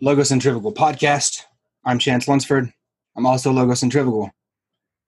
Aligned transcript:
Logo 0.00 0.22
Centrifugal 0.22 0.72
podcast. 0.72 1.42
I'm 1.84 1.98
Chance 1.98 2.28
Lunsford. 2.28 2.72
I'm 3.16 3.26
also 3.26 3.50
Logo 3.50 3.74
Centrifugal. 3.74 4.30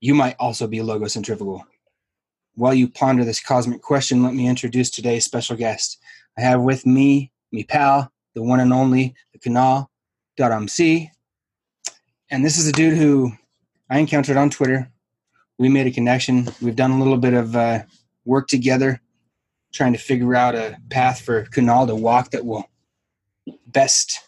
You 0.00 0.16
might 0.16 0.34
also 0.40 0.66
be 0.66 0.82
Logo 0.82 1.06
Centrifugal. 1.06 1.64
While 2.56 2.74
you 2.74 2.88
ponder 2.88 3.24
this 3.24 3.38
cosmic 3.38 3.82
question, 3.82 4.24
let 4.24 4.34
me 4.34 4.48
introduce 4.48 4.90
today's 4.90 5.24
special 5.24 5.54
guest. 5.54 6.00
I 6.36 6.40
have 6.40 6.62
with 6.62 6.86
me, 6.86 7.30
me 7.52 7.62
pal, 7.62 8.10
the 8.34 8.42
one 8.42 8.58
and 8.58 8.72
only, 8.72 9.14
the 9.32 9.38
Kunal, 9.38 9.86
MC. 10.36 11.08
And 12.28 12.44
this 12.44 12.58
is 12.58 12.66
a 12.66 12.72
dude 12.72 12.98
who 12.98 13.30
I 13.88 14.00
encountered 14.00 14.36
on 14.36 14.50
Twitter. 14.50 14.90
We 15.56 15.68
made 15.68 15.86
a 15.86 15.92
connection. 15.92 16.48
We've 16.60 16.74
done 16.74 16.90
a 16.90 16.98
little 16.98 17.16
bit 17.16 17.34
of 17.34 17.54
uh, 17.54 17.82
work 18.24 18.48
together, 18.48 19.00
trying 19.72 19.92
to 19.92 20.00
figure 20.00 20.34
out 20.34 20.56
a 20.56 20.78
path 20.90 21.20
for 21.20 21.44
Kunal 21.44 21.86
to 21.86 21.94
walk 21.94 22.32
that 22.32 22.44
will 22.44 22.68
best 23.68 24.18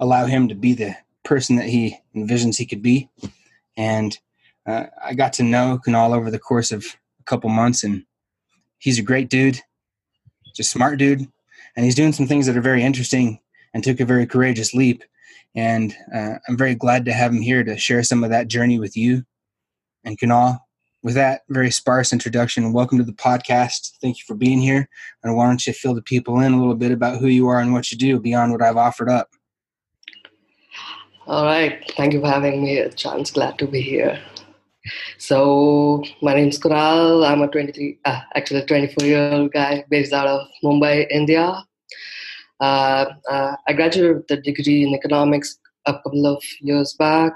allow 0.00 0.24
him 0.24 0.48
to 0.48 0.54
be 0.54 0.72
the 0.72 0.96
person 1.24 1.56
that 1.56 1.68
he 1.68 1.96
envisions 2.16 2.56
he 2.56 2.66
could 2.66 2.82
be. 2.82 3.08
And 3.76 4.18
uh, 4.66 4.86
I 5.04 5.14
got 5.14 5.34
to 5.34 5.42
know 5.42 5.78
Kunal 5.86 6.16
over 6.16 6.30
the 6.30 6.38
course 6.38 6.72
of 6.72 6.84
a 7.20 7.24
couple 7.24 7.50
months, 7.50 7.84
and 7.84 8.04
he's 8.78 8.98
a 8.98 9.02
great 9.02 9.28
dude, 9.28 9.60
just 10.56 10.72
smart 10.72 10.98
dude, 10.98 11.28
and 11.76 11.84
he's 11.84 11.94
doing 11.94 12.12
some 12.12 12.26
things 12.26 12.46
that 12.46 12.56
are 12.56 12.62
very 12.62 12.82
interesting 12.82 13.38
and 13.72 13.84
took 13.84 14.00
a 14.00 14.04
very 14.04 14.26
courageous 14.26 14.74
leap. 14.74 15.04
And 15.54 15.94
uh, 16.14 16.34
I'm 16.48 16.56
very 16.56 16.74
glad 16.74 17.04
to 17.04 17.12
have 17.12 17.32
him 17.32 17.42
here 17.42 17.62
to 17.62 17.76
share 17.76 18.02
some 18.02 18.24
of 18.24 18.30
that 18.30 18.48
journey 18.48 18.78
with 18.78 18.96
you 18.96 19.24
and 20.04 20.18
Kunal. 20.18 20.58
With 21.02 21.14
that 21.14 21.42
very 21.48 21.70
sparse 21.70 22.12
introduction, 22.12 22.74
welcome 22.74 22.98
to 22.98 23.04
the 23.04 23.12
podcast. 23.12 23.92
Thank 24.02 24.18
you 24.18 24.24
for 24.26 24.34
being 24.34 24.60
here. 24.60 24.86
And 25.24 25.34
why 25.34 25.46
don't 25.46 25.66
you 25.66 25.72
fill 25.72 25.94
the 25.94 26.02
people 26.02 26.40
in 26.40 26.52
a 26.52 26.58
little 26.58 26.74
bit 26.74 26.92
about 26.92 27.18
who 27.18 27.28
you 27.28 27.48
are 27.48 27.58
and 27.58 27.72
what 27.72 27.90
you 27.90 27.96
do 27.96 28.20
beyond 28.20 28.52
what 28.52 28.60
I've 28.60 28.76
offered 28.76 29.08
up? 29.08 29.30
All 31.30 31.44
right. 31.44 31.80
Thank 31.96 32.12
you 32.12 32.20
for 32.20 32.26
having 32.26 32.64
me, 32.64 32.88
Chance. 32.96 33.30
Glad 33.30 33.56
to 33.60 33.68
be 33.68 33.80
here. 33.80 34.20
So, 35.16 36.02
my 36.22 36.34
name 36.34 36.48
is 36.48 36.58
Kunal. 36.58 37.24
I'm 37.24 37.42
a 37.42 37.46
23, 37.46 38.00
uh, 38.04 38.20
actually 38.34 38.66
24 38.66 39.06
year 39.06 39.30
old 39.30 39.52
guy 39.52 39.84
based 39.88 40.12
out 40.12 40.26
of 40.26 40.48
Mumbai, 40.64 41.06
India. 41.08 41.62
Uh, 42.58 43.04
uh, 43.30 43.54
I 43.68 43.72
graduated 43.74 44.16
with 44.16 44.38
a 44.38 44.42
degree 44.42 44.82
in 44.82 44.92
economics 44.92 45.56
a 45.86 45.92
couple 45.92 46.26
of 46.26 46.42
years 46.62 46.94
back. 46.94 47.34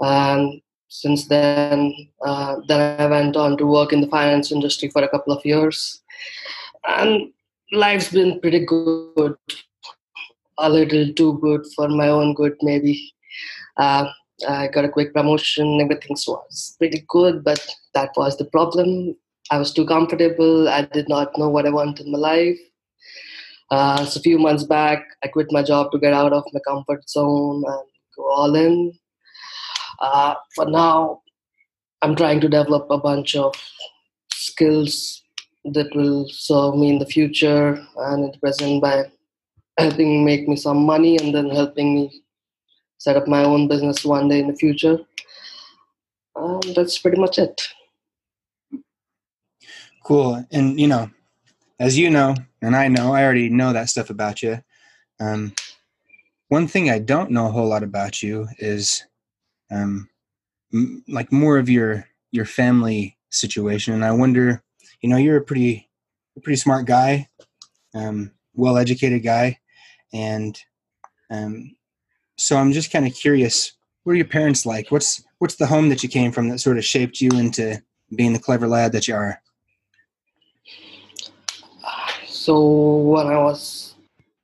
And 0.00 0.60
since 0.88 1.28
then, 1.28 1.94
uh, 2.26 2.56
then 2.68 3.00
I 3.00 3.06
went 3.06 3.36
on 3.36 3.56
to 3.56 3.66
work 3.66 3.94
in 3.94 4.02
the 4.02 4.08
finance 4.08 4.52
industry 4.52 4.90
for 4.90 5.02
a 5.02 5.08
couple 5.08 5.32
of 5.32 5.42
years. 5.46 6.02
And 6.86 7.32
life's 7.72 8.12
been 8.12 8.38
pretty 8.38 8.66
good, 8.66 9.34
a 10.58 10.68
little 10.68 11.12
too 11.12 11.38
good 11.40 11.62
for 11.74 11.88
my 11.88 12.08
own 12.08 12.34
good, 12.34 12.56
maybe. 12.62 13.12
Uh, 13.76 14.08
I 14.48 14.68
got 14.68 14.84
a 14.84 14.88
quick 14.88 15.14
promotion, 15.14 15.80
everything 15.80 16.16
was 16.26 16.76
pretty 16.78 17.04
good, 17.08 17.42
but 17.44 17.66
that 17.94 18.10
was 18.16 18.36
the 18.36 18.44
problem. 18.46 19.16
I 19.50 19.58
was 19.58 19.72
too 19.72 19.86
comfortable, 19.86 20.68
I 20.68 20.82
did 20.82 21.08
not 21.08 21.38
know 21.38 21.48
what 21.48 21.66
I 21.66 21.70
wanted 21.70 22.06
in 22.06 22.12
my 22.12 22.18
life. 22.18 22.58
Uh, 23.70 24.04
so 24.04 24.18
a 24.18 24.22
few 24.22 24.38
months 24.38 24.64
back, 24.64 25.04
I 25.24 25.28
quit 25.28 25.50
my 25.50 25.62
job 25.62 25.90
to 25.92 25.98
get 25.98 26.12
out 26.12 26.32
of 26.32 26.44
my 26.52 26.60
comfort 26.66 27.08
zone 27.08 27.62
and 27.66 27.86
go 28.16 28.30
all 28.30 28.54
in. 28.54 28.92
Uh, 30.00 30.34
for 30.54 30.66
now, 30.66 31.22
I'm 32.02 32.14
trying 32.14 32.40
to 32.40 32.48
develop 32.48 32.86
a 32.90 32.98
bunch 32.98 33.34
of 33.34 33.54
skills 34.32 35.22
that 35.64 35.94
will 35.96 36.28
serve 36.28 36.76
me 36.76 36.90
in 36.90 36.98
the 36.98 37.06
future 37.06 37.84
and 37.96 38.24
in 38.24 38.30
the 38.30 38.38
present 38.38 38.82
by 38.82 39.04
helping 39.78 40.24
make 40.24 40.48
me 40.48 40.56
some 40.56 40.84
money 40.84 41.18
and 41.18 41.34
then 41.34 41.50
helping 41.50 41.94
me 41.94 42.22
set 42.98 43.16
up 43.16 43.26
my 43.28 43.44
own 43.44 43.68
business 43.68 44.04
one 44.04 44.28
day 44.28 44.40
in 44.40 44.48
the 44.48 44.56
future. 44.56 44.98
Um, 46.34 46.60
that's 46.74 46.98
pretty 46.98 47.20
much 47.20 47.38
it. 47.38 47.60
Cool. 50.04 50.44
And, 50.52 50.78
you 50.78 50.86
know, 50.86 51.10
as 51.78 51.98
you 51.98 52.10
know, 52.10 52.34
and 52.62 52.76
I 52.76 52.88
know, 52.88 53.12
I 53.12 53.24
already 53.24 53.48
know 53.48 53.72
that 53.72 53.88
stuff 53.88 54.10
about 54.10 54.42
you. 54.42 54.62
Um, 55.20 55.52
one 56.48 56.68
thing 56.68 56.90
I 56.90 56.98
don't 56.98 57.30
know 57.30 57.46
a 57.46 57.50
whole 57.50 57.68
lot 57.68 57.82
about 57.82 58.22
you 58.22 58.48
is 58.58 59.04
um, 59.70 60.08
m- 60.72 61.04
like 61.08 61.32
more 61.32 61.58
of 61.58 61.68
your 61.68 62.06
your 62.30 62.44
family 62.44 63.16
situation, 63.30 63.94
and 63.94 64.04
I 64.04 64.12
wonder, 64.12 64.62
you 65.00 65.08
know, 65.08 65.16
you're 65.16 65.38
a 65.38 65.44
pretty 65.44 65.88
a 66.36 66.40
pretty 66.40 66.56
smart 66.56 66.86
guy, 66.86 67.28
um, 67.94 68.32
well 68.54 68.76
educated 68.76 69.22
guy, 69.22 69.58
and 70.12 70.58
um, 71.30 71.76
so 72.36 72.56
I'm 72.56 72.72
just 72.72 72.92
kind 72.92 73.06
of 73.06 73.14
curious. 73.14 73.72
What 74.04 74.12
are 74.12 74.16
your 74.16 74.26
parents 74.26 74.66
like? 74.66 74.90
What's 74.90 75.24
what's 75.38 75.56
the 75.56 75.66
home 75.66 75.88
that 75.88 76.02
you 76.02 76.08
came 76.08 76.32
from 76.32 76.48
that 76.48 76.60
sort 76.60 76.78
of 76.78 76.84
shaped 76.84 77.20
you 77.20 77.30
into 77.30 77.82
being 78.14 78.32
the 78.32 78.38
clever 78.38 78.68
lad 78.68 78.92
that 78.92 79.08
you 79.08 79.14
are? 79.14 79.40
So 82.26 82.98
when 82.98 83.26
I 83.26 83.38
was 83.38 83.96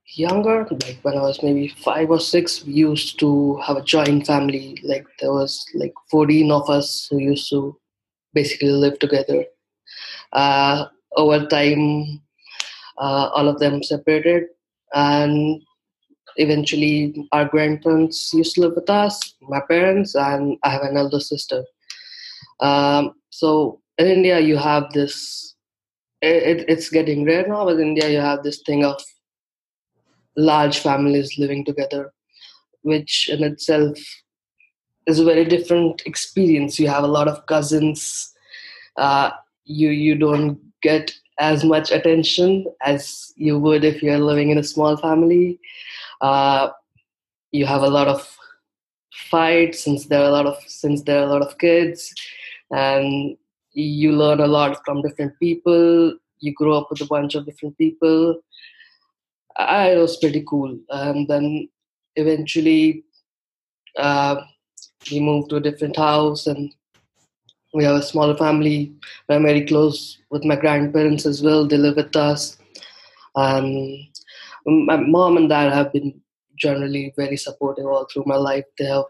younger, 0.07 0.67
like 0.71 0.99
when 1.03 1.17
I 1.17 1.23
was 1.23 1.43
maybe 1.43 1.69
five 1.69 2.11
or 2.11 2.19
six, 2.19 2.65
we 2.65 2.73
used 2.73 3.21
to 3.21 3.57
have 3.59 3.77
a 3.77 3.83
joint 3.83 4.27
family. 4.27 4.79
Like 4.83 5.07
there 5.21 5.33
was 5.33 5.65
like 5.75 5.95
14 6.11 6.51
of 6.51 6.69
us 6.69 7.07
who 7.11 7.19
used 7.19 7.49
to 7.51 7.79
basically 8.35 8.71
live 8.71 8.99
together. 8.99 9.45
Uh, 10.33 10.87
over 11.17 11.47
time, 11.47 12.21
uh, 12.99 13.31
all 13.35 13.49
of 13.49 13.59
them 13.59 13.83
separated, 13.83 14.45
and 14.95 15.63
eventually 16.37 17.29
our 17.33 17.45
grandparents 17.45 18.33
used 18.33 18.55
to 18.55 18.63
live 18.63 18.75
with 18.75 18.89
us, 18.91 19.35
my 19.43 19.61
parents, 19.69 20.15
and 20.15 20.57
I 20.63 20.71
have 20.71 20.83
an 20.83 20.97
elder 20.97 21.21
sister. 21.21 21.65
Um, 22.61 23.13
so 23.31 23.81
in 23.99 24.07
India, 24.07 24.41
you 24.41 24.57
have 24.57 24.93
this 24.93 25.55
it, 26.23 26.65
it's 26.69 26.89
getting 26.89 27.25
rare 27.25 27.47
now. 27.47 27.65
But 27.65 27.81
in 27.81 27.89
India, 27.89 28.09
you 28.09 28.19
have 28.19 28.43
this 28.43 28.63
thing 28.65 28.85
of 28.85 29.01
large 30.37 30.79
families 30.79 31.37
living 31.39 31.65
together, 31.65 32.13
which 32.83 33.29
in 33.29 33.43
itself 33.43 33.99
is 35.07 35.19
a 35.19 35.25
very 35.25 35.45
different 35.45 36.03
experience. 36.07 36.79
You 36.79 36.89
have 36.89 37.05
a 37.05 37.09
lot 37.09 37.29
of 37.29 37.45
cousins. 37.47 38.33
Uh, 38.97 39.31
you 39.65 39.91
you 39.91 40.15
don't 40.15 40.59
get 40.83 41.13
as 41.43 41.65
much 41.65 41.91
attention 41.91 42.65
as 42.83 43.33
you 43.37 43.59
would 43.59 43.85
if 43.85 44.01
you're 44.01 44.27
living 44.31 44.51
in 44.51 44.59
a 44.59 44.71
small 44.73 44.97
family. 44.97 45.59
Uh, 46.21 46.69
you 47.51 47.67
have 47.67 47.83
a 47.83 47.95
lot 47.99 48.07
of 48.07 48.21
fights 49.29 49.81
since 49.81 50.07
there 50.07 50.21
are 50.21 50.29
a 50.29 50.37
lot 50.39 50.47
of 50.47 50.57
since 50.67 51.03
there 51.03 51.19
are 51.21 51.27
a 51.27 51.33
lot 51.35 51.43
of 51.43 51.59
kids, 51.59 52.15
and 52.71 53.37
you 53.73 54.13
learn 54.13 54.41
a 54.41 54.47
lot 54.47 54.79
from 54.85 55.03
different 55.03 55.39
people. 55.41 56.17
You 56.39 56.55
grow 56.55 56.79
up 56.79 56.89
with 56.91 57.01
a 57.01 57.07
bunch 57.07 57.35
of 57.35 57.45
different 57.45 57.77
people. 57.77 58.41
I, 59.57 59.93
it 59.93 59.99
was 59.99 60.17
pretty 60.17 60.45
cool. 60.49 60.79
And 60.91 61.29
then 61.29 61.69
eventually 62.17 63.05
uh, 63.99 64.37
we 65.11 65.21
moved 65.21 65.51
to 65.51 65.57
a 65.57 65.67
different 65.69 65.97
house 65.97 66.47
and 66.47 66.73
we 67.75 67.85
have 67.85 67.97
a 67.97 68.03
smaller 68.03 68.37
family. 68.37 68.93
I'm 69.29 69.45
very 69.45 69.65
close 69.67 70.19
with 70.31 70.45
my 70.45 70.57
grandparents 70.57 71.27
as 71.27 71.43
well. 71.43 71.67
They 71.67 71.77
live 71.79 71.97
with 71.97 72.15
us. 72.15 72.59
Um, 73.35 74.09
my 74.67 74.97
mom 74.97 75.37
and 75.37 75.49
dad 75.49 75.73
have 75.73 75.93
been 75.93 76.21
generally 76.57 77.13
very 77.17 77.37
supportive 77.37 77.87
all 77.87 78.07
through 78.07 78.25
my 78.27 78.37
life. 78.37 78.65
They 78.79 78.85
have 78.85 79.05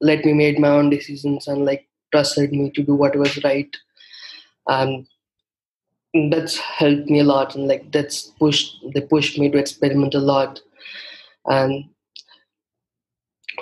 let 0.00 0.24
me 0.24 0.32
make 0.32 0.58
my 0.58 0.68
own 0.68 0.90
decisions 0.90 1.48
and 1.48 1.64
like 1.64 1.88
trusted 2.12 2.52
me 2.52 2.70
to 2.72 2.82
do 2.82 2.94
what 2.94 3.16
was 3.16 3.42
right. 3.42 3.74
And 4.68 5.06
that's 6.30 6.56
helped 6.56 7.10
me 7.10 7.20
a 7.20 7.24
lot 7.24 7.54
and 7.54 7.68
like 7.68 7.92
that's 7.92 8.28
pushed 8.38 8.78
they 8.94 9.00
pushed 9.02 9.38
me 9.38 9.50
to 9.50 9.58
experiment 9.58 10.14
a 10.14 10.18
lot. 10.18 10.60
And 11.46 11.84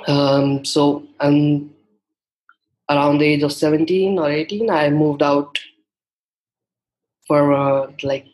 um, 0.07 0.65
so 0.65 1.05
and 1.21 1.74
around 2.91 3.19
the 3.19 3.27
age 3.27 3.43
of 3.43 3.53
17 3.53 4.19
or 4.19 4.31
18 4.31 4.71
i 4.71 4.89
moved 4.91 5.23
out 5.23 5.59
for 7.27 7.53
uh, 7.53 7.91
like 8.03 8.27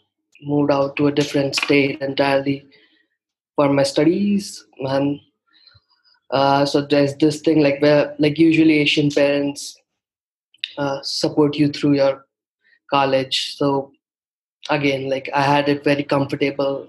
moved 0.43 0.71
out 0.73 0.97
to 0.97 1.07
a 1.07 1.13
different 1.13 1.55
state 1.55 2.01
entirely 2.01 2.67
for 3.57 3.69
my 3.73 3.83
studies 3.83 4.65
and 4.81 5.21
uh, 6.31 6.65
so 6.65 6.81
there's 6.81 7.15
this 7.17 7.41
thing 7.41 7.61
like 7.61 7.81
where 7.83 8.15
like 8.19 8.39
usually 8.39 8.79
asian 8.79 9.11
parents 9.11 9.77
uh, 10.79 11.01
support 11.03 11.57
you 11.57 11.69
through 11.69 11.95
your 11.95 12.25
college. 12.91 13.57
So 13.57 13.93
again, 14.69 15.09
like 15.09 15.31
I 15.35 15.43
had 15.43 15.69
it 15.69 15.85
very 15.85 16.05
comfortable. 16.05 16.89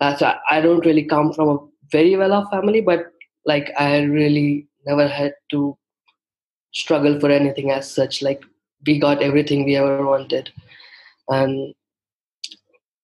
Uh, 0.00 0.16
so 0.16 0.34
I 0.50 0.60
don't 0.60 0.84
really 0.84 1.04
come 1.04 1.32
from 1.32 1.48
a 1.48 1.58
very 1.90 2.16
well 2.16 2.32
off 2.32 2.50
family, 2.50 2.80
but 2.80 3.06
like 3.44 3.70
I 3.78 4.00
really 4.02 4.68
never 4.86 5.06
had 5.06 5.32
to 5.50 5.76
struggle 6.72 7.18
for 7.20 7.30
anything 7.30 7.70
as 7.70 7.90
such. 7.90 8.22
Like 8.22 8.42
we 8.86 8.98
got 8.98 9.22
everything 9.22 9.64
we 9.64 9.76
ever 9.76 10.04
wanted, 10.04 10.50
and 11.28 11.74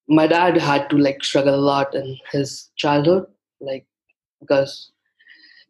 my 0.08 0.26
dad 0.26 0.56
had 0.56 0.90
to 0.90 0.98
like 0.98 1.24
struggle 1.24 1.54
a 1.54 1.66
lot 1.72 1.94
in 1.94 2.18
his 2.32 2.70
childhood. 2.76 3.26
Like 3.60 3.86
because 4.40 4.90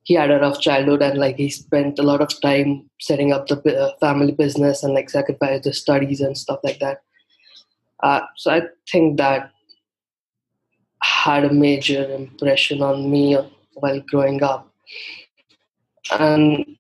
he 0.05 0.15
had 0.15 0.31
a 0.31 0.39
rough 0.39 0.61
childhood 0.61 1.03
and 1.03 1.19
like 1.19 1.37
he 1.37 1.49
spent 1.49 1.99
a 1.99 2.03
lot 2.03 2.21
of 2.21 2.41
time 2.41 2.89
setting 3.01 3.33
up 3.33 3.47
the 3.47 3.57
uh, 3.79 3.97
family 3.99 4.33
business 4.33 4.83
and 4.83 4.93
like 4.93 5.09
sacrificed 5.09 5.65
his 5.65 5.81
studies 5.81 6.21
and 6.21 6.37
stuff 6.37 6.61
like 6.63 6.79
that. 6.79 7.03
Uh, 8.03 8.21
so 8.37 8.51
I 8.51 8.63
think 8.91 9.17
that 9.17 9.51
had 11.03 11.45
a 11.45 11.53
major 11.53 12.05
impression 12.15 12.83
on 12.83 13.11
me 13.11 13.39
while 13.75 14.01
growing 14.01 14.43
up. 14.43 14.71
And 16.11 16.77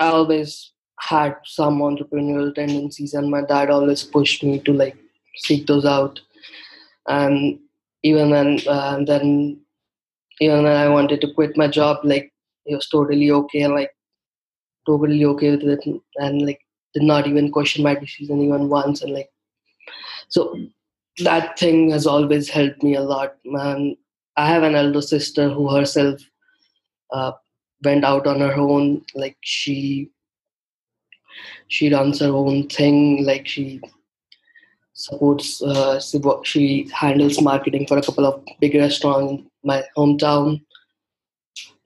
I 0.00 0.08
always 0.08 0.72
had 0.98 1.36
some 1.44 1.78
entrepreneurial 1.80 2.54
tendencies, 2.54 3.14
and 3.14 3.30
my 3.30 3.42
dad 3.42 3.70
always 3.70 4.02
pushed 4.02 4.42
me 4.42 4.58
to 4.60 4.72
like 4.72 4.96
seek 5.36 5.66
those 5.66 5.84
out. 5.84 6.20
And 7.06 7.60
even 8.02 8.30
then, 8.30 8.60
uh, 8.66 9.04
then 9.04 9.60
even 10.40 10.64
when 10.64 10.76
I 10.76 10.88
wanted 10.88 11.20
to 11.20 11.34
quit 11.34 11.56
my 11.56 11.68
job, 11.68 11.98
like 12.02 12.32
he 12.64 12.74
was 12.74 12.88
totally 12.88 13.30
okay 13.30 13.66
like 13.66 13.90
totally 14.86 15.24
okay 15.24 15.50
with 15.52 15.64
it, 15.64 16.02
and 16.16 16.46
like 16.46 16.60
did 16.94 17.02
not 17.02 17.26
even 17.26 17.52
question 17.52 17.84
my 17.84 17.94
decision 17.94 18.40
even 18.42 18.68
once, 18.68 19.02
and 19.02 19.12
like 19.12 19.30
so 20.28 20.58
that 21.18 21.58
thing 21.58 21.90
has 21.90 22.06
always 22.06 22.48
helped 22.48 22.82
me 22.82 22.94
a 22.94 23.02
lot. 23.02 23.36
Man, 23.44 23.96
I 24.36 24.48
have 24.48 24.62
an 24.62 24.74
elder 24.74 25.02
sister 25.02 25.50
who 25.50 25.68
herself 25.68 26.20
uh, 27.12 27.32
went 27.84 28.04
out 28.04 28.26
on 28.26 28.40
her 28.40 28.54
own. 28.54 29.04
Like 29.14 29.36
she 29.40 30.10
she 31.68 31.92
runs 31.92 32.20
her 32.20 32.28
own 32.30 32.68
thing. 32.68 33.24
Like 33.24 33.46
she 33.46 33.80
supports. 34.92 35.62
Uh, 35.62 36.00
she 36.44 36.88
handles 36.92 37.40
marketing 37.40 37.86
for 37.86 37.98
a 37.98 38.02
couple 38.02 38.26
of 38.26 38.42
big 38.60 38.74
restaurants 38.74 39.42
in 39.42 39.50
my 39.64 39.82
hometown, 39.96 40.62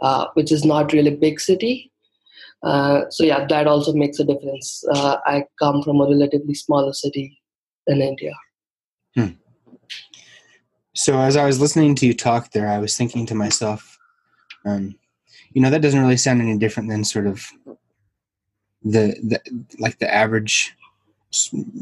uh, 0.01 0.27
which 0.35 0.53
is 0.53 0.65
not 0.65 0.93
really 0.93 1.15
a 1.15 1.17
big 1.17 1.41
city. 1.41 1.91
Uh, 2.63 3.05
so 3.11 3.25
yeah, 3.25 3.47
that 3.47 3.67
also 3.67 3.93
makes 3.93 4.19
a 4.19 4.25
difference. 4.25 4.83
Uh, 4.91 5.19
I 5.27 5.45
come 5.59 5.83
from 5.83 6.01
a 6.01 6.09
relatively 6.09 6.55
smaller 6.55 6.95
city 6.95 7.39
in 7.87 8.01
India. 8.01 8.33
Hmm. 9.15 9.33
So 10.95 11.19
as 11.19 11.37
I 11.37 11.45
was 11.45 11.61
listening 11.61 11.95
to 11.97 12.07
you 12.07 12.15
talk 12.15 12.53
there, 12.53 12.69
I 12.69 12.79
was 12.79 12.97
thinking 12.97 13.27
to 13.27 13.35
myself, 13.35 13.99
um, 14.65 14.95
you 15.55 15.63
know, 15.63 15.71
that 15.71 15.83
doesn't 15.83 16.01
really 16.01 16.17
sound 16.17 16.43
any 16.43 16.59
different 16.59 16.89
than 16.91 17.05
sort 17.05 17.27
of 17.27 17.49
the, 18.83 19.17
the 19.23 19.41
like 19.79 19.99
the 19.99 20.13
average 20.13 20.75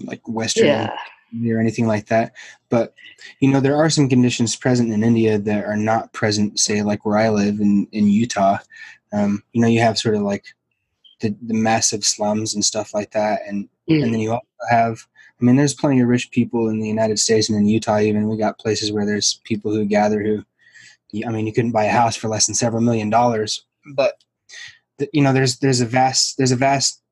like 0.05 0.27
Western 0.29 0.67
yeah. 0.67 1.53
or 1.53 1.59
anything 1.59 1.87
like 1.87 2.07
that. 2.07 2.33
But 2.69 2.95
you 3.41 3.51
know, 3.51 3.61
there 3.61 3.77
are 3.77 3.91
some 3.91 4.09
conditions 4.09 4.55
present 4.55 4.93
in 4.93 5.03
India 5.03 5.39
that 5.39 5.65
are 5.65 5.77
not 5.77 6.13
present, 6.13 6.61
say, 6.61 6.83
like 6.83 7.05
where 7.05 7.19
I 7.19 7.31
live 7.31 7.61
in 7.61 7.89
in 7.93 8.07
Utah. 8.09 8.59
Um, 9.13 9.43
you 9.53 9.61
know, 9.61 9.69
you 9.69 9.81
have 9.81 9.99
sort 9.99 10.15
of 10.15 10.23
like 10.23 10.45
the, 11.21 11.35
the 11.43 11.55
massive 11.55 12.05
slums 12.05 12.55
and 12.55 12.65
stuff 12.65 12.95
like 12.95 13.11
that, 13.13 13.41
and 13.47 13.69
mm. 13.89 14.03
and 14.03 14.15
then 14.15 14.21
you 14.21 14.33
also 14.33 14.47
have 14.71 15.07
I 15.43 15.45
mean, 15.45 15.57
there's 15.57 15.75
plenty 15.75 16.01
of 16.01 16.07
rich 16.07 16.31
people 16.31 16.69
in 16.69 16.79
the 16.79 16.87
United 16.87 17.19
States 17.19 17.49
and 17.49 17.59
in 17.59 17.67
Utah. 17.67 17.99
Even 17.99 18.29
we 18.29 18.37
got 18.37 18.61
places 18.61 18.93
where 18.93 19.05
there's 19.05 19.41
people 19.43 19.73
who 19.73 19.85
gather 19.85 20.23
who, 20.23 20.45
I 21.27 21.31
mean, 21.31 21.47
you 21.47 21.53
couldn't 21.53 21.73
buy 21.73 21.85
a 21.85 21.91
house 21.91 22.17
for 22.17 22.29
less 22.29 22.47
than 22.47 22.55
several 22.55 22.83
million 22.83 23.11
dollars. 23.11 23.65
But 23.95 24.15
you 25.13 25.23
know, 25.23 25.33
there's 25.33 25.59
there's 25.59 25.81
a 25.81 25.87
vast 25.87 26.37
there's 26.39 26.53
a 26.53 26.57
vast 26.57 27.03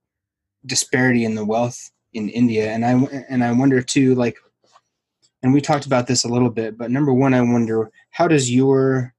disparity 0.67 1.25
in 1.25 1.35
the 1.35 1.45
wealth 1.45 1.91
in 2.13 2.29
India, 2.29 2.71
and 2.71 2.85
I 2.85 2.93
and 3.29 3.45
I 3.45 3.53
wonder 3.53 3.83
too, 3.83 4.15
like, 4.15 4.37
and 5.43 5.53
we 5.53 5.61
talked 5.61 5.87
about 5.87 6.07
this 6.07 6.25
a 6.25 6.29
little 6.29 6.51
bit. 6.51 6.79
But 6.79 6.91
number 6.91 7.13
one, 7.13 7.35
I 7.35 7.41
wonder 7.41 7.91
how 8.11 8.29
does 8.29 8.51
your 8.51 9.15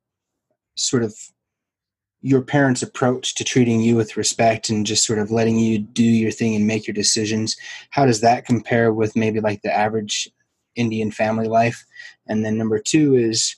sort 0.76 1.04
of 1.04 1.16
your 2.22 2.42
parents' 2.42 2.84
approach 2.84 3.34
to 3.36 3.44
treating 3.44 3.82
you 3.82 3.96
with 3.96 4.16
respect 4.16 4.70
and 4.70 4.86
just 4.86 5.06
sort 5.06 5.20
of 5.20 5.32
letting 5.32 5.58
you 5.58 5.80
do 5.80 6.04
your 6.04 6.32
thing 6.32 6.56
and 6.56 6.68
make 6.68 6.86
your 6.86 6.94
decisions, 6.94 7.58
how 7.90 8.06
does 8.06 8.22
that 8.22 8.46
compare 8.46 8.94
with 8.94 9.16
maybe 9.16 9.40
like 9.40 9.62
the 9.64 9.76
average 9.76 10.30
Indian 10.76 11.12
family 11.12 11.48
life? 11.48 11.84
And 12.28 12.46
then 12.46 12.58
number 12.58 12.78
two 12.78 13.16
is, 13.16 13.56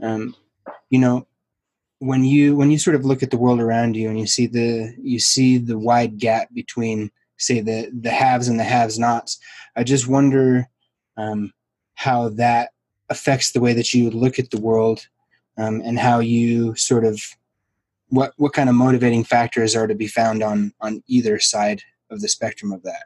um, 0.00 0.34
you 0.90 0.98
know, 0.98 1.26
when 1.98 2.24
you 2.24 2.56
when 2.56 2.70
you 2.70 2.78
sort 2.78 2.96
of 2.96 3.04
look 3.04 3.22
at 3.22 3.30
the 3.30 3.36
world 3.36 3.60
around 3.60 3.96
you 3.96 4.08
and 4.08 4.18
you 4.18 4.26
see 4.26 4.46
the 4.46 4.94
you 5.00 5.18
see 5.18 5.58
the 5.58 5.78
wide 5.78 6.18
gap 6.18 6.48
between 6.52 7.10
say 7.38 7.60
the 7.60 7.90
the 7.98 8.10
haves 8.10 8.48
and 8.48 8.58
the 8.58 8.64
have 8.64 8.96
nots, 8.98 9.38
I 9.76 9.84
just 9.84 10.08
wonder 10.08 10.68
um, 11.16 11.52
how 11.94 12.28
that 12.30 12.70
affects 13.08 13.52
the 13.52 13.60
way 13.60 13.72
that 13.72 13.92
you 13.94 14.10
look 14.10 14.38
at 14.38 14.50
the 14.50 14.60
world 14.60 15.06
um, 15.58 15.80
and 15.84 15.98
how 15.98 16.18
you 16.18 16.74
sort 16.74 17.04
of 17.04 17.20
what 18.08 18.32
what 18.36 18.52
kind 18.52 18.68
of 18.68 18.74
motivating 18.74 19.24
factors 19.24 19.74
are 19.74 19.86
to 19.86 19.94
be 19.94 20.06
found 20.06 20.42
on 20.42 20.72
on 20.80 21.02
either 21.06 21.38
side 21.38 21.82
of 22.10 22.20
the 22.20 22.28
spectrum 22.28 22.72
of 22.72 22.82
that 22.82 23.04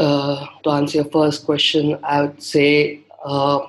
uh, 0.00 0.46
to 0.62 0.70
answer 0.70 0.98
your 0.98 1.10
first 1.16 1.44
question 1.44 1.98
i 2.02 2.22
would 2.22 2.42
say 2.42 3.00
uh, 3.24 3.60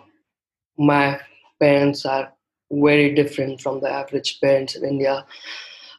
my 0.78 1.19
parents 1.60 2.06
are 2.06 2.31
very 2.72 3.13
different 3.13 3.62
from 3.62 3.80
the 3.81 3.89
average 3.89 4.39
parents 4.42 4.75
in 4.75 4.83
india. 4.86 5.25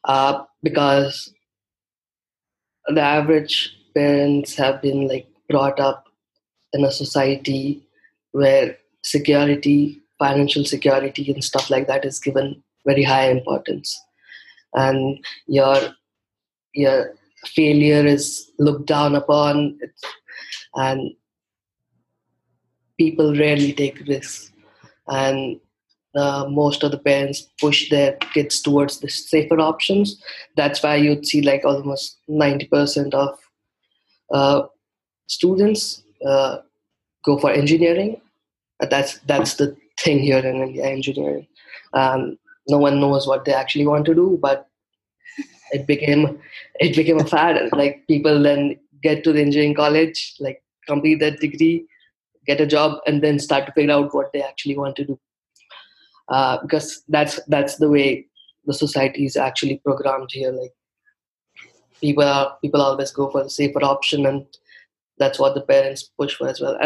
Uh, 0.04 0.42
because 0.62 1.32
the 2.88 3.00
average 3.00 3.76
parents 3.94 4.56
have 4.56 4.82
been 4.82 5.06
like 5.06 5.28
brought 5.48 5.78
up 5.78 6.06
in 6.72 6.84
a 6.84 6.90
society 6.90 7.82
where 8.32 8.76
security 9.04 10.00
financial 10.18 10.64
security 10.64 11.30
and 11.32 11.44
stuff 11.44 11.70
like 11.70 11.86
that 11.86 12.04
is 12.04 12.18
given 12.18 12.62
very 12.86 13.02
high 13.02 13.28
importance. 13.30 14.00
And 14.74 15.24
your 15.46 15.76
your 16.74 17.14
failure 17.54 18.06
is 18.06 18.50
looked 18.58 18.86
down 18.86 19.14
upon 19.14 19.78
and 20.74 21.12
people 22.98 23.36
rarely 23.36 23.72
take 23.72 23.98
risks 24.06 24.52
and 25.08 25.60
uh, 26.14 26.46
most 26.48 26.82
of 26.82 26.90
the 26.90 26.98
parents 26.98 27.48
push 27.60 27.88
their 27.88 28.12
kids 28.34 28.60
towards 28.60 29.00
the 29.00 29.08
safer 29.08 29.58
options 29.58 30.22
that's 30.56 30.82
why 30.82 30.94
you'd 30.96 31.26
see 31.26 31.40
like 31.42 31.64
almost 31.64 32.18
90% 32.28 33.14
of 33.14 33.38
uh, 34.32 34.62
students 35.26 36.02
uh, 36.26 36.58
go 37.24 37.38
for 37.38 37.50
engineering 37.50 38.20
that's 38.90 39.18
that's 39.20 39.54
the 39.54 39.76
thing 39.98 40.20
here 40.20 40.38
in 40.38 40.62
India, 40.62 40.84
engineering. 40.84 41.46
Um, 41.94 42.38
no 42.68 42.78
one 42.78 43.00
knows 43.00 43.26
what 43.26 43.44
they 43.44 43.52
actually 43.52 43.86
want 43.86 44.04
to 44.06 44.14
do, 44.14 44.38
but 44.40 44.68
it 45.72 45.86
became 45.86 46.40
it 46.80 46.96
became 46.96 47.20
a 47.20 47.24
fad. 47.24 47.70
Like 47.72 48.06
people 48.06 48.42
then 48.42 48.78
get 49.02 49.24
to 49.24 49.32
the 49.32 49.40
engineering 49.40 49.74
college, 49.74 50.34
like 50.40 50.61
complete 50.86 51.20
that 51.20 51.40
degree, 51.40 51.86
get 52.46 52.60
a 52.60 52.66
job, 52.66 52.98
and 53.06 53.22
then 53.22 53.38
start 53.38 53.66
to 53.66 53.72
figure 53.72 53.94
out 53.94 54.14
what 54.14 54.32
they 54.32 54.42
actually 54.42 54.76
want 54.76 54.96
to 54.96 55.04
do. 55.04 55.20
Uh, 56.28 56.58
because 56.62 57.02
that's 57.08 57.40
that's 57.48 57.76
the 57.76 57.90
way 57.90 58.26
the 58.64 58.72
society 58.72 59.24
is 59.24 59.36
actually 59.36 59.80
programmed 59.84 60.30
here. 60.30 60.52
Like 60.52 60.72
people 62.00 62.24
are, 62.24 62.56
people 62.62 62.80
always 62.80 63.10
go 63.10 63.30
for 63.30 63.42
the 63.42 63.50
safer 63.50 63.82
option, 63.82 64.26
and 64.26 64.46
that's 65.18 65.38
what 65.38 65.54
the 65.54 65.60
parents 65.62 66.10
push 66.18 66.34
for 66.34 66.48
as 66.48 66.60
well. 66.60 66.76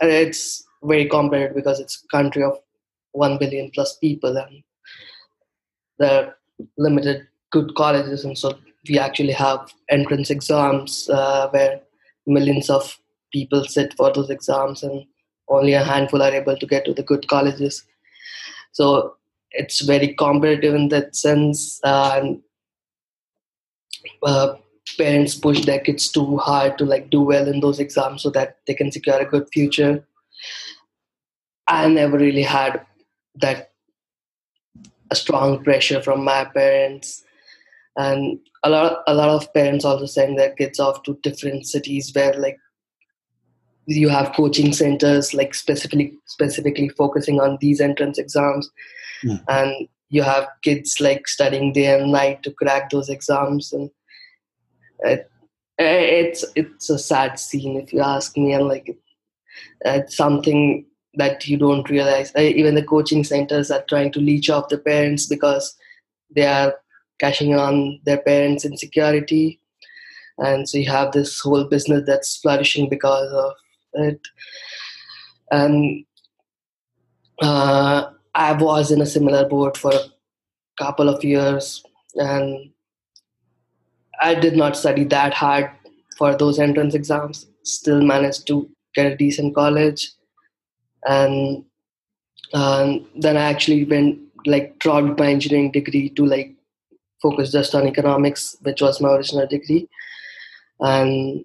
It's 0.00 0.64
very 0.82 1.08
competitive 1.08 1.54
because 1.56 1.80
it's 1.80 2.04
a 2.04 2.16
country 2.16 2.42
of 2.42 2.58
1 3.12 3.38
billion 3.38 3.70
plus 3.70 3.96
people 3.98 4.36
and 4.36 4.62
there 5.98 6.24
are 6.24 6.36
limited 6.76 7.26
good 7.50 7.74
colleges 7.74 8.24
and 8.24 8.36
so 8.36 8.52
we 8.88 8.98
actually 8.98 9.32
have 9.32 9.72
entrance 9.90 10.30
exams 10.30 11.08
uh, 11.10 11.48
where 11.50 11.80
millions 12.26 12.70
of 12.70 12.98
people 13.32 13.64
sit 13.64 13.94
for 13.94 14.12
those 14.12 14.30
exams 14.30 14.82
and 14.82 15.04
only 15.48 15.72
a 15.72 15.84
handful 15.84 16.22
are 16.22 16.32
able 16.32 16.56
to 16.56 16.66
get 16.66 16.84
to 16.84 16.94
the 16.94 17.02
good 17.02 17.28
colleges. 17.28 17.84
So 18.72 19.16
it's 19.50 19.80
very 19.82 20.14
competitive 20.14 20.74
in 20.74 20.88
that 20.88 21.14
sense 21.14 21.80
uh, 21.84 22.20
and 22.20 22.42
uh, 24.22 24.54
parents 24.98 25.34
push 25.34 25.64
their 25.64 25.80
kids 25.80 26.10
too 26.10 26.38
hard 26.38 26.78
to 26.78 26.84
like 26.84 27.10
do 27.10 27.20
well 27.22 27.46
in 27.48 27.60
those 27.60 27.78
exams 27.78 28.22
so 28.22 28.30
that 28.30 28.58
they 28.66 28.74
can 28.74 28.90
secure 28.90 29.18
a 29.18 29.26
good 29.26 29.48
future. 29.52 30.04
I 31.68 31.88
never 31.88 32.18
really 32.18 32.42
had 32.42 32.84
that 33.36 33.70
a 35.10 35.14
strong 35.14 35.62
pressure 35.62 36.02
from 36.02 36.24
my 36.24 36.44
parents, 36.44 37.22
and 37.96 38.38
a 38.64 38.70
lot 38.70 39.02
a 39.06 39.14
lot 39.14 39.28
of 39.28 39.52
parents 39.54 39.84
also 39.84 40.06
send 40.06 40.38
their 40.38 40.54
kids 40.54 40.80
off 40.80 41.02
to 41.04 41.18
different 41.22 41.66
cities 41.66 42.10
where 42.14 42.34
like 42.34 42.58
you 43.86 44.08
have 44.08 44.34
coaching 44.34 44.72
centers 44.72 45.34
like 45.34 45.54
specifically 45.54 46.16
specifically 46.26 46.88
focusing 46.90 47.40
on 47.40 47.58
these 47.60 47.80
entrance 47.80 48.18
exams 48.18 48.70
mm. 49.24 49.42
and 49.48 49.88
you 50.08 50.22
have 50.22 50.46
kids 50.62 51.00
like 51.00 51.26
studying 51.26 51.72
day 51.72 51.98
and 51.98 52.12
night 52.12 52.42
to 52.42 52.52
crack 52.52 52.90
those 52.90 53.08
exams 53.08 53.72
and 53.72 53.90
it, 55.00 55.28
it's 55.78 56.44
it's 56.54 56.90
a 56.90 56.98
sad 56.98 57.38
scene 57.38 57.76
if 57.76 57.92
you 57.92 58.00
ask 58.00 58.36
me 58.36 58.52
and 58.52 58.68
like 58.68 58.96
it's 59.84 60.16
something 60.16 60.84
that 61.14 61.46
you 61.46 61.56
don't 61.56 61.88
realize. 61.90 62.32
Even 62.36 62.74
the 62.74 62.82
coaching 62.82 63.24
centers 63.24 63.70
are 63.70 63.84
trying 63.88 64.12
to 64.12 64.20
leech 64.20 64.48
off 64.48 64.68
the 64.68 64.78
parents 64.78 65.26
because 65.26 65.76
they 66.34 66.46
are 66.46 66.74
cashing 67.20 67.54
on 67.54 68.00
their 68.04 68.18
parents' 68.18 68.64
insecurity. 68.64 69.60
And 70.38 70.68
so 70.68 70.78
you 70.78 70.90
have 70.90 71.12
this 71.12 71.40
whole 71.40 71.64
business 71.64 72.04
that's 72.06 72.38
flourishing 72.38 72.88
because 72.88 73.30
of 73.32 73.52
it. 73.94 74.20
And 75.50 76.04
uh, 77.40 78.10
I 78.34 78.52
was 78.52 78.90
in 78.90 79.00
a 79.00 79.06
similar 79.06 79.48
boat 79.48 79.76
for 79.76 79.92
a 79.92 80.00
couple 80.78 81.08
of 81.08 81.22
years, 81.22 81.82
and 82.14 82.70
I 84.20 84.34
did 84.34 84.56
not 84.56 84.76
study 84.76 85.04
that 85.04 85.34
hard 85.34 85.70
for 86.16 86.36
those 86.36 86.58
entrance 86.58 86.94
exams. 86.94 87.46
Still 87.64 88.02
managed 88.02 88.46
to 88.48 88.68
get 88.94 89.12
a 89.12 89.16
decent 89.16 89.54
college, 89.54 90.10
and 91.04 91.64
um, 92.54 93.06
then 93.16 93.36
I 93.36 93.42
actually 93.42 93.84
went 93.84 94.18
like 94.46 94.78
dropped 94.78 95.18
my 95.18 95.28
engineering 95.28 95.70
degree 95.70 96.08
to 96.10 96.26
like 96.26 96.54
focus 97.20 97.52
just 97.52 97.74
on 97.74 97.86
economics, 97.86 98.56
which 98.62 98.82
was 98.82 99.00
my 99.00 99.10
original 99.10 99.46
degree, 99.46 99.88
and 100.80 101.44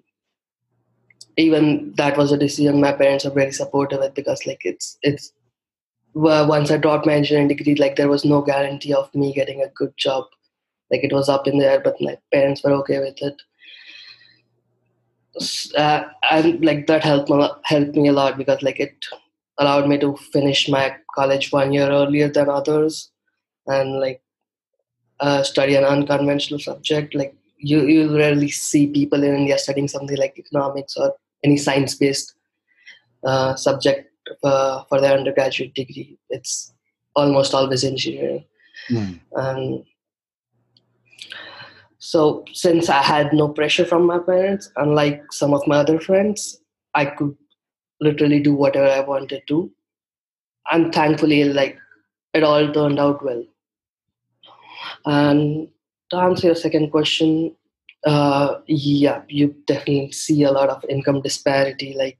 even 1.38 1.94
that 1.96 2.16
was 2.18 2.32
a 2.32 2.36
decision 2.36 2.80
my 2.80 2.92
parents 2.92 3.24
are 3.24 3.30
very 3.30 3.52
supportive 3.52 4.00
of 4.00 4.12
because 4.14 4.44
like 4.44 4.60
it's 4.64 4.98
it's 5.02 5.32
once 6.14 6.70
I 6.70 6.78
dropped 6.78 7.06
my 7.06 7.12
engineering 7.12 7.48
degree, 7.48 7.76
like 7.76 7.94
there 7.94 8.08
was 8.08 8.24
no 8.24 8.42
guarantee 8.42 8.92
of 8.92 9.14
me 9.14 9.32
getting 9.32 9.62
a 9.62 9.68
good 9.68 9.92
job. 9.96 10.24
Like 10.90 11.04
it 11.04 11.12
was 11.12 11.28
up 11.28 11.46
in 11.46 11.58
the 11.58 11.66
air, 11.66 11.80
but 11.80 12.00
my 12.00 12.18
parents 12.32 12.64
were 12.64 12.72
okay 12.72 12.98
with 12.98 13.22
it. 13.22 13.40
Uh, 15.76 16.04
and 16.32 16.64
like 16.64 16.88
that 16.88 17.04
helped 17.04 17.30
me, 17.30 17.48
helped 17.64 17.94
me 17.94 18.08
a 18.08 18.12
lot 18.12 18.36
because 18.36 18.60
like 18.62 18.80
it 18.80 18.96
allowed 19.58 19.88
me 19.88 19.98
to 19.98 20.16
finish 20.32 20.68
my 20.68 20.96
college 21.14 21.52
one 21.52 21.72
year 21.72 21.88
earlier 21.88 22.28
than 22.28 22.48
others, 22.48 23.12
and 23.66 24.00
like 24.00 24.20
uh, 25.20 25.44
study 25.44 25.76
an 25.76 25.84
unconventional 25.84 26.58
subject. 26.58 27.14
Like 27.14 27.36
you, 27.58 27.82
you 27.82 28.16
rarely 28.16 28.48
see 28.48 28.88
people 28.88 29.22
in 29.22 29.36
India 29.36 29.58
studying 29.58 29.86
something 29.86 30.16
like 30.16 30.38
economics 30.38 30.96
or 30.96 31.14
any 31.44 31.56
science 31.56 31.94
based 31.94 32.34
uh, 33.24 33.54
subject 33.56 34.10
uh, 34.42 34.84
for 34.88 35.00
their 35.00 35.16
undergraduate 35.16 35.74
degree. 35.74 36.18
It's 36.30 36.72
almost 37.16 37.54
always 37.54 37.84
engineering. 37.84 38.44
Mm. 38.90 39.20
And 39.32 39.84
so, 41.98 42.44
since 42.52 42.88
I 42.88 43.02
had 43.02 43.32
no 43.32 43.48
pressure 43.48 43.84
from 43.84 44.06
my 44.06 44.18
parents, 44.18 44.70
unlike 44.76 45.32
some 45.32 45.52
of 45.52 45.66
my 45.66 45.78
other 45.78 45.98
friends, 46.00 46.60
I 46.94 47.06
could 47.06 47.36
literally 48.00 48.40
do 48.40 48.54
whatever 48.54 48.88
I 48.88 49.00
wanted 49.00 49.42
to. 49.48 49.70
And 50.70 50.94
thankfully, 50.94 51.44
like 51.44 51.78
it 52.34 52.44
all 52.44 52.72
turned 52.72 52.98
out 52.98 53.24
well. 53.24 53.44
And 55.04 55.68
to 56.10 56.16
answer 56.16 56.46
your 56.48 56.56
second 56.56 56.90
question, 56.90 57.56
uh, 58.06 58.60
yeah, 58.66 59.22
you 59.28 59.54
definitely 59.66 60.12
see 60.12 60.44
a 60.44 60.52
lot 60.52 60.68
of 60.68 60.84
income 60.88 61.22
disparity. 61.22 61.94
Like 61.96 62.18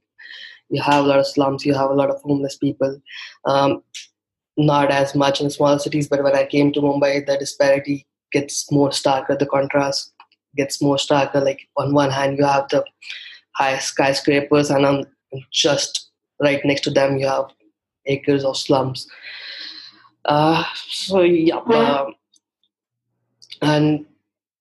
you 0.69 0.81
have 0.81 1.05
a 1.05 1.07
lot 1.07 1.19
of 1.19 1.27
slums, 1.27 1.65
you 1.65 1.73
have 1.73 1.89
a 1.89 1.93
lot 1.93 2.09
of 2.09 2.21
homeless 2.21 2.57
people. 2.57 3.01
Um, 3.45 3.83
not 4.57 4.91
as 4.91 5.15
much 5.15 5.39
in 5.39 5.49
small 5.49 5.79
cities, 5.79 6.09
but 6.09 6.23
when 6.23 6.35
I 6.35 6.45
came 6.45 6.73
to 6.73 6.81
Mumbai, 6.81 7.25
the 7.25 7.37
disparity 7.37 8.05
gets 8.31 8.69
more 8.71 8.89
starker. 8.89 9.39
The 9.39 9.45
contrast 9.45 10.13
gets 10.57 10.81
more 10.81 10.97
starker. 10.97 11.43
Like 11.43 11.67
on 11.77 11.93
one 11.93 12.11
hand, 12.11 12.37
you 12.37 12.45
have 12.45 12.67
the 12.69 12.83
high 13.55 13.77
skyscrapers, 13.79 14.69
and 14.69 14.85
on 14.85 15.05
just 15.51 16.11
right 16.41 16.59
next 16.65 16.81
to 16.81 16.89
them, 16.89 17.17
you 17.17 17.27
have 17.27 17.45
acres 18.05 18.43
of 18.43 18.57
slums. 18.57 19.07
Uh, 20.25 20.63
so 20.87 21.21
yeah, 21.21 21.55
uh, 21.55 22.11
and 23.61 24.05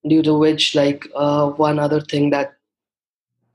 due 0.07 0.23
to 0.23 0.35
which, 0.35 0.75
like 0.75 1.07
uh, 1.15 1.51
one 1.51 1.79
other 1.79 2.01
thing 2.01 2.31
that 2.31 2.59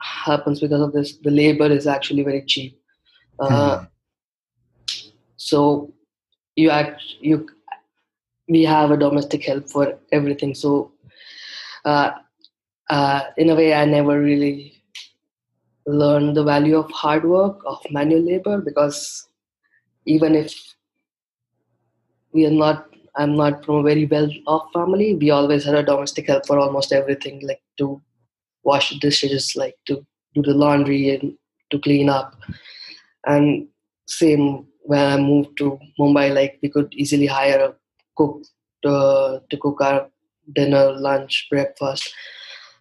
happens 0.03 0.59
because 0.59 0.81
of 0.81 0.91
this 0.91 1.17
the 1.17 1.31
labor 1.31 1.67
is 1.67 1.87
actually 1.87 2.23
very 2.23 2.43
cheap 2.45 2.79
uh, 3.39 3.79
hmm. 3.79 3.85
so 5.37 5.93
you 6.55 6.69
act 6.69 7.01
you 7.21 7.47
we 8.49 8.63
have 8.63 8.91
a 8.91 8.97
domestic 8.97 9.45
help 9.45 9.69
for 9.69 9.97
everything 10.11 10.53
so 10.53 10.91
uh, 11.85 12.11
uh, 12.89 13.21
in 13.37 13.49
a 13.49 13.55
way 13.55 13.73
i 13.73 13.85
never 13.85 14.19
really 14.19 14.83
learned 15.85 16.35
the 16.35 16.43
value 16.43 16.77
of 16.77 16.91
hard 16.91 17.23
work 17.23 17.61
of 17.65 17.79
manual 17.91 18.21
labor 18.21 18.59
because 18.61 19.27
even 20.05 20.35
if 20.35 20.53
we 22.33 22.45
are 22.45 22.57
not 22.65 22.92
i'm 23.17 23.35
not 23.35 23.63
from 23.65 23.75
a 23.75 23.83
very 23.83 24.05
well 24.05 24.29
off 24.47 24.67
family 24.73 25.15
we 25.15 25.29
always 25.29 25.63
had 25.63 25.75
a 25.75 25.83
domestic 25.83 26.27
help 26.27 26.45
for 26.45 26.59
almost 26.59 26.91
everything 26.91 27.39
like 27.47 27.61
to 27.77 28.01
wash 28.63 28.89
the 28.89 28.99
dishes, 28.99 29.55
like 29.55 29.75
to 29.85 30.05
do 30.33 30.41
the 30.41 30.53
laundry 30.53 31.09
and 31.09 31.33
to 31.69 31.79
clean 31.79 32.09
up. 32.09 32.35
And 33.25 33.67
same 34.07 34.65
when 34.83 34.99
I 34.99 35.17
moved 35.17 35.57
to 35.59 35.79
Mumbai, 35.99 36.33
like 36.33 36.59
we 36.61 36.69
could 36.69 36.93
easily 36.93 37.25
hire 37.25 37.59
a 37.59 37.75
cook 38.17 38.43
to, 38.83 39.41
to 39.49 39.57
cook 39.57 39.81
our 39.81 40.09
dinner, 40.53 40.91
lunch, 40.93 41.47
breakfast. 41.49 42.13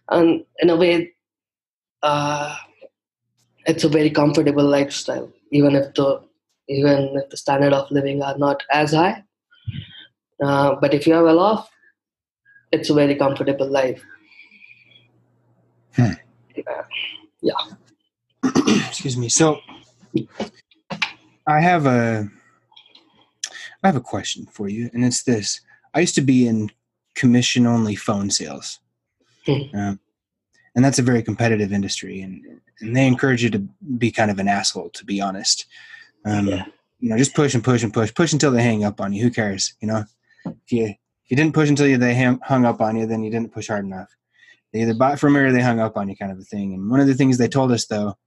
And 0.09 0.43
in 0.59 0.69
a 0.69 0.75
way, 0.75 1.13
uh, 2.01 2.55
it's 3.65 3.83
a 3.83 3.89
very 3.89 4.09
comfortable 4.09 4.65
lifestyle, 4.65 5.31
even 5.51 5.75
if 5.75 5.93
the 5.93 6.21
even 6.69 7.17
if 7.21 7.29
the 7.29 7.35
standard 7.37 7.73
of 7.73 7.91
living 7.91 8.21
are 8.21 8.37
not 8.37 8.63
as 8.71 8.93
high. 8.93 9.23
Uh, 10.41 10.75
but 10.75 10.93
if 10.93 11.07
you 11.07 11.13
are 11.13 11.23
well 11.23 11.39
off, 11.39 11.69
it's 12.71 12.89
a 12.89 12.93
very 12.93 13.15
comfortable 13.15 13.69
life. 13.69 14.03
Hmm. 15.95 16.13
Yeah. 17.41 17.53
Excuse 18.87 19.17
me. 19.17 19.29
So 19.29 19.59
I 21.47 21.59
have 21.59 21.85
a 21.85 22.29
I 23.83 23.87
have 23.87 23.95
a 23.95 24.01
question 24.01 24.45
for 24.45 24.69
you, 24.69 24.89
and 24.93 25.03
it's 25.03 25.23
this. 25.23 25.61
I 25.93 25.99
used 25.99 26.15
to 26.15 26.21
be 26.21 26.47
in 26.47 26.71
commission 27.15 27.67
only 27.67 27.95
phone 27.95 28.31
sales. 28.31 28.79
Hmm. 29.45 29.77
Um, 29.77 29.99
and 30.75 30.83
that's 30.83 30.99
a 30.99 31.03
very 31.03 31.21
competitive 31.21 31.71
industry 31.71 32.21
and 32.21 32.59
and 32.79 32.95
they 32.95 33.07
encourage 33.07 33.43
you 33.43 33.49
to 33.51 33.59
be 33.97 34.11
kind 34.11 34.31
of 34.31 34.39
an 34.39 34.47
asshole 34.47 34.89
to 34.89 35.05
be 35.05 35.21
honest 35.21 35.65
um, 36.25 36.47
yeah. 36.47 36.65
you 36.99 37.09
know 37.09 37.17
just 37.17 37.35
push 37.35 37.53
and 37.53 37.63
push 37.63 37.83
and 37.83 37.93
push 37.93 38.13
push 38.13 38.33
until 38.33 38.51
they 38.51 38.63
hang 38.63 38.83
up 38.83 38.99
on 38.99 39.13
you 39.13 39.23
who 39.23 39.31
cares 39.31 39.73
you 39.81 39.87
know 39.87 40.03
if 40.45 40.71
you 40.71 40.85
if 40.85 41.31
you 41.31 41.37
didn't 41.37 41.53
push 41.53 41.69
until 41.69 41.87
you, 41.87 41.97
they 41.97 42.13
hung 42.13 42.65
up 42.65 42.81
on 42.81 42.95
you 42.95 43.05
then 43.05 43.23
you 43.23 43.31
didn't 43.31 43.53
push 43.53 43.67
hard 43.67 43.85
enough 43.85 44.15
they 44.73 44.81
either 44.81 44.95
bought 44.95 45.19
from 45.19 45.33
me 45.33 45.39
or 45.39 45.51
they 45.51 45.61
hung 45.61 45.79
up 45.79 45.95
on 45.95 46.09
you, 46.09 46.17
kind 46.17 46.31
of 46.31 46.39
a 46.39 46.43
thing. 46.43 46.73
And 46.73 46.89
one 46.89 46.99
of 46.99 47.07
the 47.07 47.13
things 47.13 47.37
they 47.37 47.47
told 47.47 47.71
us 47.71 47.85
though 47.85 48.17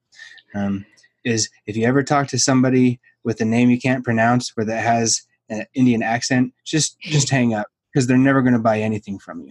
um, 0.54 0.86
is 1.24 1.50
if 1.66 1.76
you 1.76 1.84
ever 1.84 2.02
talk 2.02 2.28
to 2.28 2.38
somebody 2.38 3.00
with 3.24 3.40
a 3.40 3.44
name 3.44 3.68
you 3.68 3.80
can't 3.80 4.04
pronounce 4.04 4.52
or 4.56 4.64
that 4.64 4.82
has 4.82 5.22
an 5.48 5.66
Indian 5.74 6.02
accent, 6.02 6.54
just 6.64 6.98
just 7.00 7.28
hang 7.28 7.52
up 7.52 7.66
because 7.92 8.06
they're 8.06 8.16
never 8.16 8.42
going 8.42 8.52
to 8.52 8.60
buy 8.60 8.80
anything 8.80 9.18
from 9.18 9.42
you. 9.42 9.50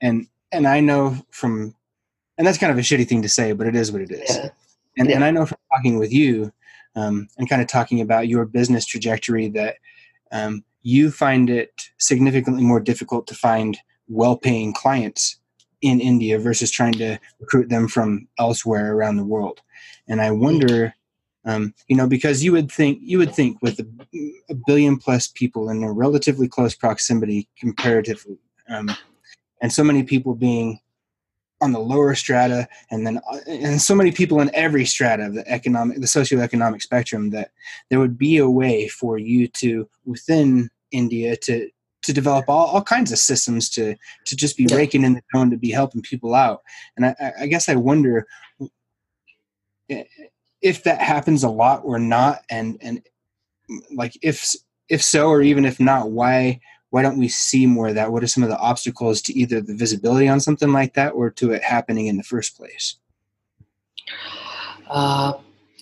And 0.00 0.26
and 0.52 0.66
I 0.66 0.80
know 0.80 1.18
from 1.30 1.74
and 2.38 2.46
that's 2.46 2.58
kind 2.58 2.72
of 2.72 2.78
a 2.78 2.82
shitty 2.82 3.06
thing 3.06 3.22
to 3.22 3.28
say, 3.28 3.52
but 3.52 3.66
it 3.66 3.76
is 3.76 3.92
what 3.92 4.00
it 4.00 4.10
is. 4.10 4.36
Yeah. 4.36 4.48
And 4.98 5.10
yeah. 5.10 5.16
and 5.16 5.24
I 5.24 5.30
know 5.30 5.44
from 5.44 5.58
talking 5.70 5.98
with 5.98 6.12
you 6.12 6.50
um, 6.94 7.28
and 7.36 7.48
kind 7.48 7.60
of 7.60 7.68
talking 7.68 8.00
about 8.00 8.28
your 8.28 8.46
business 8.46 8.86
trajectory 8.86 9.48
that 9.50 9.76
um, 10.32 10.64
you 10.82 11.10
find 11.10 11.50
it 11.50 11.90
significantly 11.98 12.62
more 12.62 12.80
difficult 12.80 13.26
to 13.26 13.34
find 13.34 13.78
well-paying 14.08 14.72
clients 14.72 15.38
in 15.82 16.00
India 16.00 16.38
versus 16.38 16.70
trying 16.70 16.92
to 16.94 17.18
recruit 17.40 17.68
them 17.68 17.88
from 17.88 18.28
elsewhere 18.38 18.94
around 18.94 19.16
the 19.16 19.24
world. 19.24 19.60
And 20.08 20.20
I 20.20 20.30
wonder, 20.30 20.94
um, 21.44 21.74
you 21.88 21.96
know, 21.96 22.06
because 22.06 22.44
you 22.44 22.52
would 22.52 22.70
think 22.70 22.98
you 23.02 23.18
would 23.18 23.34
think 23.34 23.60
with 23.62 23.78
a, 23.80 23.86
a 24.48 24.54
billion 24.66 24.96
plus 24.96 25.26
people 25.26 25.68
in 25.68 25.82
a 25.82 25.92
relatively 25.92 26.48
close 26.48 26.74
proximity 26.74 27.48
comparatively, 27.58 28.38
um, 28.68 28.90
and 29.60 29.72
so 29.72 29.84
many 29.84 30.02
people 30.02 30.34
being 30.34 30.78
on 31.60 31.72
the 31.72 31.80
lower 31.80 32.14
strata, 32.14 32.68
and 32.90 33.06
then 33.06 33.18
uh, 33.32 33.38
and 33.46 33.80
so 33.80 33.94
many 33.94 34.12
people 34.12 34.40
in 34.40 34.54
every 34.54 34.84
strata 34.84 35.26
of 35.26 35.34
the 35.34 35.48
economic, 35.48 36.00
the 36.00 36.06
socioeconomic 36.06 36.82
spectrum, 36.82 37.30
that 37.30 37.50
there 37.88 37.98
would 37.98 38.18
be 38.18 38.36
a 38.36 38.48
way 38.48 38.88
for 38.88 39.18
you 39.18 39.48
to 39.48 39.88
within 40.04 40.68
India 40.92 41.36
to 41.36 41.70
to 42.06 42.12
develop 42.12 42.48
all, 42.48 42.68
all 42.68 42.82
kinds 42.82 43.10
of 43.10 43.18
systems 43.18 43.68
to 43.70 43.96
to 44.26 44.36
just 44.36 44.56
be 44.56 44.66
yeah. 44.68 44.76
raking 44.76 45.02
in 45.02 45.14
the 45.14 45.22
tone 45.34 45.50
to 45.50 45.56
be 45.56 45.70
helping 45.70 46.00
people 46.02 46.34
out 46.34 46.62
and 46.96 47.04
I, 47.06 47.32
I 47.40 47.46
guess 47.46 47.68
i 47.68 47.74
wonder 47.74 48.26
if 49.88 50.84
that 50.84 51.00
happens 51.00 51.42
a 51.42 51.48
lot 51.48 51.82
or 51.84 51.98
not 51.98 52.44
and 52.48 52.78
and 52.80 53.02
like 53.92 54.16
if 54.22 54.54
if 54.88 55.02
so 55.02 55.28
or 55.28 55.42
even 55.42 55.64
if 55.64 55.80
not 55.80 56.10
why 56.10 56.60
why 56.96 57.02
don't 57.02 57.18
we 57.18 57.28
see 57.28 57.66
more 57.66 57.88
of 57.88 57.94
that 57.94 58.10
what 58.10 58.24
are 58.24 58.32
some 58.34 58.42
of 58.42 58.48
the 58.48 58.58
obstacles 58.58 59.20
to 59.20 59.32
either 59.38 59.60
the 59.60 59.74
visibility 59.74 60.28
on 60.28 60.40
something 60.40 60.72
like 60.72 60.94
that 60.94 61.10
or 61.10 61.30
to 61.30 61.52
it 61.52 61.62
happening 61.62 62.06
in 62.06 62.16
the 62.16 62.22
first 62.22 62.56
place 62.56 62.96
uh, 64.88 65.32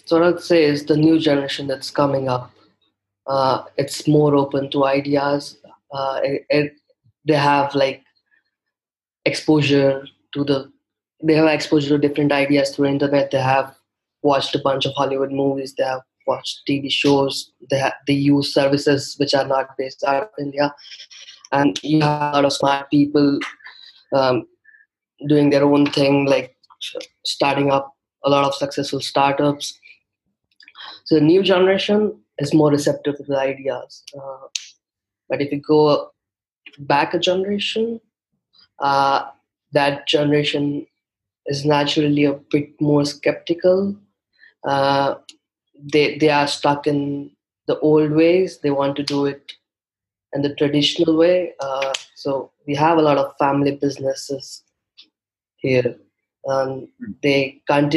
so 0.04 0.18
what 0.18 0.35
I'd 0.35 0.40
say 0.40 0.64
is 0.64 0.85
the 0.85 0.97
new 0.97 1.18
generation 1.18 1.66
that's 1.66 1.90
coming 1.90 2.28
up. 2.28 2.50
Uh, 3.26 3.64
it's 3.76 4.06
more 4.06 4.35
open 4.35 4.71
to 4.71 4.85
ideas. 4.85 5.56
Uh, 5.92 6.21
it, 6.23 6.47
it, 6.50 6.76
they 7.25 7.35
have 7.35 7.75
like 7.75 8.02
exposure 9.25 10.06
to 10.35 10.44
the. 10.44 10.71
They 11.23 11.35
have 11.35 11.47
exposure 11.47 11.99
to 11.99 12.09
different 12.09 12.33
ideas 12.33 12.75
through 12.75 12.87
internet. 12.87 13.30
They 13.30 13.40
have 13.40 13.75
watched 14.23 14.54
a 14.54 14.59
bunch 14.59 14.85
of 14.85 14.92
Hollywood 14.94 15.33
movies. 15.33 15.75
They 15.75 15.85
have 15.85 16.02
watched 16.26 16.62
TV 16.69 16.90
shows. 16.90 17.52
They 17.71 17.81
ha- 17.81 17.99
they 18.07 18.14
use 18.14 18.52
services 18.52 19.16
which 19.19 19.35
are 19.35 19.47
not 19.47 19.76
based 19.76 20.04
out 20.04 20.25
of 20.25 20.28
India, 20.38 20.75
and 21.52 21.78
you 21.83 22.00
have 22.00 22.33
a 22.33 22.37
lot 22.37 22.45
of 22.45 22.52
smart 22.52 22.90
people 22.90 23.38
um, 24.14 24.47
doing 25.28 25.50
their 25.50 25.64
own 25.64 25.87
thing, 25.87 26.26
like 26.26 26.57
starting 27.25 27.71
up 27.71 27.95
a 28.25 28.31
lot 28.31 28.45
of 28.45 28.54
successful 28.54 29.00
startups. 29.00 29.78
So 31.04 31.16
the 31.16 31.21
new 31.21 31.43
generation 31.43 32.19
is 32.38 32.54
more 32.54 32.71
receptive 32.71 33.16
to 33.19 33.23
the 33.25 33.38
ideas. 33.38 34.02
Uh, 34.16 34.49
but 35.28 35.40
if 35.40 35.52
you 35.52 35.61
go 35.61 36.11
back 36.78 37.14
a 37.14 37.19
generation, 37.19 38.00
uh, 38.78 39.26
that 39.73 40.07
generation 40.07 40.87
is 41.47 41.64
naturally 41.64 42.25
a 42.25 42.35
bit 42.50 42.81
more 42.81 43.04
skeptical. 43.04 43.97
Uh, 44.64 45.16
they 45.83 46.19
they 46.19 46.31
are 46.31 46.47
stuck 46.47 46.87
in 46.87 47.31
the 47.66 47.78
old 47.81 48.12
ways. 48.12 48.59
They 48.59 48.71
want 48.71 48.97
to 48.97 49.02
do 49.02 49.26
it 49.26 49.52
in 50.33 50.43
the 50.43 50.54
traditional 50.54 51.16
way. 51.16 51.54
Uh, 51.61 51.93
so 52.14 52.50
we 52.66 52.75
have 52.75 52.99
a 52.99 53.02
lot 53.02 53.19
of 53.19 53.37
family 53.38 53.76
businesses 53.76 54.62
here. 55.57 55.97
Um, 56.49 56.88
they 57.23 57.61
can't. 57.69 57.95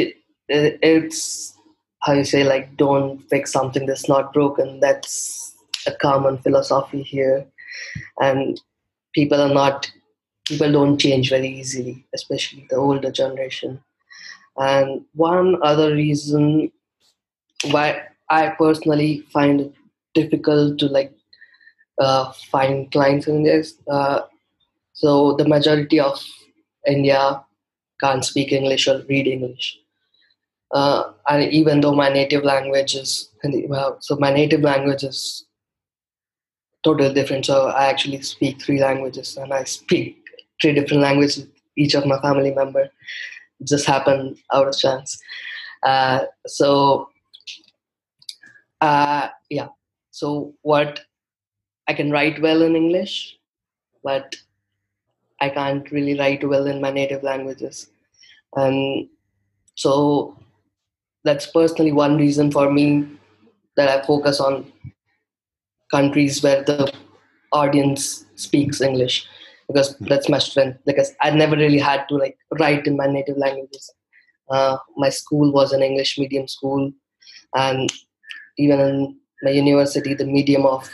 It's 0.48 1.54
how 2.02 2.12
you 2.14 2.24
say 2.24 2.44
like 2.44 2.76
don't 2.76 3.18
fix 3.28 3.52
something 3.52 3.86
that's 3.86 4.08
not 4.08 4.32
broken. 4.32 4.80
That's 4.80 5.54
a 5.86 5.92
common 5.92 6.38
philosophy 6.38 7.02
here, 7.02 7.46
and 8.20 8.60
people 9.14 9.40
are 9.40 9.52
not. 9.52 9.90
People 10.46 10.72
don't 10.72 10.96
change 10.96 11.28
very 11.28 11.48
easily, 11.48 12.06
especially 12.14 12.66
the 12.70 12.76
older 12.76 13.10
generation. 13.10 13.82
And 14.56 15.04
one 15.14 15.56
other 15.62 15.94
reason 15.94 16.72
why 17.64 18.02
I 18.30 18.48
personally 18.50 19.24
find 19.32 19.60
it 19.60 19.74
difficult 20.14 20.78
to 20.78 20.86
like 20.86 21.12
uh, 22.00 22.32
find 22.50 22.90
clients 22.90 23.26
in 23.26 23.42
this. 23.42 23.74
Uh, 23.90 24.20
so 24.92 25.34
the 25.36 25.48
majority 25.48 26.00
of 26.00 26.22
India 26.86 27.42
can't 28.00 28.24
speak 28.24 28.52
English 28.52 28.88
or 28.88 29.02
read 29.08 29.26
English. 29.26 29.78
Uh, 30.72 31.12
and 31.28 31.50
even 31.52 31.80
though 31.80 31.94
my 31.94 32.08
native 32.08 32.44
language 32.44 32.94
is 32.94 33.30
well, 33.68 33.96
so 34.00 34.16
my 34.16 34.30
native 34.30 34.60
language 34.60 35.02
is 35.02 35.46
totally 36.84 37.12
different. 37.14 37.46
So 37.46 37.68
I 37.68 37.86
actually 37.86 38.20
speak 38.22 38.60
three 38.60 38.80
languages, 38.80 39.36
and 39.36 39.52
I 39.52 39.64
speak 39.64 40.22
three 40.60 40.74
different 40.74 41.02
languages 41.02 41.38
with 41.38 41.48
each 41.76 41.94
of 41.94 42.06
my 42.06 42.20
family 42.20 42.52
member. 42.52 42.90
It 43.60 43.66
just 43.66 43.86
happened 43.86 44.36
out 44.52 44.68
of 44.68 44.76
chance. 44.76 45.18
Uh, 45.82 46.24
so 46.46 47.08
uh, 48.80 49.28
yeah. 49.50 49.68
So 50.10 50.54
what 50.62 51.00
I 51.88 51.94
can 51.94 52.10
write 52.10 52.40
well 52.40 52.62
in 52.62 52.76
English, 52.76 53.36
but 54.02 54.34
I 55.40 55.48
can't 55.48 55.90
really 55.90 56.18
write 56.18 56.46
well 56.46 56.66
in 56.66 56.80
my 56.80 56.90
native 56.90 57.22
languages. 57.22 57.90
And 58.56 59.08
so 59.74 60.36
that's 61.24 61.46
personally 61.46 61.92
one 61.92 62.16
reason 62.16 62.50
for 62.50 62.70
me 62.70 63.06
that 63.76 63.88
I 63.88 64.06
focus 64.06 64.40
on 64.40 64.72
countries 65.90 66.42
where 66.42 66.62
the 66.64 66.92
audience 67.52 68.26
speaks 68.34 68.80
English 68.80 69.26
because 69.68 69.96
that's 70.00 70.28
my 70.28 70.38
strength. 70.38 70.78
Because 70.84 71.12
I 71.20 71.30
never 71.30 71.56
really 71.56 71.78
had 71.78 72.08
to 72.08 72.16
like 72.16 72.36
write 72.58 72.86
in 72.86 72.96
my 72.96 73.06
native 73.06 73.36
languages. 73.36 73.90
Uh, 74.50 74.78
my 74.96 75.10
school 75.10 75.52
was 75.52 75.72
an 75.72 75.82
English 75.82 76.18
medium 76.18 76.48
school, 76.48 76.90
and 77.54 77.92
even 78.58 78.80
in 78.80 79.16
my 79.42 79.50
university, 79.50 80.14
the 80.14 80.26
medium 80.26 80.66
of 80.66 80.88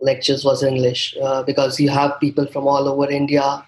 lectures 0.00 0.44
was 0.44 0.62
English 0.62 1.16
uh, 1.22 1.42
because 1.42 1.80
you 1.80 1.88
have 1.88 2.20
people 2.20 2.46
from 2.46 2.66
all 2.66 2.88
over 2.88 3.10
India 3.10 3.64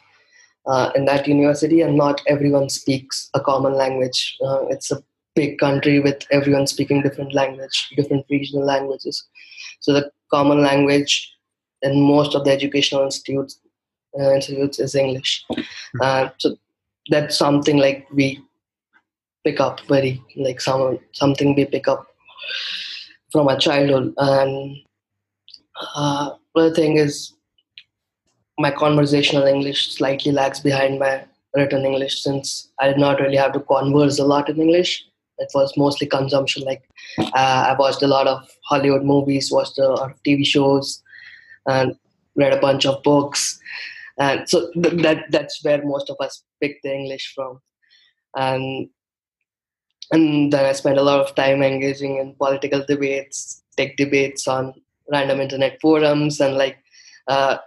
uh, 0.67 0.91
in 0.95 1.05
that 1.07 1.27
university, 1.27 1.81
and 1.81 1.97
not 1.97 2.21
everyone 2.27 2.69
speaks 2.69 3.31
a 3.35 3.41
common 3.41 3.75
language. 3.75 4.37
Uh, 4.45 4.67
it's 4.67 4.91
a 4.91 5.03
big 5.35 5.59
country 5.59 6.01
with 6.01 6.23
everyone 6.31 6.67
speaking 6.67 7.03
different 7.03 7.35
language, 7.35 7.89
different 7.97 8.25
regional 8.31 8.65
languages. 8.65 9.27
So 9.81 9.93
the 9.93 10.11
common 10.31 10.63
language 10.63 11.33
in 11.83 12.01
most 12.01 12.35
of 12.35 12.45
the 12.45 12.51
educational 12.51 13.05
institutes 13.05 13.59
uh, 14.19 14.33
institutes 14.33 14.79
is 14.79 14.95
English. 14.95 15.45
Uh, 16.01 16.29
so 16.39 16.57
that's 17.11 17.37
something 17.37 17.77
like 17.79 18.07
we 18.13 18.41
pick 19.45 19.61
up 19.61 19.81
very 19.89 20.23
like 20.37 20.61
some 20.61 20.99
something 21.13 21.55
we 21.55 21.65
pick 21.65 21.89
up 21.89 22.07
from 23.31 23.49
our 23.49 23.59
childhood 23.59 24.13
and 24.19 24.77
uh, 25.97 26.31
thing 26.75 26.97
is 26.97 27.35
my 28.59 28.71
conversational 28.71 29.45
English 29.45 29.93
slightly 29.93 30.33
lags 30.33 30.61
behind 30.61 30.99
my 30.99 31.25
written 31.55 31.85
English 31.85 32.23
since 32.23 32.71
I 32.81 32.89
did 32.89 32.99
not 32.99 33.21
really 33.21 33.37
have 33.37 33.53
to 33.53 33.61
converse 33.61 34.19
a 34.19 34.25
lot 34.25 34.49
in 34.49 34.61
English. 34.61 35.05
It 35.39 35.51
was 35.55 35.77
mostly 35.77 36.07
consumption. 36.07 36.63
Like 36.65 36.83
uh, 37.19 37.31
I 37.35 37.77
watched 37.79 38.03
a 38.03 38.07
lot 38.07 38.27
of 38.27 38.49
Hollywood 38.65 39.05
movies, 39.05 39.51
watched 39.51 39.79
a 39.79 39.89
lot 39.89 40.11
of 40.13 40.23
TV 40.23 40.47
shows, 40.47 41.03
and 41.67 41.97
read 42.37 42.53
a 42.53 42.61
bunch 42.61 42.87
of 42.87 43.03
books. 43.03 43.59
And 44.19 44.49
so 44.49 44.71
th- 44.73 45.03
that 45.03 45.25
that's 45.31 45.65
where 45.65 45.85
most 45.85 46.11
of 46.11 46.17
us 46.21 46.45
pick 46.63 46.81
the 46.83 46.95
English 46.95 47.33
from. 47.35 47.61
And 48.37 48.89
and 50.13 50.53
then 50.53 50.65
I 50.65 50.73
spent 50.73 50.99
a 50.99 51.03
lot 51.03 51.21
of 51.21 51.35
time 51.35 51.63
engaging 51.63 52.19
in 52.19 52.35
political 52.35 52.85
debates, 52.87 53.63
tech 53.77 53.97
debates 53.97 54.47
on 54.47 54.75
random 55.11 55.41
internet 55.41 55.81
forums, 55.81 56.41
and 56.41 56.57
like 56.57 56.79
uh, 57.29 57.59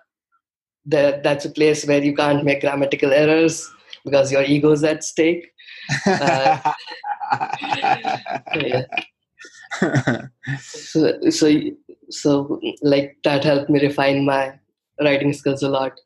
the, 0.86 1.20
that's 1.24 1.46
a 1.46 1.50
place 1.50 1.86
where 1.86 2.04
you 2.04 2.16
can't 2.16 2.46
make 2.46 2.62
grammatical 2.62 3.12
errors 3.12 3.70
because 4.06 4.32
your 4.32 4.44
ego's 4.44 4.84
at 4.84 5.04
stake. 5.04 5.52
Uh, 6.06 6.74
yeah. 8.56 8.84
so, 10.60 11.20
so, 11.30 11.52
so, 12.10 12.62
like 12.82 13.18
that 13.24 13.44
helped 13.44 13.70
me 13.70 13.82
refine 13.82 14.26
my 14.26 14.58
writing 15.02 15.34
skills 15.34 15.64
a 15.64 15.70
lot. 15.70 16.00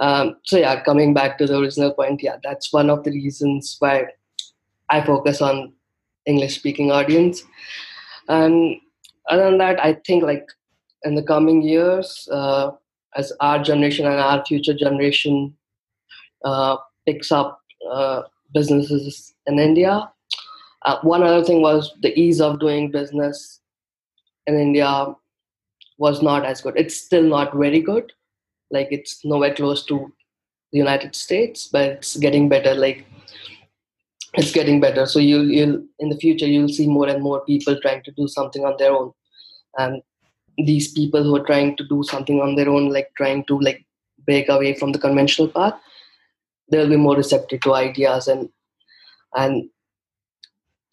Um, 0.00 0.36
so 0.44 0.58
yeah, 0.58 0.82
coming 0.82 1.14
back 1.14 1.38
to 1.38 1.46
the 1.46 1.58
original 1.58 1.92
point, 1.92 2.22
yeah, 2.22 2.36
that's 2.42 2.72
one 2.72 2.90
of 2.90 3.02
the 3.04 3.10
reasons 3.10 3.76
why 3.78 4.06
I 4.90 5.04
focus 5.04 5.40
on 5.42 5.72
English 6.26 6.56
speaking 6.56 6.90
audience. 6.90 7.42
And 8.28 8.76
other 9.30 9.44
than 9.44 9.58
that, 9.58 9.82
I 9.84 9.94
think 10.06 10.22
like 10.22 10.46
in 11.04 11.14
the 11.14 11.22
coming 11.22 11.62
years, 11.62 12.28
uh, 12.30 12.70
as 13.16 13.32
our 13.40 13.62
generation 13.62 14.06
and 14.06 14.20
our 14.20 14.44
future 14.44 14.74
generation 14.74 15.54
uh, 16.44 16.76
picks 17.06 17.32
up 17.32 17.60
uh, 17.90 18.22
businesses 18.52 19.34
in 19.46 19.58
India, 19.58 20.10
uh, 20.84 20.98
one 21.02 21.22
other 21.22 21.44
thing 21.44 21.62
was 21.62 21.92
the 22.02 22.18
ease 22.18 22.40
of 22.40 22.60
doing 22.60 22.90
business 22.90 23.60
in 24.46 24.58
India 24.58 25.14
was 25.98 26.22
not 26.22 26.44
as 26.44 26.60
good. 26.60 26.74
It's 26.76 26.96
still 26.96 27.24
not 27.24 27.54
very 27.54 27.80
good. 27.80 28.12
Like 28.70 28.88
it's 28.90 29.24
nowhere 29.24 29.54
close 29.54 29.84
to 29.86 30.12
the 30.72 30.78
United 30.78 31.14
States, 31.14 31.68
but 31.68 31.90
it's 31.90 32.16
getting 32.16 32.48
better. 32.48 32.74
Like 32.74 33.06
it's 34.34 34.52
getting 34.52 34.80
better. 34.80 35.06
So 35.06 35.18
you'll 35.18 35.50
you'll 35.50 35.82
in 35.98 36.08
the 36.10 36.16
future 36.16 36.46
you'll 36.46 36.68
see 36.68 36.86
more 36.86 37.08
and 37.08 37.22
more 37.22 37.44
people 37.44 37.78
trying 37.80 38.02
to 38.04 38.12
do 38.12 38.28
something 38.28 38.64
on 38.64 38.76
their 38.78 38.92
own, 38.92 39.12
and 39.78 40.02
these 40.58 40.92
people 40.92 41.22
who 41.22 41.36
are 41.36 41.46
trying 41.46 41.76
to 41.76 41.84
do 41.86 42.02
something 42.02 42.40
on 42.40 42.56
their 42.56 42.68
own, 42.68 42.90
like 42.90 43.10
trying 43.16 43.44
to 43.44 43.58
like 43.60 43.84
break 44.26 44.48
away 44.48 44.74
from 44.74 44.92
the 44.92 44.98
conventional 44.98 45.48
path, 45.48 45.74
they'll 46.70 46.88
be 46.88 46.96
more 46.96 47.16
receptive 47.16 47.60
to 47.60 47.74
ideas 47.74 48.28
and 48.28 48.48
and 49.34 49.70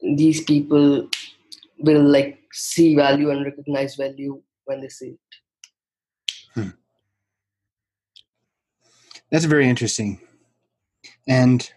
these 0.02 0.44
people 0.44 1.08
will 1.80 2.04
like 2.04 2.40
see 2.52 2.96
value 2.96 3.32
and 3.32 3.46
recognize 3.46 3.96
value 3.96 4.42
when 4.66 4.82
they 4.82 4.90
see 4.90 5.18
it. 5.18 5.20
Hmm. 6.54 6.70
That's 9.32 9.46
very 9.46 9.68
interesting. 9.68 10.20
And 11.28 11.70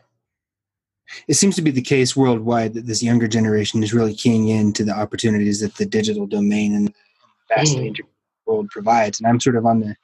it 1.26 1.34
seems 1.34 1.56
to 1.56 1.62
be 1.62 1.70
the 1.70 1.82
case 1.82 2.16
worldwide 2.16 2.74
that 2.74 2.86
this 2.86 3.02
younger 3.02 3.28
generation 3.28 3.82
is 3.82 3.94
really 3.94 4.14
keying 4.14 4.48
in 4.48 4.72
to 4.74 4.84
the 4.84 4.92
opportunities 4.92 5.60
that 5.60 5.74
the 5.76 5.86
digital 5.86 6.26
domain 6.26 6.74
and 6.74 6.94
vastly 7.48 7.90
mm. 7.90 8.00
world 8.46 8.68
provides. 8.70 9.20
And 9.20 9.26
I'm 9.26 9.40
sort 9.40 9.56
of 9.56 9.66
on 9.66 9.80
the, 9.80 9.96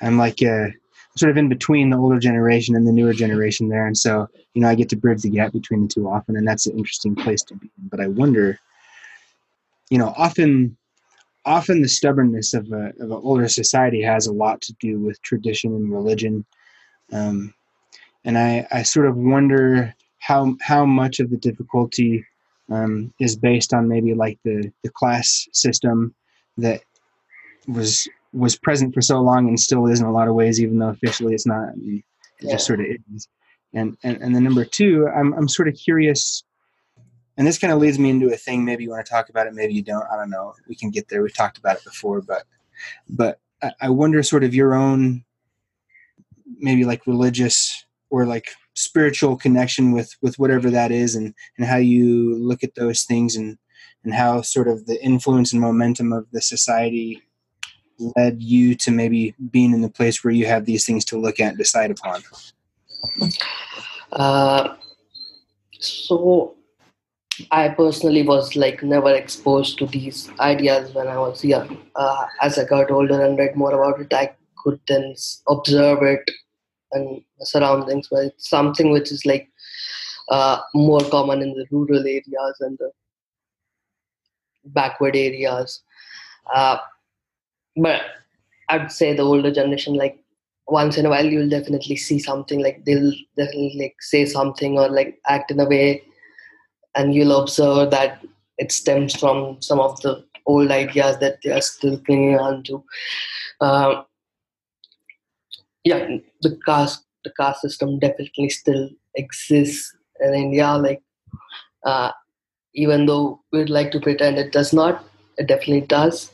I'm 0.00 0.18
like, 0.18 0.42
uh, 0.42 0.68
sort 1.16 1.30
of 1.30 1.36
in 1.36 1.48
between 1.48 1.90
the 1.90 1.98
older 1.98 2.18
generation 2.18 2.76
and 2.76 2.86
the 2.86 2.92
newer 2.92 3.12
generation 3.12 3.68
there, 3.68 3.86
and 3.86 3.98
so 3.98 4.28
you 4.54 4.62
know 4.62 4.68
I 4.68 4.74
get 4.74 4.88
to 4.90 4.96
bridge 4.96 5.22
the 5.22 5.30
gap 5.30 5.52
between 5.52 5.82
the 5.82 5.88
two 5.88 6.08
often, 6.08 6.36
and 6.36 6.46
that's 6.46 6.66
an 6.66 6.78
interesting 6.78 7.16
place 7.16 7.42
to 7.44 7.56
be 7.56 7.66
in. 7.66 7.88
But 7.88 8.00
I 8.00 8.06
wonder, 8.06 8.58
you 9.90 9.98
know, 9.98 10.14
often 10.16 10.76
often 11.44 11.82
the 11.82 11.88
stubbornness 11.88 12.54
of, 12.54 12.70
a, 12.72 12.88
of 13.00 13.10
an 13.10 13.12
older 13.12 13.48
society 13.48 14.02
has 14.02 14.26
a 14.26 14.32
lot 14.32 14.60
to 14.60 14.74
do 14.80 15.00
with 15.00 15.20
tradition 15.22 15.74
and 15.74 15.90
religion. 15.90 16.44
Um, 17.10 17.54
and 18.24 18.36
I, 18.36 18.66
I 18.70 18.82
sort 18.82 19.06
of 19.06 19.16
wonder 19.16 19.94
how, 20.28 20.54
how 20.60 20.84
much 20.84 21.20
of 21.20 21.30
the 21.30 21.38
difficulty 21.38 22.22
um, 22.70 23.14
is 23.18 23.34
based 23.34 23.72
on 23.72 23.88
maybe 23.88 24.12
like 24.12 24.38
the, 24.44 24.70
the 24.84 24.90
class 24.90 25.48
system 25.52 26.14
that 26.58 26.82
was 27.66 28.06
was 28.34 28.58
present 28.58 28.92
for 28.92 29.00
so 29.00 29.20
long 29.22 29.48
and 29.48 29.58
still 29.58 29.86
is 29.86 30.00
in 30.00 30.06
a 30.06 30.12
lot 30.12 30.28
of 30.28 30.34
ways, 30.34 30.60
even 30.60 30.78
though 30.78 30.90
officially 30.90 31.32
it's 31.32 31.46
not. 31.46 31.70
I 31.70 31.74
mean, 31.76 32.02
it 32.40 32.46
yeah. 32.46 32.52
just 32.52 32.66
sort 32.66 32.80
of 32.80 32.86
is. 33.14 33.26
And, 33.72 33.96
and 34.02 34.18
and 34.22 34.34
then 34.34 34.44
number 34.44 34.66
two, 34.66 35.08
I'm 35.08 35.32
I'm 35.32 35.48
sort 35.48 35.66
of 35.66 35.74
curious 35.76 36.44
and 37.38 37.46
this 37.46 37.56
kind 37.56 37.72
of 37.72 37.78
leads 37.78 37.98
me 37.98 38.10
into 38.10 38.30
a 38.32 38.36
thing 38.36 38.64
maybe 38.64 38.82
you 38.82 38.90
want 38.90 39.06
to 39.06 39.10
talk 39.10 39.30
about 39.30 39.46
it 39.46 39.54
maybe 39.54 39.72
you 39.72 39.82
don't 39.82 40.04
i 40.12 40.16
don't 40.16 40.28
know 40.28 40.52
we 40.68 40.74
can 40.74 40.90
get 40.90 41.08
there 41.08 41.22
we've 41.22 41.32
talked 41.32 41.56
about 41.56 41.76
it 41.76 41.84
before 41.84 42.20
but 42.20 42.42
but 43.08 43.38
i 43.80 43.88
wonder 43.88 44.22
sort 44.22 44.42
of 44.42 44.54
your 44.54 44.74
own 44.74 45.24
maybe 46.58 46.84
like 46.84 47.06
religious 47.06 47.86
or 48.10 48.26
like 48.26 48.48
spiritual 48.78 49.36
connection 49.36 49.90
with 49.90 50.14
with 50.22 50.38
whatever 50.38 50.70
that 50.70 50.92
is 50.92 51.16
and 51.16 51.34
and 51.56 51.66
how 51.66 51.76
you 51.76 52.36
look 52.36 52.62
at 52.62 52.76
those 52.76 53.02
things 53.02 53.34
and 53.34 53.58
and 54.04 54.14
how 54.14 54.40
sort 54.40 54.68
of 54.68 54.86
the 54.86 55.02
influence 55.04 55.52
and 55.52 55.60
momentum 55.60 56.12
of 56.12 56.24
the 56.30 56.40
society 56.40 57.20
led 58.16 58.40
you 58.40 58.76
to 58.76 58.92
maybe 58.92 59.34
being 59.50 59.72
in 59.72 59.80
the 59.80 59.90
place 59.90 60.22
where 60.22 60.32
you 60.32 60.46
have 60.46 60.64
these 60.64 60.86
things 60.86 61.04
to 61.04 61.18
look 61.18 61.40
at 61.40 61.48
and 61.48 61.58
decide 61.58 61.90
upon 61.90 62.22
uh, 64.12 64.76
so 65.80 66.54
I 67.50 67.68
personally 67.70 68.22
was 68.22 68.54
like 68.54 68.82
never 68.82 69.12
exposed 69.12 69.78
to 69.78 69.86
these 69.86 70.30
ideas 70.38 70.94
when 70.94 71.06
I 71.06 71.18
was 71.18 71.44
young. 71.44 71.78
Uh, 71.94 72.26
as 72.42 72.58
I 72.58 72.64
got 72.64 72.90
older 72.90 73.24
and 73.24 73.38
read 73.38 73.54
more 73.54 73.72
about 73.72 74.00
it, 74.00 74.12
I 74.12 74.34
could 74.56 74.80
then 74.88 75.14
observe 75.46 76.02
it 76.02 76.28
and 76.92 77.22
surroundings. 77.42 78.08
But 78.10 78.26
it's 78.26 78.48
something 78.48 78.90
which 78.90 79.12
is 79.12 79.24
like 79.26 79.48
uh, 80.30 80.60
more 80.74 81.00
common 81.10 81.42
in 81.42 81.54
the 81.54 81.66
rural 81.70 82.00
areas 82.00 82.56
and 82.60 82.78
the 82.78 82.90
backward 84.66 85.16
areas. 85.16 85.82
Uh, 86.54 86.78
but 87.76 88.02
I'd 88.68 88.92
say 88.92 89.14
the 89.14 89.22
older 89.22 89.52
generation, 89.52 89.94
like 89.94 90.18
once 90.66 90.98
in 90.98 91.06
a 91.06 91.10
while, 91.10 91.24
you'll 91.24 91.48
definitely 91.48 91.96
see 91.96 92.18
something 92.18 92.62
like 92.62 92.84
they'll 92.84 93.12
definitely 93.36 93.76
like 93.78 93.96
say 94.00 94.26
something 94.26 94.78
or 94.78 94.88
like 94.88 95.18
act 95.26 95.50
in 95.50 95.60
a 95.60 95.64
way 95.64 96.02
and 96.94 97.14
you'll 97.14 97.40
observe 97.40 97.90
that 97.90 98.24
it 98.58 98.72
stems 98.72 99.14
from 99.14 99.60
some 99.62 99.80
of 99.80 100.00
the 100.02 100.24
old 100.46 100.70
ideas 100.70 101.18
that 101.18 101.38
they 101.42 101.50
are 101.50 101.60
still 101.60 101.98
clinging 102.00 102.38
on 102.38 102.62
to. 102.64 102.82
Uh, 103.60 104.02
yeah, 105.88 106.16
the 106.42 106.58
caste 106.66 107.04
the 107.24 107.32
caste 107.38 107.62
system 107.62 107.98
definitely 107.98 108.48
still 108.48 108.88
exists 109.16 109.96
in 110.20 110.34
India. 110.34 110.68
Like, 110.74 111.02
uh, 111.84 112.12
even 112.74 113.06
though 113.06 113.40
we'd 113.52 113.70
like 113.70 113.90
to 113.92 114.00
pretend 114.00 114.38
it 114.38 114.52
does 114.52 114.72
not, 114.72 115.04
it 115.36 115.48
definitely 115.48 115.82
does. 115.82 116.30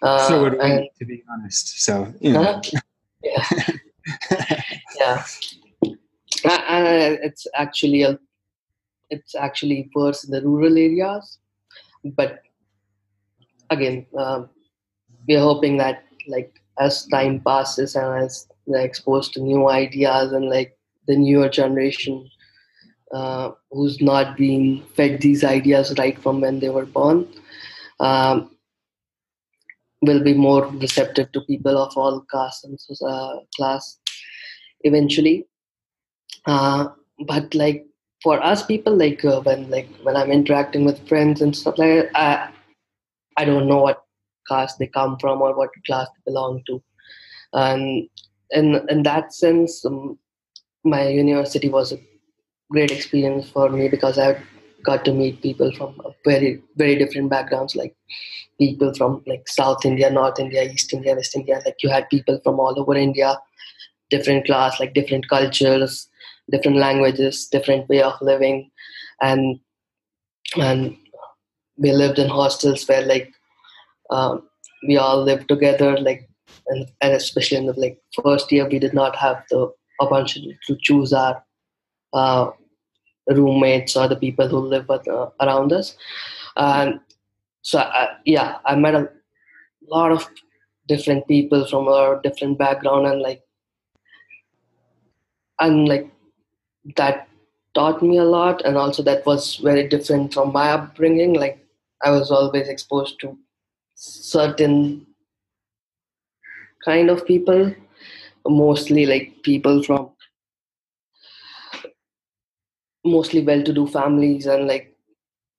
Uh, 0.00 0.28
so 0.28 0.42
would 0.42 0.54
we, 0.54 0.58
and, 0.60 0.88
to 0.98 1.04
be 1.04 1.22
honest. 1.32 1.82
So 1.84 2.12
you 2.20 2.32
know. 2.32 2.42
Uh-huh. 2.42 2.78
yeah, 3.22 3.64
yeah. 4.98 5.24
And 6.44 7.18
it's 7.22 7.46
actually 7.54 8.02
a 8.02 8.18
it's 9.12 9.34
actually 9.34 9.90
worse 9.94 10.24
in 10.24 10.30
the 10.30 10.42
rural 10.42 10.76
areas 10.76 11.38
but 12.16 12.40
again 13.70 14.06
um, 14.18 14.48
we're 15.28 15.40
hoping 15.40 15.76
that 15.76 16.04
like 16.26 16.60
as 16.78 17.06
time 17.06 17.40
passes 17.40 17.94
and 17.94 18.24
as 18.24 18.48
they're 18.66 18.84
exposed 18.84 19.32
to 19.32 19.40
new 19.40 19.68
ideas 19.68 20.32
and 20.32 20.48
like 20.48 20.76
the 21.06 21.16
newer 21.16 21.48
generation 21.48 22.28
uh, 23.12 23.50
who's 23.70 24.00
not 24.00 24.36
being 24.36 24.82
fed 24.94 25.20
these 25.20 25.44
ideas 25.44 25.94
right 25.98 26.18
from 26.18 26.40
when 26.40 26.60
they 26.60 26.70
were 26.70 26.86
born 26.86 27.28
um, 28.00 28.50
will 30.00 30.22
be 30.22 30.34
more 30.34 30.66
receptive 30.66 31.30
to 31.32 31.40
people 31.42 31.78
of 31.78 31.96
all 31.96 32.24
castes 32.32 32.64
and 32.64 32.78
uh, 33.08 33.36
class 33.56 33.98
eventually. 34.80 35.46
Uh, 36.46 36.88
but 37.26 37.54
like 37.54 37.86
for 38.22 38.42
us 38.42 38.64
people 38.64 38.96
like 38.96 39.24
uh, 39.24 39.40
when 39.42 39.68
like 39.70 39.88
when 40.02 40.16
i'm 40.16 40.30
interacting 40.30 40.84
with 40.84 41.06
friends 41.08 41.40
and 41.40 41.56
stuff 41.56 41.78
like 41.78 41.88
that 41.88 42.10
i 42.16 42.50
i 43.36 43.44
don't 43.44 43.68
know 43.68 43.82
what 43.82 44.02
caste 44.48 44.78
they 44.78 44.86
come 44.86 45.16
from 45.18 45.42
or 45.42 45.56
what 45.56 45.70
class 45.86 46.08
they 46.08 46.30
belong 46.30 46.62
to. 46.66 46.82
And 47.52 48.08
in 48.52 48.80
in 48.88 49.02
that 49.02 49.32
sense 49.32 49.84
um, 49.84 50.18
my 50.84 51.08
university 51.08 51.68
was 51.68 51.92
a 51.92 52.00
great 52.70 52.90
experience 52.90 53.48
for 53.48 53.68
me 53.68 53.88
because 53.88 54.18
i 54.18 54.28
got 54.84 55.04
to 55.04 55.12
meet 55.12 55.40
people 55.42 55.70
from 55.76 55.96
very 56.24 56.60
very 56.76 56.96
different 56.96 57.30
backgrounds 57.30 57.76
like 57.76 57.94
people 58.58 58.92
from 58.94 59.22
like 59.26 59.46
south 59.48 59.84
india 59.84 60.10
north 60.10 60.38
india 60.38 60.62
east 60.64 60.92
india 60.92 61.14
west 61.14 61.36
india. 61.36 61.60
Like 61.64 61.76
you 61.82 61.90
had 61.90 62.08
people 62.08 62.40
from 62.44 62.58
all 62.60 62.78
over 62.80 62.94
india 62.94 63.38
different 64.10 64.44
class 64.46 64.80
like 64.80 64.94
different 64.94 65.28
cultures 65.28 66.08
different 66.50 66.76
languages, 66.76 67.46
different 67.46 67.88
way 67.88 68.02
of 68.02 68.14
living, 68.20 68.70
and 69.20 69.60
and 70.56 70.96
we 71.76 71.92
lived 71.92 72.18
in 72.18 72.28
hostels 72.28 72.86
where 72.88 73.04
like 73.06 73.32
um, 74.10 74.42
we 74.86 74.96
all 74.96 75.22
lived 75.22 75.48
together, 75.48 75.96
like 75.98 76.28
and, 76.68 76.90
and 77.00 77.12
especially 77.14 77.58
in 77.58 77.66
the 77.66 77.72
like 77.74 77.98
first 78.22 78.50
year 78.52 78.68
we 78.68 78.78
did 78.78 78.94
not 78.94 79.16
have 79.16 79.42
the 79.50 79.70
opportunity 80.00 80.58
to 80.66 80.76
choose 80.80 81.12
our 81.12 81.42
uh, 82.12 82.50
roommates 83.28 83.96
or 83.96 84.08
the 84.08 84.16
people 84.16 84.48
who 84.48 84.58
live 84.58 84.88
with, 84.88 85.06
uh, 85.08 85.28
around 85.40 85.72
us, 85.72 85.96
and 86.56 87.00
so 87.62 87.78
I, 87.78 88.16
yeah, 88.24 88.58
I 88.66 88.74
met 88.74 88.94
a 88.94 89.08
lot 89.88 90.12
of 90.12 90.28
different 90.88 91.26
people 91.28 91.66
from 91.66 91.88
a 91.88 92.20
different 92.22 92.58
background 92.58 93.06
and 93.06 93.20
like 93.22 93.42
and 95.60 95.88
like 95.88 96.10
that 96.96 97.28
taught 97.74 98.02
me 98.02 98.18
a 98.18 98.24
lot. 98.24 98.64
And 98.64 98.76
also 98.76 99.02
that 99.04 99.24
was 99.24 99.56
very 99.56 99.88
different 99.88 100.34
from 100.34 100.52
my 100.52 100.70
upbringing. 100.70 101.34
Like 101.34 101.58
i 102.04 102.10
was 102.10 102.30
always 102.30 102.68
exposed 102.68 103.20
to 103.20 103.38
certain 103.94 105.06
kind 106.84 107.10
of 107.10 107.26
people 107.26 107.74
mostly 108.46 109.06
like 109.06 109.42
people 109.42 109.82
from 109.82 110.10
mostly 113.04 113.42
well-to-do 113.44 113.86
families 113.86 114.46
and 114.46 114.66
like 114.66 114.94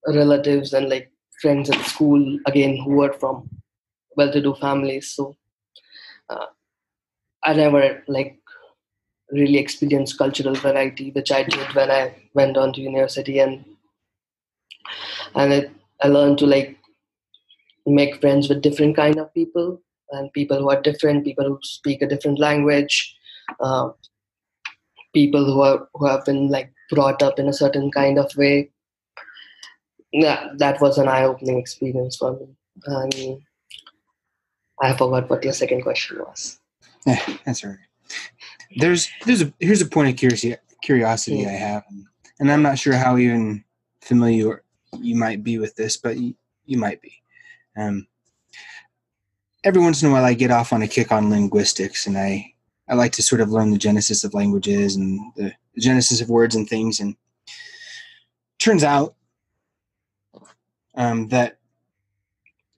relatives 0.08 0.72
and 0.72 0.88
like 0.88 1.10
friends 1.40 1.70
at 1.70 1.80
school 1.84 2.38
again 2.46 2.76
who 2.76 2.90
were 2.92 3.12
from 3.12 3.48
well-to-do 4.16 4.54
families. 4.54 5.10
So 5.10 5.36
uh, 6.30 6.46
i 7.44 7.52
never 7.52 8.02
like 8.08 8.38
really 9.32 9.58
experienced 9.58 10.18
cultural 10.18 10.54
variety, 10.54 11.10
which 11.10 11.32
I 11.32 11.42
did 11.42 11.74
when 11.74 11.90
I 11.90 12.14
went 12.34 12.56
on 12.56 12.72
to 12.74 12.80
university, 12.80 13.40
and 13.40 13.64
and 15.34 15.52
it, 15.52 15.70
I 16.02 16.08
learned 16.08 16.38
to 16.38 16.46
like 16.46 16.76
make 17.86 18.20
friends 18.20 18.48
with 18.48 18.62
different 18.62 18.96
kind 18.96 19.18
of 19.18 19.32
people 19.34 19.80
and 20.10 20.32
people 20.32 20.58
who 20.58 20.70
are 20.70 20.80
different, 20.80 21.24
people 21.24 21.44
who 21.44 21.58
speak 21.62 22.02
a 22.02 22.06
different 22.06 22.38
language, 22.38 23.16
uh, 23.60 23.90
people 25.12 25.44
who 25.44 25.60
are 25.60 25.88
who 25.94 26.06
have 26.06 26.24
been 26.24 26.48
like 26.48 26.72
brought 26.90 27.22
up 27.22 27.38
in 27.38 27.48
a 27.48 27.52
certain 27.52 27.90
kind 27.90 28.18
of 28.18 28.34
way. 28.36 28.70
Yeah, 30.12 30.48
that 30.58 30.80
was 30.80 30.98
an 30.98 31.08
eye-opening 31.08 31.58
experience 31.58 32.16
for 32.16 32.38
me. 32.38 32.46
And 32.86 33.42
I 34.80 34.96
forgot 34.96 35.28
what 35.28 35.42
your 35.42 35.52
second 35.52 35.82
question 35.82 36.18
was. 36.18 36.60
Yeah, 37.06 37.20
that's 37.44 37.64
all 37.64 37.70
right 37.70 37.78
there's 38.76 39.08
there's 39.26 39.42
a 39.42 39.52
here's 39.60 39.82
a 39.82 39.86
point 39.86 40.08
of 40.10 40.16
curiosity 40.16 40.56
curiosity 40.82 41.38
yeah. 41.38 41.48
I 41.48 41.52
have, 41.52 41.84
and 42.38 42.52
I'm 42.52 42.62
not 42.62 42.78
sure 42.78 42.94
how 42.94 43.16
even 43.16 43.64
familiar 44.02 44.62
you 45.00 45.16
might 45.16 45.42
be 45.42 45.58
with 45.58 45.74
this, 45.76 45.96
but 45.96 46.18
you, 46.18 46.34
you 46.66 46.78
might 46.78 47.00
be. 47.00 47.12
Um, 47.76 48.06
every 49.64 49.82
once 49.82 50.02
in 50.02 50.08
a 50.08 50.12
while, 50.12 50.24
I 50.24 50.34
get 50.34 50.50
off 50.50 50.72
on 50.72 50.82
a 50.82 50.88
kick 50.88 51.10
on 51.10 51.30
linguistics, 51.30 52.06
and 52.06 52.16
I 52.16 52.52
I 52.88 52.94
like 52.94 53.12
to 53.12 53.22
sort 53.22 53.40
of 53.40 53.50
learn 53.50 53.70
the 53.70 53.78
genesis 53.78 54.24
of 54.24 54.34
languages 54.34 54.94
and 54.96 55.18
the, 55.36 55.52
the 55.74 55.80
genesis 55.80 56.20
of 56.20 56.28
words 56.28 56.54
and 56.54 56.68
things. 56.68 57.00
And 57.00 57.16
turns 58.58 58.84
out 58.84 59.14
um, 60.94 61.28
that 61.28 61.58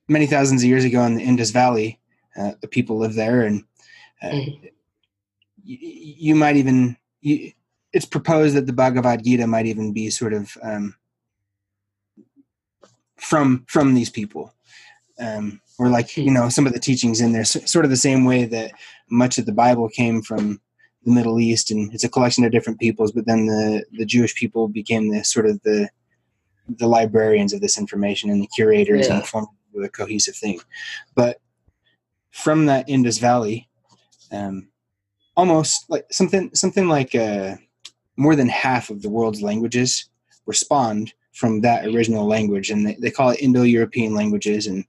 many 0.09 0.27
thousands 0.27 0.63
of 0.63 0.69
years 0.69 0.85
ago 0.85 1.03
in 1.03 1.17
the 1.17 1.25
Indus 1.25 1.51
Valley, 1.51 2.01
uh, 2.39 2.53
the 2.61 2.69
people 2.69 2.99
lived 2.99 3.17
there, 3.17 3.43
and 3.43 3.65
uh, 4.23 4.29
mm-hmm 4.29 4.67
you, 5.67 5.79
you 5.81 6.35
might 6.35 6.57
even 6.57 6.97
you, 7.21 7.53
it's 7.93 8.07
proposed 8.07 8.55
that 8.57 8.67
the 8.67 8.73
Bhagavad 8.73 9.25
Gita 9.25 9.47
might 9.47 9.67
even 9.67 9.93
be 9.93 10.11
sort 10.11 10.33
of 10.33 10.57
um, 10.63 10.95
from 13.17 13.65
from 13.69 13.95
these 13.95 14.11
people, 14.11 14.55
um, 15.19 15.61
or 15.79 15.89
like 15.89 16.17
you 16.17 16.31
know 16.31 16.49
some 16.49 16.67
of 16.67 16.73
the 16.73 16.81
teachings 16.81 17.21
in 17.21 17.33
there, 17.33 17.45
sort 17.45 17.85
of 17.85 17.91
the 17.91 17.97
same 17.97 18.25
way 18.25 18.45
that 18.45 18.73
much 19.11 19.39
of 19.39 19.47
the 19.47 19.53
Bible 19.53 19.89
came 19.89 20.23
from 20.23 20.61
the 21.05 21.13
Middle 21.13 21.39
East, 21.39 21.71
and 21.71 21.93
it's 21.93 22.05
a 22.05 22.09
collection 22.09 22.45
of 22.45 22.53
different 22.53 22.81
peoples. 22.81 23.13
But 23.13 23.27
then 23.27 23.47
the 23.47 23.85
the 23.93 24.07
Jewish 24.07 24.35
people 24.35 24.69
became 24.69 25.11
the 25.11 25.25
sort 25.25 25.47
of 25.47 25.61
the 25.63 25.89
the 26.69 26.89
librarians 26.89 27.53
of 27.53 27.61
this 27.61 27.79
information 27.79 28.31
and 28.31 28.43
the 28.43 28.49
curators 28.49 29.07
yeah. 29.07 29.17
and 29.17 29.27
formed 29.27 29.49
a 29.83 29.89
cohesive 29.89 30.35
thing. 30.35 30.59
But 31.15 31.39
from 32.31 32.67
that 32.67 32.89
Indus 32.89 33.19
Valley, 33.19 33.69
um, 34.33 34.69
almost 35.37 35.89
like 35.89 36.07
something 36.11 36.51
something 36.55 36.89
like 36.89 37.15
uh, 37.15 37.57
more 38.17 38.35
than 38.35 38.49
half 38.49 38.91
of 38.91 39.03
the 39.03 39.11
world's 39.11 39.43
languages 39.43 40.09
respond 40.47 41.13
from 41.33 41.61
that 41.61 41.87
original 41.87 42.27
language, 42.27 42.71
and 42.71 42.87
they, 42.87 42.95
they 42.95 43.11
call 43.11 43.31
it 43.31 43.41
Indo-European 43.41 44.15
languages, 44.15 44.67
and 44.67 44.85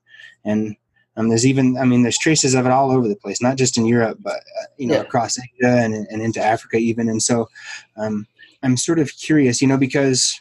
and 0.46 0.76
um, 1.16 1.30
there's 1.30 1.46
even 1.46 1.78
I 1.78 1.86
mean 1.86 2.04
there's 2.04 2.18
traces 2.18 2.54
of 2.54 2.66
it 2.66 2.72
all 2.72 2.92
over 2.92 3.08
the 3.08 3.16
place, 3.16 3.42
not 3.42 3.58
just 3.58 3.78
in 3.78 3.86
Europe, 3.86 4.20
but 4.22 4.38
uh, 4.38 4.66
you 4.78 4.88
know 4.88 4.96
yeah. 4.96 5.02
across 5.02 5.38
Asia 5.40 5.78
and, 5.78 5.94
and 5.94 6.22
into 6.22 6.42
Africa 6.42 6.78
even, 6.78 7.10
and 7.10 7.22
so 7.22 7.50
um, 7.98 8.28
I'm 8.64 8.78
sort 8.78 9.00
of 9.00 9.16
curious, 9.18 9.62
you 9.62 9.68
know, 9.68 9.78
because 9.78 10.40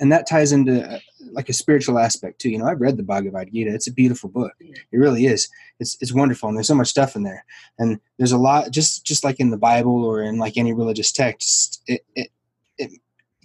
and 0.00 0.10
that 0.10 0.26
ties 0.26 0.50
into 0.50 0.82
uh, 0.82 0.98
like 1.32 1.48
a 1.48 1.52
spiritual 1.52 1.98
aspect 1.98 2.40
too. 2.40 2.50
You 2.50 2.58
know, 2.58 2.66
I've 2.66 2.80
read 2.80 2.96
the 2.96 3.02
Bhagavad 3.02 3.52
Gita. 3.52 3.72
It's 3.72 3.86
a 3.86 3.92
beautiful 3.92 4.30
book. 4.30 4.52
It 4.58 4.96
really 4.96 5.26
is. 5.26 5.48
It's 5.78 5.96
it's 6.00 6.12
wonderful, 6.12 6.48
and 6.48 6.56
there's 6.56 6.68
so 6.68 6.74
much 6.74 6.88
stuff 6.88 7.16
in 7.16 7.22
there. 7.22 7.44
And 7.78 8.00
there's 8.18 8.32
a 8.32 8.38
lot, 8.38 8.70
just 8.70 9.04
just 9.04 9.24
like 9.24 9.38
in 9.38 9.50
the 9.50 9.58
Bible 9.58 10.04
or 10.04 10.22
in 10.22 10.38
like 10.38 10.56
any 10.56 10.72
religious 10.72 11.12
text, 11.12 11.82
it 11.86 12.04
it 12.16 12.30
it, 12.78 12.92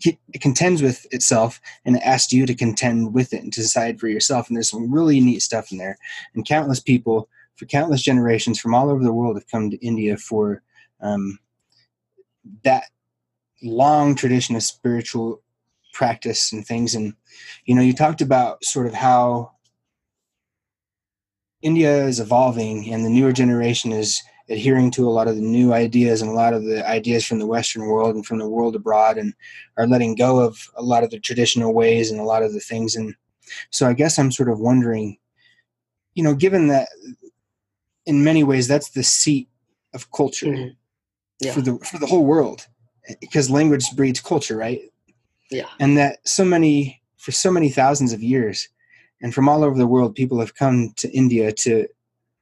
it 0.05 0.41
contends 0.41 0.81
with 0.81 1.05
itself, 1.11 1.59
and 1.85 1.95
it 1.95 2.03
asks 2.03 2.33
you 2.33 2.45
to 2.45 2.55
contend 2.55 3.13
with 3.13 3.33
it 3.33 3.43
and 3.43 3.53
to 3.53 3.61
decide 3.61 3.99
for 3.99 4.07
yourself. 4.07 4.47
And 4.47 4.55
there's 4.55 4.69
some 4.69 4.91
really 4.91 5.19
neat 5.19 5.41
stuff 5.41 5.71
in 5.71 5.77
there. 5.77 5.97
And 6.33 6.45
countless 6.45 6.79
people, 6.79 7.29
for 7.55 7.65
countless 7.65 8.01
generations 8.01 8.59
from 8.59 8.73
all 8.73 8.89
over 8.89 9.03
the 9.03 9.13
world, 9.13 9.37
have 9.37 9.49
come 9.49 9.69
to 9.69 9.85
India 9.85 10.17
for 10.17 10.61
um, 11.01 11.39
that 12.63 12.85
long 13.61 14.15
tradition 14.15 14.55
of 14.55 14.63
spiritual 14.63 15.41
practice 15.93 16.51
and 16.51 16.67
things 16.67 16.93
and 16.93 17.13
you 17.63 17.73
know 17.73 17.81
you 17.81 17.93
talked 17.93 18.21
about 18.21 18.63
sort 18.65 18.85
of 18.85 18.93
how 18.93 19.49
india 21.61 22.05
is 22.05 22.19
evolving 22.19 22.91
and 22.91 23.05
the 23.05 23.09
newer 23.09 23.31
generation 23.31 23.93
is 23.93 24.21
adhering 24.49 24.91
to 24.91 25.07
a 25.07 25.11
lot 25.11 25.27
of 25.27 25.35
the 25.35 25.41
new 25.41 25.73
ideas 25.73 26.21
and 26.21 26.29
a 26.29 26.33
lot 26.33 26.53
of 26.53 26.63
the 26.63 26.87
ideas 26.87 27.25
from 27.25 27.39
the 27.39 27.47
western 27.47 27.85
world 27.85 28.15
and 28.15 28.25
from 28.25 28.37
the 28.37 28.47
world 28.47 28.75
abroad 28.75 29.17
and 29.17 29.33
are 29.77 29.87
letting 29.87 30.15
go 30.15 30.39
of 30.39 30.69
a 30.75 30.83
lot 30.83 31.03
of 31.03 31.09
the 31.09 31.19
traditional 31.19 31.73
ways 31.73 32.11
and 32.11 32.19
a 32.19 32.23
lot 32.23 32.43
of 32.43 32.53
the 32.53 32.59
things 32.59 32.95
and 32.95 33.15
so 33.71 33.87
i 33.87 33.93
guess 33.93 34.19
i'm 34.19 34.31
sort 34.31 34.49
of 34.49 34.59
wondering 34.59 35.17
you 36.13 36.23
know 36.23 36.35
given 36.35 36.67
that 36.67 36.89
in 38.05 38.23
many 38.23 38.43
ways 38.43 38.67
that's 38.67 38.89
the 38.91 39.03
seat 39.03 39.49
of 39.93 40.11
culture 40.11 40.47
mm-hmm. 40.47 40.69
yeah. 41.39 41.53
for 41.53 41.61
the 41.61 41.77
for 41.79 41.97
the 41.97 42.05
whole 42.05 42.25
world 42.25 42.67
because 43.19 43.49
language 43.49 43.85
breeds 43.95 44.19
culture 44.19 44.57
right 44.57 44.81
yeah. 45.51 45.67
And 45.79 45.97
that 45.97 46.27
so 46.27 46.43
many, 46.43 47.01
for 47.17 47.31
so 47.31 47.51
many 47.51 47.69
thousands 47.69 48.13
of 48.13 48.23
years, 48.23 48.67
and 49.21 49.33
from 49.33 49.47
all 49.47 49.63
over 49.63 49.77
the 49.77 49.87
world, 49.87 50.15
people 50.15 50.39
have 50.39 50.55
come 50.55 50.93
to 50.97 51.11
India 51.11 51.51
to 51.51 51.87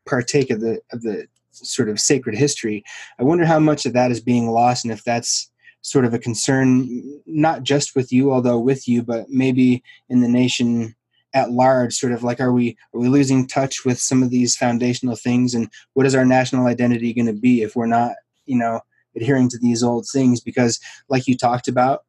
partake 0.06 0.50
of 0.50 0.62
the 0.62 0.82
of 0.92 1.02
the 1.02 1.28
sort 1.54 1.90
of 1.90 2.00
sacred 2.00 2.36
history. 2.36 2.84
I 3.20 3.24
wonder 3.24 3.46
how 3.46 3.60
much 3.60 3.86
of 3.86 3.94
that 3.94 4.12
is 4.12 4.20
being 4.20 4.50
lost, 4.50 4.84
and 4.84 4.92
if 4.92 5.04
that's 5.04 5.50
sort 5.82 6.06
of 6.06 6.14
a 6.14 6.20
concern, 6.20 7.22
not 7.26 7.64
just 7.64 7.96
with 7.96 8.12
you, 8.12 8.32
although 8.32 8.60
with 8.60 8.88
you, 8.88 9.04
but 9.04 9.30
maybe 9.30 9.84
in 10.10 10.22
the 10.22 10.30
nation 10.30 10.96
at 11.34 11.52
large. 11.52 11.94
Sort 11.94 12.14
of 12.14 12.24
like, 12.24 12.40
are 12.40 12.54
we 12.54 12.78
are 12.94 13.00
we 13.00 13.10
losing 13.10 13.48
touch 13.48 13.86
with 13.86 14.00
some 14.00 14.24
of 14.24 14.30
these 14.30 14.56
foundational 14.56 15.16
things, 15.16 15.54
and 15.54 15.70
what 15.94 16.06
is 16.06 16.16
our 16.16 16.26
national 16.26 16.68
identity 16.68 17.14
going 17.14 17.28
to 17.28 17.34
be 17.34 17.62
if 17.62 17.76
we're 17.76 17.86
not, 17.86 18.14
you 18.46 18.58
know, 18.58 18.82
adhering 19.16 19.50
to 19.50 19.58
these 19.58 19.84
old 19.84 20.08
things? 20.12 20.40
Because, 20.40 20.80
like 21.10 21.28
you 21.28 21.38
talked 21.38 21.68
about, 21.68 22.04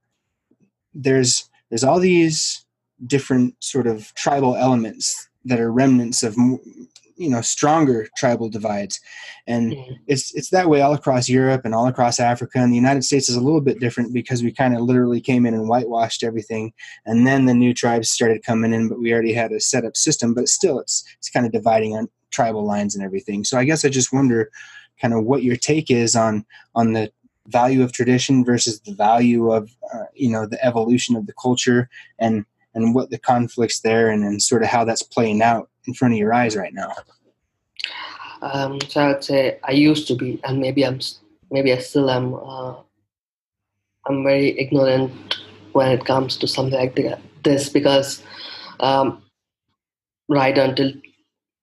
there's 0.94 1.48
there's 1.68 1.84
all 1.84 1.98
these 1.98 2.64
different 3.06 3.54
sort 3.58 3.86
of 3.86 4.14
tribal 4.14 4.56
elements 4.56 5.28
that 5.44 5.60
are 5.60 5.72
remnants 5.72 6.22
of 6.22 6.36
you 7.16 7.28
know 7.28 7.40
stronger 7.40 8.08
tribal 8.16 8.48
divides. 8.48 9.00
And 9.46 9.72
mm-hmm. 9.72 9.92
it's 10.06 10.34
it's 10.34 10.50
that 10.50 10.68
way 10.68 10.80
all 10.80 10.94
across 10.94 11.28
Europe 11.28 11.62
and 11.64 11.74
all 11.74 11.86
across 11.86 12.20
Africa. 12.20 12.58
And 12.58 12.72
the 12.72 12.76
United 12.76 13.04
States 13.04 13.28
is 13.28 13.36
a 13.36 13.40
little 13.40 13.60
bit 13.60 13.80
different 13.80 14.12
because 14.12 14.42
we 14.42 14.52
kind 14.52 14.74
of 14.74 14.82
literally 14.82 15.20
came 15.20 15.46
in 15.46 15.54
and 15.54 15.68
whitewashed 15.68 16.22
everything. 16.22 16.72
And 17.06 17.26
then 17.26 17.46
the 17.46 17.54
new 17.54 17.74
tribes 17.74 18.10
started 18.10 18.44
coming 18.44 18.72
in 18.72 18.88
but 18.88 19.00
we 19.00 19.12
already 19.12 19.32
had 19.32 19.52
a 19.52 19.60
set 19.60 19.84
up 19.84 19.96
system 19.96 20.34
but 20.34 20.48
still 20.48 20.78
it's 20.78 21.04
it's 21.18 21.30
kind 21.30 21.46
of 21.46 21.52
dividing 21.52 21.96
on 21.96 22.08
tribal 22.30 22.64
lines 22.64 22.94
and 22.94 23.04
everything. 23.04 23.44
So 23.44 23.58
I 23.58 23.64
guess 23.64 23.84
I 23.84 23.88
just 23.88 24.12
wonder 24.12 24.50
kind 25.00 25.14
of 25.14 25.24
what 25.24 25.42
your 25.42 25.56
take 25.56 25.90
is 25.90 26.14
on 26.16 26.44
on 26.74 26.92
the 26.92 27.12
value 27.48 27.82
of 27.82 27.92
tradition 27.92 28.44
versus 28.44 28.80
the 28.80 28.94
value 28.94 29.52
of 29.52 29.70
uh, 29.92 30.04
you 30.14 30.30
know 30.30 30.46
the 30.46 30.62
evolution 30.64 31.16
of 31.16 31.26
the 31.26 31.34
culture 31.34 31.88
and 32.18 32.44
and 32.74 32.94
what 32.94 33.10
the 33.10 33.18
conflicts 33.18 33.80
there 33.80 34.10
and, 34.10 34.24
and 34.24 34.42
sort 34.42 34.62
of 34.62 34.68
how 34.68 34.84
that's 34.84 35.02
playing 35.02 35.42
out 35.42 35.68
in 35.86 35.94
front 35.94 36.14
of 36.14 36.18
your 36.18 36.34
eyes 36.34 36.56
right 36.56 36.74
now? 36.74 36.92
Um, 38.42 38.78
so 38.88 39.00
i 39.00 39.08
would 39.08 39.24
say 39.24 39.58
i 39.64 39.72
used 39.72 40.06
to 40.08 40.14
be 40.14 40.38
and 40.44 40.60
maybe 40.60 40.84
i'm 40.84 41.00
maybe 41.50 41.72
i 41.72 41.78
still 41.78 42.10
am 42.10 42.34
uh, 42.34 42.74
i'm 44.06 44.22
very 44.22 44.58
ignorant 44.58 45.12
when 45.72 45.90
it 45.90 46.04
comes 46.04 46.36
to 46.36 46.46
something 46.46 46.78
like 46.78 47.18
this 47.42 47.70
because 47.70 48.22
um, 48.80 49.22
right 50.28 50.58
until 50.58 50.92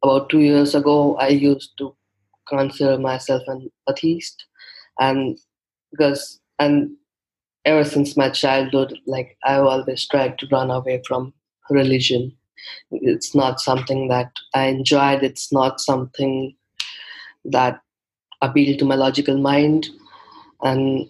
about 0.01 0.29
two 0.29 0.39
years 0.39 0.73
ago 0.73 1.15
i 1.17 1.27
used 1.27 1.77
to 1.77 1.95
consider 2.49 2.97
myself 2.97 3.43
an 3.47 3.69
atheist 3.87 4.45
and 4.99 5.37
because 5.91 6.39
and 6.57 6.89
ever 7.65 7.83
since 7.83 8.17
my 8.17 8.29
childhood 8.29 8.97
like 9.05 9.37
i've 9.43 9.63
always 9.63 10.07
tried 10.07 10.37
to 10.39 10.47
run 10.51 10.71
away 10.71 11.01
from 11.07 11.33
religion. 11.71 12.35
It's 12.91 13.33
not 13.33 13.59
something 13.59 14.07
that 14.09 14.31
i 14.53 14.65
enjoyed. 14.65 15.23
It's 15.23 15.51
not 15.51 15.79
something 15.79 16.55
that 17.45 17.81
appealed 18.41 18.79
to 18.79 18.85
my 18.85 18.95
logical 18.95 19.37
mind. 19.37 19.87
And 20.61 21.09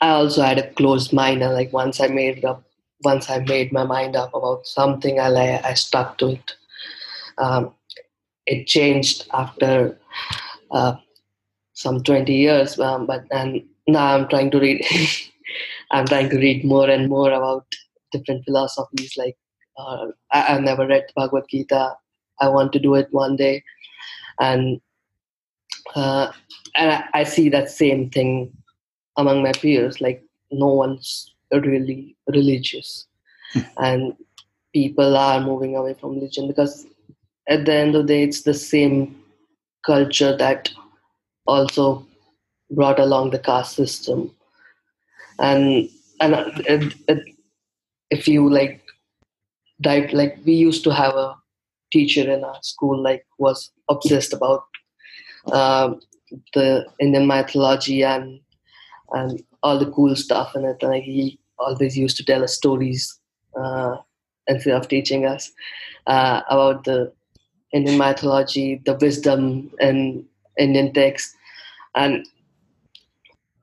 i 0.00 0.10
also 0.10 0.42
had 0.42 0.58
a 0.58 0.70
closed 0.72 1.12
mind. 1.12 1.42
And 1.42 1.54
like 1.54 1.72
once 1.72 2.00
i 2.00 2.08
made 2.08 2.44
up 2.44 2.64
once 3.04 3.30
i 3.30 3.38
made 3.38 3.72
my 3.72 3.84
mind 3.84 4.16
up 4.16 4.34
about 4.34 4.66
something 4.66 5.20
i 5.20 5.60
i 5.64 5.74
stuck 5.74 6.18
to 6.18 6.28
it. 6.30 6.52
Um, 7.38 7.72
it 8.46 8.66
changed 8.66 9.28
after 9.32 9.96
uh, 10.72 10.96
some 11.74 12.02
20 12.02 12.34
years 12.34 12.80
um, 12.80 13.06
but 13.06 13.24
and 13.30 13.62
now 13.88 14.14
i'm 14.14 14.28
trying 14.28 14.50
to 14.50 14.60
read. 14.60 14.84
I'm 15.90 16.06
trying 16.06 16.28
to 16.30 16.36
read 16.36 16.64
more 16.64 16.88
and 16.88 17.08
more 17.08 17.30
about 17.32 17.66
different 18.12 18.44
philosophies 18.44 19.14
like 19.16 19.36
uh, 19.78 20.08
I, 20.32 20.40
have 20.40 20.62
never 20.62 20.86
read 20.86 21.06
bhagavad 21.14 21.44
gita. 21.48 21.94
I 22.40 22.48
want 22.48 22.72
to 22.72 22.78
do 22.78 22.94
it 22.94 23.08
one 23.10 23.36
day. 23.36 23.62
And 24.40 24.80
uh, 25.94 26.32
and 26.74 26.92
I, 26.92 27.20
I 27.20 27.24
see 27.24 27.48
that 27.48 27.70
same 27.70 28.10
thing 28.10 28.52
among 29.16 29.42
my 29.42 29.52
peers 29.52 30.00
like 30.00 30.22
no 30.50 30.66
one's 30.66 31.34
really 31.52 32.16
religious. 32.28 33.06
Hmm. 33.54 33.60
and 33.78 34.16
people 34.74 35.16
are 35.16 35.40
moving 35.40 35.74
away 35.74 35.94
from 35.94 36.16
religion 36.16 36.46
because 36.46 36.86
at 37.48 37.64
the 37.64 37.72
end 37.72 37.94
of 37.94 38.06
the 38.06 38.12
day 38.12 38.22
it's 38.24 38.42
the 38.42 38.52
same 38.52 39.16
culture 39.86 40.36
that 40.36 40.68
also 41.46 42.06
brought 42.70 42.98
along 42.98 43.30
the 43.30 43.38
caste 43.38 43.76
system. 43.76 44.34
And 45.38 45.88
and 46.20 46.34
it, 46.66 46.94
it, 47.08 47.34
if 48.10 48.26
you 48.26 48.50
like 48.50 48.82
dive 49.80 50.12
like 50.12 50.38
we 50.44 50.54
used 50.54 50.82
to 50.84 50.90
have 50.92 51.14
a 51.14 51.36
teacher 51.92 52.30
in 52.30 52.44
our 52.44 52.58
school 52.62 53.00
like 53.00 53.24
was 53.38 53.70
obsessed 53.88 54.32
about 54.32 54.64
uh, 55.52 55.94
the 56.54 56.84
indian 57.00 57.26
mythology 57.26 58.02
and 58.02 58.40
and 59.12 59.42
all 59.62 59.78
the 59.78 59.90
cool 59.90 60.14
stuff 60.14 60.54
in 60.54 60.64
it. 60.64 60.76
And 60.82 60.92
like, 60.92 61.02
he 61.02 61.38
always 61.58 61.96
used 61.96 62.16
to 62.18 62.24
tell 62.24 62.44
us 62.44 62.54
stories 62.54 63.18
uh, 63.58 63.96
instead 64.46 64.74
of 64.74 64.88
teaching 64.88 65.26
us 65.26 65.50
uh, 66.06 66.42
about 66.50 66.84
the 66.84 67.12
indian 67.72 67.98
mythology 67.98 68.80
the 68.84 68.94
wisdom 68.94 69.70
and 69.80 70.24
indian 70.58 70.92
texts. 70.92 71.34
And 71.94 72.26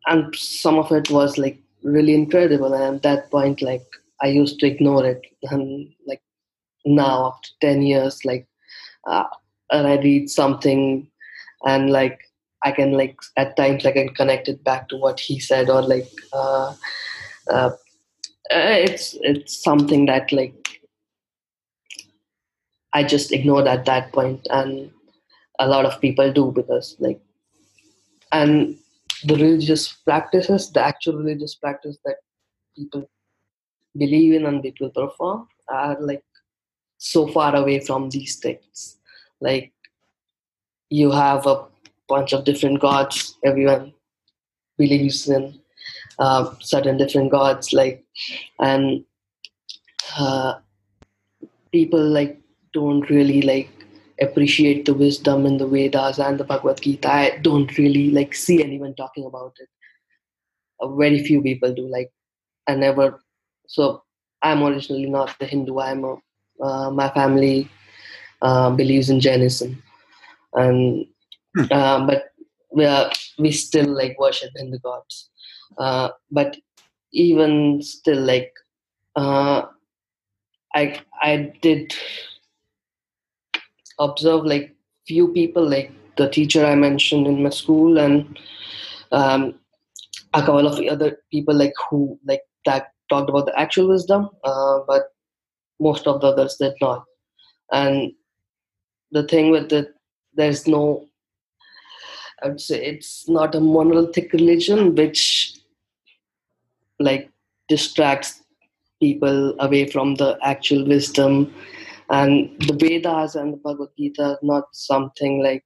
and 0.07 0.35
some 0.35 0.77
of 0.77 0.91
it 0.91 1.09
was 1.09 1.37
like 1.37 1.59
really 1.83 2.13
incredible 2.13 2.73
and 2.73 2.95
at 2.95 3.03
that 3.03 3.31
point 3.31 3.61
like 3.61 3.85
i 4.21 4.27
used 4.27 4.59
to 4.59 4.67
ignore 4.67 5.05
it. 5.05 5.21
And 5.43 5.93
like 6.07 6.21
now 6.85 7.33
after 7.33 7.49
10 7.61 7.81
years 7.81 8.23
like 8.25 8.47
uh, 9.07 9.25
and 9.71 9.87
i 9.87 9.97
read 9.97 10.29
something 10.29 11.07
and 11.65 11.89
like 11.89 12.19
I 12.65 12.71
can 12.71 12.93
like 12.93 13.15
at 13.37 13.55
times 13.55 13.85
I 13.85 13.91
can 13.91 14.09
connect 14.09 14.47
it 14.47 14.63
back 14.63 14.89
to 14.89 14.97
what 14.97 15.19
he 15.19 15.39
said 15.39 15.69
or 15.69 15.83
like 15.83 16.09
uh, 16.33 16.73
uh, 17.51 17.69
it's 18.49 19.15
it's 19.21 19.63
something 19.63 20.07
that 20.07 20.31
like 20.31 20.81
I 22.93 23.03
just 23.03 23.31
ignored 23.31 23.67
at 23.67 23.85
that 23.85 24.11
point 24.13 24.47
and 24.49 24.89
a 25.59 25.67
lot 25.67 25.85
of 25.85 26.01
people 26.01 26.33
do 26.33 26.51
because 26.51 26.95
like 26.99 27.21
and 28.31 28.77
the 29.23 29.35
religious 29.35 29.93
practices 29.93 30.71
the 30.71 30.81
actual 30.81 31.17
religious 31.17 31.55
practice 31.55 31.97
that 32.05 32.17
people 32.77 33.09
believe 33.97 34.33
in 34.33 34.45
and 34.45 34.61
people 34.61 34.89
perform 34.89 35.47
are 35.69 35.97
like 36.01 36.23
so 36.97 37.27
far 37.27 37.55
away 37.55 37.79
from 37.79 38.09
these 38.09 38.37
things. 38.37 38.97
Like 39.41 39.71
you 40.89 41.11
have 41.11 41.45
a 41.45 41.65
bunch 42.07 42.33
of 42.33 42.45
different 42.45 42.79
gods 42.79 43.37
everyone 43.43 43.93
believes 44.77 45.27
in 45.27 45.59
uh, 46.19 46.53
certain 46.59 46.97
different 46.97 47.31
gods 47.31 47.73
like 47.73 48.03
and 48.59 49.03
uh, 50.19 50.55
people 51.71 51.99
like 51.99 52.39
don't 52.73 53.09
really 53.09 53.41
like 53.41 53.69
appreciate 54.21 54.85
the 54.85 54.93
wisdom 54.93 55.45
in 55.45 55.57
the 55.57 55.67
Vedas 55.67 56.19
and 56.19 56.39
the 56.39 56.43
Bhagavad 56.43 56.81
Gita. 56.81 57.11
I 57.11 57.37
don't 57.41 57.77
really 57.77 58.11
like 58.11 58.33
see 58.33 58.63
anyone 58.63 58.95
talking 58.95 59.25
about 59.25 59.55
it. 59.59 59.69
Very 60.81 61.23
few 61.23 61.41
people 61.41 61.73
do. 61.73 61.87
Like 61.87 62.11
I 62.67 62.75
never. 62.75 63.21
So 63.67 64.03
I'm 64.41 64.63
originally 64.63 65.09
not 65.09 65.37
the 65.39 65.45
Hindu. 65.45 65.79
I'm 65.79 66.03
a, 66.03 66.17
uh, 66.61 66.91
my 66.91 67.09
family 67.09 67.69
uh, 68.41 68.69
believes 68.69 69.09
in 69.09 69.19
Jainism, 69.19 69.81
and 70.53 71.05
hmm. 71.55 71.65
uh, 71.71 72.05
but 72.05 72.25
we 72.71 72.85
are, 72.85 73.11
we 73.39 73.51
still 73.51 73.87
like 73.87 74.19
worship 74.19 74.51
Hindu 74.55 74.79
gods. 74.79 75.29
Uh, 75.77 76.09
but 76.31 76.57
even 77.11 77.81
still, 77.81 78.21
like 78.21 78.53
uh, 79.15 79.63
I 80.75 81.01
I 81.21 81.53
did 81.61 81.93
observe 83.99 84.45
like 84.45 84.75
few 85.07 85.27
people 85.29 85.67
like 85.67 85.91
the 86.17 86.29
teacher 86.29 86.65
I 86.65 86.75
mentioned 86.75 87.27
in 87.27 87.43
my 87.43 87.49
school 87.49 87.97
and 87.97 88.37
um, 89.11 89.55
a 90.33 90.41
couple 90.41 90.67
of 90.67 90.79
other 90.87 91.17
people 91.31 91.55
like 91.55 91.73
who 91.89 92.19
like 92.25 92.41
that 92.65 92.87
talked 93.09 93.29
about 93.29 93.45
the 93.45 93.59
actual 93.59 93.87
wisdom, 93.87 94.29
uh, 94.43 94.79
but 94.87 95.03
most 95.79 96.07
of 96.07 96.21
the 96.21 96.27
others 96.27 96.55
did 96.55 96.73
not. 96.81 97.03
And 97.71 98.11
the 99.11 99.23
thing 99.23 99.51
with 99.51 99.71
it, 99.71 99.93
there's 100.33 100.67
no, 100.67 101.07
I 102.43 102.47
would 102.47 102.61
say 102.61 102.83
it's 102.83 103.29
not 103.29 103.55
a 103.55 103.59
monolithic 103.59 104.33
religion 104.33 104.95
which 104.95 105.53
like 106.99 107.29
distracts 107.69 108.41
people 109.01 109.55
away 109.59 109.87
from 109.87 110.15
the 110.15 110.37
actual 110.41 110.85
wisdom 110.87 111.53
and 112.09 112.49
the 112.67 112.73
vedas 112.73 113.35
and 113.35 113.53
the 113.53 113.57
bhagavad 113.57 113.89
gita 113.97 114.23
are 114.23 114.39
not 114.41 114.65
something 114.73 115.41
like 115.41 115.63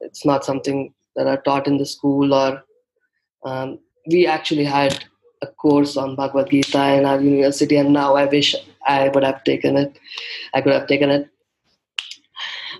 it's 0.00 0.24
not 0.24 0.44
something 0.44 0.92
that 1.16 1.26
are 1.26 1.40
taught 1.42 1.66
in 1.66 1.78
the 1.78 1.86
school 1.86 2.34
or 2.34 2.62
um, 3.44 3.78
we 4.10 4.26
actually 4.26 4.64
had 4.64 5.04
a 5.42 5.46
course 5.46 5.96
on 5.96 6.16
bhagavad 6.16 6.50
gita 6.50 6.94
in 6.94 7.04
our 7.04 7.20
university 7.20 7.76
and 7.76 7.92
now 7.92 8.14
i 8.14 8.24
wish 8.24 8.54
i 8.86 9.08
would 9.08 9.24
have 9.24 9.42
taken 9.44 9.76
it. 9.76 9.98
I 10.52 10.60
could 10.60 10.72
have 10.72 10.86
taken 10.86 11.10
it. 11.10 11.28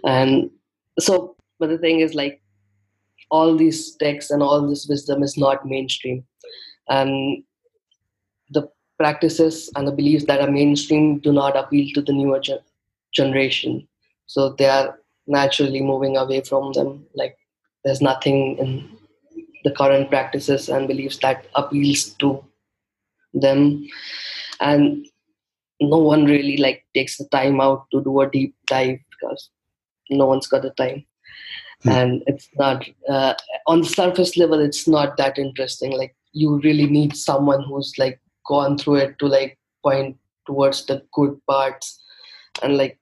And 0.04 0.50
so 0.98 1.36
but 1.58 1.68
the 1.68 1.78
thing 1.78 2.00
is 2.00 2.14
like 2.14 2.40
all 3.30 3.56
these 3.56 3.96
texts 3.96 4.30
and 4.30 4.42
all 4.42 4.68
this 4.68 4.86
wisdom 4.88 5.22
is 5.22 5.36
not 5.36 5.66
mainstream. 5.66 6.24
And 6.88 7.42
practices 8.98 9.70
and 9.76 9.86
the 9.86 9.92
beliefs 9.92 10.24
that 10.26 10.40
are 10.40 10.50
mainstream 10.50 11.18
do 11.18 11.32
not 11.32 11.56
appeal 11.56 11.88
to 11.94 12.02
the 12.02 12.12
newer 12.12 12.40
ge- 12.40 12.64
generation. 13.12 13.86
So 14.26 14.50
they 14.50 14.66
are 14.66 14.98
naturally 15.26 15.80
moving 15.80 16.16
away 16.16 16.40
from 16.42 16.72
them 16.72 17.06
like 17.14 17.36
there's 17.84 18.00
nothing 18.00 18.58
in 18.58 18.88
the 19.64 19.70
current 19.70 20.10
practices 20.10 20.68
and 20.68 20.88
beliefs 20.88 21.18
that 21.18 21.46
appeals 21.54 22.10
to 22.14 22.44
them. 23.32 23.86
And 24.60 25.06
no 25.80 25.98
one 25.98 26.24
really 26.24 26.56
like 26.56 26.84
takes 26.94 27.18
the 27.18 27.24
time 27.26 27.60
out 27.60 27.86
to 27.92 28.02
do 28.02 28.20
a 28.20 28.30
deep 28.30 28.54
dive 28.66 28.98
because 29.10 29.50
no 30.10 30.26
one's 30.26 30.46
got 30.46 30.62
the 30.62 30.70
time. 30.70 31.04
Hmm. 31.82 31.90
and 31.90 32.22
it's 32.26 32.48
not 32.58 32.88
uh, 33.08 33.34
on 33.66 33.80
the 33.80 33.86
surface 33.86 34.36
level 34.36 34.60
it's 34.60 34.88
not 34.88 35.16
that 35.16 35.38
interesting. 35.38 35.92
Like 35.92 36.14
you 36.32 36.60
really 36.60 36.86
need 36.86 37.16
someone 37.16 37.62
who's 37.62 37.92
like 37.98 38.20
gone 38.46 38.78
through 38.78 38.96
it 38.96 39.18
to 39.18 39.26
like 39.26 39.58
point 39.82 40.16
towards 40.46 40.86
the 40.86 41.02
good 41.12 41.38
parts 41.46 42.02
and 42.62 42.76
like 42.76 42.98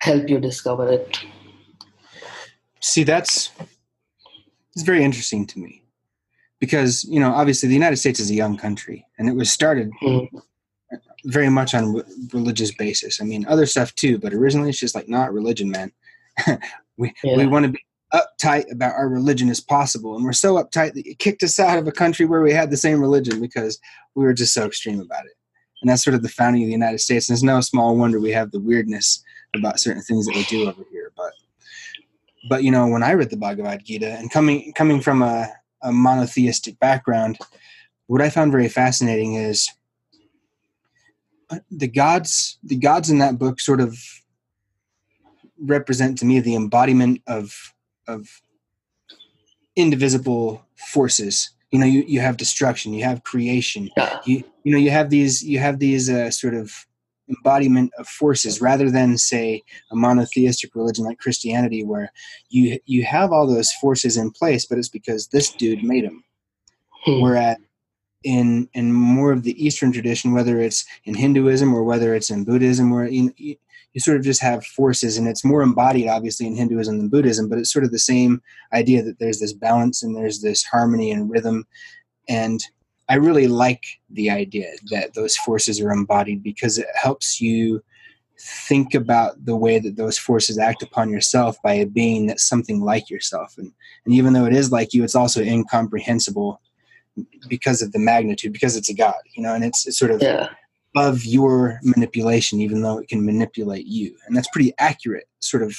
help 0.00 0.28
you 0.28 0.38
discover 0.38 0.88
it 0.90 1.18
see 2.80 3.02
that's 3.02 3.50
it's 4.74 4.84
very 4.84 5.02
interesting 5.02 5.46
to 5.46 5.58
me 5.58 5.82
because 6.60 7.04
you 7.04 7.18
know 7.20 7.32
obviously 7.32 7.68
the 7.68 7.74
united 7.74 7.96
states 7.96 8.20
is 8.20 8.30
a 8.30 8.34
young 8.34 8.56
country 8.56 9.04
and 9.18 9.28
it 9.28 9.34
was 9.34 9.50
started 9.50 9.90
mm-hmm. 10.02 10.36
very 11.24 11.50
much 11.50 11.74
on 11.74 12.02
religious 12.32 12.72
basis 12.72 13.20
i 13.20 13.24
mean 13.24 13.44
other 13.46 13.66
stuff 13.66 13.94
too 13.94 14.18
but 14.18 14.32
originally 14.32 14.70
it's 14.70 14.78
just 14.78 14.94
like 14.94 15.08
not 15.08 15.32
religion 15.32 15.70
man 15.70 15.92
we 16.96 17.12
yeah. 17.24 17.36
we 17.36 17.46
want 17.46 17.64
to 17.64 17.72
be 17.72 17.84
uptight 18.14 18.70
about 18.72 18.94
our 18.94 19.08
religion 19.08 19.50
as 19.50 19.60
possible. 19.60 20.16
And 20.16 20.24
we're 20.24 20.32
so 20.32 20.54
uptight 20.54 20.94
that 20.94 21.06
it 21.06 21.18
kicked 21.18 21.42
us 21.42 21.58
out 21.58 21.78
of 21.78 21.86
a 21.86 21.92
country 21.92 22.24
where 22.26 22.40
we 22.40 22.52
had 22.52 22.70
the 22.70 22.76
same 22.76 23.00
religion 23.00 23.40
because 23.40 23.78
we 24.14 24.24
were 24.24 24.32
just 24.32 24.54
so 24.54 24.66
extreme 24.66 25.00
about 25.00 25.26
it. 25.26 25.32
And 25.82 25.90
that's 25.90 26.02
sort 26.02 26.14
of 26.14 26.22
the 26.22 26.28
founding 26.28 26.62
of 26.62 26.66
the 26.66 26.72
United 26.72 27.00
States. 27.00 27.28
And 27.28 27.36
it's 27.36 27.42
no 27.42 27.60
small 27.60 27.96
wonder 27.96 28.18
we 28.18 28.32
have 28.32 28.50
the 28.50 28.60
weirdness 28.60 29.22
about 29.54 29.80
certain 29.80 30.02
things 30.02 30.26
that 30.26 30.34
we 30.34 30.44
do 30.44 30.68
over 30.68 30.82
here. 30.90 31.12
But 31.16 31.32
but 32.48 32.62
you 32.62 32.70
know, 32.70 32.86
when 32.86 33.02
I 33.02 33.12
read 33.12 33.30
the 33.30 33.36
Bhagavad 33.36 33.84
Gita 33.84 34.10
and 34.10 34.30
coming 34.30 34.72
coming 34.72 35.00
from 35.00 35.22
a, 35.22 35.48
a 35.82 35.92
monotheistic 35.92 36.78
background, 36.78 37.38
what 38.06 38.22
I 38.22 38.30
found 38.30 38.52
very 38.52 38.68
fascinating 38.68 39.34
is 39.34 39.68
uh, 41.50 41.58
the 41.70 41.88
gods 41.88 42.58
the 42.62 42.76
gods 42.76 43.10
in 43.10 43.18
that 43.18 43.38
book 43.38 43.60
sort 43.60 43.80
of 43.80 43.98
represent 45.60 46.18
to 46.18 46.24
me 46.24 46.40
the 46.40 46.54
embodiment 46.54 47.22
of 47.26 47.74
of 48.08 48.42
indivisible 49.76 50.66
forces 50.76 51.50
you 51.70 51.78
know 51.78 51.86
you, 51.86 52.02
you 52.06 52.20
have 52.20 52.36
destruction 52.36 52.92
you 52.92 53.04
have 53.04 53.22
creation 53.22 53.90
yeah. 53.96 54.18
you 54.24 54.42
you 54.64 54.72
know 54.72 54.78
you 54.78 54.90
have 54.90 55.10
these 55.10 55.42
you 55.44 55.58
have 55.58 55.78
these 55.78 56.10
uh, 56.10 56.30
sort 56.30 56.54
of 56.54 56.86
embodiment 57.28 57.92
of 57.98 58.08
forces 58.08 58.60
rather 58.60 58.90
than 58.90 59.18
say 59.18 59.62
a 59.90 59.96
monotheistic 59.96 60.74
religion 60.74 61.04
like 61.04 61.18
christianity 61.18 61.84
where 61.84 62.10
you 62.48 62.78
you 62.86 63.04
have 63.04 63.32
all 63.32 63.46
those 63.46 63.70
forces 63.72 64.16
in 64.16 64.30
place 64.30 64.64
but 64.64 64.78
it's 64.78 64.88
because 64.88 65.28
this 65.28 65.50
dude 65.52 65.84
made 65.84 66.04
them 66.04 66.24
hmm. 67.04 67.20
whereas 67.20 67.56
in 68.24 68.68
in 68.72 68.92
more 68.92 69.30
of 69.30 69.42
the 69.42 69.64
eastern 69.64 69.92
tradition 69.92 70.32
whether 70.32 70.58
it's 70.58 70.84
in 71.04 71.14
hinduism 71.14 71.72
or 71.74 71.84
whether 71.84 72.14
it's 72.14 72.30
in 72.30 72.44
buddhism 72.44 72.90
where 72.90 73.06
you, 73.06 73.32
you, 73.94 74.00
sort 74.00 74.16
of 74.16 74.22
just 74.22 74.40
have 74.40 74.64
forces 74.64 75.18
and 75.18 75.26
it's 75.26 75.44
more 75.44 75.62
embodied 75.62 76.08
obviously 76.08 76.46
in 76.46 76.54
hinduism 76.54 76.98
than 76.98 77.08
buddhism 77.08 77.48
but 77.48 77.58
it's 77.58 77.72
sort 77.72 77.84
of 77.84 77.90
the 77.90 77.98
same 77.98 78.40
idea 78.72 79.02
that 79.02 79.18
there's 79.18 79.40
this 79.40 79.52
balance 79.52 80.02
and 80.02 80.16
there's 80.16 80.40
this 80.40 80.64
harmony 80.64 81.10
and 81.10 81.30
rhythm. 81.30 81.66
And 82.28 82.60
i 83.08 83.14
really 83.14 83.48
like 83.48 83.84
the 84.10 84.30
idea 84.30 84.70
that 84.90 85.14
those 85.14 85.36
forces 85.36 85.80
are 85.80 85.90
embodied 85.90 86.42
because 86.42 86.78
it 86.78 86.86
helps 86.94 87.40
you 87.40 87.82
think 88.40 88.94
about 88.94 89.44
the 89.44 89.56
way 89.56 89.78
that 89.78 89.96
those 89.96 90.16
forces 90.16 90.58
act 90.58 90.82
upon 90.82 91.10
yourself 91.10 91.56
by 91.62 91.72
a 91.72 91.86
being 91.86 92.26
that's 92.26 92.48
something 92.48 92.80
like 92.80 93.10
yourself. 93.10 93.54
And, 93.58 93.72
and 94.04 94.14
even 94.14 94.32
though 94.32 94.44
it 94.44 94.54
is 94.54 94.70
like 94.70 94.94
you 94.94 95.02
it's 95.02 95.16
also 95.16 95.42
incomprehensible 95.42 96.60
because 97.48 97.82
of 97.82 97.92
the 97.92 97.98
magnitude 97.98 98.52
because 98.52 98.76
it's 98.76 98.88
a 98.88 98.94
god 98.94 99.16
you 99.34 99.42
know 99.42 99.54
and 99.54 99.64
it's, 99.64 99.86
it's 99.86 99.98
sort 99.98 100.12
of 100.12 100.22
yeah 100.22 100.50
of 100.96 101.24
your 101.24 101.78
manipulation, 101.82 102.60
even 102.60 102.82
though 102.82 102.98
it 102.98 103.08
can 103.08 103.24
manipulate 103.24 103.86
you. 103.86 104.16
And 104.26 104.36
that's 104.36 104.48
pretty 104.52 104.72
accurate, 104.78 105.28
sort 105.40 105.62
of 105.62 105.76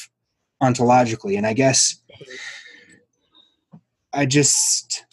ontologically. 0.62 1.38
And 1.38 1.46
I 1.46 1.54
guess 1.54 2.02
I 4.14 4.26
just 4.26 5.06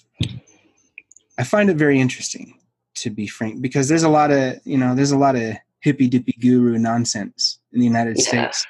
I 1.39 1.45
find 1.45 1.71
it 1.71 1.77
very 1.77 2.01
interesting 2.01 2.59
to 2.97 3.11
be 3.11 3.27
frank, 3.27 3.61
because 3.61 3.89
there's 3.89 4.05
a 4.05 4.09
lot 4.09 4.31
of 4.31 4.59
you 4.65 4.79
know 4.79 4.95
there's 4.95 5.13
a 5.13 5.19
lot 5.19 5.37
of 5.37 5.55
hippy 5.81 6.09
dippy 6.09 6.35
guru 6.41 6.79
nonsense 6.79 7.59
in 7.73 7.81
the 7.81 7.87
United 7.87 8.17
yeah. 8.19 8.25
States, 8.25 8.67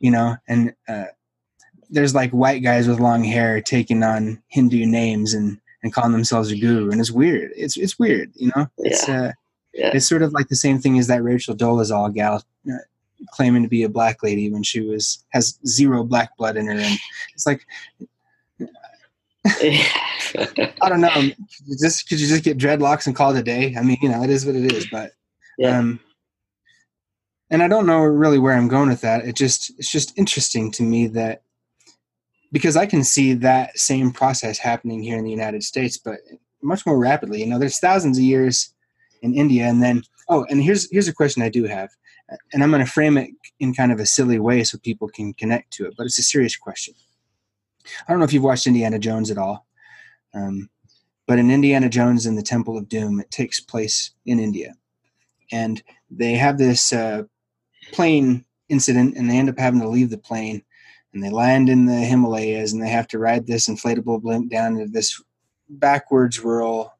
you 0.00 0.10
know, 0.10 0.36
and 0.48 0.74
uh, 0.88 1.04
there's 1.90 2.14
like 2.14 2.30
white 2.30 2.62
guys 2.62 2.88
with 2.88 3.00
long 3.00 3.22
hair 3.24 3.60
taking 3.60 4.02
on 4.02 4.42
Hindu 4.48 4.86
names 4.86 5.34
and 5.34 5.60
and 5.82 5.92
calling 5.92 6.12
themselves 6.12 6.50
a 6.50 6.56
guru, 6.56 6.90
and 6.90 7.00
it's 7.00 7.10
weird. 7.10 7.52
It's 7.54 7.76
it's 7.76 7.98
weird, 7.98 8.32
you 8.34 8.50
know. 8.56 8.68
It's 8.78 9.06
yeah. 9.06 9.22
uh, 9.22 9.32
yeah. 9.74 9.90
It's 9.94 10.06
sort 10.06 10.22
of 10.22 10.32
like 10.32 10.48
the 10.48 10.56
same 10.56 10.78
thing 10.78 10.98
as 10.98 11.06
that 11.06 11.22
Rachel 11.22 11.54
Dolezal 11.54 12.14
gal. 12.14 12.42
Uh, 12.70 12.76
claiming 13.32 13.64
to 13.64 13.68
be 13.68 13.82
a 13.82 13.88
black 13.88 14.22
lady 14.22 14.48
when 14.48 14.62
she 14.62 14.80
was 14.80 15.24
has 15.30 15.58
zero 15.66 16.04
black 16.04 16.36
blood 16.36 16.56
in 16.56 16.66
her 16.66 16.72
and 16.72 16.98
it's 17.34 17.46
like 17.46 17.66
I 19.46 20.88
don't 20.88 21.00
know. 21.00 21.30
Just 21.80 22.08
could 22.08 22.20
you 22.20 22.26
just 22.26 22.44
get 22.44 22.58
dreadlocks 22.58 23.06
and 23.06 23.16
call 23.16 23.34
it 23.34 23.40
a 23.40 23.42
day? 23.42 23.74
I 23.78 23.82
mean, 23.82 23.98
you 24.02 24.08
know, 24.08 24.22
it 24.22 24.30
is 24.30 24.44
what 24.44 24.54
it 24.54 24.72
is. 24.72 24.86
But 24.90 25.12
yeah. 25.58 25.78
um, 25.78 26.00
and 27.50 27.62
I 27.62 27.68
don't 27.68 27.86
know 27.86 28.00
really 28.00 28.38
where 28.38 28.54
I'm 28.54 28.68
going 28.68 28.88
with 28.88 29.00
that. 29.02 29.24
It 29.24 29.36
just 29.36 29.70
it's 29.78 29.90
just 29.90 30.16
interesting 30.18 30.70
to 30.72 30.82
me 30.82 31.06
that 31.08 31.42
because 32.52 32.76
I 32.76 32.86
can 32.86 33.04
see 33.04 33.34
that 33.34 33.78
same 33.78 34.10
process 34.10 34.58
happening 34.58 35.02
here 35.02 35.18
in 35.18 35.24
the 35.24 35.30
United 35.30 35.62
States, 35.62 35.96
but 35.96 36.18
much 36.62 36.84
more 36.84 36.98
rapidly. 36.98 37.40
You 37.40 37.46
know, 37.46 37.58
there's 37.58 37.78
thousands 37.78 38.18
of 38.18 38.24
years 38.24 38.74
in 39.22 39.34
India, 39.34 39.64
and 39.64 39.82
then 39.82 40.02
oh, 40.28 40.44
and 40.50 40.62
here's 40.62 40.90
here's 40.90 41.08
a 41.08 41.14
question 41.14 41.42
I 41.42 41.48
do 41.48 41.64
have, 41.64 41.90
and 42.52 42.62
I'm 42.62 42.70
going 42.70 42.84
to 42.84 42.90
frame 42.90 43.16
it 43.18 43.30
in 43.60 43.74
kind 43.74 43.92
of 43.92 44.00
a 44.00 44.06
silly 44.06 44.38
way 44.38 44.64
so 44.64 44.78
people 44.78 45.08
can 45.08 45.34
connect 45.34 45.72
to 45.74 45.86
it, 45.86 45.94
but 45.96 46.06
it's 46.06 46.18
a 46.18 46.22
serious 46.22 46.56
question. 46.56 46.94
I 48.06 48.12
don't 48.12 48.18
know 48.18 48.24
if 48.24 48.32
you've 48.32 48.42
watched 48.42 48.66
Indiana 48.66 48.98
Jones 48.98 49.30
at 49.30 49.38
all, 49.38 49.66
um, 50.34 50.68
but 51.26 51.38
in 51.38 51.50
Indiana 51.50 51.88
Jones 51.88 52.26
and 52.26 52.36
the 52.36 52.42
Temple 52.42 52.76
of 52.76 52.88
Doom, 52.88 53.20
it 53.20 53.30
takes 53.30 53.60
place 53.60 54.12
in 54.26 54.38
India, 54.38 54.74
and 55.52 55.82
they 56.10 56.34
have 56.34 56.58
this 56.58 56.92
uh, 56.92 57.22
plane 57.92 58.44
incident, 58.68 59.16
and 59.16 59.30
they 59.30 59.36
end 59.36 59.48
up 59.48 59.58
having 59.58 59.80
to 59.80 59.88
leave 59.88 60.10
the 60.10 60.18
plane, 60.18 60.62
and 61.12 61.22
they 61.22 61.30
land 61.30 61.68
in 61.68 61.86
the 61.86 61.94
Himalayas, 61.94 62.72
and 62.72 62.82
they 62.82 62.90
have 62.90 63.08
to 63.08 63.18
ride 63.18 63.46
this 63.46 63.68
inflatable 63.68 64.20
blimp 64.20 64.50
down 64.50 64.76
to 64.76 64.86
this 64.86 65.22
backwards 65.70 66.40
rural 66.40 66.97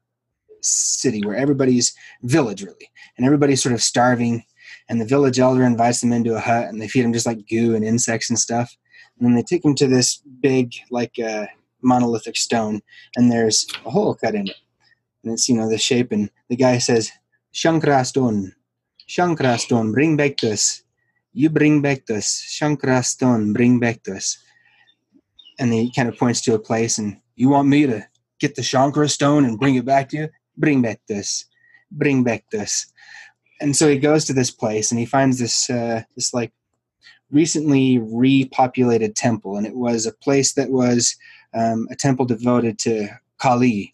city 0.61 1.21
where 1.23 1.35
everybody's 1.35 1.93
village 2.23 2.63
really, 2.63 2.89
and 3.17 3.25
everybody's 3.25 3.61
sort 3.61 3.73
of 3.73 3.81
starving. 3.81 4.43
And 4.87 4.99
the 4.99 5.05
village 5.05 5.39
elder 5.39 5.63
invites 5.63 6.01
them 6.01 6.11
into 6.11 6.35
a 6.35 6.39
hut, 6.39 6.67
and 6.67 6.81
they 6.81 6.87
feed 6.87 7.03
them 7.03 7.13
just 7.13 7.25
like 7.25 7.47
goo 7.47 7.75
and 7.75 7.85
insects 7.85 8.29
and 8.29 8.39
stuff. 8.39 8.75
And 9.17 9.27
then 9.27 9.35
they 9.35 9.43
take 9.43 9.61
them 9.61 9.75
to 9.75 9.87
this 9.87 10.21
big 10.41 10.73
like 10.89 11.19
uh, 11.19 11.45
monolithic 11.81 12.37
stone 12.37 12.81
and 13.15 13.31
there's 13.31 13.67
a 13.85 13.89
hole 13.89 14.15
cut 14.15 14.35
in 14.35 14.47
it. 14.47 14.55
And 15.23 15.33
it's 15.33 15.49
you 15.49 15.55
know 15.55 15.69
the 15.69 15.77
shape 15.77 16.11
and 16.11 16.29
the 16.49 16.55
guy 16.55 16.77
says 16.77 17.11
shankara 17.53 18.05
stone 18.05 18.53
shankara 19.07 19.59
stone 19.59 19.91
bring 19.91 20.15
back 20.15 20.37
this. 20.37 20.83
You 21.33 21.49
bring 21.49 21.81
back 21.81 22.05
this. 22.05 22.57
Shankara 22.59 23.03
stone 23.03 23.53
bring 23.53 23.79
back 23.79 24.03
this. 24.03 24.37
And 25.59 25.73
he 25.73 25.91
kind 25.93 26.07
of 26.07 26.17
points 26.17 26.41
to 26.41 26.53
a 26.53 26.59
place 26.59 26.97
and 26.97 27.19
you 27.35 27.49
want 27.49 27.67
me 27.67 27.85
to 27.87 28.07
get 28.39 28.55
the 28.55 28.61
shankara 28.61 29.09
stone 29.09 29.45
and 29.45 29.59
bring 29.59 29.75
it 29.75 29.85
back 29.85 30.09
to 30.09 30.17
you 30.17 30.29
bring 30.59 30.81
back 30.81 30.99
this 31.07 31.45
bring 31.91 32.23
back 32.23 32.45
this 32.51 32.91
and 33.61 33.75
so 33.75 33.89
he 33.89 33.97
goes 33.97 34.25
to 34.25 34.33
this 34.33 34.51
place 34.51 34.91
and 34.91 34.99
he 34.99 35.05
finds 35.05 35.39
this 35.39 35.69
uh, 35.69 36.03
this 36.15 36.33
like 36.33 36.51
recently 37.31 37.99
repopulated 37.99 39.15
temple, 39.15 39.57
and 39.57 39.67
it 39.67 39.75
was 39.75 40.05
a 40.05 40.11
place 40.11 40.53
that 40.53 40.69
was 40.69 41.15
um, 41.53 41.87
a 41.91 41.95
temple 41.95 42.25
devoted 42.25 42.79
to 42.79 43.07
Kali, 43.37 43.93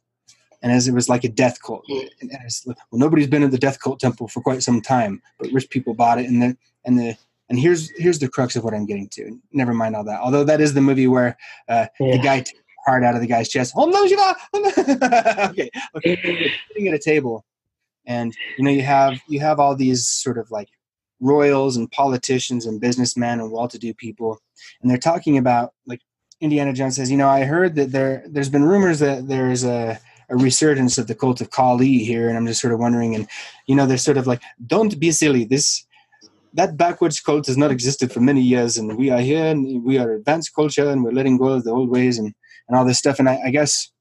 and 0.62 0.72
as 0.72 0.88
it 0.88 0.94
was 0.94 1.10
like 1.10 1.24
a 1.24 1.30
death 1.30 1.62
cult. 1.62 1.86
And 2.22 2.32
as, 2.46 2.64
well, 2.66 2.76
nobody's 2.94 3.28
been 3.28 3.44
in 3.44 3.52
the 3.52 3.58
death 3.58 3.80
cult 3.80 4.00
temple 4.00 4.28
for 4.28 4.42
quite 4.42 4.64
some 4.64 4.82
time, 4.82 5.22
but 5.40 5.52
rich 5.52 5.70
people 5.70 5.94
bought 5.94 6.20
it, 6.20 6.28
and 6.28 6.42
the 6.42 6.58
and 6.86 6.98
the 6.98 7.18
and 7.50 7.60
here's 7.60 7.92
here's 7.98 8.20
the 8.20 8.30
crux 8.30 8.56
of 8.56 8.64
what 8.64 8.74
I'm 8.74 8.86
getting 8.86 9.10
to. 9.10 9.40
Never 9.52 9.74
mind 9.74 9.96
all 9.96 10.04
that. 10.06 10.22
Although 10.22 10.44
that 10.46 10.62
is 10.62 10.74
the 10.74 10.82
movie 10.82 11.08
where 11.08 11.38
uh, 11.68 11.88
yeah. 12.00 12.18
the 12.18 12.24
guy 12.24 12.38
takes 12.40 12.60
heart 12.86 13.04
out 13.04 13.16
of 13.16 13.22
the 13.22 13.28
guy's 13.28 13.50
chest. 13.50 13.74
Om 13.76 13.92
Namah 13.92 14.08
Shiva. 14.08 15.50
okay, 15.50 15.70
okay. 15.96 16.52
Sitting 16.70 16.88
at 16.88 16.94
a 16.94 17.00
table, 17.00 17.46
and 18.06 18.36
you 18.58 18.64
know 18.64 18.72
you 18.72 18.84
have 18.84 19.20
you 19.28 19.40
have 19.40 19.60
all 19.60 19.76
these 19.76 20.08
sort 20.08 20.38
of 20.38 20.50
like 20.52 20.70
royals 21.20 21.78
and 21.78 21.90
politicians 21.92 22.66
and 22.66 22.82
businessmen 22.82 23.40
and 23.40 23.52
well-to-do 23.52 23.94
people, 23.94 24.40
and 24.82 24.90
they're 24.90 24.98
talking 24.98 25.38
about 25.38 25.74
like 25.86 26.02
Indiana 26.42 26.74
Jones 26.74 26.98
says, 26.98 27.10
you 27.10 27.18
know, 27.18 27.30
I 27.30 27.44
heard 27.44 27.76
that 27.76 27.92
there 27.92 28.24
there's 28.28 28.50
been 28.50 28.64
rumors 28.64 29.00
that 29.00 29.28
there's 29.28 29.64
a 29.64 30.00
a 30.30 30.36
resurgence 30.36 30.98
of 30.98 31.08
the 31.08 31.16
cult 31.16 31.40
of 31.42 31.52
Kali 31.52 32.00
here, 32.00 32.28
and 32.28 32.38
I'm 32.38 32.48
just 32.48 32.62
sort 32.62 32.74
of 32.74 32.80
wondering, 32.80 33.16
and 33.16 33.28
you 33.68 33.76
know, 33.76 33.86
they're 33.86 33.98
sort 33.98 34.18
of 34.18 34.28
like, 34.28 34.42
don't 34.66 35.00
be 35.00 35.12
silly. 35.12 35.46
This 35.46 35.86
that 36.54 36.78
backwards 36.78 37.20
cult 37.20 37.48
has 37.48 37.58
not 37.58 37.72
existed 37.72 38.12
for 38.12 38.22
many 38.22 38.42
years, 38.42 38.78
and 38.78 38.98
we 38.98 39.10
are 39.10 39.20
here, 39.20 39.46
and 39.46 39.84
we 39.84 39.98
are 39.98 40.14
advanced 40.14 40.56
culture, 40.56 40.90
and 40.90 41.04
we're 41.04 41.12
letting 41.12 41.38
go 41.38 41.48
of 41.48 41.64
the 41.64 41.72
old 41.72 41.90
ways, 41.90 42.18
and 42.18 42.34
and 42.68 42.78
all 42.78 42.86
this 42.86 42.98
stuff. 42.98 43.20
And 43.20 43.30
I, 43.30 43.40
I 43.46 43.50
guess 43.50 43.92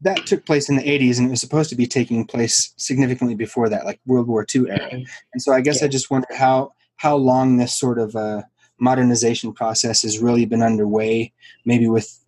that 0.00 0.26
took 0.26 0.46
place 0.46 0.68
in 0.68 0.76
the 0.76 0.82
80s 0.82 1.18
and 1.18 1.26
it 1.26 1.30
was 1.30 1.40
supposed 1.40 1.70
to 1.70 1.76
be 1.76 1.86
taking 1.86 2.24
place 2.24 2.72
significantly 2.76 3.34
before 3.34 3.68
that 3.68 3.84
like 3.84 4.00
world 4.06 4.28
war 4.28 4.46
ii 4.54 4.70
era 4.70 4.90
and 5.32 5.42
so 5.42 5.52
i 5.52 5.60
guess 5.60 5.80
yeah. 5.80 5.86
i 5.86 5.88
just 5.88 6.10
wonder 6.10 6.28
how 6.36 6.72
how 6.96 7.16
long 7.16 7.56
this 7.56 7.74
sort 7.74 7.98
of 7.98 8.14
uh, 8.16 8.42
modernization 8.80 9.52
process 9.52 10.02
has 10.02 10.18
really 10.18 10.44
been 10.44 10.62
underway 10.62 11.32
maybe 11.64 11.88
with 11.88 12.24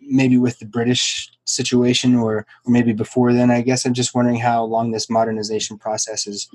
maybe 0.00 0.38
with 0.38 0.58
the 0.58 0.66
british 0.66 1.30
situation 1.44 2.14
or, 2.16 2.38
or 2.38 2.46
maybe 2.66 2.92
before 2.92 3.32
then 3.32 3.50
i 3.50 3.60
guess 3.60 3.86
i'm 3.86 3.94
just 3.94 4.14
wondering 4.14 4.38
how 4.38 4.62
long 4.64 4.90
this 4.90 5.08
modernization 5.08 5.78
process 5.78 6.24
has 6.24 6.48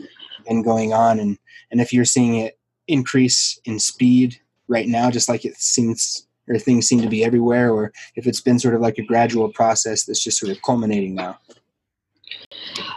been 0.48 0.62
going 0.62 0.94
on 0.94 1.20
and 1.20 1.38
and 1.72 1.82
if 1.82 1.92
you're 1.92 2.06
seeing 2.06 2.36
it 2.36 2.60
increase 2.88 3.60
in 3.66 3.80
speed 3.80 4.40
right 4.68 4.88
now 4.88 5.10
just 5.10 5.30
like 5.30 5.46
it 5.46 5.56
seems 5.56 6.28
or 6.48 6.58
things 6.58 6.88
seem 6.88 7.02
to 7.02 7.10
be 7.10 7.24
everywhere, 7.24 7.72
or 7.72 7.92
if 8.16 8.28
it's 8.28 8.42
been 8.42 8.60
sort 8.60 8.76
of 8.76 8.82
like 8.82 8.98
a 8.98 9.06
gradual 9.06 9.50
process 9.50 10.06
that's 10.06 10.24
just 10.24 10.40
sort 10.40 10.52
of 10.52 10.62
culminating 10.62 11.16
now? 11.16 11.40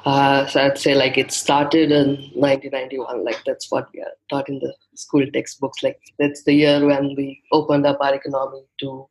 Uh, 0.05 0.47
so 0.47 0.61
I'd 0.61 0.79
say 0.79 0.95
like 0.95 1.17
it 1.17 1.33
started 1.33 1.91
in 1.91 2.17
1991. 2.35 3.25
Like 3.25 3.43
that's 3.45 3.71
what 3.71 3.89
we 3.93 4.01
are 4.01 4.13
taught 4.29 4.49
in 4.49 4.59
the 4.59 4.75
school 4.95 5.27
textbooks. 5.33 5.83
Like 5.83 6.01
that's 6.19 6.45
the 6.45 6.53
year 6.53 6.85
when 6.85 7.15
we 7.17 7.43
opened 7.53 7.87
up 7.87 7.99
our 8.01 8.15
economy 8.15 8.65
to 8.81 9.09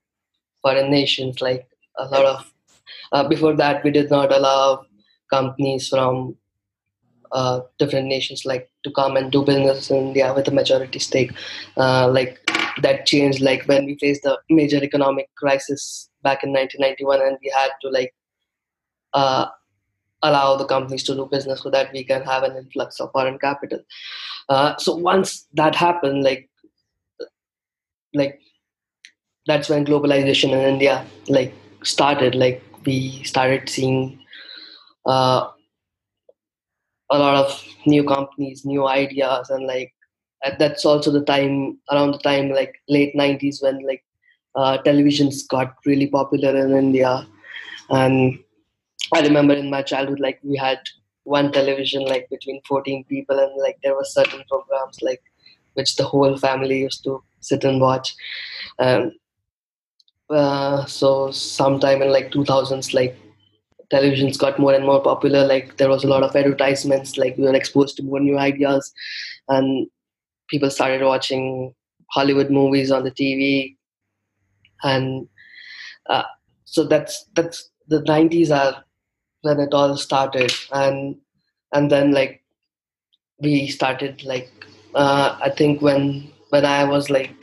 foreign 0.61 0.91
nations. 0.91 1.41
Like 1.41 1.67
a 1.97 2.05
lot 2.05 2.25
of 2.25 2.53
uh, 3.11 3.27
before 3.27 3.53
that, 3.55 3.83
we 3.83 3.91
did 3.91 4.09
not 4.09 4.31
allow 4.31 4.85
companies 5.29 5.89
from 5.89 6.35
uh, 7.31 7.61
different 7.79 8.07
nations 8.07 8.45
like 8.45 8.69
to 8.83 8.91
come 8.91 9.17
and 9.17 9.31
do 9.31 9.43
business 9.43 9.89
in 9.89 9.97
India 9.97 10.31
with 10.35 10.47
a 10.47 10.51
majority 10.51 10.99
stake. 10.99 11.31
Uh, 11.75 12.07
like 12.07 12.42
that 12.81 13.05
changed 13.05 13.41
like 13.41 13.63
when 13.65 13.85
we 13.85 13.97
faced 13.97 14.23
the 14.23 14.37
major 14.49 14.83
economic 14.83 15.29
crisis 15.35 16.09
back 16.23 16.43
in 16.43 16.51
1991 16.51 17.21
and 17.21 17.37
we 17.43 17.51
had 17.55 17.69
to 17.81 17.89
like 17.89 18.13
uh, 19.13 19.45
allow 20.23 20.55
the 20.55 20.65
companies 20.65 21.03
to 21.03 21.15
do 21.15 21.27
business 21.31 21.61
so 21.61 21.69
that 21.69 21.91
we 21.93 22.03
can 22.03 22.23
have 22.23 22.43
an 22.43 22.55
influx 22.55 22.99
of 22.99 23.11
foreign 23.11 23.37
capital. 23.37 23.79
Uh, 24.49 24.75
so 24.77 24.95
once 24.95 25.47
that 25.53 25.75
happened 25.75 26.23
like 26.23 26.49
like 28.13 28.39
that's 29.45 29.69
when 29.69 29.85
globalization 29.85 30.51
in 30.53 30.59
india 30.59 31.05
like 31.27 31.53
started. 31.83 32.35
Like 32.35 32.63
we 32.85 33.23
started 33.23 33.69
seeing 33.69 34.19
uh, 35.05 35.47
a 37.09 37.19
lot 37.19 37.35
of 37.35 37.63
new 37.85 38.03
companies 38.03 38.65
new 38.65 38.87
ideas 38.87 39.49
and 39.49 39.67
like 39.67 39.93
that's 40.59 40.85
also 40.85 41.11
the 41.11 41.23
time 41.23 41.77
around 41.91 42.11
the 42.11 42.19
time 42.19 42.49
like 42.49 42.75
late 42.89 43.15
90s 43.15 43.61
when 43.61 43.85
like 43.85 44.03
uh, 44.55 44.77
televisions 44.85 45.47
got 45.47 45.75
really 45.85 46.07
popular 46.07 46.55
in 46.55 46.71
india. 46.77 47.27
And 47.89 48.39
i 49.13 49.21
remember 49.21 49.53
in 49.53 49.69
my 49.69 49.81
childhood 49.81 50.19
like 50.19 50.39
we 50.43 50.57
had 50.57 50.79
one 51.23 51.51
television 51.51 52.05
like 52.05 52.29
between 52.29 52.61
14 52.67 53.03
people 53.05 53.39
and 53.39 53.51
like 53.61 53.77
there 53.83 53.95
were 53.95 54.05
certain 54.05 54.43
programs 54.49 55.01
like 55.01 55.21
which 55.73 55.95
the 55.95 56.03
whole 56.03 56.37
family 56.37 56.79
used 56.79 57.03
to 57.03 57.23
sit 57.39 57.63
and 57.63 57.81
watch. 57.81 58.15
Um, 58.79 59.11
uh, 60.29 60.85
so 60.85 61.31
sometime 61.31 62.01
in 62.01 62.11
like 62.11 62.31
2000s 62.31 62.93
like 62.93 63.17
televisions 63.91 64.37
got 64.37 64.59
more 64.59 64.73
and 64.73 64.85
more 64.85 65.01
popular. 65.01 65.45
Like 65.45 65.77
there 65.77 65.89
was 65.89 66.03
a 66.03 66.07
lot 66.07 66.23
of 66.23 66.35
advertisements 66.35 67.17
like 67.17 67.37
we 67.37 67.43
were 67.43 67.55
exposed 67.55 67.97
to 67.97 68.03
more 68.03 68.19
new 68.19 68.37
ideas. 68.37 68.91
And 69.49 69.87
people 70.53 70.71
started 70.71 71.03
watching 71.03 71.75
Hollywood 72.11 72.51
movies 72.51 72.91
on 72.91 73.03
the 73.05 73.11
TV, 73.11 73.77
and 74.83 75.27
uh, 76.09 76.23
so 76.65 76.85
that's 76.85 77.25
that's 77.35 77.69
the 77.87 78.01
90s 78.03 78.51
are 78.51 78.83
when 79.41 79.59
it 79.59 79.73
all 79.73 79.97
started, 79.97 80.53
and 80.73 81.17
and 81.73 81.91
then 81.91 82.11
like 82.13 82.43
we 83.39 83.67
started 83.67 84.23
like 84.23 84.49
uh, 84.95 85.37
I 85.41 85.49
think 85.49 85.81
when 85.81 86.31
when 86.49 86.65
I 86.65 86.83
was 86.83 87.09
like 87.09 87.33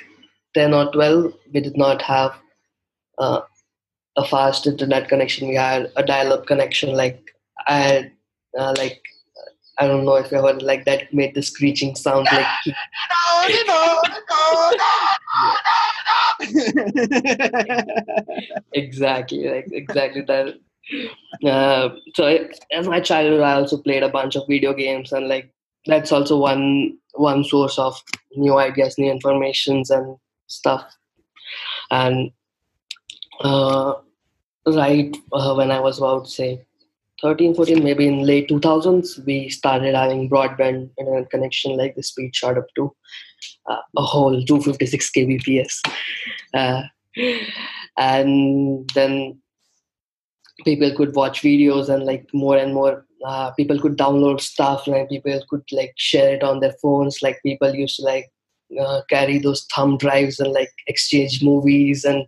10 0.54 0.74
or 0.74 0.90
12, 0.92 1.34
we 1.52 1.60
did 1.60 1.76
not 1.76 2.02
have 2.02 2.32
uh, 3.18 3.42
a 4.16 4.24
fast 4.26 4.66
internet 4.66 5.08
connection. 5.08 5.48
We 5.48 5.56
had 5.56 5.92
a 5.96 6.04
dial-up 6.04 6.46
connection. 6.46 6.94
Like 6.96 7.22
I 7.66 8.12
uh, 8.58 8.74
like 8.78 9.02
I 9.80 9.86
don't 9.86 10.04
know 10.04 10.16
if 10.16 10.30
you 10.30 10.42
heard 10.42 10.62
like 10.62 10.84
that 10.84 11.12
made 11.12 11.34
the 11.34 11.42
screeching 11.42 11.96
sound 11.96 12.28
like 12.32 12.46
exactly 18.74 19.48
like 19.48 19.66
exactly 19.72 20.22
that. 20.22 20.54
Uh, 21.44 21.90
so 22.14 22.26
as 22.72 22.86
my 22.86 23.00
childhood 23.00 23.40
I 23.40 23.54
also 23.54 23.78
played 23.78 24.02
a 24.02 24.08
bunch 24.08 24.36
of 24.36 24.46
video 24.48 24.74
games 24.74 25.12
and 25.12 25.28
like 25.28 25.50
that's 25.86 26.12
also 26.12 26.38
one 26.38 26.96
one 27.14 27.44
source 27.44 27.78
of 27.78 28.00
new 28.36 28.58
ideas 28.58 28.98
new 28.98 29.10
informations 29.10 29.90
and 29.90 30.16
stuff. 30.46 30.84
And 31.90 32.30
uh, 33.40 33.94
right 34.66 35.16
uh, 35.32 35.54
when 35.54 35.70
i 35.70 35.80
was 35.80 35.98
about 35.98 36.28
say 36.28 36.60
13 37.22 37.54
14 37.54 37.82
maybe 37.82 38.06
in 38.06 38.22
late 38.22 38.48
2000s 38.48 39.24
we 39.26 39.48
started 39.48 39.94
having 39.94 40.28
broadband 40.28 40.90
internet 40.98 41.30
connection 41.30 41.76
like 41.76 41.94
the 41.94 42.02
speed 42.02 42.34
shot 42.34 42.58
up 42.58 42.66
to 42.74 42.94
uh, 43.68 43.80
a 43.96 44.02
whole 44.02 44.42
256 44.44 45.10
kbps. 45.10 45.80
Uh, 46.54 46.82
and 47.96 48.90
then 48.94 49.40
people 50.64 50.94
could 50.94 51.14
watch 51.14 51.42
videos 51.42 51.88
and 51.88 52.04
like 52.04 52.26
more 52.32 52.56
and 52.56 52.74
more 52.74 53.06
uh, 53.26 53.50
people 53.52 53.78
could 53.78 53.96
download 53.98 54.40
stuff 54.40 54.86
and 54.86 55.08
people 55.08 55.40
could 55.48 55.62
like 55.72 55.92
share 55.96 56.34
it 56.34 56.42
on 56.42 56.60
their 56.60 56.74
phones 56.82 57.22
like 57.22 57.38
people 57.42 57.74
used 57.74 57.96
to 57.96 58.02
like 58.02 58.30
uh, 58.78 59.02
carry 59.08 59.38
those 59.38 59.66
thumb 59.74 59.98
drives 59.98 60.38
and 60.38 60.52
like 60.52 60.70
exchange 60.86 61.42
movies 61.42 62.04
and 62.04 62.26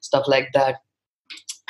stuff 0.00 0.24
like 0.26 0.48
that. 0.54 0.76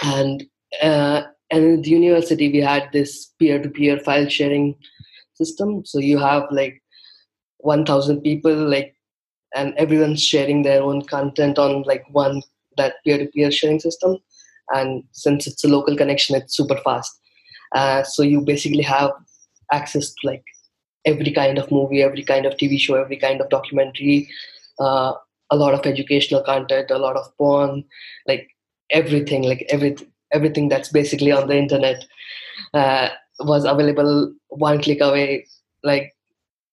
And 0.02 0.44
uh, 0.80 1.22
and 1.52 1.64
in 1.64 1.82
the 1.82 1.90
university 1.90 2.50
we 2.50 2.58
had 2.58 2.88
this 2.92 3.32
peer-to-peer 3.38 3.98
file 4.00 4.28
sharing 4.28 4.74
system. 5.34 5.84
So 5.84 5.98
you 5.98 6.18
have 6.18 6.44
like 6.50 6.82
1000 7.58 8.22
people 8.22 8.54
like 8.54 8.96
and 9.54 9.74
everyone's 9.76 10.22
sharing 10.24 10.62
their 10.62 10.82
own 10.82 11.02
content 11.02 11.58
on 11.58 11.82
like 11.82 12.04
one 12.10 12.42
that 12.78 12.94
peer-to-peer 13.04 13.50
sharing 13.50 13.80
system. 13.80 14.16
And 14.74 15.04
since 15.12 15.46
it's 15.46 15.62
a 15.62 15.68
local 15.68 15.94
connection 15.94 16.34
it's 16.34 16.56
super 16.56 16.78
fast. 16.78 17.12
Uh, 17.72 18.02
so 18.02 18.22
you 18.22 18.40
basically 18.40 18.82
have 18.82 19.10
access 19.72 20.08
to 20.08 20.26
like 20.26 20.44
every 21.04 21.32
kind 21.32 21.58
of 21.58 21.70
movie 21.70 22.02
every 22.02 22.22
kind 22.22 22.46
of 22.46 22.52
tv 22.54 22.78
show 22.78 22.94
every 22.94 23.16
kind 23.16 23.40
of 23.40 23.48
documentary 23.48 24.28
uh, 24.78 25.12
a 25.50 25.56
lot 25.56 25.74
of 25.74 25.84
educational 25.84 26.42
content 26.42 26.90
a 26.90 26.98
lot 26.98 27.16
of 27.16 27.26
porn 27.38 27.82
like 28.28 28.48
everything 28.90 29.42
like 29.42 29.66
everything 29.70 30.11
everything 30.32 30.68
that's 30.68 30.88
basically 30.88 31.32
on 31.32 31.48
the 31.48 31.56
internet 31.56 32.04
uh, 32.74 33.08
was 33.40 33.64
available 33.64 34.32
one 34.48 34.80
click 34.80 35.00
away. 35.00 35.46
Like 35.82 36.12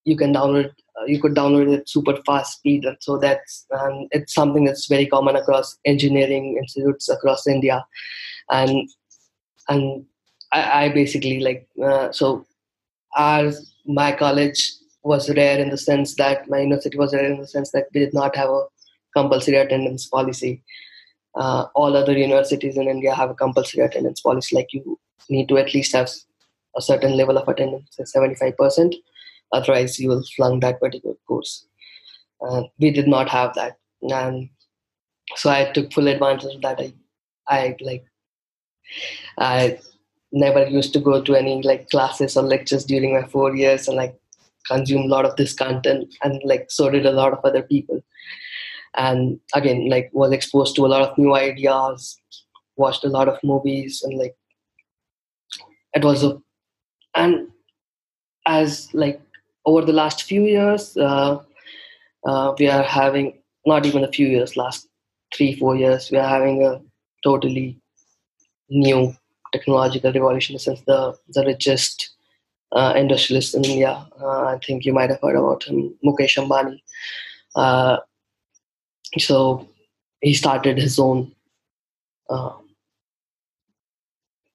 you 0.05 0.17
can 0.17 0.33
download 0.33 0.71
uh, 0.99 1.05
you 1.05 1.21
could 1.21 1.35
download 1.35 1.71
it 1.73 1.87
super 1.87 2.15
fast 2.25 2.57
speed 2.57 2.85
and 2.85 2.97
so 2.99 3.17
that's 3.17 3.65
um, 3.77 4.07
it's 4.11 4.33
something 4.33 4.65
that's 4.65 4.87
very 4.87 5.05
common 5.05 5.35
across 5.35 5.77
engineering 5.85 6.57
institutes 6.57 7.09
across 7.09 7.47
india. 7.47 7.85
And 8.49 8.89
and 9.67 10.05
i, 10.51 10.85
I 10.85 10.89
basically 10.89 11.39
like 11.39 11.67
uh, 11.83 12.11
so 12.11 12.45
our 13.15 13.51
my 13.85 14.11
college 14.11 14.73
was 15.03 15.29
rare 15.35 15.59
in 15.59 15.69
the 15.69 15.77
sense 15.77 16.15
that 16.15 16.49
my 16.49 16.59
university 16.59 16.97
was 16.97 17.13
rare 17.13 17.31
in 17.31 17.39
the 17.39 17.47
sense 17.47 17.71
that 17.71 17.87
we 17.93 18.01
did 18.01 18.13
not 18.13 18.35
have 18.35 18.49
a 18.49 18.63
compulsory 19.15 19.57
attendance 19.57 20.05
policy 20.07 20.63
uh, 21.35 21.65
all 21.75 21.95
other 21.95 22.17
universities 22.17 22.77
in 22.77 22.87
India 22.87 23.13
have 23.13 23.29
a 23.29 23.35
compulsory 23.35 23.83
attendance 23.83 24.21
policy. 24.21 24.55
Like 24.55 24.73
you 24.73 24.99
need 25.29 25.47
to 25.49 25.57
at 25.57 25.73
least 25.73 25.93
have 25.93 26.09
a 26.75 26.81
certain 26.81 27.17
level 27.17 27.37
of 27.37 27.47
attendance, 27.47 27.97
seventy 28.05 28.35
five 28.35 28.57
percent. 28.57 28.95
Otherwise, 29.51 29.99
you 29.99 30.09
will 30.09 30.23
flunk 30.35 30.61
that 30.61 30.79
particular 30.79 31.15
course. 31.27 31.65
Uh, 32.41 32.63
we 32.79 32.91
did 32.91 33.07
not 33.07 33.27
have 33.27 33.53
that, 33.55 33.77
and 34.01 34.49
so 35.35 35.49
I 35.49 35.71
took 35.71 35.91
full 35.91 36.07
advantage 36.07 36.55
of 36.55 36.61
that. 36.61 36.79
I, 36.79 36.93
I 37.47 37.75
like, 37.81 38.05
I 39.37 39.79
never 40.31 40.67
used 40.67 40.93
to 40.93 40.99
go 40.99 41.21
to 41.21 41.35
any 41.35 41.61
like 41.63 41.89
classes 41.89 42.37
or 42.37 42.43
lectures 42.43 42.85
during 42.85 43.13
my 43.13 43.23
four 43.27 43.55
years, 43.55 43.87
and 43.87 43.97
like 43.97 44.15
consume 44.67 45.01
a 45.01 45.07
lot 45.07 45.25
of 45.25 45.35
this 45.35 45.53
content, 45.53 46.13
and 46.23 46.41
like 46.45 46.67
so 46.69 46.89
did 46.89 47.05
a 47.05 47.11
lot 47.11 47.33
of 47.33 47.43
other 47.43 47.63
people 47.63 48.03
and 48.95 49.39
again 49.53 49.89
like 49.89 50.09
was 50.13 50.31
exposed 50.31 50.75
to 50.75 50.85
a 50.85 50.91
lot 50.93 51.01
of 51.01 51.17
new 51.17 51.35
ideas 51.35 52.17
watched 52.75 53.03
a 53.03 53.09
lot 53.09 53.27
of 53.27 53.37
movies 53.43 54.01
and 54.03 54.17
like 54.17 54.35
it 55.93 56.03
was 56.03 56.23
a 56.23 56.37
and 57.15 57.47
as 58.45 58.89
like 58.93 59.21
over 59.65 59.85
the 59.85 59.93
last 59.93 60.23
few 60.23 60.43
years 60.45 60.95
uh, 60.97 61.37
uh, 62.25 62.53
we 62.57 62.67
are 62.67 62.83
having 62.83 63.33
not 63.65 63.85
even 63.85 64.03
a 64.03 64.11
few 64.11 64.27
years 64.27 64.57
last 64.57 64.87
three 65.35 65.55
four 65.55 65.75
years 65.75 66.09
we 66.11 66.17
are 66.17 66.27
having 66.27 66.63
a 66.63 66.81
totally 67.23 67.77
new 68.69 69.13
technological 69.51 70.11
revolution 70.13 70.57
since 70.57 70.81
the 70.81 71.15
the 71.29 71.43
richest 71.45 72.11
uh, 72.71 72.93
industrialist 72.95 73.55
in 73.55 73.65
India. 73.65 74.05
Uh, 74.21 74.43
I 74.45 74.59
think 74.65 74.85
you 74.85 74.93
might 74.93 75.09
have 75.09 75.19
heard 75.21 75.35
about 75.35 75.63
him, 75.63 75.93
Mukesh 76.05 76.37
Ambani. 76.37 76.81
Uh, 77.55 77.97
so 79.17 79.67
he 80.21 80.33
started 80.33 80.77
his 80.77 80.99
own 80.99 81.31
uh, 82.29 82.51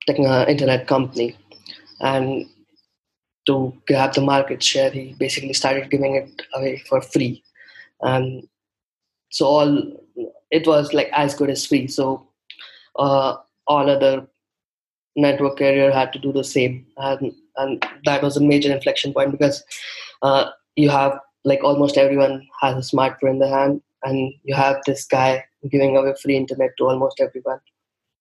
uh, 0.09 0.45
internet 0.49 0.87
company. 0.87 1.37
And 2.01 2.47
to 3.47 3.75
grab 3.87 4.15
the 4.15 4.21
market 4.23 4.63
share 4.63 4.91
he 4.91 5.15
basically 5.19 5.53
started 5.53 5.91
giving 5.91 6.15
it 6.15 6.43
away 6.55 6.79
for 6.89 7.01
free. 7.01 7.43
And 8.01 8.47
so 9.31 9.47
all 9.47 9.93
it 10.51 10.67
was 10.67 10.93
like 10.93 11.11
as 11.13 11.35
good 11.35 11.51
as 11.51 11.67
free. 11.67 11.87
So 11.89 12.27
uh, 12.97 13.37
all 13.67 13.91
other 13.91 14.27
network 15.17 15.59
carrier 15.59 15.91
had 15.91 16.13
to 16.13 16.19
do 16.19 16.33
the 16.33 16.45
same. 16.45 16.87
And 16.97 17.33
and 17.57 17.85
that 18.05 18.23
was 18.23 18.37
a 18.37 18.41
major 18.43 18.73
inflection 18.73 19.13
point 19.13 19.31
because 19.31 19.63
uh, 20.23 20.51
you 20.77 20.91
have 20.91 21.19
like 21.45 21.63
almost 21.63 21.97
everyone 21.97 22.47
has 22.61 22.77
a 22.77 22.97
smartphone 22.97 23.31
in 23.31 23.39
their 23.39 23.57
hand 23.57 23.83
and 24.05 24.33
you 24.45 24.55
have 24.55 24.81
this 24.87 25.05
guy 25.05 25.45
giving 25.71 25.97
away 25.97 26.15
free 26.23 26.37
internet 26.37 26.71
to 26.79 26.85
almost 26.85 27.21
everyone. 27.21 27.61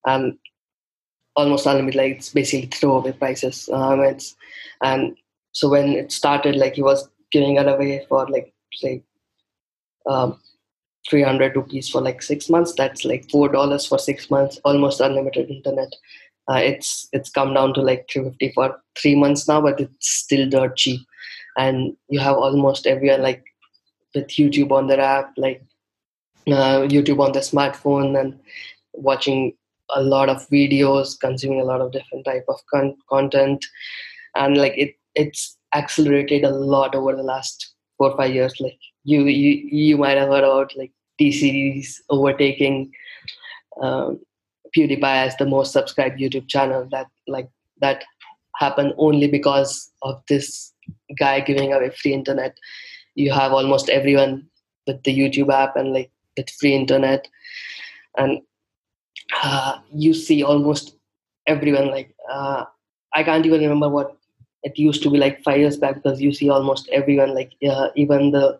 And 0.05 0.37
almost 1.35 1.65
unlimited 1.65 1.97
like 1.97 2.11
it's 2.17 2.29
basically 2.29 2.67
throwaway 2.67 3.11
prices. 3.11 3.69
Um, 3.71 4.01
it's 4.01 4.35
and 4.81 5.15
so 5.51 5.69
when 5.69 5.89
it 5.93 6.11
started 6.11 6.55
like 6.55 6.75
he 6.75 6.83
was 6.83 7.09
giving 7.31 7.57
it 7.57 7.67
away 7.67 8.05
for 8.07 8.27
like 8.29 8.53
say 8.73 9.03
um, 10.09 10.39
300 11.09 11.55
rupees 11.55 11.89
for 11.89 12.01
like 12.01 12.21
six 12.21 12.49
months 12.49 12.73
that's 12.73 13.03
like 13.05 13.29
four 13.29 13.49
dollars 13.49 13.85
for 13.85 13.97
six 13.97 14.29
months 14.29 14.59
almost 14.63 15.01
unlimited 15.01 15.49
internet. 15.49 15.91
Uh, 16.49 16.59
it's 16.61 17.07
it's 17.13 17.29
come 17.29 17.53
down 17.53 17.73
to 17.73 17.81
like 17.81 18.07
350 18.11 18.53
for 18.53 18.79
three 19.01 19.15
months 19.15 19.47
now 19.47 19.61
but 19.61 19.79
it's 19.79 20.09
still 20.09 20.47
dirt 20.49 20.75
cheap. 20.77 21.01
And 21.57 21.95
you 22.09 22.19
have 22.19 22.35
almost 22.35 22.87
everyone 22.87 23.21
like 23.21 23.43
with 24.13 24.27
youtube 24.27 24.71
on 24.71 24.87
their 24.87 24.99
app 24.99 25.33
like 25.37 25.63
uh, 26.47 26.81
YouTube 26.87 27.19
on 27.19 27.31
the 27.31 27.39
smartphone 27.39 28.19
and 28.19 28.39
watching 28.93 29.53
a 29.95 30.01
lot 30.01 30.29
of 30.29 30.47
videos, 30.49 31.19
consuming 31.19 31.61
a 31.61 31.65
lot 31.65 31.81
of 31.81 31.91
different 31.91 32.25
type 32.25 32.45
of 32.47 32.59
con- 32.71 32.97
content, 33.09 33.65
and 34.35 34.57
like 34.57 34.73
it 34.77 34.95
it's 35.15 35.57
accelerated 35.73 36.43
a 36.43 36.49
lot 36.49 36.95
over 36.95 37.15
the 37.15 37.23
last 37.23 37.73
four 37.97 38.11
or 38.11 38.17
five 38.17 38.33
years. 38.33 38.53
Like 38.59 38.79
you 39.03 39.25
you 39.25 39.51
you 39.71 39.97
might 39.97 40.17
have 40.17 40.29
heard 40.29 40.43
about 40.43 40.75
like 40.75 40.91
T 41.17 41.31
series 41.31 42.01
overtaking 42.09 42.91
um, 43.81 44.19
PewDiePie 44.75 45.27
as 45.27 45.37
the 45.37 45.45
most 45.45 45.71
subscribed 45.73 46.19
YouTube 46.19 46.47
channel. 46.47 46.87
That 46.91 47.07
like 47.27 47.49
that 47.79 48.03
happened 48.57 48.93
only 48.97 49.27
because 49.27 49.91
of 50.01 50.21
this 50.27 50.73
guy 51.17 51.39
giving 51.39 51.73
away 51.73 51.89
free 51.89 52.13
internet. 52.13 52.57
You 53.15 53.31
have 53.31 53.53
almost 53.53 53.89
everyone 53.89 54.47
with 54.87 55.03
the 55.03 55.17
YouTube 55.17 55.53
app 55.53 55.75
and 55.75 55.93
like 55.93 56.11
with 56.37 56.49
free 56.49 56.73
internet. 56.73 57.27
And 58.17 58.41
uh, 59.43 59.79
you 59.93 60.13
see 60.13 60.43
almost 60.43 60.95
everyone 61.47 61.87
like 61.87 62.15
uh, 62.31 62.63
i 63.13 63.23
can't 63.23 63.45
even 63.45 63.61
remember 63.61 63.89
what 63.89 64.17
it 64.63 64.77
used 64.77 65.03
to 65.03 65.09
be 65.11 65.17
like 65.17 65.43
five 65.43 65.59
years 65.59 65.77
back 65.77 65.95
because 65.95 66.21
you 66.21 66.33
see 66.33 66.49
almost 66.49 66.87
everyone 66.91 67.33
like 67.35 67.51
uh, 67.69 67.89
even 67.95 68.31
the 68.31 68.57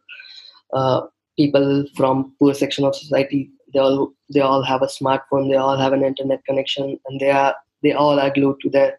uh, 0.73 1.01
people 1.37 1.85
from 1.95 2.33
poor 2.39 2.53
section 2.53 2.85
of 2.85 2.95
society 2.95 3.49
they 3.73 3.79
all 3.79 4.13
they 4.33 4.41
all 4.41 4.61
have 4.63 4.81
a 4.81 4.87
smartphone 4.97 5.49
they 5.49 5.55
all 5.55 5.77
have 5.77 5.93
an 5.93 6.03
internet 6.03 6.43
connection 6.45 6.99
and 7.07 7.19
they 7.19 7.31
are 7.31 7.55
they 7.83 7.93
all 7.93 8.19
are 8.19 8.31
glued 8.31 8.57
to 8.61 8.69
their 8.69 8.97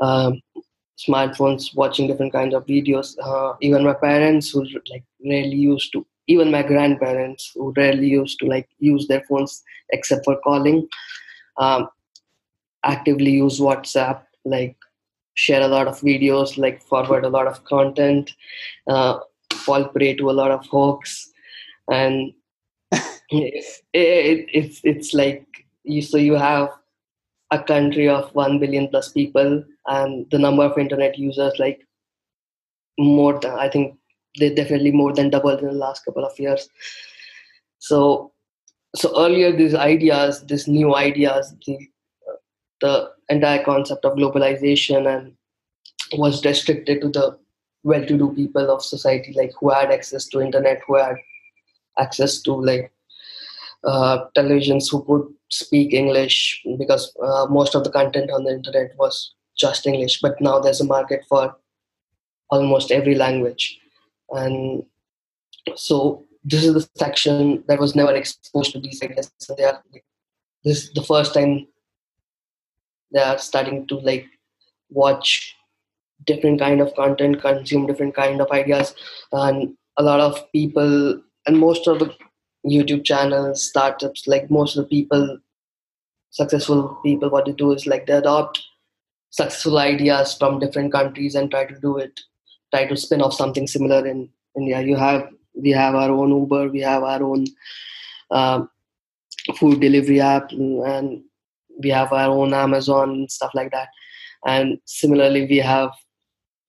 um, 0.00 0.40
smartphones 0.98 1.74
watching 1.74 2.06
different 2.06 2.32
kinds 2.32 2.54
of 2.54 2.66
videos. 2.66 3.16
Uh, 3.22 3.54
even 3.60 3.84
my 3.84 3.94
parents 3.94 4.50
who 4.50 4.64
like 4.90 5.04
really 5.24 5.56
used 5.56 5.92
to 5.92 6.06
even 6.28 6.50
my 6.50 6.62
grandparents 6.62 7.52
who 7.54 7.72
rarely 7.76 8.08
used 8.08 8.38
to 8.38 8.46
like 8.46 8.68
use 8.78 9.06
their 9.08 9.22
phones 9.28 9.62
except 9.90 10.24
for 10.24 10.38
calling 10.40 10.88
um, 11.58 11.88
actively 12.84 13.30
use 13.30 13.60
whatsapp 13.60 14.22
like 14.44 14.76
share 15.34 15.62
a 15.62 15.68
lot 15.68 15.88
of 15.88 16.00
videos 16.00 16.58
like 16.58 16.82
forward 16.82 17.24
a 17.24 17.28
lot 17.28 17.46
of 17.46 17.64
content 17.64 18.30
uh, 18.88 19.18
fall 19.54 19.84
prey 19.88 20.14
to 20.14 20.30
a 20.30 20.38
lot 20.40 20.50
of 20.50 20.64
hoax 20.66 21.30
and 21.90 22.32
it, 22.92 23.64
it, 23.92 24.46
it's 24.52 24.80
it's 24.84 25.14
like 25.14 25.46
you 25.84 26.02
so 26.02 26.16
you 26.16 26.34
have 26.34 26.68
a 27.50 27.62
country 27.62 28.08
of 28.08 28.34
1 28.34 28.58
billion 28.58 28.88
plus 28.88 29.12
people 29.12 29.64
and 29.86 30.26
the 30.30 30.38
number 30.38 30.64
of 30.64 30.78
internet 30.78 31.18
users 31.18 31.52
like 31.58 31.86
more 32.98 33.38
than 33.40 33.52
I 33.52 33.68
think 33.68 33.98
they 34.38 34.54
definitely 34.54 34.92
more 34.92 35.12
than 35.12 35.30
doubled 35.30 35.60
in 35.60 35.66
the 35.66 35.72
last 35.72 36.04
couple 36.04 36.24
of 36.24 36.38
years. 36.38 36.68
So 37.78 38.32
so 38.94 39.12
earlier 39.18 39.56
these 39.56 39.74
ideas, 39.74 40.44
these 40.46 40.68
new 40.68 40.94
ideas, 40.96 41.54
the 41.66 41.78
the 42.80 43.10
entire 43.28 43.64
concept 43.64 44.04
of 44.04 44.16
globalization 44.16 45.06
and 45.14 45.32
was 46.18 46.44
restricted 46.44 47.00
to 47.00 47.08
the 47.08 47.38
well-to-do 47.84 48.32
people 48.34 48.70
of 48.70 48.82
society, 48.82 49.32
like 49.36 49.52
who 49.58 49.70
had 49.70 49.90
access 49.90 50.26
to 50.26 50.40
internet, 50.40 50.80
who 50.86 50.96
had 50.96 51.16
access 51.98 52.40
to 52.42 52.52
like 52.52 52.92
uh, 53.84 54.26
televisions, 54.36 54.90
who 54.90 55.02
could 55.04 55.32
speak 55.48 55.92
English, 55.92 56.62
because 56.78 57.14
uh, 57.22 57.46
most 57.46 57.74
of 57.74 57.84
the 57.84 57.90
content 57.90 58.30
on 58.30 58.44
the 58.44 58.50
internet 58.50 58.92
was 58.98 59.34
just 59.56 59.86
English. 59.86 60.20
But 60.20 60.40
now 60.40 60.58
there's 60.60 60.80
a 60.80 60.84
market 60.84 61.24
for 61.28 61.56
almost 62.50 62.90
every 62.90 63.14
language, 63.14 63.80
and 64.32 64.84
so 65.76 66.24
this 66.44 66.64
is 66.64 66.74
the 66.74 66.88
section 66.96 67.62
that 67.68 67.78
was 67.78 67.94
never 67.94 68.14
exposed 68.14 68.72
to 68.72 68.80
these 68.80 69.02
ideas. 69.02 69.30
So 69.38 69.54
they 69.56 69.64
are 69.64 69.82
this 70.64 70.84
is 70.84 70.92
the 70.92 71.02
first 71.02 71.34
time 71.34 71.66
they 73.12 73.20
are 73.20 73.38
starting 73.38 73.86
to 73.88 73.96
like 73.96 74.26
watch 74.90 75.54
different 76.24 76.60
kind 76.60 76.80
of 76.80 76.94
content 76.94 77.40
consume 77.40 77.86
different 77.86 78.14
kind 78.14 78.40
of 78.40 78.50
ideas 78.50 78.94
and 79.32 79.74
a 79.98 80.02
lot 80.02 80.20
of 80.20 80.50
people 80.52 81.20
and 81.46 81.58
most 81.58 81.88
of 81.88 81.98
the 81.98 82.14
youtube 82.64 83.04
channels 83.04 83.64
startups 83.68 84.26
like 84.28 84.50
most 84.50 84.76
of 84.76 84.84
the 84.84 84.88
people 84.88 85.38
successful 86.30 86.96
people 87.02 87.28
what 87.28 87.44
they 87.44 87.52
do 87.52 87.72
is 87.72 87.86
like 87.86 88.06
they 88.06 88.12
adopt 88.12 88.62
successful 89.30 89.78
ideas 89.78 90.36
from 90.38 90.60
different 90.60 90.92
countries 90.92 91.34
and 91.34 91.50
try 91.50 91.64
to 91.64 91.78
do 91.80 91.98
it 91.98 92.20
try 92.72 92.84
to 92.86 92.96
spin 92.96 93.22
off 93.22 93.34
something 93.34 93.66
similar 93.66 94.06
in 94.06 94.28
india 94.56 94.80
you 94.90 94.96
have 94.96 95.28
we 95.54 95.70
have 95.70 95.94
our 95.94 96.10
own 96.10 96.30
uber 96.30 96.68
we 96.68 96.80
have 96.80 97.02
our 97.02 97.22
own 97.22 97.44
um, 98.30 98.68
food 99.58 99.80
delivery 99.80 100.20
app 100.20 100.50
and 100.52 101.22
we 101.82 101.90
have 101.90 102.12
our 102.12 102.30
own 102.30 102.54
amazon 102.54 103.26
stuff 103.28 103.52
like 103.54 103.70
that. 103.70 103.88
And 104.44 104.78
similarly 104.84 105.46
we 105.46 105.58
have 105.58 105.90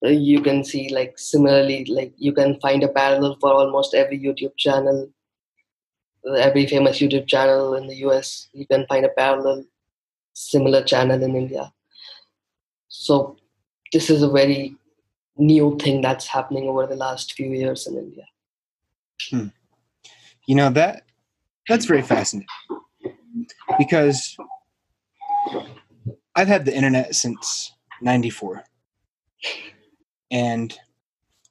uh, 0.04 0.08
you 0.08 0.40
can 0.40 0.62
see 0.64 0.88
like 0.90 1.18
similarly 1.18 1.84
like 1.86 2.12
you 2.16 2.32
can 2.32 2.60
find 2.60 2.82
a 2.82 2.88
parallel 2.88 3.36
for 3.40 3.52
almost 3.52 3.94
every 3.94 4.18
youtube 4.18 4.56
channel 4.56 5.08
every 6.38 6.66
famous 6.66 7.00
youtube 7.00 7.26
channel 7.26 7.74
in 7.74 7.86
the 7.86 7.96
us 7.96 8.48
you 8.52 8.66
can 8.66 8.86
find 8.86 9.04
a 9.04 9.08
parallel 9.08 9.64
similar 10.34 10.82
channel 10.82 11.22
in 11.22 11.36
india. 11.36 11.72
So 12.88 13.36
this 13.92 14.10
is 14.10 14.22
a 14.22 14.30
very 14.30 14.76
new 15.36 15.76
thing 15.80 16.00
that's 16.00 16.26
happening 16.26 16.68
over 16.68 16.86
the 16.86 16.96
last 16.96 17.32
few 17.34 17.50
years 17.50 17.86
in 17.86 17.96
india 17.96 18.24
hmm. 19.30 19.46
you 20.46 20.54
know 20.54 20.70
that 20.70 21.02
that's 21.68 21.86
very 21.86 22.02
fascinating 22.02 22.46
because 23.78 24.36
i've 26.34 26.48
had 26.48 26.64
the 26.64 26.74
internet 26.74 27.14
since 27.14 27.72
94 28.02 28.64
and 30.30 30.78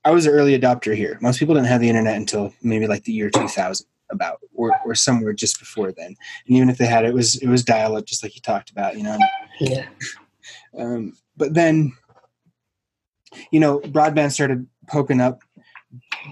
I 0.06 0.12
was 0.12 0.26
an 0.26 0.34
early 0.34 0.60
adopter 0.60 0.94
here. 0.94 1.18
Most 1.22 1.40
people 1.40 1.56
didn't 1.56 1.68
have 1.68 1.80
the 1.80 1.88
internet 1.88 2.18
until 2.18 2.54
maybe 2.62 2.88
like 2.88 3.06
the 3.06 3.14
year 3.14 3.30
2000, 3.30 3.88
about 4.10 4.40
or 4.54 4.72
or 4.86 4.96
somewhere 4.96 5.34
just 5.34 5.60
before 5.60 5.92
then. 5.92 6.16
And 6.48 6.58
even 6.58 6.70
if 6.70 6.78
they 6.78 6.86
had 6.86 7.06
it, 7.06 7.10
it 7.10 7.14
was 7.14 7.36
it 7.38 7.48
was 7.48 7.64
dial 7.64 7.96
up, 7.96 8.06
just 8.06 8.24
like 8.24 8.36
you 8.36 8.42
talked 8.42 8.70
about, 8.70 8.98
you 8.98 9.04
know. 9.04 9.18
Yeah. 9.60 9.86
Um, 10.78 11.14
but 11.38 11.54
then, 11.54 11.94
you 13.52 13.60
know, 13.60 13.80
broadband 13.80 14.32
started 14.32 14.68
poking 14.88 15.22
up. 15.22 15.42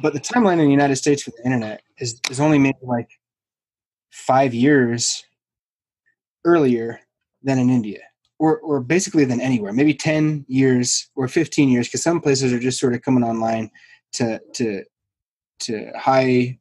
But 0.02 0.14
the 0.14 0.20
timeline 0.20 0.54
in 0.54 0.66
the 0.66 0.72
United 0.72 0.95
States 0.95 1.24
for 1.24 1.32
the 1.32 1.43
internet 1.45 1.84
is 1.97 2.20
is 2.30 2.39
only 2.39 2.58
maybe 2.58 2.78
like 2.82 3.10
five 4.10 4.54
years 4.54 5.24
earlier 6.45 6.99
than 7.43 7.60
in 7.60 7.70
India 7.70 7.99
or, 8.41 8.58
or 8.62 8.80
basically 8.80 9.24
than 9.24 9.39
anywhere, 9.39 9.72
maybe 9.72 9.93
10 9.93 10.45
years 10.47 11.12
or 11.16 11.28
15 11.28 11.70
years, 11.70 11.88
because 11.88 12.02
some 12.02 12.20
places 12.20 12.52
are 12.52 12.60
just 12.60 12.80
sort 12.80 12.95
of 12.95 13.04
coming 13.04 13.24
online 13.24 13.70
to, 14.14 14.41
to, 14.54 14.84
to 15.60 15.91
high 15.95 16.58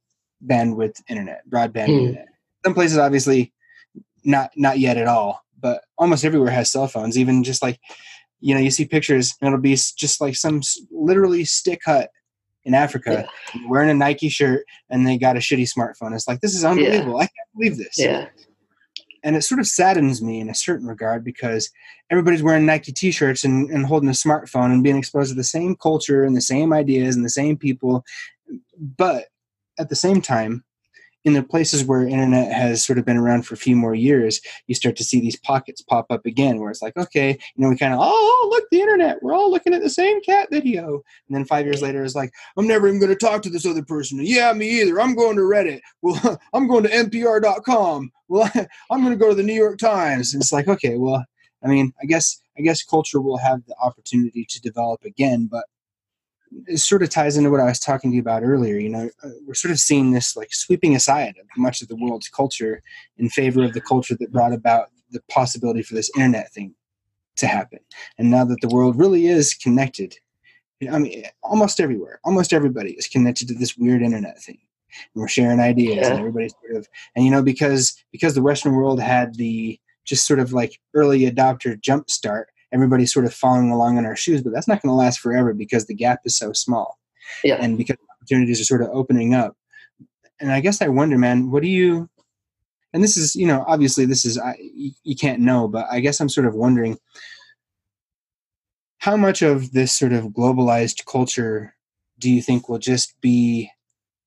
bandwidth 0.47 1.01
internet, 1.09 1.41
broadband 1.49 1.88
mm. 1.88 2.01
internet. 2.01 2.28
Some 2.66 2.74
places 2.74 2.99
obviously 2.99 3.55
not, 4.24 4.51
not 4.57 4.78
yet 4.78 4.99
at 4.99 5.09
all, 5.09 5.43
but 5.59 5.80
almost 5.97 6.22
everywhere 6.22 6.51
has 6.51 6.70
cell 6.70 6.86
phones, 6.86 7.16
even 7.16 7.43
just 7.43 7.62
like, 7.62 7.80
you 8.41 8.55
know, 8.55 8.61
you 8.61 8.70
see 8.70 8.84
pictures 8.84 9.34
and 9.41 9.49
it'll 9.49 9.61
be 9.61 9.74
just 9.74 10.20
like 10.20 10.36
some 10.36 10.61
literally 10.91 11.45
stick 11.45 11.82
hut 11.84 12.11
in 12.64 12.74
Africa 12.74 13.26
yeah. 13.55 13.62
wearing 13.68 13.91
a 13.91 13.95
Nike 13.95 14.28
shirt 14.28 14.64
and 14.91 15.07
they 15.07 15.16
got 15.16 15.36
a 15.36 15.41
shitty 15.41 15.68
smartphone. 15.70 16.14
It's 16.14 16.28
like, 16.28 16.41
this 16.41 16.55
is 16.55 16.64
unbelievable. 16.64 17.18
Yeah. 17.18 17.24
I 17.24 17.26
can't 17.26 17.49
believe 17.55 17.76
this. 17.78 17.99
Yeah 17.99 18.28
and 19.22 19.36
it 19.36 19.43
sort 19.43 19.61
of 19.61 19.66
saddens 19.66 20.22
me 20.22 20.41
in 20.41 20.49
a 20.49 20.55
certain 20.55 20.86
regard 20.86 21.24
because 21.24 21.70
everybody's 22.11 22.43
wearing 22.43 22.66
Nike 22.66 22.93
t-shirts 22.93 23.45
and, 23.45 23.70
and 23.70 23.86
holding 23.86 24.09
a 24.09 24.12
smartphone 24.12 24.72
and 24.72 24.82
being 24.82 24.97
exposed 24.97 25.30
to 25.30 25.36
the 25.36 25.45
same 25.45 25.76
culture 25.76 26.24
and 26.24 26.36
the 26.36 26.41
same 26.41 26.72
ideas 26.72 27.16
and 27.16 27.24
the 27.24 27.30
same 27.30 27.57
people. 27.57 28.05
But 28.78 29.26
at 29.78 29.88
the 29.88 29.97
same 29.97 30.20
time, 30.20 30.64
in 31.25 31.35
the 31.35 31.43
places 31.43 31.85
where 31.85 32.07
internet 32.07 32.53
has 32.53 32.85
sort 32.85 32.99
of 32.99 33.05
been 33.05 33.16
around 33.16 33.43
for 33.43 33.55
a 33.55 33.59
few 33.59 33.77
more 33.77 33.95
years, 33.95 34.41
you 34.66 34.75
start 34.75 34.97
to 34.97 35.05
see 35.05 35.21
these 35.21 35.39
pockets 35.39 35.83
pop 35.83 36.07
up 36.11 36.25
again 36.25 36.59
where 36.59 36.71
it's 36.71 36.83
like, 36.83 36.97
okay, 36.97 37.31
you 37.31 37.62
know, 37.62 37.68
we 37.68 37.77
kind 37.77 37.93
of, 37.93 38.01
oh, 38.03 38.49
look, 38.51 38.64
the 38.71 38.81
internet, 38.81 39.23
we're 39.23 39.35
all 39.35 39.51
looking 39.51 39.75
at 39.75 39.83
the 39.83 39.91
same 39.91 40.21
cat 40.23 40.49
video. 40.51 41.03
And 41.29 41.37
then 41.37 41.45
five 41.45 41.66
years 41.66 41.83
later, 41.83 42.03
it's 42.03 42.14
like, 42.14 42.33
I'm 42.57 42.66
never 42.66 42.89
even 42.89 43.01
going 43.01 43.12
to 43.12 43.16
talk 43.16 43.43
to 43.43 43.51
this 43.51 43.66
other 43.66 43.85
person. 43.85 44.21
Yeah, 44.23 44.53
me 44.53 44.81
either. 44.81 45.01
I'm 45.01 45.14
going 45.14 45.37
to 45.37 45.43
Reddit. 45.43 45.81
Well, 46.03 46.41
I'm 46.55 46.66
going 46.66 46.85
to 46.85 46.91
NPR.com. 46.91 48.11
Well, 48.29 48.51
I'm 48.91 49.01
going 49.01 49.12
to 49.12 49.23
go 49.23 49.29
to 49.29 49.35
the 49.35 49.43
New 49.43 49.55
York 49.55 49.79
Times. 49.79 50.33
And 50.33 50.43
it's 50.43 50.53
like, 50.53 50.68
okay, 50.68 50.97
well, 50.97 51.25
I 51.62 51.68
mean, 51.68 51.93
I 52.03 52.07
guess, 52.07 52.41
I 52.59 52.62
guess 52.62 52.83
culture 52.83 53.21
will 53.21 53.37
have 53.37 53.64
the 53.66 53.77
opportunity 53.83 54.47
to 54.49 54.61
develop 54.61 55.05
again, 55.05 55.49
but 55.51 55.64
it 56.66 56.78
sort 56.78 57.03
of 57.03 57.11
ties 57.11 57.36
into 57.36 57.51
what 57.51 57.61
I 57.61 57.66
was 57.66 57.78
talking 57.78 58.11
to 58.11 58.14
you 58.14 58.20
about 58.20 58.42
earlier. 58.42 58.78
You 58.78 58.88
know, 58.88 59.11
uh, 59.22 59.30
we're 59.46 59.55
sort 59.55 59.72
of 59.72 59.78
seeing 59.78 60.12
this 60.12 60.36
like 60.36 60.53
sweeping 60.53 60.94
aside 60.94 61.34
of 61.40 61.46
much 61.57 61.82
of 61.82 61.88
the 61.88 61.96
world's 61.96 62.28
culture 62.28 62.82
in 63.18 63.28
favor 63.28 63.62
of 63.62 63.72
the 63.72 63.80
culture 63.80 64.16
that 64.18 64.32
brought 64.32 64.53
about 64.53 64.88
the 65.11 65.22
possibility 65.28 65.82
for 65.82 65.94
this 65.94 66.11
internet 66.16 66.53
thing 66.53 66.74
to 67.36 67.46
happen. 67.46 67.80
And 68.18 68.30
now 68.30 68.44
that 68.44 68.61
the 68.61 68.68
world 68.68 68.96
really 68.96 69.26
is 69.26 69.55
connected, 69.55 70.16
I 70.90 70.98
mean, 70.98 71.24
almost 71.42 71.80
everywhere, 71.80 72.20
almost 72.24 72.53
everybody 72.53 72.92
is 72.92 73.07
connected 73.07 73.48
to 73.48 73.55
this 73.55 73.76
weird 73.76 74.03
internet 74.03 74.40
thing. 74.42 74.59
And 75.14 75.20
we're 75.20 75.28
sharing 75.28 75.61
ideas, 75.61 75.96
yeah. 75.96 76.11
and 76.11 76.18
everybody's 76.18 76.55
sort 76.61 76.76
of, 76.76 76.88
and 77.14 77.24
you 77.24 77.30
know, 77.30 77.42
because 77.42 78.03
because 78.12 78.34
the 78.34 78.42
Western 78.42 78.74
world 78.74 79.01
had 79.01 79.36
the 79.36 79.78
just 80.05 80.26
sort 80.26 80.40
of 80.40 80.53
like 80.53 80.80
early 80.94 81.30
adopter 81.30 81.80
jump 81.80 82.11
start 82.11 82.48
everybody's 82.73 83.12
sort 83.12 83.25
of 83.25 83.35
following 83.35 83.71
along 83.71 83.99
in 83.99 84.07
our 84.07 84.16
shoes, 84.16 84.43
but 84.43 84.53
that's 84.53 84.68
not 84.68 84.83
going 84.83 84.91
to 84.91 84.97
last 84.97 85.21
forever 85.21 85.53
because 85.55 85.87
the 85.87 85.95
gap 85.95 86.21
is 86.25 86.37
so 86.37 86.53
small. 86.53 86.99
Yeah. 87.45 87.57
And 87.61 87.77
because 87.77 87.97
opportunities 88.21 88.61
are 88.61 88.64
sort 88.64 88.83
of 88.83 88.89
opening 88.93 89.35
up. 89.35 89.57
And 90.41 90.53
I 90.53 90.61
guess 90.61 90.81
I 90.81 90.89
wonder, 90.89 91.18
man, 91.18 91.51
what 91.51 91.62
do 91.62 91.68
you, 91.68 92.09
and 92.93 93.03
this 93.03 93.16
is, 93.16 93.37
you 93.37 93.47
know, 93.47 93.64
obviously 93.66 94.07
this 94.07 94.25
is, 94.25 94.39
I, 94.39 94.57
you, 94.59 94.93
you 95.05 95.16
can't 95.16 95.41
know, 95.41 95.68
but 95.68 95.87
I 95.91 96.01
guess 96.01 96.21
I'm 96.21 96.29
sort 96.29 96.47
of 96.47 96.55
wondering 96.55 96.99
how 98.99 99.16
much 99.16 99.43
of 99.43 99.73
this 99.73 99.93
sort 99.93 100.12
of 100.12 100.27
globalized 100.27 101.07
culture 101.07 101.75
do 102.18 102.31
you 102.31 102.43
think 102.43 102.68
will 102.68 102.79
just 102.79 103.18
be 103.21 103.71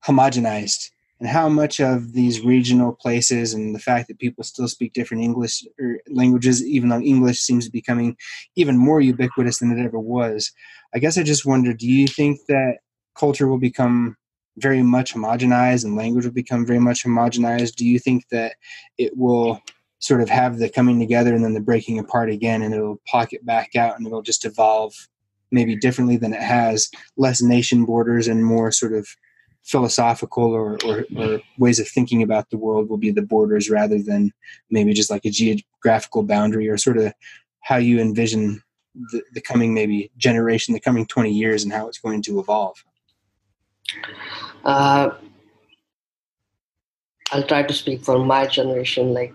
homogenized 0.04 0.90
and 1.20 1.28
how 1.28 1.48
much 1.48 1.80
of 1.80 2.12
these 2.12 2.40
regional 2.40 2.92
places 2.92 3.54
and 3.54 3.74
the 3.74 3.78
fact 3.78 4.08
that 4.08 4.18
people 4.18 4.42
still 4.42 4.68
speak 4.68 4.92
different 4.92 5.22
English 5.22 5.64
or 5.80 5.98
languages, 6.08 6.64
even 6.64 6.88
though 6.88 7.00
English 7.00 7.40
seems 7.40 7.64
to 7.64 7.70
be 7.70 7.78
becoming 7.78 8.16
even 8.56 8.76
more 8.76 9.00
ubiquitous 9.00 9.58
than 9.58 9.70
it 9.70 9.82
ever 9.82 9.98
was. 9.98 10.52
I 10.94 10.98
guess 10.98 11.16
I 11.16 11.22
just 11.22 11.46
wonder 11.46 11.72
do 11.72 11.86
you 11.86 12.06
think 12.08 12.40
that 12.48 12.78
culture 13.14 13.46
will 13.46 13.58
become 13.58 14.16
very 14.58 14.82
much 14.82 15.14
homogenized 15.14 15.84
and 15.84 15.96
language 15.96 16.24
will 16.24 16.32
become 16.32 16.66
very 16.66 16.78
much 16.78 17.04
homogenized? 17.04 17.74
Do 17.76 17.86
you 17.86 17.98
think 17.98 18.28
that 18.30 18.54
it 18.98 19.16
will 19.16 19.60
sort 19.98 20.20
of 20.20 20.28
have 20.28 20.58
the 20.58 20.68
coming 20.68 20.98
together 20.98 21.34
and 21.34 21.44
then 21.44 21.54
the 21.54 21.60
breaking 21.60 21.98
apart 21.98 22.30
again 22.30 22.62
and 22.62 22.74
it'll 22.74 23.00
pocket 23.06 23.44
back 23.46 23.74
out 23.74 23.96
and 23.96 24.06
it'll 24.06 24.22
just 24.22 24.44
evolve 24.44 24.92
maybe 25.50 25.76
differently 25.76 26.16
than 26.16 26.32
it 26.32 26.42
has, 26.42 26.90
less 27.16 27.40
nation 27.40 27.84
borders 27.84 28.28
and 28.28 28.44
more 28.44 28.70
sort 28.70 28.92
of 28.92 29.08
philosophical 29.64 30.52
or, 30.52 30.78
or, 30.84 31.04
or, 31.16 31.40
ways 31.58 31.78
of 31.80 31.88
thinking 31.88 32.22
about 32.22 32.50
the 32.50 32.56
world 32.56 32.88
will 32.88 32.98
be 32.98 33.10
the 33.10 33.22
borders 33.22 33.70
rather 33.70 34.00
than 34.02 34.30
maybe 34.70 34.92
just 34.92 35.10
like 35.10 35.24
a 35.24 35.30
geographical 35.30 36.22
boundary 36.22 36.68
or 36.68 36.76
sort 36.76 36.98
of 36.98 37.12
how 37.62 37.76
you 37.76 37.98
envision 37.98 38.62
the, 38.94 39.22
the 39.32 39.40
coming 39.40 39.72
maybe 39.72 40.10
generation, 40.18 40.74
the 40.74 40.80
coming 40.80 41.06
20 41.06 41.30
years 41.30 41.64
and 41.64 41.72
how 41.72 41.88
it's 41.88 41.98
going 41.98 42.20
to 42.22 42.38
evolve? 42.38 42.84
Uh, 44.64 45.10
I'll 47.32 47.42
try 47.42 47.62
to 47.62 47.72
speak 47.72 48.04
for 48.04 48.18
my 48.18 48.46
generation. 48.46 49.14
Like 49.14 49.34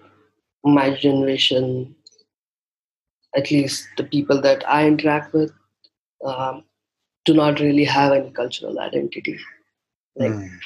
my 0.64 0.94
generation, 0.94 1.96
at 3.36 3.52
least 3.52 3.88
the 3.98 4.04
people 4.04 4.42
that 4.42 4.68
I 4.70 4.88
interact 4.88 5.34
with, 5.34 5.52
um, 6.24 6.64
do 7.26 7.34
not 7.34 7.60
really 7.60 7.84
have 7.84 8.14
any 8.14 8.32
cultural 8.32 8.80
identity. 8.80 9.38
Like 10.16 10.32
Mm. 10.32 10.60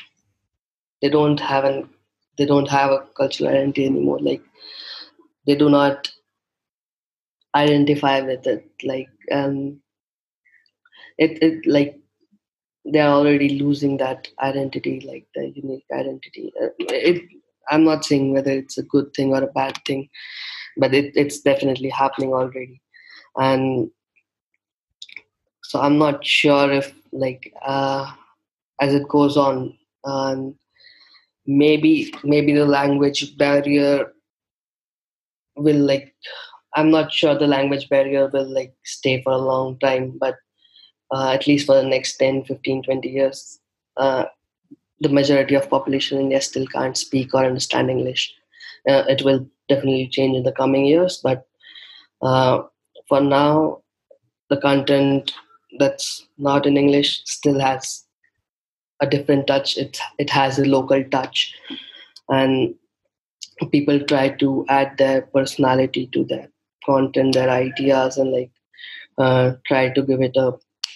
they 1.02 1.10
don't 1.10 1.39
have 1.39 1.66
an 1.66 1.89
they 2.38 2.46
don't 2.46 2.68
have 2.70 2.89
a 2.91 3.06
cultural 3.16 3.50
identity 3.50 3.86
anymore. 3.86 4.20
Like 4.20 4.41
they 5.46 5.56
do 5.56 5.70
not 5.70 6.12
identify 7.56 8.22
with 8.22 8.46
it. 8.48 8.70
Like 8.84 9.10
um, 9.32 9.82
it 11.18 11.41
it 11.41 11.66
like 11.66 12.00
they're 12.86 13.10
already 13.10 13.60
losing 13.60 13.98
that 13.98 14.28
identity, 14.41 15.02
like 15.08 15.26
the 15.36 15.52
unique 15.56 15.86
identity. 15.94 16.54
Uh, 16.62 16.70
It 16.80 17.24
I'm 17.70 17.84
not 17.84 18.06
saying 18.06 18.34
whether 18.34 18.52
it's 18.52 18.78
a 18.78 18.84
good 18.84 19.14
thing 19.16 19.34
or 19.34 19.44
a 19.44 19.48
bad 19.48 19.78
thing, 19.88 20.10
but 20.78 20.94
it, 20.94 21.14
it's 21.16 21.39
definitely 21.41 21.89
happening 21.89 22.34
already, 22.34 22.82
and 23.38 23.89
so 25.64 25.80
I'm 25.80 25.98
not 25.98 26.26
sure 26.26 26.72
if 26.72 26.94
like 27.12 27.54
uh, 27.66 28.12
as 28.82 28.93
it 28.93 29.07
goes 29.07 29.38
on, 29.38 29.78
maybe 31.45 32.13
maybe 32.24 32.53
the 32.53 32.65
language 32.65 33.38
barrier 33.38 34.13
will 35.55 35.80
like 35.80 36.13
I'm 36.76 36.89
not 36.91 37.11
sure 37.11 37.38
the 37.38 37.47
language 37.47 37.89
barrier 37.89 38.30
will 38.34 38.51
like 38.51 38.74
stay 38.84 39.21
for 39.21 39.34
a 39.34 39.38
long 39.38 39.78
time, 39.80 40.17
but 40.19 40.36
uh, 41.11 41.30
at 41.32 41.45
least 41.47 41.67
for 41.67 41.76
the 41.76 41.84
next 41.88 42.17
10, 42.17 42.43
15, 42.45 42.84
20 42.84 43.09
years, 43.09 43.59
uh, 43.97 44.26
the 45.01 45.09
majority 45.09 45.55
of 45.55 45.69
population 45.69 46.17
in 46.17 46.26
India 46.26 46.41
still 46.41 46.65
can't 46.67 46.97
speak 46.97 47.34
or 47.34 47.45
understand 47.45 47.91
English. 47.91 48.34
Uh, 48.89 49.03
it 49.07 49.24
will 49.24 49.45
definitely 49.69 50.07
change 50.07 50.36
in 50.36 50.43
the 50.43 50.51
coming 50.51 50.86
years, 50.86 51.19
but 51.24 51.45
uh, 52.21 52.63
for 53.07 53.21
now, 53.21 53.82
the 54.49 54.57
content 54.57 55.34
that's 55.80 56.28
not 56.38 56.65
in 56.65 56.78
English 56.78 57.21
still 57.26 57.59
has 57.59 58.03
a 59.04 59.08
different 59.08 59.47
touch. 59.47 59.78
It 59.78 59.99
it 60.20 60.30
has 60.32 60.60
a 60.60 60.66
local 60.66 61.04
touch, 61.16 61.54
and 62.30 62.76
people 63.72 63.99
try 64.01 64.30
to 64.30 64.66
add 64.70 64.97
their 64.97 65.22
personality 65.24 66.10
to 66.14 66.24
their 66.26 66.49
content, 66.86 67.34
their 67.34 67.49
ideas, 67.49 68.18
and 68.18 68.32
like 68.32 68.51
uh, 69.18 69.54
try 69.68 69.89
to 69.89 70.01
give 70.04 70.22
it 70.22 70.36
a 70.38 70.54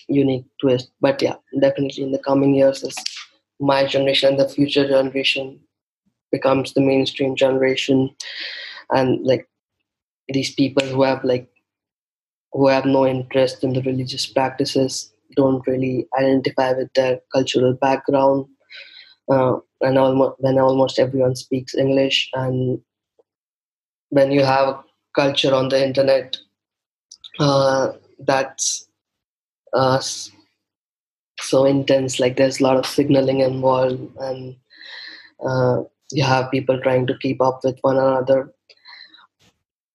unique 0.08 0.46
twist. 0.62 0.92
But 1.02 1.22
yeah, 1.22 1.36
definitely 1.62 2.04
in 2.04 2.12
the 2.12 2.20
coming 2.20 2.56
years, 2.56 2.84
as 2.84 2.96
my 3.60 3.86
generation 3.86 4.32
and 4.32 4.40
the 4.40 4.50
future 4.50 4.88
generation 4.88 5.60
becomes 6.32 6.74
the 6.74 6.82
mainstream 6.82 7.36
generation, 7.36 8.16
and 8.92 9.26
like 9.26 9.48
these 10.30 10.54
people 10.56 10.86
who 10.88 11.04
have 11.04 11.24
like 11.24 11.50
who 12.52 12.68
have 12.68 12.86
no 12.86 13.06
interest 13.06 13.64
in 13.64 13.74
the 13.74 13.82
religious 13.84 14.26
practices 14.26 15.14
don't 15.38 15.68
really 15.68 16.08
identify 16.20 16.74
with 16.74 16.92
their 16.96 17.20
cultural 17.34 17.74
background 17.74 18.46
uh, 19.32 19.56
and 19.82 19.98
almost 19.98 20.36
when 20.40 20.60
almost 20.60 21.00
everyone 21.00 21.36
speaks 21.36 21.76
english 21.76 22.30
and 22.34 22.80
when 24.10 24.32
you 24.32 24.44
have 24.44 24.68
a 24.70 24.84
culture 25.16 25.54
on 25.54 25.70
the 25.70 25.84
internet 25.84 26.38
uh, 27.40 27.92
that's 28.20 28.88
uh, 29.74 30.02
so 31.40 31.66
intense 31.66 32.20
like 32.20 32.36
there's 32.38 32.60
a 32.60 32.64
lot 32.64 32.78
of 32.78 32.86
signaling 32.86 33.42
involved 33.42 34.02
and 34.20 34.56
uh, 35.46 35.84
you 36.12 36.24
have 36.24 36.52
people 36.52 36.80
trying 36.82 37.06
to 37.08 37.18
keep 37.18 37.42
up 37.42 37.62
with 37.64 37.78
one 37.82 37.98
another. 37.98 38.54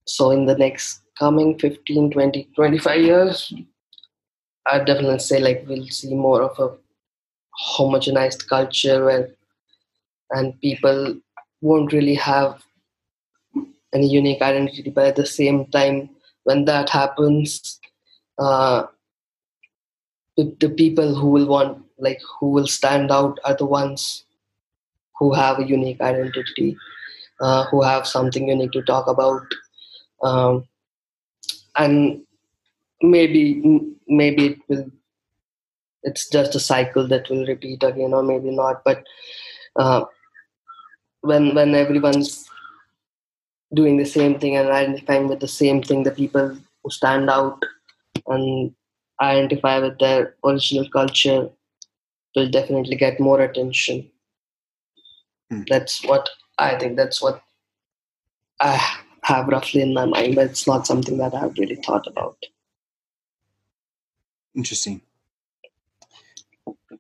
So 0.06 0.30
in 0.30 0.46
the 0.46 0.56
next 0.56 1.00
coming 1.18 1.58
15 1.58 2.10
20 2.10 2.48
25 2.54 3.00
years 3.00 3.52
i'd 4.66 4.86
definitely 4.86 5.18
say 5.18 5.40
like 5.40 5.64
we'll 5.66 5.86
see 5.88 6.14
more 6.14 6.42
of 6.42 6.58
a 6.58 6.76
homogenized 7.76 8.46
culture 8.48 9.04
where 9.04 9.28
and 10.30 10.58
people 10.60 11.14
won't 11.60 11.92
really 11.92 12.14
have 12.14 12.62
any 13.92 14.08
unique 14.08 14.40
identity 14.42 14.90
but 14.90 15.06
at 15.06 15.16
the 15.16 15.26
same 15.26 15.66
time 15.66 16.08
when 16.44 16.64
that 16.64 16.88
happens 16.88 17.78
uh, 18.38 18.84
the, 20.36 20.54
the 20.60 20.68
people 20.70 21.14
who 21.14 21.28
will 21.28 21.46
want 21.46 21.84
like 21.98 22.20
who 22.40 22.50
will 22.50 22.66
stand 22.66 23.10
out 23.10 23.38
are 23.44 23.54
the 23.54 23.66
ones 23.66 24.24
who 25.18 25.32
have 25.32 25.58
a 25.58 25.64
unique 25.66 26.00
identity 26.00 26.76
uh, 27.40 27.64
who 27.66 27.82
have 27.82 28.06
something 28.06 28.48
unique 28.48 28.72
to 28.72 28.82
talk 28.82 29.06
about 29.06 29.42
um, 30.22 30.64
and 31.76 32.22
maybe 33.02 33.60
maybe 34.12 34.46
it 34.46 34.58
will 34.68 34.86
it's 36.02 36.28
just 36.28 36.54
a 36.54 36.60
cycle 36.60 37.06
that 37.08 37.28
will 37.30 37.46
repeat 37.46 37.82
again 37.82 38.12
or 38.14 38.22
maybe 38.22 38.50
not 38.50 38.82
but 38.84 39.04
uh, 39.76 40.04
when 41.22 41.54
when 41.54 41.74
everyone's 41.74 42.48
doing 43.74 43.96
the 43.96 44.04
same 44.04 44.38
thing 44.38 44.56
and 44.56 44.68
identifying 44.68 45.28
with 45.28 45.40
the 45.40 45.48
same 45.48 45.82
thing 45.82 46.02
the 46.02 46.10
people 46.10 46.56
who 46.82 46.90
stand 46.90 47.30
out 47.30 47.62
and 48.26 48.74
identify 49.20 49.78
with 49.78 49.98
their 49.98 50.34
original 50.44 50.88
culture 50.90 51.48
will 52.36 52.50
definitely 52.50 52.96
get 52.96 53.20
more 53.20 53.40
attention 53.40 54.08
Hmm. 55.50 55.62
that's 55.68 56.04
what 56.04 56.28
i 56.58 56.76
think 56.78 56.96
that's 56.96 57.20
what 57.22 57.42
i 58.60 58.72
have 59.22 59.48
roughly 59.48 59.82
in 59.82 59.92
my 59.94 60.06
mind 60.06 60.34
but 60.36 60.46
it's 60.46 60.66
not 60.66 60.86
something 60.86 61.18
that 61.18 61.34
i've 61.34 61.58
really 61.58 61.76
thought 61.76 62.06
about 62.06 62.36
Interesting. 64.54 65.00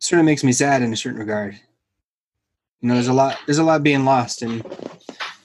Sort 0.00 0.20
of 0.20 0.24
makes 0.26 0.42
me 0.42 0.52
sad 0.52 0.82
in 0.82 0.92
a 0.92 0.96
certain 0.96 1.18
regard. 1.18 1.54
You 2.80 2.88
know, 2.88 2.94
there's 2.94 3.08
a 3.08 3.12
lot. 3.12 3.38
There's 3.46 3.58
a 3.58 3.64
lot 3.64 3.82
being 3.82 4.04
lost, 4.04 4.42
and 4.42 4.64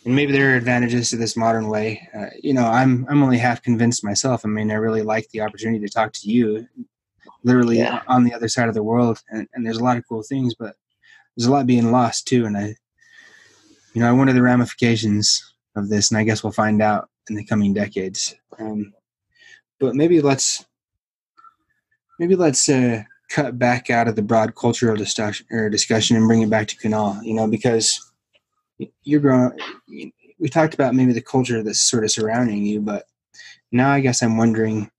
and 0.05 0.15
maybe 0.15 0.31
there 0.31 0.51
are 0.53 0.55
advantages 0.55 1.09
to 1.11 1.17
this 1.17 1.37
modern 1.37 1.67
way. 1.67 2.07
Uh, 2.17 2.27
you 2.41 2.53
know, 2.53 2.65
I'm 2.65 3.05
I'm 3.09 3.21
only 3.21 3.37
half 3.37 3.61
convinced 3.61 4.03
myself. 4.03 4.41
I 4.43 4.47
mean, 4.47 4.71
I 4.71 4.75
really 4.75 5.03
like 5.03 5.29
the 5.29 5.41
opportunity 5.41 5.85
to 5.85 5.91
talk 5.93 6.13
to 6.13 6.29
you, 6.29 6.67
literally 7.43 7.77
Yeah. 7.77 8.01
on 8.07 8.23
the 8.23 8.33
other 8.33 8.47
side 8.47 8.69
of 8.69 8.73
the 8.73 8.81
world, 8.83 9.21
and, 9.29 9.47
and 9.53 9.65
there's 9.65 9.77
a 9.77 9.83
lot 9.83 9.97
of 9.97 10.07
cool 10.07 10.23
things, 10.23 10.55
but 10.55 10.75
there's 11.35 11.45
a 11.47 11.51
lot 11.51 11.67
being 11.67 11.91
lost 11.91 12.27
too. 12.27 12.45
And 12.45 12.57
I, 12.57 12.75
you 13.93 14.01
know, 14.01 14.09
I 14.09 14.13
wonder 14.13 14.33
the 14.33 14.41
ramifications 14.41 15.43
of 15.75 15.89
this, 15.89 16.09
and 16.09 16.17
I 16.17 16.23
guess 16.23 16.43
we'll 16.43 16.53
find 16.53 16.81
out 16.81 17.09
in 17.29 17.35
the 17.35 17.45
coming 17.45 17.73
decades. 17.73 18.33
Um, 18.57 18.93
but 19.79 19.93
maybe 19.93 20.21
let's 20.21 20.65
maybe 22.19 22.35
let's 22.35 22.67
uh, 22.69 23.03
cut 23.29 23.59
back 23.59 23.89
out 23.89 24.07
of 24.07 24.15
the 24.15 24.21
broad 24.21 24.55
cultural 24.55 24.95
discussion 24.95 25.45
or 25.51 25.69
discussion 25.69 26.15
and 26.15 26.27
bring 26.27 26.41
it 26.41 26.49
back 26.49 26.67
to 26.67 26.77
Kunal. 26.77 27.23
You 27.23 27.33
know, 27.33 27.47
because 27.47 28.11
you're 29.03 29.19
growing. 29.19 29.57
We 30.39 30.49
talked 30.49 30.73
about 30.73 30.95
maybe 30.95 31.13
the 31.13 31.21
culture 31.21 31.63
that's 31.63 31.81
sort 31.81 32.03
of 32.03 32.11
surrounding 32.11 32.63
you, 32.65 32.79
but 32.79 33.07
now 33.71 33.91
I 33.91 33.99
guess 33.99 34.21
I'm 34.21 34.37
wondering. 34.37 34.91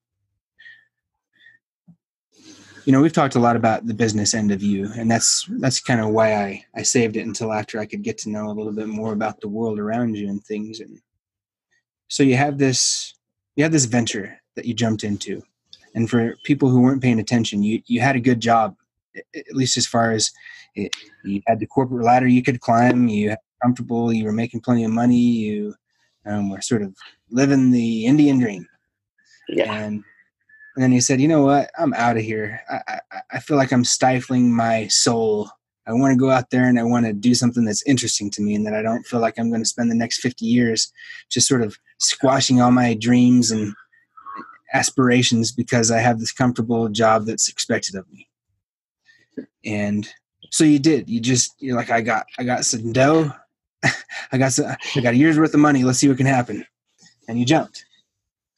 You 2.85 2.93
know, 2.93 3.03
we've 3.03 3.13
talked 3.13 3.35
a 3.35 3.41
lot 3.41 3.55
about 3.55 3.87
the 3.87 3.93
business 3.93 4.33
end 4.33 4.51
of 4.51 4.63
you, 4.63 4.91
and 4.97 5.11
that's 5.11 5.47
that's 5.59 5.81
kind 5.81 6.01
of 6.01 6.09
why 6.09 6.35
I 6.35 6.65
I 6.75 6.83
saved 6.83 7.17
it 7.17 7.27
until 7.27 7.53
after 7.53 7.79
I 7.79 7.87
could 7.87 8.03
get 8.03 8.17
to 8.19 8.31
know 8.31 8.47
a 8.47 8.57
little 8.57 8.73
bit 8.73 8.89
more 8.89 9.13
about 9.13 9.41
the 9.41 9.49
world 9.49 9.79
around 9.79 10.17
you 10.17 10.29
and 10.29 10.43
things. 10.43 10.81
And 10.81 11.01
so 12.09 12.23
you 12.23 12.37
have 12.37 12.57
this 12.57 13.15
you 13.57 13.65
have 13.65 13.73
this 13.73 13.85
venture 13.85 14.41
that 14.57 14.65
you 14.65 14.73
jumped 14.73 15.05
into, 15.05 15.43
and 15.95 16.09
for 16.09 16.37
people 16.45 16.69
who 16.69 16.81
weren't 16.81 17.03
paying 17.03 17.21
attention, 17.21 17.63
you 17.63 17.83
you 17.87 18.01
had 18.01 18.17
a 18.17 18.21
good 18.21 18.41
job, 18.41 18.77
at 19.17 19.55
least 19.55 19.77
as 19.77 19.87
far 19.87 20.13
as 20.13 20.31
it, 20.75 20.95
you 21.25 21.43
had 21.47 21.61
the 21.61 21.67
corporate 21.67 22.05
ladder 22.05 22.27
you 22.27 22.43
could 22.43 22.61
climb. 22.61 23.09
You 23.09 23.31
had 23.31 23.39
comfortable. 23.63 24.13
You 24.13 24.25
were 24.25 24.33
making 24.33 24.61
plenty 24.61 24.85
of 24.85 24.91
money. 24.91 25.19
You 25.19 25.75
um, 26.27 26.51
were 26.51 26.61
sort 26.61 26.83
of 26.83 26.95
living 27.31 27.71
the 27.71 28.07
Indian 28.07 28.39
dream. 28.39 28.67
yeah 29.49 29.73
And 29.73 30.05
and 30.77 30.85
then 30.85 30.93
he 30.93 31.01
said, 31.01 31.21
"You 31.21 31.27
know 31.27 31.43
what? 31.43 31.71
I'm 31.77 31.93
out 31.95 32.17
of 32.17 32.23
here. 32.23 32.61
I, 32.71 33.01
I 33.11 33.21
I 33.33 33.41
feel 33.41 33.57
like 33.57 33.73
I'm 33.73 33.85
stifling 33.85 34.55
my 34.55 34.87
soul. 34.87 35.51
I 35.89 35.93
want 35.93 36.13
to 36.13 36.19
go 36.19 36.31
out 36.31 36.51
there 36.51 36.69
and 36.69 36.79
I 36.79 36.85
want 36.85 37.07
to 37.07 37.13
do 37.15 37.35
something 37.35 37.65
that's 37.65 37.83
interesting 37.83 38.31
to 38.33 38.43
me, 38.43 38.55
and 38.55 38.65
that 38.67 38.75
I 38.75 38.83
don't 38.83 39.07
feel 39.07 39.21
like 39.21 39.39
I'm 39.39 39.49
going 39.49 39.63
to 39.63 39.69
spend 39.69 39.91
the 39.91 39.97
next 39.97 40.21
50 40.21 40.45
years 40.45 40.93
just 41.31 41.49
sort 41.49 41.63
of 41.63 41.79
squashing 41.99 42.61
all 42.61 42.71
my 42.71 42.95
dreams 42.95 43.51
and 43.51 43.75
aspirations 44.73 45.53
because 45.53 45.91
I 45.91 45.99
have 45.99 46.19
this 46.21 46.33
comfortable 46.33 46.89
job 46.89 47.27
that's 47.27 47.49
expected 47.49 47.95
of 47.97 48.11
me." 48.13 48.29
And 49.65 50.09
so 50.51 50.65
you 50.65 50.79
did. 50.79 51.09
You 51.09 51.21
just 51.21 51.55
you're 51.61 51.77
like, 51.77 51.91
I 51.91 52.01
got 52.01 52.27
I 52.39 52.45
got 52.45 52.65
some 52.65 52.93
dough. 52.93 53.33
I 54.33 54.39
got 54.39 54.53
some, 54.53 54.67
I 54.97 55.01
got 55.01 55.15
a 55.15 55.17
year's 55.17 55.39
worth 55.39 55.55
of 55.55 55.61
money. 55.61 55.85
Let's 55.85 55.99
see 55.99 56.09
what 56.09 56.17
can 56.17 56.27
happen. 56.27 56.65
And 57.29 57.39
you 57.39 57.45
jumped 57.45 57.85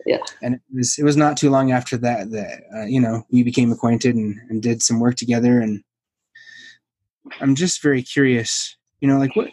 Yeah. 0.07 0.19
and 0.43 0.55
it 0.55 0.61
was 0.73 0.99
it 0.99 1.05
was 1.05 1.17
not 1.17 1.37
too 1.37 1.51
long 1.51 1.73
after 1.73 1.97
that 1.99 2.31
that 2.31 2.63
uh, 2.75 2.85
you 2.85 3.01
know 3.01 3.25
we 3.31 3.43
became 3.43 3.73
acquainted 3.73 4.15
and, 4.17 4.39
and 4.49 4.63
did 4.63 4.81
some 4.83 5.01
work 5.01 5.17
together 5.17 5.61
and 5.61 5.83
i'm 7.41 7.55
just 7.57 7.83
very 7.83 8.03
curious 8.03 8.77
you 9.01 9.09
know 9.09 9.19
like 9.19 9.35
what 9.37 9.51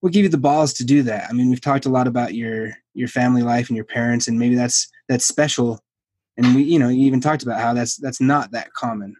what 0.00 0.12
gave 0.12 0.24
you 0.24 0.28
the 0.28 0.36
balls 0.36 0.72
to 0.74 0.84
do 0.84 1.02
that 1.04 1.30
i 1.30 1.32
mean 1.32 1.48
we've 1.48 1.60
talked 1.60 1.86
a 1.86 1.90
lot 1.90 2.06
about 2.08 2.34
your 2.34 2.72
your 2.94 3.08
family 3.08 3.42
life 3.42 3.68
and 3.68 3.76
your 3.76 3.84
parents 3.84 4.28
and 4.28 4.38
maybe 4.38 4.54
that's 4.54 4.88
that's 5.08 5.26
special 5.26 5.80
and 6.36 6.54
we 6.54 6.62
you 6.62 6.78
know 6.78 6.88
you 6.88 7.06
even 7.06 7.20
talked 7.20 7.42
about 7.42 7.60
how 7.60 7.74
that's 7.74 7.96
that's 7.96 8.20
not 8.20 8.50
that 8.52 8.72
common 8.72 9.14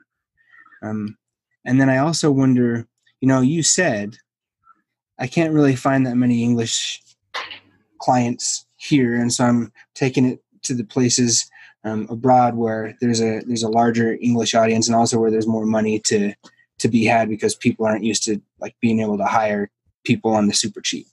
Um, 0.82 1.16
and 1.64 1.80
then 1.80 1.90
I 1.90 1.98
also 1.98 2.30
wonder, 2.30 2.86
you 3.20 3.28
know, 3.28 3.40
you 3.40 3.62
said 3.62 4.16
I 5.18 5.26
can't 5.26 5.52
really 5.52 5.76
find 5.76 6.06
that 6.06 6.16
many 6.16 6.42
English 6.42 7.02
clients 7.98 8.66
here, 8.76 9.14
and 9.14 9.32
so 9.32 9.44
I'm 9.44 9.72
taking 9.94 10.24
it 10.24 10.42
to 10.62 10.74
the 10.74 10.84
places 10.84 11.48
um, 11.84 12.06
abroad 12.10 12.56
where 12.56 12.96
there's 13.00 13.20
a 13.20 13.40
there's 13.46 13.62
a 13.62 13.68
larger 13.68 14.16
English 14.22 14.54
audience, 14.54 14.88
and 14.88 14.96
also 14.96 15.18
where 15.18 15.30
there's 15.30 15.46
more 15.46 15.66
money 15.66 15.98
to 16.00 16.32
to 16.78 16.88
be 16.88 17.04
had 17.04 17.28
because 17.28 17.54
people 17.54 17.84
aren't 17.84 18.04
used 18.04 18.24
to 18.24 18.40
like 18.58 18.74
being 18.80 19.00
able 19.00 19.18
to 19.18 19.26
hire 19.26 19.70
people 20.04 20.32
on 20.32 20.46
the 20.46 20.54
super 20.54 20.80
cheap. 20.80 21.06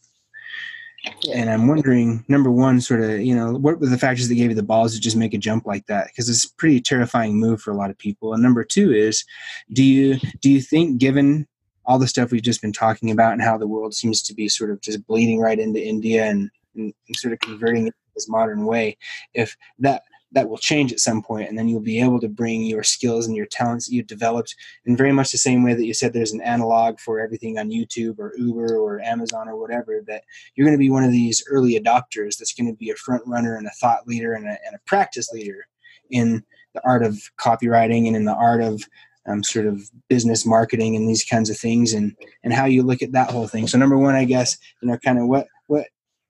Yeah. 1.22 1.38
And 1.38 1.50
I'm 1.50 1.68
wondering, 1.68 2.24
number 2.28 2.52
one, 2.52 2.82
sort 2.82 3.02
of, 3.02 3.20
you 3.22 3.36
know, 3.36 3.54
what 3.54 3.80
were 3.80 3.88
the 3.88 3.98
factors 3.98 4.28
that 4.28 4.36
gave 4.36 4.50
you 4.50 4.56
the 4.56 4.64
balls 4.64 4.94
to 4.94 5.00
just 5.00 5.18
make 5.18 5.34
a 5.34 5.38
jump 5.38 5.66
like 5.66 5.86
that? 5.88 6.08
Because 6.08 6.30
it's 6.30 6.46
a 6.46 6.54
pretty 6.56 6.82
terrifying 6.82 7.36
move 7.36 7.62
for 7.62 7.72
a 7.72 7.76
lot 7.78 7.90
of 7.90 7.98
people. 7.98 8.34
And 8.34 8.44
number 8.44 8.64
two 8.64 8.92
is, 8.92 9.26
do 9.74 9.84
you 9.84 10.20
do 10.42 10.50
you 10.50 10.62
think, 10.62 11.00
given 11.00 11.48
all 11.86 12.00
the 12.00 12.08
stuff 12.08 12.32
we've 12.32 12.42
just 12.42 12.62
been 12.62 12.74
talking 12.74 13.12
about 13.12 13.34
and 13.34 13.42
how 13.42 13.58
the 13.58 13.68
world 13.68 13.94
seems 13.94 14.22
to 14.22 14.34
be 14.34 14.50
sort 14.50 14.72
of 14.72 14.82
just 14.82 15.06
bleeding 15.08 15.40
right 15.40 15.60
into 15.60 15.82
India 15.82 16.26
and, 16.26 16.50
and 16.76 16.94
sort 17.16 17.34
of 17.34 17.40
converting 17.40 17.88
it 17.88 17.94
this 18.14 18.28
modern 18.28 18.66
way, 18.66 18.98
if 19.34 19.56
that 19.80 20.02
that 20.32 20.50
will 20.50 20.58
change 20.58 20.92
at 20.92 21.00
some 21.00 21.22
point 21.22 21.48
and 21.48 21.58
then 21.58 21.68
you'll 21.68 21.80
be 21.80 22.02
able 22.02 22.20
to 22.20 22.28
bring 22.28 22.64
your 22.64 22.84
skills 22.84 23.28
and 23.28 23.36
your 23.36 23.46
talents 23.46 23.88
that 23.88 23.94
you've 23.94 24.08
developed 24.08 24.56
in 24.86 24.98
very 24.98 25.12
much 25.12 25.32
the 25.32 25.38
same 25.38 25.64
way 25.64 25.74
that 25.74 25.86
you 25.86 25.94
said 25.94 26.12
there's 26.12 26.34
an 26.34 26.42
analog 26.42 27.00
for 27.00 27.20
everything 27.20 27.58
on 27.58 27.70
youtube 27.70 28.20
or 28.20 28.34
uber 28.38 28.78
or 28.78 29.00
amazon 29.02 29.48
or 29.48 29.60
whatever 29.60 30.04
that 30.06 30.24
you're 30.56 30.66
going 30.66 30.78
to 30.78 30.80
be 30.80 30.90
one 30.90 31.04
of 31.04 31.12
these 31.12 31.44
early 31.50 31.80
adopters 31.80 32.38
that's 32.38 32.54
going 32.54 32.68
to 32.68 32.78
be 32.78 32.90
a 32.90 32.96
front 32.96 33.24
runner 33.26 33.56
and 33.56 33.68
a 33.68 33.72
thought 33.82 34.06
leader 34.08 34.34
and 34.34 34.46
a, 34.46 34.58
and 34.66 34.76
a 34.76 34.80
practice 34.86 35.32
leader 35.32 35.66
in 36.10 36.44
the 36.74 36.82
art 36.86 37.04
of 37.04 37.18
copywriting 37.40 38.08
and 38.08 38.16
in 38.16 38.26
the 38.26 38.36
art 38.36 38.62
of 38.62 38.82
um, 39.28 39.44
sort 39.44 39.66
of 39.66 39.82
business 40.08 40.46
marketing 40.46 40.96
and 40.96 41.08
these 41.08 41.24
kinds 41.24 41.50
of 41.50 41.58
things 41.58 41.94
and 41.94 42.16
and 42.44 42.54
how 42.54 42.66
you 42.66 42.82
look 42.82 43.02
at 43.02 43.12
that 43.12 43.30
whole 43.30 43.48
thing. 43.48 43.68
So 43.68 43.78
number 43.78 43.98
one 43.98 44.16
i 44.16 44.24
guess 44.24 44.58
you 44.82 44.88
know 44.88 44.98
kind 45.00 45.20
of 45.20 45.28
what 45.28 45.48
what 45.68 45.88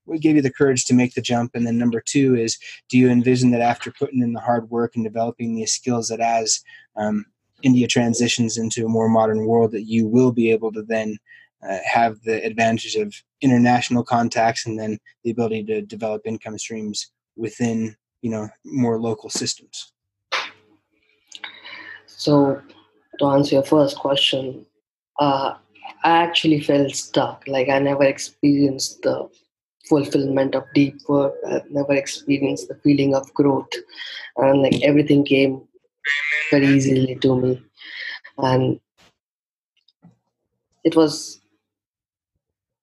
what 0.08 0.22
gave 0.22 0.36
you 0.36 0.42
the 0.42 0.52
courage 0.52 0.86
to 0.86 0.94
make 0.94 1.14
the 1.14 1.22
jump? 1.22 1.52
And 1.54 1.68
then 1.68 1.78
number 1.78 2.02
two 2.02 2.36
is, 2.36 2.58
do 2.90 2.98
you 2.98 3.10
envision 3.10 3.52
that 3.52 3.62
after 3.62 3.92
putting 3.92 4.22
in 4.22 4.34
the 4.34 4.40
hard 4.40 4.70
work 4.70 4.96
and 4.96 5.04
developing 5.04 5.56
these 5.56 5.74
skills, 5.74 6.08
that 6.08 6.22
as 6.22 6.62
um, 6.96 7.26
India 7.62 7.88
transitions 7.88 8.58
into 8.58 8.86
a 8.86 8.90
more 8.90 9.10
modern 9.10 9.46
world, 9.46 9.72
that 9.72 9.84
you 9.84 10.08
will 10.08 10.32
be 10.32 10.50
able 10.52 10.72
to 10.72 10.82
then 10.84 11.18
uh, 11.68 11.78
have 11.84 12.22
the 12.24 12.44
advantage 12.46 12.96
of 12.96 13.14
international 13.42 14.04
contacts 14.04 14.66
and 14.66 14.80
then 14.80 14.98
the 15.24 15.32
ability 15.32 15.64
to 15.64 15.82
develop 15.82 16.22
income 16.26 16.58
streams 16.58 17.12
within 17.36 17.96
you 18.22 18.32
know 18.32 18.48
more 18.66 19.00
local 19.00 19.30
systems. 19.30 19.92
So, 22.06 22.62
to 23.20 23.26
answer 23.26 23.56
your 23.56 23.64
first 23.64 23.98
question, 23.98 24.66
uh, 25.20 25.56
I 26.04 26.10
actually 26.10 26.62
felt 26.62 26.92
stuck. 26.96 27.44
Like 27.48 27.70
I 27.70 27.80
never 27.80 28.04
experienced 28.04 29.02
the 29.02 29.30
fulfillment 29.90 30.56
of 30.56 30.64
deep 30.74 30.98
work. 31.08 31.34
I've 31.50 31.70
never 31.72 31.94
experienced 31.94 32.68
the 32.68 32.76
feeling 32.76 33.16
of 33.16 33.34
growth, 33.34 33.72
and 34.38 34.62
like 34.62 34.82
everything 34.84 35.26
came 35.26 35.62
very 36.52 36.68
easily 36.68 37.16
to 37.16 37.40
me, 37.40 37.62
and 38.38 38.80
it 40.84 40.96
was 40.96 41.42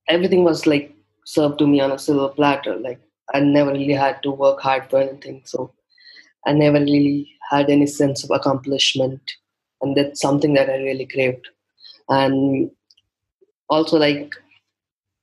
everything 0.09 0.45
was 0.45 0.67
like 0.67 0.95
served 1.25 1.59
to 1.59 1.67
me 1.67 1.81
on 1.81 1.93
a 1.93 1.99
silver 1.99 2.29
platter. 2.35 2.77
Like 2.77 3.01
I 3.33 3.41
never 3.41 3.73
really 3.73 3.95
had 3.95 4.23
to 4.23 4.31
work 4.31 4.61
hard 4.61 4.91
for 4.91 4.99
anything, 4.99 5.43
so 5.45 5.73
I 6.47 6.53
never 6.53 6.79
really 6.79 7.31
had 7.51 7.71
any 7.71 7.87
sense 7.87 8.25
of 8.25 8.31
accomplishment, 8.31 9.21
and 9.81 9.97
that's 9.97 10.21
something 10.21 10.55
that 10.55 10.69
I 10.69 10.77
really 10.77 11.07
craved. 11.07 11.49
And 12.09 12.71
also, 13.71 13.97
like 13.97 14.35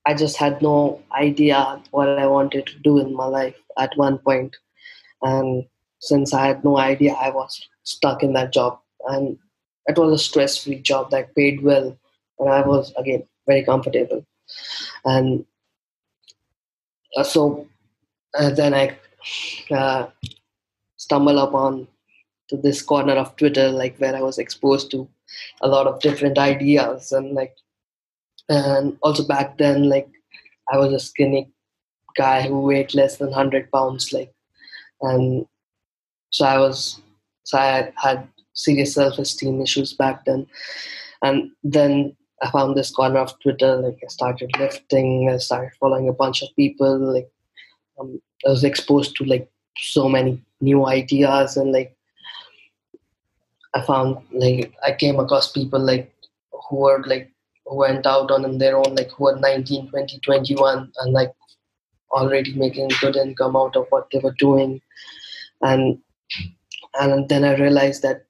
I 0.06 0.14
just 0.14 0.38
had 0.38 0.62
no 0.62 1.02
idea 1.12 1.82
what 1.92 2.10
I 2.10 2.26
wanted 2.26 2.66
to 2.68 2.80
do 2.80 2.98
in 3.00 3.16
my 3.16 3.26
life 3.26 3.56
at 3.78 3.96
one 3.98 4.18
point. 4.18 4.56
And 5.22 5.66
since 6.00 6.34
I 6.34 6.48
had 6.48 6.64
no 6.64 6.78
idea, 6.78 7.14
I 7.14 7.30
was 7.30 7.68
stuck 7.84 8.24
in 8.24 8.34
that 8.34 8.52
job. 8.52 8.80
And 9.08 9.38
it 9.88 9.98
was 9.98 10.14
a 10.14 10.24
stress 10.24 10.58
free 10.58 10.80
job 10.80 11.12
that 11.12 11.36
paid 11.36 11.62
well. 11.62 11.98
And 12.40 12.50
I 12.50 12.62
was, 12.62 12.94
again, 12.98 13.24
very 13.46 13.64
comfortable. 13.64 14.26
And 15.06 15.46
uh, 17.16 17.24
so 17.24 17.68
uh, 18.38 18.50
then 18.50 18.74
I 18.74 18.98
uh, 19.70 20.08
stumbled 20.98 21.38
upon 21.38 21.88
to 22.50 22.58
this 22.58 22.82
corner 22.82 23.14
of 23.14 23.36
Twitter, 23.36 23.70
like 23.70 23.98
where 23.98 24.16
I 24.16 24.22
was 24.22 24.38
exposed 24.38 24.92
to 24.92 25.08
a 25.62 25.68
lot 25.68 25.88
of 25.88 26.02
different 26.02 26.38
ideas 26.38 27.12
and 27.12 27.34
like 27.34 27.56
and 28.52 28.98
also 29.02 29.26
back 29.26 29.58
then 29.58 29.88
like 29.90 30.10
i 30.72 30.78
was 30.78 30.94
a 30.94 31.00
skinny 31.00 31.50
guy 32.18 32.42
who 32.42 32.62
weighed 32.62 32.94
less 32.94 33.18
than 33.18 33.30
100 33.30 33.72
pounds 33.72 34.12
like 34.12 34.34
and 35.02 35.46
so 36.32 36.46
i 36.46 36.58
was 36.60 37.02
so 37.44 37.58
i 37.58 37.92
had 37.96 38.28
serious 38.54 38.94
self-esteem 38.96 39.62
issues 39.62 39.94
back 39.94 40.26
then. 40.26 40.46
And 41.24 41.52
then 41.64 42.16
i 42.44 42.50
found 42.52 42.76
this 42.76 42.92
corner 42.92 43.20
of 43.20 43.40
twitter 43.40 43.78
like 43.78 44.00
i 44.04 44.08
started 44.08 44.52
lifting 44.60 45.30
i 45.30 45.38
started 45.38 45.72
following 45.80 46.10
a 46.10 46.20
bunch 46.22 46.42
of 46.42 46.56
people 46.56 46.98
like 47.16 47.30
um, 48.00 48.22
i 48.46 48.50
was 48.50 48.64
exposed 48.64 49.16
to 49.16 49.24
like 49.24 49.50
so 49.78 50.10
many 50.10 50.42
new 50.60 50.86
ideas 50.88 51.58
and 51.58 51.72
like 51.72 51.96
i 53.76 53.82
found 53.82 54.18
like 54.32 54.74
i 54.86 54.92
came 54.92 55.20
across 55.20 55.52
people 55.52 55.80
like 55.80 56.12
who 56.70 56.78
were 56.78 57.04
like 57.06 57.32
went 57.66 58.06
out 58.06 58.32
on 58.32 58.58
their 58.58 58.78
own, 58.78 58.96
like 58.96 59.12
who 59.12 59.26
were 59.26 59.40
19, 59.40 59.90
20, 59.90 60.20
21, 60.20 60.92
and 61.00 61.14
like 61.14 61.32
already 62.12 62.54
making 62.54 62.90
good 63.00 63.16
income 63.16 63.56
out 63.56 63.76
of 63.76 63.86
what 63.90 64.08
they 64.12 64.20
were 64.20 64.36
doing. 64.38 64.82
And 65.62 66.00
and 66.96 67.30
then 67.30 67.46
I 67.46 67.56
realized 67.56 68.02
that 68.02 68.26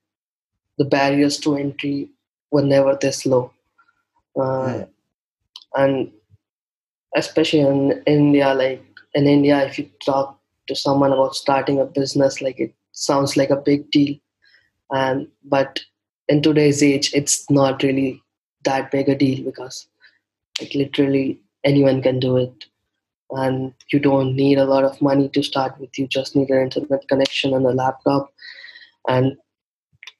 the 0.77 0.85
barriers 0.85 1.37
to 1.39 1.55
entry 1.55 2.09
were 2.51 2.63
never 2.63 2.97
this 2.99 3.25
low. 3.25 3.51
Uh, 4.39 4.83
and 5.75 6.11
especially 7.15 7.61
in 7.61 8.03
India, 8.05 8.53
like 8.53 8.83
in 9.13 9.27
India, 9.27 9.65
if 9.65 9.77
you 9.77 9.89
talk 10.05 10.39
to 10.67 10.75
someone 10.75 11.11
about 11.11 11.35
starting 11.35 11.79
a 11.79 11.85
business, 11.85 12.41
like 12.41 12.59
it 12.59 12.73
sounds 12.91 13.35
like 13.35 13.49
a 13.49 13.55
big 13.55 13.89
deal. 13.91 14.15
And 14.91 15.27
but 15.43 15.79
in 16.27 16.41
today's 16.41 16.83
age, 16.83 17.11
it's 17.13 17.49
not 17.49 17.83
really 17.83 18.21
that 18.63 18.91
big 18.91 19.09
a 19.09 19.15
deal 19.15 19.43
because 19.43 19.87
like 20.59 20.73
literally 20.75 21.39
anyone 21.63 22.01
can 22.01 22.19
do 22.19 22.37
it. 22.37 22.65
And 23.31 23.73
you 23.91 23.99
don't 23.99 24.35
need 24.35 24.57
a 24.57 24.65
lot 24.65 24.83
of 24.83 25.01
money 25.01 25.29
to 25.29 25.41
start 25.41 25.79
with. 25.79 25.97
You 25.97 26.07
just 26.07 26.35
need 26.35 26.49
an 26.49 26.63
internet 26.63 27.07
connection 27.07 27.53
and 27.53 27.65
a 27.65 27.71
laptop 27.71 28.33
and 29.07 29.37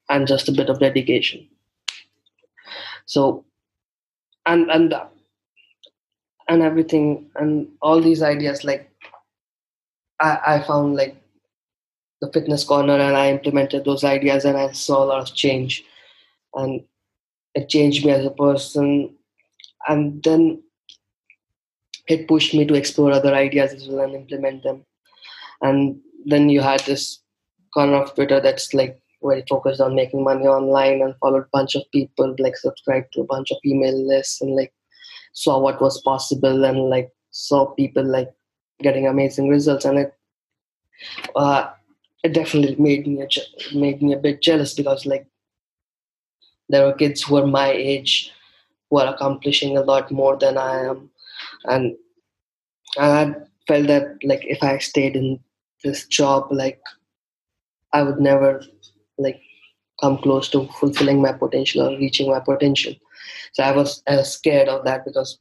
and 0.10 0.28
just 0.28 0.48
a 0.48 0.54
bit 0.54 0.70
of 0.70 0.80
dedication. 0.80 1.48
So 3.06 3.44
and 4.46 4.72
and 4.72 4.96
and 6.48 6.62
everything 6.62 7.30
and 7.36 7.68
all 7.82 8.02
these 8.02 8.22
ideas 8.22 8.64
like 8.64 8.90
i 10.20 10.40
i 10.46 10.60
found 10.60 10.96
like 10.96 11.16
the 12.22 12.32
fitness 12.32 12.64
corner 12.64 12.98
and 12.98 13.16
i 13.18 13.30
implemented 13.30 13.86
those 13.86 14.04
ideas 14.04 14.46
and 14.46 14.58
i 14.58 14.72
saw 14.72 15.04
a 15.04 15.10
lot 15.12 15.22
of 15.22 15.36
change. 15.36 15.84
And 16.54 16.84
it 17.56 17.70
changed 17.70 18.06
me 18.06 18.12
as 18.12 18.26
a 18.26 18.32
person. 18.32 19.16
And 19.88 20.22
then 20.24 20.62
it 22.08 22.28
pushed 22.28 22.54
me 22.54 22.66
to 22.66 22.74
explore 22.74 23.12
other 23.12 23.34
ideas 23.34 23.74
as 23.74 23.88
well 23.88 24.06
and 24.06 24.16
implement 24.16 24.64
them. 24.64 24.86
And 25.62 26.00
then 26.26 26.50
you 26.50 26.62
had 26.62 26.82
this 26.82 27.20
corner 27.74 27.96
of 27.96 28.14
twitter 28.16 28.42
that's 28.42 28.74
like 28.74 29.02
very 29.24 29.44
focused 29.48 29.80
on 29.80 29.96
making 29.96 30.24
money 30.24 30.46
online 30.46 31.02
and 31.02 31.16
followed 31.22 31.44
a 31.44 31.50
bunch 31.54 31.76
of 31.76 31.84
people 31.92 32.36
like 32.40 32.58
subscribed 32.58 33.14
to 33.14 33.22
a 33.22 33.26
bunch 33.26 33.52
of 33.52 33.58
email 33.66 33.96
lists 34.08 34.42
and 34.42 34.56
like 34.56 34.74
saw 35.34 35.60
what 35.60 35.82
was 35.82 36.02
possible 36.02 36.66
and 36.66 36.90
like 36.90 37.10
saw 37.32 37.66
people 37.76 38.04
like 38.04 38.30
getting 38.82 39.08
amazing 39.08 39.48
results. 39.48 39.86
And 39.86 40.00
it 40.00 40.14
uh, 41.36 41.70
it 42.24 42.34
definitely 42.34 42.76
made 42.76 43.08
me 43.08 43.22
a, 43.22 43.78
made 43.78 44.02
me 44.02 44.14
a 44.14 44.18
bit 44.18 44.42
jealous 44.42 44.74
because 44.74 45.06
like 45.06 45.26
there 46.72 46.86
were 46.86 46.94
kids 46.94 47.24
who 47.24 47.36
were 47.36 47.48
my 47.48 47.72
age 47.72 48.32
who 48.90 49.00
are 49.00 49.14
accomplishing 49.14 49.78
a 49.78 49.82
lot 49.82 50.12
more 50.12 50.38
than 50.38 50.58
I 50.58 50.86
am, 50.86 51.10
and 51.66 51.96
I 52.98 53.34
felt 53.68 53.88
that 53.88 54.18
like 54.24 54.44
if 54.46 54.64
I 54.64 54.78
stayed 54.78 55.16
in 55.16 55.40
this 55.84 56.08
job, 56.08 56.48
like 56.52 56.82
I 57.94 58.04
would 58.04 58.20
never 58.20 58.64
like 59.18 59.42
come 60.02 60.18
close 60.18 60.50
to 60.50 60.68
fulfilling 60.80 61.22
my 61.22 61.34
potential 61.34 61.82
or 61.88 61.98
reaching 61.98 62.30
my 62.30 62.40
potential. 62.40 62.94
So 63.54 63.64
I 63.64 63.72
was, 63.72 64.04
I 64.08 64.18
was 64.18 64.34
scared 64.34 64.70
of 64.70 64.86
that 64.86 65.06
because 65.06 65.40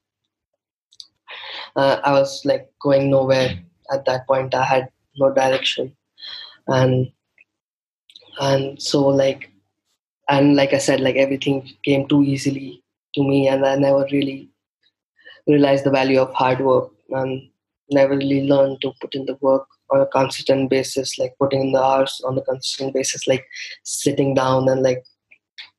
uh, 1.76 2.00
I 2.04 2.12
was 2.12 2.44
like 2.44 2.70
going 2.80 3.10
nowhere 3.10 3.58
at 3.92 4.04
that 4.06 4.26
point. 4.26 4.54
I 4.54 4.64
had 4.64 4.88
no 5.16 5.32
direction, 5.32 5.96
and 6.68 7.12
and 8.40 8.80
so 8.80 9.06
like 9.08 9.50
and 10.30 10.56
like 10.56 10.72
I 10.72 10.78
said, 10.78 11.00
like 11.00 11.16
everything 11.16 11.68
came 11.84 12.08
too 12.08 12.22
easily 12.22 12.82
to 13.14 13.22
me, 13.22 13.48
and 13.48 13.66
I 13.66 13.76
never 13.76 14.06
really 14.12 14.48
realized 15.46 15.84
the 15.84 15.90
value 15.90 16.20
of 16.20 16.32
hard 16.34 16.60
work 16.60 16.90
and 17.10 17.42
never 17.90 18.16
really 18.16 18.46
learned 18.48 18.80
to 18.82 18.92
put 19.00 19.14
in 19.14 19.26
the 19.26 19.36
work 19.40 19.66
on 19.90 20.00
a 20.00 20.06
consistent 20.06 20.70
basis, 20.70 21.18
like 21.18 21.34
putting 21.38 21.60
in 21.62 21.72
the 21.72 21.82
hours 21.82 22.20
on 22.24 22.38
a 22.38 22.42
consistent 22.42 22.94
basis, 22.94 23.26
like 23.26 23.44
sitting 23.82 24.34
down 24.34 24.68
and 24.68 24.82
like 24.82 25.04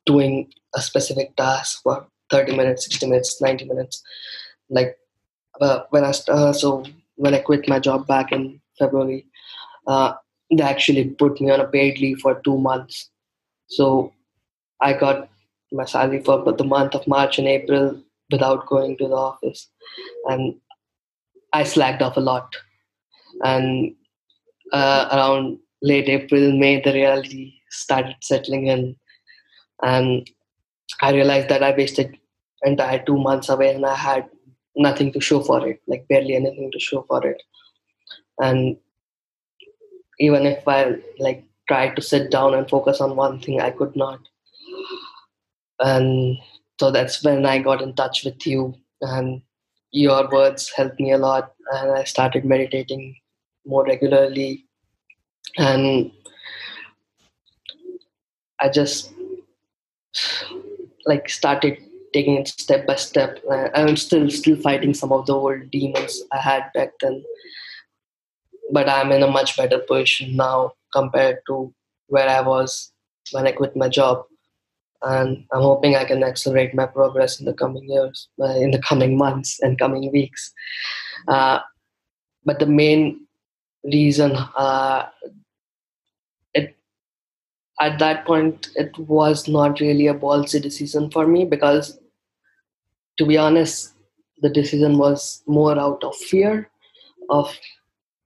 doing 0.06 0.52
a 0.76 0.82
specific 0.82 1.36
task 1.38 1.82
for 1.84 2.06
30 2.30 2.58
minutes, 2.58 2.86
60 2.86 3.08
minutes, 3.08 3.41
90 3.41 3.66
minutes. 3.66 4.04
Like 4.70 4.97
uh, 5.62 5.82
when 5.91 6.04
I 6.04 6.14
uh, 6.28 6.54
so 6.54 6.84
when 7.16 7.34
I 7.34 7.39
quit 7.39 7.70
my 7.70 7.80
job 7.80 8.08
back 8.08 8.32
in 8.32 8.60
February, 8.78 9.26
uh, 9.88 10.14
they 10.52 10.64
actually 10.64 11.06
put 11.10 11.39
me 11.39 11.52
on 11.52 11.62
a 11.62 11.68
paid 11.68 11.99
leave 11.99 12.20
for 12.20 12.41
two 12.43 12.58
months. 12.58 13.10
So 13.68 14.12
I 14.82 14.93
got 14.93 15.29
my 15.71 15.86
salary 15.86 16.21
for 16.23 16.51
the 16.51 16.63
month 16.63 16.95
of 16.95 17.07
March 17.07 17.38
and 17.38 17.47
April 17.47 18.01
without 18.32 18.67
going 18.67 18.97
to 18.97 19.07
the 19.07 19.15
office, 19.15 19.69
and 20.25 20.55
I 21.53 21.63
slacked 21.63 22.01
off 22.01 22.17
a 22.17 22.21
lot. 22.21 22.53
And 23.43 23.95
uh, 24.71 25.09
around 25.11 25.59
late 25.82 26.09
April, 26.09 26.57
May, 26.57 26.82
the 26.82 26.93
reality 26.93 27.53
started 27.69 28.15
settling 28.21 28.67
in, 28.67 28.95
and 29.82 30.29
I 31.01 31.11
realized 31.11 31.49
that 31.49 31.63
I 31.63 31.75
wasted 31.75 32.17
entire 32.63 33.03
two 33.03 33.17
months 33.17 33.49
away, 33.49 33.73
and 33.73 33.86
I 33.86 33.95
had 33.95 34.29
nothing 34.75 35.11
to 35.13 35.19
show 35.19 35.41
for 35.41 35.67
it, 35.67 35.82
like 35.88 36.07
barely 36.07 36.36
anything 36.36 36.71
to 36.71 36.79
show 36.79 37.03
for 37.07 37.25
it. 37.25 37.41
And 38.39 38.77
even 40.19 40.45
if 40.45 40.67
I 40.67 40.95
like 41.19 41.43
tried 41.67 41.95
to 41.95 42.01
sit 42.01 42.32
down 42.32 42.53
and 42.53 42.69
focus 42.69 43.01
on 43.01 43.15
one 43.15 43.39
thing, 43.39 43.61
I 43.61 43.71
could 43.71 43.95
not. 43.95 44.19
And 45.82 46.38
so 46.79 46.91
that's 46.91 47.23
when 47.23 47.45
I 47.45 47.59
got 47.59 47.82
in 47.82 47.93
touch 47.95 48.23
with 48.23 48.45
you, 48.45 48.75
and 49.01 49.41
your 49.91 50.29
words 50.29 50.71
helped 50.75 50.99
me 50.99 51.11
a 51.11 51.17
lot. 51.17 51.53
And 51.73 51.91
I 51.91 52.03
started 52.03 52.45
meditating 52.45 53.15
more 53.65 53.86
regularly, 53.86 54.65
and 55.57 56.11
I 58.59 58.69
just 58.69 59.11
like 61.05 61.29
started 61.29 61.77
taking 62.13 62.36
it 62.36 62.47
step 62.47 62.86
by 62.86 62.95
step. 62.95 63.39
Uh, 63.49 63.69
I'm 63.73 63.97
still 63.97 64.29
still 64.29 64.55
fighting 64.57 64.93
some 64.93 65.11
of 65.11 65.25
the 65.25 65.34
old 65.34 65.71
demons 65.71 66.21
I 66.32 66.38
had 66.38 66.71
back 66.73 66.91
then, 67.01 67.23
but 68.71 68.89
I'm 68.89 69.11
in 69.11 69.23
a 69.23 69.32
much 69.32 69.57
better 69.57 69.79
position 69.79 70.36
now 70.36 70.73
compared 70.93 71.39
to 71.47 71.73
where 72.07 72.27
I 72.29 72.41
was 72.41 72.91
when 73.32 73.47
I 73.47 73.51
quit 73.51 73.75
my 73.75 73.89
job. 73.89 74.25
And 75.04 75.45
I'm 75.52 75.62
hoping 75.62 75.95
I 75.95 76.06
can 76.06 76.24
accelerate 76.24 76.76
my 76.76 76.86
progress 76.86 77.39
in 77.39 77.45
the 77.45 77.54
coming 77.54 77.89
years, 77.89 78.28
uh, 78.39 78.56
in 78.58 78.72
the 78.72 78.82
coming 78.82 79.18
months 79.18 79.60
and 79.62 79.80
coming 79.80 80.12
weeks. 80.12 80.54
Uh, 81.28 81.60
but 82.45 82.60
the 82.60 82.66
main 82.66 83.26
reason 83.84 84.36
uh, 84.36 85.08
it 86.54 86.76
at 87.80 87.97
that 87.97 88.26
point 88.26 88.70
it 88.76 88.95
was 88.97 89.47
not 89.47 89.80
really 89.80 90.08
a 90.08 90.14
ballsy 90.14 90.62
decision 90.62 91.10
for 91.10 91.26
me 91.26 91.45
because 91.45 91.99
to 93.18 93.26
be 93.26 93.38
honest, 93.38 93.93
the 94.41 94.49
decision 94.49 94.97
was 94.97 95.43
more 95.47 95.78
out 95.78 96.04
of 96.04 96.16
fear 96.16 96.70
of 97.30 97.56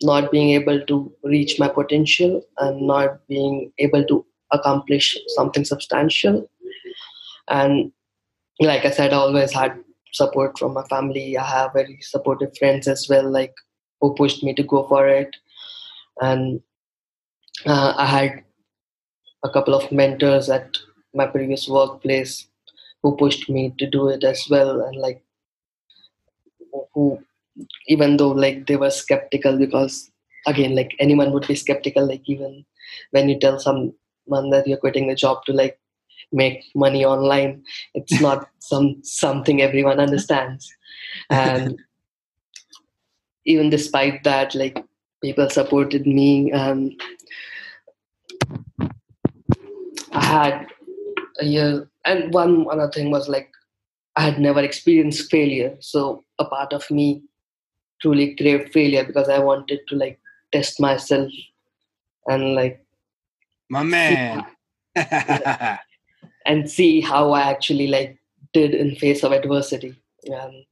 not 0.01 0.31
being 0.31 0.51
able 0.51 0.79
to 0.85 1.11
reach 1.23 1.59
my 1.59 1.67
potential 1.67 2.41
and 2.59 2.81
not 2.81 3.25
being 3.27 3.71
able 3.79 4.05
to 4.05 4.25
accomplish 4.51 5.17
something 5.35 5.65
substantial. 5.65 6.49
And 7.49 7.91
like 8.59 8.85
I 8.85 8.91
said, 8.91 9.13
I 9.13 9.17
always 9.17 9.53
had 9.53 9.83
support 10.13 10.57
from 10.59 10.73
my 10.73 10.83
family. 10.85 11.37
I 11.37 11.45
have 11.45 11.73
very 11.73 11.99
supportive 12.01 12.57
friends 12.57 12.87
as 12.87 13.07
well, 13.09 13.29
like 13.29 13.53
who 14.01 14.15
pushed 14.15 14.43
me 14.43 14.53
to 14.55 14.63
go 14.63 14.87
for 14.87 15.07
it. 15.07 15.35
And 16.21 16.61
uh, 17.65 17.93
I 17.97 18.05
had 18.05 18.43
a 19.43 19.49
couple 19.49 19.73
of 19.73 19.91
mentors 19.93 20.49
at 20.49 20.77
my 21.13 21.25
previous 21.25 21.69
workplace 21.69 22.47
who 23.01 23.15
pushed 23.15 23.49
me 23.49 23.73
to 23.79 23.89
do 23.89 24.09
it 24.09 24.23
as 24.25 24.45
well 24.49 24.81
and 24.81 24.97
like 24.97 25.23
who 26.93 27.19
even 27.87 28.17
though 28.17 28.31
like 28.31 28.67
they 28.67 28.75
were 28.75 28.89
skeptical 28.91 29.57
because 29.57 30.11
again 30.47 30.75
like 30.75 30.95
anyone 30.99 31.31
would 31.31 31.47
be 31.47 31.55
skeptical 31.55 32.07
like 32.07 32.23
even 32.27 32.65
when 33.11 33.29
you 33.29 33.39
tell 33.39 33.59
someone 33.59 34.49
that 34.51 34.67
you're 34.67 34.77
quitting 34.85 35.07
the 35.07 35.15
job 35.15 35.43
to 35.45 35.53
like 35.53 35.79
make 36.31 36.63
money 36.75 37.05
online. 37.05 37.63
It's 37.93 38.19
not 38.21 38.49
some 38.59 38.97
something 39.03 39.61
everyone 39.61 39.99
understands. 39.99 40.71
And 41.29 41.79
even 43.45 43.69
despite 43.69 44.23
that 44.23 44.55
like 44.55 44.83
people 45.21 45.49
supported 45.49 46.05
me 46.07 46.51
and 46.51 46.99
i 50.11 50.23
had 50.23 50.67
a 51.39 51.45
year 51.45 51.87
and 52.05 52.33
one 52.33 52.65
other 52.71 52.89
thing 52.89 53.11
was 53.11 53.29
like 53.29 53.51
I 54.15 54.21
had 54.21 54.39
never 54.39 54.61
experienced 54.61 55.29
failure, 55.29 55.75
so 55.81 56.23
a 56.39 56.45
part 56.45 56.71
of 56.71 56.89
me 56.89 57.23
truly 58.01 58.35
craved 58.35 58.71
failure 58.71 59.03
because 59.03 59.27
I 59.27 59.39
wanted 59.39 59.81
to 59.89 59.95
like 59.95 60.19
test 60.53 60.79
myself 60.79 61.31
and 62.27 62.55
like 62.55 62.85
my 63.69 63.83
man 63.83 64.45
and 66.45 66.69
see 66.69 67.01
how 67.01 67.31
I 67.31 67.41
actually 67.41 67.87
like 67.87 68.17
did 68.53 68.73
in 68.73 68.95
face 68.95 69.23
of 69.23 69.31
adversity. 69.31 69.95
Um, 70.33 70.63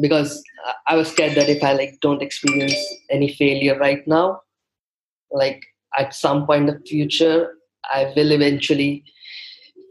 because 0.00 0.42
I 0.86 0.96
was 0.96 1.10
scared 1.10 1.34
that 1.34 1.48
if 1.48 1.62
I 1.62 1.72
like 1.72 1.98
don't 2.00 2.22
experience 2.22 2.76
any 3.10 3.32
failure 3.32 3.78
right 3.78 4.06
now, 4.06 4.42
like 5.30 5.62
at 5.98 6.14
some 6.14 6.46
point 6.46 6.68
in 6.68 6.74
the 6.74 6.80
future, 6.86 7.56
I 7.84 8.12
will 8.16 8.32
eventually 8.32 9.04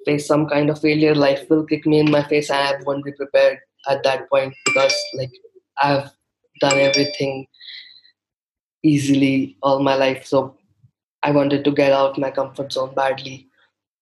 face 0.05 0.25
some 0.25 0.47
kind 0.47 0.69
of 0.69 0.79
failure, 0.79 1.13
life 1.13 1.49
will 1.49 1.65
kick 1.65 1.85
me 1.85 1.99
in 1.99 2.09
my 2.09 2.23
face, 2.23 2.49
and 2.49 2.59
I 2.59 2.81
won't 2.85 3.03
be 3.03 3.11
prepared 3.11 3.59
at 3.89 4.03
that 4.03 4.29
point 4.29 4.53
because 4.65 4.95
like 5.13 5.31
I've 5.77 6.09
done 6.61 6.77
everything 6.77 7.47
easily 8.83 9.57
all 9.61 9.79
my 9.81 9.95
life. 9.95 10.25
So 10.25 10.55
I 11.23 11.31
wanted 11.31 11.63
to 11.65 11.71
get 11.71 11.91
out 11.91 12.17
my 12.17 12.31
comfort 12.31 12.71
zone 12.71 12.93
badly 12.95 13.47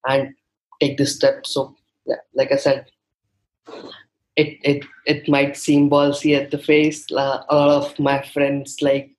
and 0.08 0.34
take 0.80 0.98
this 0.98 1.16
step. 1.16 1.46
So 1.46 1.76
yeah, 2.06 2.22
like 2.34 2.52
I 2.52 2.58
said, 2.58 2.86
it 4.36 4.58
it 4.64 4.86
it 5.06 5.30
might 5.30 5.58
seem 5.58 5.90
ballsy 5.90 6.38
at 6.38 6.52
the 6.52 6.58
face. 6.58 7.06
Uh, 7.12 7.44
a 7.50 7.56
lot 7.56 7.70
of 7.70 8.00
my 8.00 8.22
friends 8.22 8.82
like 8.82 9.12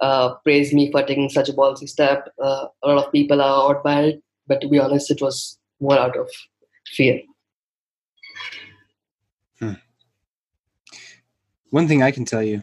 uh, 0.00 0.34
praise 0.44 0.72
me 0.72 0.90
for 0.90 1.02
taking 1.02 1.28
such 1.28 1.48
a 1.48 1.52
ballsy 1.52 1.88
step. 1.88 2.28
Uh, 2.42 2.66
a 2.82 2.88
lot 2.88 3.06
of 3.06 3.12
people 3.12 3.40
are 3.40 3.70
out 3.70 3.84
by 3.84 4.00
it, 4.02 4.22
but 4.46 4.60
to 4.60 4.68
be 4.68 4.78
honest, 4.78 5.10
it 5.10 5.20
was 5.20 5.58
more 5.80 5.98
out 5.98 6.16
of 6.16 6.28
fear. 6.94 7.20
Hmm. 9.58 9.72
One 11.70 11.88
thing 11.88 12.02
I 12.02 12.10
can 12.10 12.24
tell 12.24 12.42
you 12.42 12.62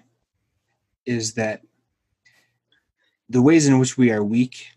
is 1.06 1.34
that 1.34 1.62
the 3.30 3.42
ways 3.42 3.68
in 3.68 3.80
which 3.80 3.98
we 3.98 4.12
are 4.12 4.24
weak 4.24 4.68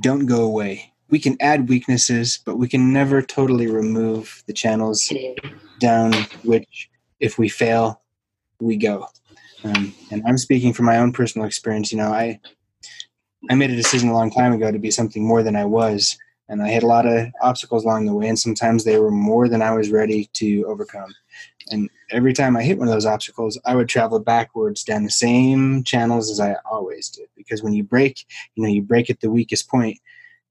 don't 0.00 0.26
go 0.26 0.42
away. 0.44 0.92
We 1.10 1.18
can 1.18 1.36
add 1.40 1.68
weaknesses, 1.68 2.38
but 2.44 2.56
we 2.56 2.68
can 2.68 2.92
never 2.92 3.20
totally 3.20 3.66
remove 3.66 4.42
the 4.46 4.52
channels 4.52 5.12
down 5.78 6.12
which, 6.44 6.90
if 7.18 7.38
we 7.38 7.48
fail, 7.48 8.00
we 8.60 8.76
go. 8.76 9.06
Um, 9.64 9.92
and 10.10 10.22
I'm 10.26 10.38
speaking 10.38 10.72
from 10.72 10.86
my 10.86 10.98
own 10.98 11.12
personal 11.12 11.46
experience. 11.46 11.92
You 11.92 11.98
know, 11.98 12.12
I 12.12 12.40
I 13.48 13.54
made 13.54 13.70
a 13.70 13.76
decision 13.76 14.08
a 14.08 14.14
long 14.14 14.30
time 14.30 14.52
ago 14.52 14.70
to 14.70 14.78
be 14.78 14.90
something 14.90 15.26
more 15.26 15.42
than 15.42 15.56
I 15.56 15.64
was, 15.64 16.16
and 16.48 16.62
I 16.62 16.68
had 16.68 16.82
a 16.82 16.86
lot 16.86 17.06
of 17.06 17.28
obstacles 17.40 17.84
along 17.84 18.06
the 18.06 18.14
way, 18.14 18.28
and 18.28 18.38
sometimes 18.38 18.84
they 18.84 18.98
were 18.98 19.10
more 19.10 19.48
than 19.48 19.62
I 19.62 19.72
was 19.72 19.90
ready 19.90 20.28
to 20.34 20.64
overcome. 20.64 21.14
And 21.70 21.88
every 22.10 22.32
time 22.32 22.56
I 22.56 22.62
hit 22.62 22.78
one 22.78 22.88
of 22.88 22.94
those 22.94 23.06
obstacles, 23.06 23.58
I 23.64 23.76
would 23.76 23.88
travel 23.88 24.18
backwards 24.18 24.82
down 24.82 25.04
the 25.04 25.10
same 25.10 25.84
channels 25.84 26.30
as 26.30 26.40
I 26.40 26.56
always 26.70 27.08
did. 27.08 27.28
Because 27.36 27.62
when 27.62 27.72
you 27.72 27.84
break, 27.84 28.26
you 28.54 28.62
know, 28.62 28.68
you 28.68 28.82
break 28.82 29.08
at 29.08 29.20
the 29.20 29.30
weakest 29.30 29.68
point, 29.68 29.98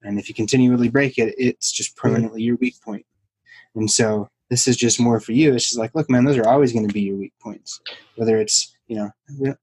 and 0.03 0.19
if 0.19 0.29
you 0.29 0.35
continually 0.35 0.89
break 0.89 1.17
it, 1.17 1.35
it's 1.37 1.71
just 1.71 1.95
permanently 1.95 2.41
your 2.41 2.55
weak 2.57 2.75
point. 2.81 3.05
And 3.75 3.89
so 3.89 4.29
this 4.49 4.67
is 4.67 4.77
just 4.77 4.99
more 4.99 5.19
for 5.19 5.31
you. 5.31 5.53
It's 5.53 5.65
just 5.65 5.79
like, 5.79 5.93
look, 5.93 6.09
man, 6.09 6.25
those 6.25 6.37
are 6.37 6.47
always 6.47 6.73
going 6.73 6.87
to 6.87 6.93
be 6.93 7.01
your 7.01 7.17
weak 7.17 7.33
points. 7.41 7.79
Whether 8.15 8.37
it's, 8.37 8.75
you 8.87 8.95
know, 8.95 9.55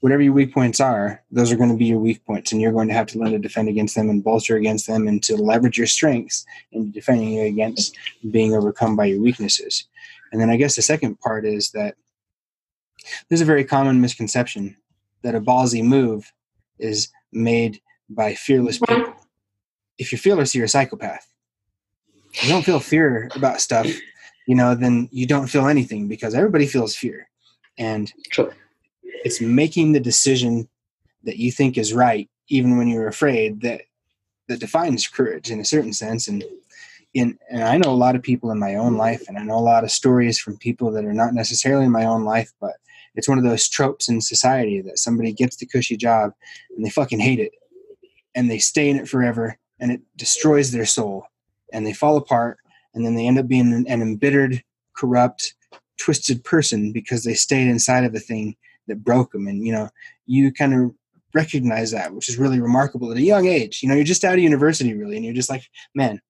whatever 0.00 0.22
your 0.22 0.32
weak 0.32 0.52
points 0.52 0.80
are, 0.80 1.22
those 1.30 1.50
are 1.50 1.56
going 1.56 1.70
to 1.70 1.76
be 1.76 1.86
your 1.86 1.98
weak 1.98 2.24
points, 2.24 2.52
and 2.52 2.60
you're 2.60 2.72
going 2.72 2.88
to 2.88 2.94
have 2.94 3.06
to 3.08 3.18
learn 3.18 3.32
to 3.32 3.38
defend 3.38 3.68
against 3.68 3.94
them 3.94 4.10
and 4.10 4.22
bolster 4.22 4.56
against 4.56 4.86
them, 4.86 5.08
and 5.08 5.22
to 5.22 5.36
leverage 5.36 5.78
your 5.78 5.86
strengths 5.86 6.44
in 6.72 6.90
defending 6.90 7.30
you 7.30 7.42
against 7.42 7.96
being 8.30 8.54
overcome 8.54 8.96
by 8.96 9.06
your 9.06 9.20
weaknesses. 9.20 9.86
And 10.32 10.40
then 10.40 10.50
I 10.50 10.56
guess 10.56 10.76
the 10.76 10.82
second 10.82 11.18
part 11.20 11.46
is 11.46 11.70
that 11.70 11.94
there's 13.28 13.40
a 13.40 13.46
very 13.46 13.64
common 13.64 14.00
misconception 14.00 14.76
that 15.22 15.34
a 15.34 15.40
ballsy 15.40 15.82
move 15.82 16.32
is 16.78 17.08
made 17.32 17.80
by 18.08 18.34
fearless 18.34 18.78
people. 18.78 19.15
If 19.98 20.12
you're 20.12 20.18
fearless, 20.18 20.54
you're 20.54 20.64
a 20.64 20.68
psychopath. 20.68 21.26
If 22.32 22.44
you 22.44 22.50
don't 22.50 22.64
feel 22.64 22.80
fear 22.80 23.30
about 23.34 23.60
stuff, 23.60 23.86
you 24.46 24.54
know, 24.54 24.74
then 24.74 25.08
you 25.10 25.26
don't 25.26 25.46
feel 25.46 25.66
anything 25.66 26.08
because 26.08 26.34
everybody 26.34 26.66
feels 26.66 26.94
fear. 26.94 27.28
And 27.78 28.12
True. 28.30 28.52
it's 29.02 29.40
making 29.40 29.92
the 29.92 30.00
decision 30.00 30.68
that 31.24 31.38
you 31.38 31.50
think 31.50 31.76
is 31.76 31.92
right, 31.92 32.28
even 32.48 32.76
when 32.76 32.88
you're 32.88 33.08
afraid, 33.08 33.60
that 33.62 33.82
that 34.48 34.60
defines 34.60 35.08
courage 35.08 35.50
in 35.50 35.60
a 35.60 35.64
certain 35.64 35.92
sense. 35.92 36.28
And 36.28 36.44
in 37.14 37.38
and 37.50 37.64
I 37.64 37.78
know 37.78 37.90
a 37.90 37.96
lot 37.96 38.14
of 38.14 38.22
people 38.22 38.50
in 38.50 38.58
my 38.58 38.76
own 38.76 38.96
life, 38.96 39.28
and 39.28 39.36
I 39.36 39.42
know 39.42 39.56
a 39.56 39.60
lot 39.60 39.84
of 39.84 39.90
stories 39.90 40.38
from 40.38 40.56
people 40.58 40.90
that 40.92 41.04
are 41.04 41.14
not 41.14 41.34
necessarily 41.34 41.86
in 41.86 41.90
my 41.90 42.04
own 42.04 42.24
life, 42.24 42.52
but 42.60 42.74
it's 43.14 43.28
one 43.28 43.38
of 43.38 43.44
those 43.44 43.68
tropes 43.68 44.08
in 44.08 44.20
society 44.20 44.80
that 44.82 44.98
somebody 44.98 45.32
gets 45.32 45.56
the 45.56 45.66
cushy 45.66 45.96
job 45.96 46.32
and 46.76 46.84
they 46.84 46.90
fucking 46.90 47.18
hate 47.18 47.40
it 47.40 47.52
and 48.34 48.50
they 48.50 48.58
stay 48.58 48.90
in 48.90 48.96
it 48.96 49.08
forever 49.08 49.58
and 49.80 49.92
it 49.92 50.00
destroys 50.16 50.70
their 50.70 50.86
soul 50.86 51.26
and 51.72 51.86
they 51.86 51.92
fall 51.92 52.16
apart 52.16 52.58
and 52.94 53.04
then 53.04 53.14
they 53.14 53.26
end 53.26 53.38
up 53.38 53.48
being 53.48 53.72
an, 53.72 53.86
an 53.88 54.02
embittered 54.02 54.62
corrupt 54.96 55.54
twisted 55.98 56.42
person 56.44 56.92
because 56.92 57.24
they 57.24 57.34
stayed 57.34 57.68
inside 57.68 58.04
of 58.04 58.14
a 58.14 58.20
thing 58.20 58.56
that 58.86 59.04
broke 59.04 59.32
them 59.32 59.46
and 59.46 59.66
you 59.66 59.72
know 59.72 59.88
you 60.26 60.52
kind 60.52 60.74
of 60.74 60.94
recognize 61.34 61.90
that 61.90 62.14
which 62.14 62.28
is 62.28 62.38
really 62.38 62.60
remarkable 62.60 63.10
at 63.10 63.18
a 63.18 63.22
young 63.22 63.46
age. 63.46 63.82
You 63.82 63.88
know 63.88 63.94
you're 63.94 64.04
just 64.04 64.24
out 64.24 64.34
of 64.34 64.40
university 64.40 64.94
really 64.94 65.16
and 65.16 65.24
you're 65.24 65.34
just 65.34 65.50
like 65.50 65.68
man 65.94 66.20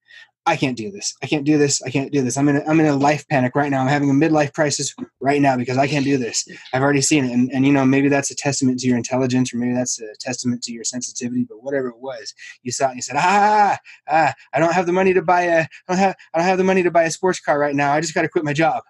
I 0.49 0.57
can't 0.57 0.76
do 0.76 0.92
this. 0.92 1.12
I 1.22 1.26
can't 1.26 1.44
do 1.44 1.59
this. 1.59 1.82
I 1.82 1.90
can't 1.90 2.12
do 2.12 2.22
this. 2.22 2.36
I'm 2.36 2.49
in 2.49 2.57
a, 2.57 2.64
I'm 2.68 2.78
in 2.78 2.86
a 2.86 2.94
life 2.94 3.26
panic 3.28 3.57
right 3.57 3.68
now. 3.68 3.80
I'm 3.80 3.88
having 3.88 4.11
a 4.11 4.12
midlife 4.12 4.53
crisis 4.53 4.94
right 5.20 5.42
now 5.42 5.57
because 5.57 5.76
I 5.76 5.88
can't 5.88 6.05
do 6.05 6.16
this. 6.16 6.47
I've 6.72 6.82
already 6.82 7.01
seen 7.01 7.24
it. 7.24 7.32
And, 7.32 7.51
and 7.53 7.66
you 7.66 7.72
know, 7.72 7.84
maybe 7.84 8.09
that's 8.09 8.30
a 8.30 8.36
testament 8.36 8.78
to 8.80 8.86
your 8.86 8.97
intelligence 8.97 9.53
or 9.53 9.57
maybe 9.57 9.74
that's 9.74 10.01
a 10.01 10.14
testament 10.20 10.62
to 10.62 10.72
your 10.72 10.84
sensitivity, 10.84 11.44
but 11.49 11.64
whatever 11.64 11.88
it 11.88 11.99
was, 11.99 12.32
you 12.62 12.70
saw 12.70 12.86
it 12.86 12.90
and 12.90 12.97
you 12.97 13.03
said, 13.03 13.16
ah, 13.18 13.76
ah, 14.09 14.32
I 14.53 14.61
don't 14.61 14.72
have 14.72 14.86
the 14.86 14.92
money 14.92 15.12
to 15.14 15.22
buy 15.22 15.42
a, 15.42 15.62
I 15.62 15.68
don't 15.88 15.99
have, 15.99 16.14
I 16.32 16.38
don't 16.38 16.47
have 16.47 16.59
the 16.59 16.64
money 16.64 16.84
to 16.84 16.92
buy 16.92 17.03
a 17.03 17.11
sports 17.11 17.40
car 17.40 17.59
right 17.59 17.74
now. 17.74 17.92
I 17.92 18.01
just 18.01 18.14
got 18.14 18.22
to 18.22 18.28
quit 18.28 18.44
my 18.44 18.53
job. 18.53 18.84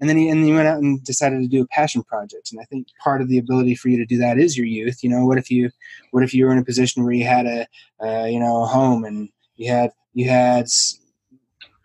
And 0.00 0.10
then 0.10 0.18
you, 0.18 0.30
and 0.30 0.46
you 0.46 0.54
went 0.54 0.68
out 0.68 0.78
and 0.78 1.02
decided 1.04 1.40
to 1.40 1.48
do 1.48 1.62
a 1.62 1.66
passion 1.68 2.02
project. 2.04 2.52
And 2.52 2.60
I 2.60 2.64
think 2.64 2.86
part 3.02 3.22
of 3.22 3.28
the 3.28 3.38
ability 3.38 3.76
for 3.76 3.88
you 3.88 3.96
to 3.96 4.06
do 4.06 4.18
that 4.18 4.38
is 4.38 4.58
your 4.58 4.66
youth. 4.66 5.02
You 5.02 5.08
know, 5.08 5.24
what 5.24 5.38
if 5.38 5.50
you, 5.50 5.70
what 6.10 6.22
if 6.22 6.34
you 6.34 6.44
were 6.44 6.52
in 6.52 6.58
a 6.58 6.64
position 6.64 7.02
where 7.02 7.14
you 7.14 7.24
had 7.24 7.46
a, 7.46 7.66
uh, 8.00 8.26
you 8.26 8.38
know, 8.38 8.62
a 8.62 8.66
home 8.66 9.04
and 9.04 9.30
you 9.56 9.72
had, 9.72 9.90
you 10.14 10.28
had 10.28 10.66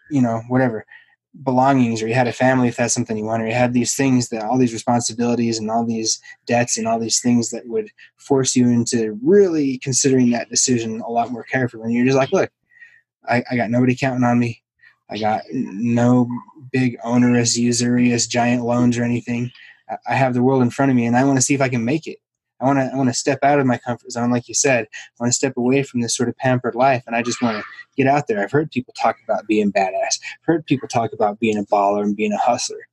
you 0.10 0.22
know 0.22 0.42
whatever 0.48 0.86
belongings 1.44 2.02
or 2.02 2.08
you 2.08 2.14
had 2.14 2.28
a 2.28 2.34
family 2.34 2.68
if 2.68 2.76
that's 2.76 2.94
something 2.94 3.18
you 3.18 3.26
want 3.26 3.42
or 3.42 3.48
you 3.48 3.54
had 3.54 3.74
these 3.74 3.96
things 3.96 4.30
that 4.30 4.44
all 4.44 4.58
these 4.58 4.74
responsibilities 4.74 5.58
and 5.58 5.72
all 5.72 5.84
these 5.84 6.22
debts 6.46 6.78
and 6.78 6.88
all 6.88 7.00
these 7.00 7.22
things 7.22 7.50
that 7.50 7.68
would 7.68 7.90
force 8.18 8.56
you 8.56 8.68
into 8.70 9.18
really 9.24 9.80
considering 9.80 10.30
that 10.30 10.50
decision 10.50 11.02
a 11.02 11.10
lot 11.10 11.32
more 11.32 11.44
carefully 11.44 11.86
and 11.86 11.94
you're 11.94 12.06
just 12.06 12.18
like 12.18 12.32
look 12.32 12.52
I, 13.28 13.44
I 13.50 13.56
got 13.56 13.70
nobody 13.70 13.96
counting 13.96 14.24
on 14.24 14.40
me. 14.40 14.62
I 15.10 15.18
got 15.18 15.42
no 15.52 16.28
big 16.72 16.98
onerous 17.04 17.58
usurious 17.58 18.28
giant 18.28 18.64
loans 18.64 18.98
or 18.98 19.04
anything. 19.04 19.52
I 20.08 20.16
have 20.16 20.34
the 20.34 20.42
world 20.42 20.64
in 20.64 20.70
front 20.70 20.90
of 20.90 20.96
me 20.96 21.06
and 21.06 21.16
i 21.16 21.24
want 21.24 21.38
to 21.38 21.42
see 21.42 21.54
if 21.54 21.62
i 21.62 21.70
can 21.70 21.84
make 21.86 22.08
it 22.08 22.18
I 22.64 22.66
want 22.68 22.80
to 22.80 22.94
I 22.94 22.96
want 22.96 23.10
to 23.10 23.14
step 23.14 23.40
out 23.44 23.60
of 23.60 23.66
my 23.66 23.78
comfort 23.78 24.12
zone, 24.12 24.32
like 24.32 24.48
you 24.48 24.54
said. 24.54 24.86
I 24.86 25.24
want 25.24 25.32
to 25.32 25.36
step 25.36 25.58
away 25.58 25.84
from 25.84 26.00
this 26.00 26.16
sort 26.16 26.30
of 26.30 26.38
pampered 26.38 26.76
life, 26.76 27.04
and 27.06 27.16
I 27.16 27.22
just 27.22 27.42
want 27.42 27.58
to 27.58 27.64
get 27.98 28.08
out 28.08 28.28
there. 28.28 28.42
I've 28.42 28.52
heard 28.52 28.72
people 28.72 28.94
talk 28.98 29.18
about 29.24 29.46
being 29.48 29.72
badass. 29.72 30.20
I've 30.24 30.46
heard 30.46 30.66
people 30.66 30.88
talk 30.88 31.12
about 31.12 31.40
being 31.40 31.58
a 31.58 31.64
baller 31.64 32.04
and 32.04 32.16
being 32.16 32.32
a 32.32 32.38
hustler. 32.38 32.88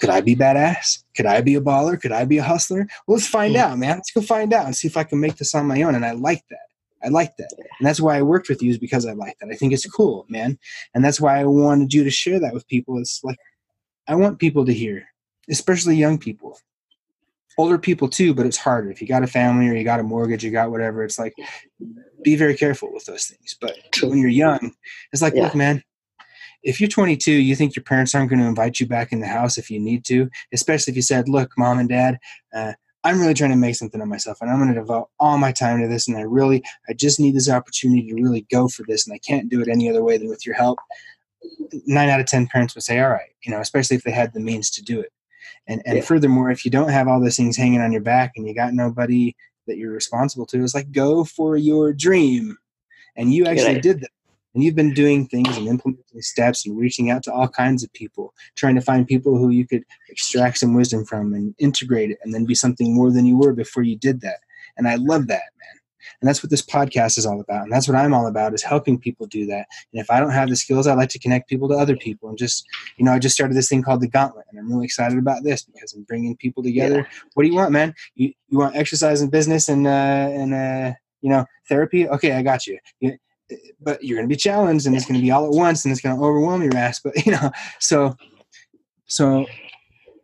Could 0.00 0.08
I 0.08 0.22
be 0.22 0.34
badass? 0.34 1.04
Could 1.14 1.26
I 1.26 1.42
be 1.42 1.54
a 1.54 1.60
baller? 1.60 2.00
Could 2.00 2.12
I 2.12 2.24
be 2.24 2.38
a 2.38 2.42
hustler? 2.42 2.86
Well, 3.06 3.16
let's 3.16 3.28
find 3.28 3.54
hmm. 3.54 3.60
out, 3.60 3.78
man. 3.78 3.96
Let's 3.96 4.10
go 4.10 4.22
find 4.22 4.52
out 4.54 4.64
and 4.64 4.74
see 4.74 4.88
if 4.88 4.96
I 4.96 5.04
can 5.04 5.20
make 5.20 5.36
this 5.36 5.54
on 5.54 5.66
my 5.66 5.82
own. 5.82 5.94
And 5.94 6.04
I 6.04 6.12
like 6.12 6.42
that. 6.48 6.58
I 7.04 7.08
like 7.08 7.36
that. 7.36 7.52
And 7.58 7.86
that's 7.86 8.00
why 8.00 8.16
I 8.16 8.22
worked 8.22 8.48
with 8.48 8.62
you 8.62 8.70
is 8.70 8.78
because 8.78 9.04
I 9.04 9.12
like 9.12 9.36
that. 9.38 9.50
I 9.50 9.54
think 9.54 9.74
it's 9.74 9.86
cool, 9.86 10.24
man. 10.30 10.58
And 10.94 11.04
that's 11.04 11.20
why 11.20 11.38
I 11.38 11.44
wanted 11.44 11.92
you 11.92 12.02
to 12.04 12.10
share 12.10 12.40
that 12.40 12.54
with 12.54 12.66
people. 12.66 12.98
It's 12.98 13.22
like 13.22 13.36
I 14.08 14.14
want 14.14 14.38
people 14.38 14.64
to 14.64 14.72
hear, 14.72 15.06
especially 15.50 15.96
young 15.96 16.18
people 16.18 16.58
older 17.58 17.78
people 17.78 18.08
too, 18.08 18.34
but 18.34 18.46
it's 18.46 18.56
harder. 18.56 18.90
If 18.90 19.00
you 19.00 19.06
got 19.06 19.22
a 19.22 19.26
family 19.26 19.68
or 19.68 19.74
you 19.74 19.84
got 19.84 20.00
a 20.00 20.04
mortgage, 20.04 20.44
you 20.44 20.50
got 20.50 20.70
whatever, 20.70 21.04
it's 21.04 21.18
like 21.18 21.34
be 22.22 22.36
very 22.36 22.56
careful 22.56 22.92
with 22.92 23.04
those 23.04 23.26
things. 23.26 23.56
But 23.60 23.76
when 24.02 24.18
you're 24.18 24.28
young, 24.28 24.72
it's 25.12 25.22
like, 25.22 25.34
yeah. 25.34 25.44
look, 25.44 25.54
man, 25.54 25.82
if 26.62 26.80
you're 26.80 26.88
22, 26.88 27.30
you 27.30 27.54
think 27.54 27.76
your 27.76 27.84
parents 27.84 28.14
aren't 28.14 28.30
going 28.30 28.40
to 28.40 28.46
invite 28.46 28.80
you 28.80 28.86
back 28.86 29.12
in 29.12 29.20
the 29.20 29.26
house 29.26 29.58
if 29.58 29.70
you 29.70 29.78
need 29.78 30.04
to, 30.06 30.28
especially 30.52 30.92
if 30.92 30.96
you 30.96 31.02
said, 31.02 31.28
look, 31.28 31.52
mom 31.56 31.78
and 31.78 31.88
dad, 31.88 32.18
uh, 32.54 32.72
I'm 33.04 33.20
really 33.20 33.34
trying 33.34 33.50
to 33.50 33.56
make 33.56 33.76
something 33.76 34.00
of 34.00 34.08
myself 34.08 34.38
and 34.40 34.50
I'm 34.50 34.56
going 34.56 34.72
to 34.72 34.80
devote 34.80 35.10
all 35.20 35.36
my 35.36 35.52
time 35.52 35.80
to 35.82 35.88
this. 35.88 36.08
And 36.08 36.16
I 36.16 36.22
really, 36.22 36.64
I 36.88 36.94
just 36.94 37.20
need 37.20 37.36
this 37.36 37.50
opportunity 37.50 38.08
to 38.08 38.14
really 38.14 38.46
go 38.50 38.66
for 38.66 38.82
this. 38.88 39.06
And 39.06 39.14
I 39.14 39.18
can't 39.18 39.50
do 39.50 39.60
it 39.60 39.68
any 39.68 39.90
other 39.90 40.02
way 40.02 40.16
than 40.16 40.30
with 40.30 40.46
your 40.46 40.54
help. 40.54 40.78
Nine 41.84 42.08
out 42.08 42.20
of 42.20 42.26
10 42.26 42.46
parents 42.46 42.74
would 42.74 42.82
say, 42.82 43.00
all 43.00 43.10
right, 43.10 43.28
you 43.44 43.52
know, 43.52 43.60
especially 43.60 43.98
if 43.98 44.04
they 44.04 44.10
had 44.10 44.32
the 44.32 44.40
means 44.40 44.70
to 44.70 44.82
do 44.82 45.00
it. 45.00 45.12
And 45.66 45.82
and 45.86 45.96
yeah. 45.96 46.02
furthermore, 46.02 46.50
if 46.50 46.64
you 46.64 46.70
don't 46.70 46.90
have 46.90 47.08
all 47.08 47.20
those 47.20 47.36
things 47.36 47.56
hanging 47.56 47.80
on 47.80 47.92
your 47.92 48.02
back 48.02 48.32
and 48.36 48.46
you 48.46 48.54
got 48.54 48.74
nobody 48.74 49.34
that 49.66 49.78
you're 49.78 49.92
responsible 49.92 50.46
to, 50.46 50.62
it's 50.62 50.74
like 50.74 50.92
go 50.92 51.24
for 51.24 51.56
your 51.56 51.92
dream. 51.92 52.56
And 53.16 53.32
you 53.32 53.46
actually 53.46 53.80
did 53.80 54.00
that. 54.00 54.10
And 54.54 54.62
you've 54.62 54.76
been 54.76 54.94
doing 54.94 55.26
things 55.26 55.56
and 55.56 55.66
implementing 55.66 56.22
steps 56.22 56.64
and 56.64 56.78
reaching 56.78 57.10
out 57.10 57.24
to 57.24 57.32
all 57.32 57.48
kinds 57.48 57.82
of 57.82 57.92
people, 57.92 58.32
trying 58.54 58.76
to 58.76 58.80
find 58.80 59.06
people 59.06 59.36
who 59.36 59.48
you 59.48 59.66
could 59.66 59.82
extract 60.08 60.58
some 60.58 60.74
wisdom 60.74 61.04
from 61.04 61.34
and 61.34 61.54
integrate 61.58 62.12
it 62.12 62.18
and 62.22 62.32
then 62.32 62.44
be 62.44 62.54
something 62.54 62.94
more 62.94 63.10
than 63.10 63.26
you 63.26 63.36
were 63.36 63.52
before 63.52 63.82
you 63.82 63.96
did 63.96 64.20
that. 64.20 64.38
And 64.76 64.86
I 64.86 64.94
love 64.94 65.26
that. 65.26 65.53
And 66.20 66.28
that's 66.28 66.42
what 66.42 66.50
this 66.50 66.62
podcast 66.62 67.18
is 67.18 67.26
all 67.26 67.40
about. 67.40 67.64
And 67.64 67.72
that's 67.72 67.88
what 67.88 67.96
I'm 67.96 68.14
all 68.14 68.26
about 68.26 68.54
is 68.54 68.62
helping 68.62 68.98
people 68.98 69.26
do 69.26 69.46
that. 69.46 69.66
And 69.92 70.00
if 70.00 70.10
I 70.10 70.20
don't 70.20 70.30
have 70.30 70.48
the 70.48 70.56
skills, 70.56 70.86
I 70.86 70.94
like 70.94 71.10
to 71.10 71.18
connect 71.18 71.48
people 71.48 71.68
to 71.68 71.74
other 71.74 71.96
people. 71.96 72.28
And 72.28 72.38
just, 72.38 72.66
you 72.96 73.04
know, 73.04 73.12
I 73.12 73.18
just 73.18 73.34
started 73.34 73.56
this 73.56 73.68
thing 73.68 73.82
called 73.82 74.00
the 74.00 74.08
Gauntlet. 74.08 74.46
And 74.50 74.58
I'm 74.58 74.70
really 74.70 74.84
excited 74.84 75.18
about 75.18 75.42
this 75.42 75.62
because 75.62 75.92
I'm 75.92 76.02
bringing 76.04 76.36
people 76.36 76.62
together. 76.62 76.98
Yeah. 76.98 77.18
What 77.34 77.44
do 77.44 77.48
you 77.48 77.54
want, 77.54 77.72
man? 77.72 77.94
You, 78.14 78.32
you 78.48 78.58
want 78.58 78.76
exercise 78.76 79.20
and 79.20 79.30
business 79.30 79.68
and, 79.68 79.86
uh, 79.86 79.90
and, 79.90 80.54
uh, 80.54 80.92
you 81.20 81.30
know, 81.30 81.44
therapy? 81.68 82.08
Okay, 82.08 82.32
I 82.32 82.42
got 82.42 82.66
you. 82.66 82.78
you 83.00 83.18
but 83.80 84.02
you're 84.02 84.16
going 84.16 84.28
to 84.28 84.32
be 84.32 84.36
challenged 84.36 84.86
and 84.86 84.96
it's 84.96 85.04
going 85.04 85.20
to 85.20 85.22
be 85.22 85.30
all 85.30 85.44
at 85.44 85.52
once 85.52 85.84
and 85.84 85.92
it's 85.92 86.00
going 86.00 86.16
to 86.16 86.22
overwhelm 86.22 86.62
your 86.62 86.76
ass. 86.76 87.00
But, 87.00 87.14
you 87.26 87.32
know, 87.32 87.50
so, 87.78 88.16
so 89.06 89.46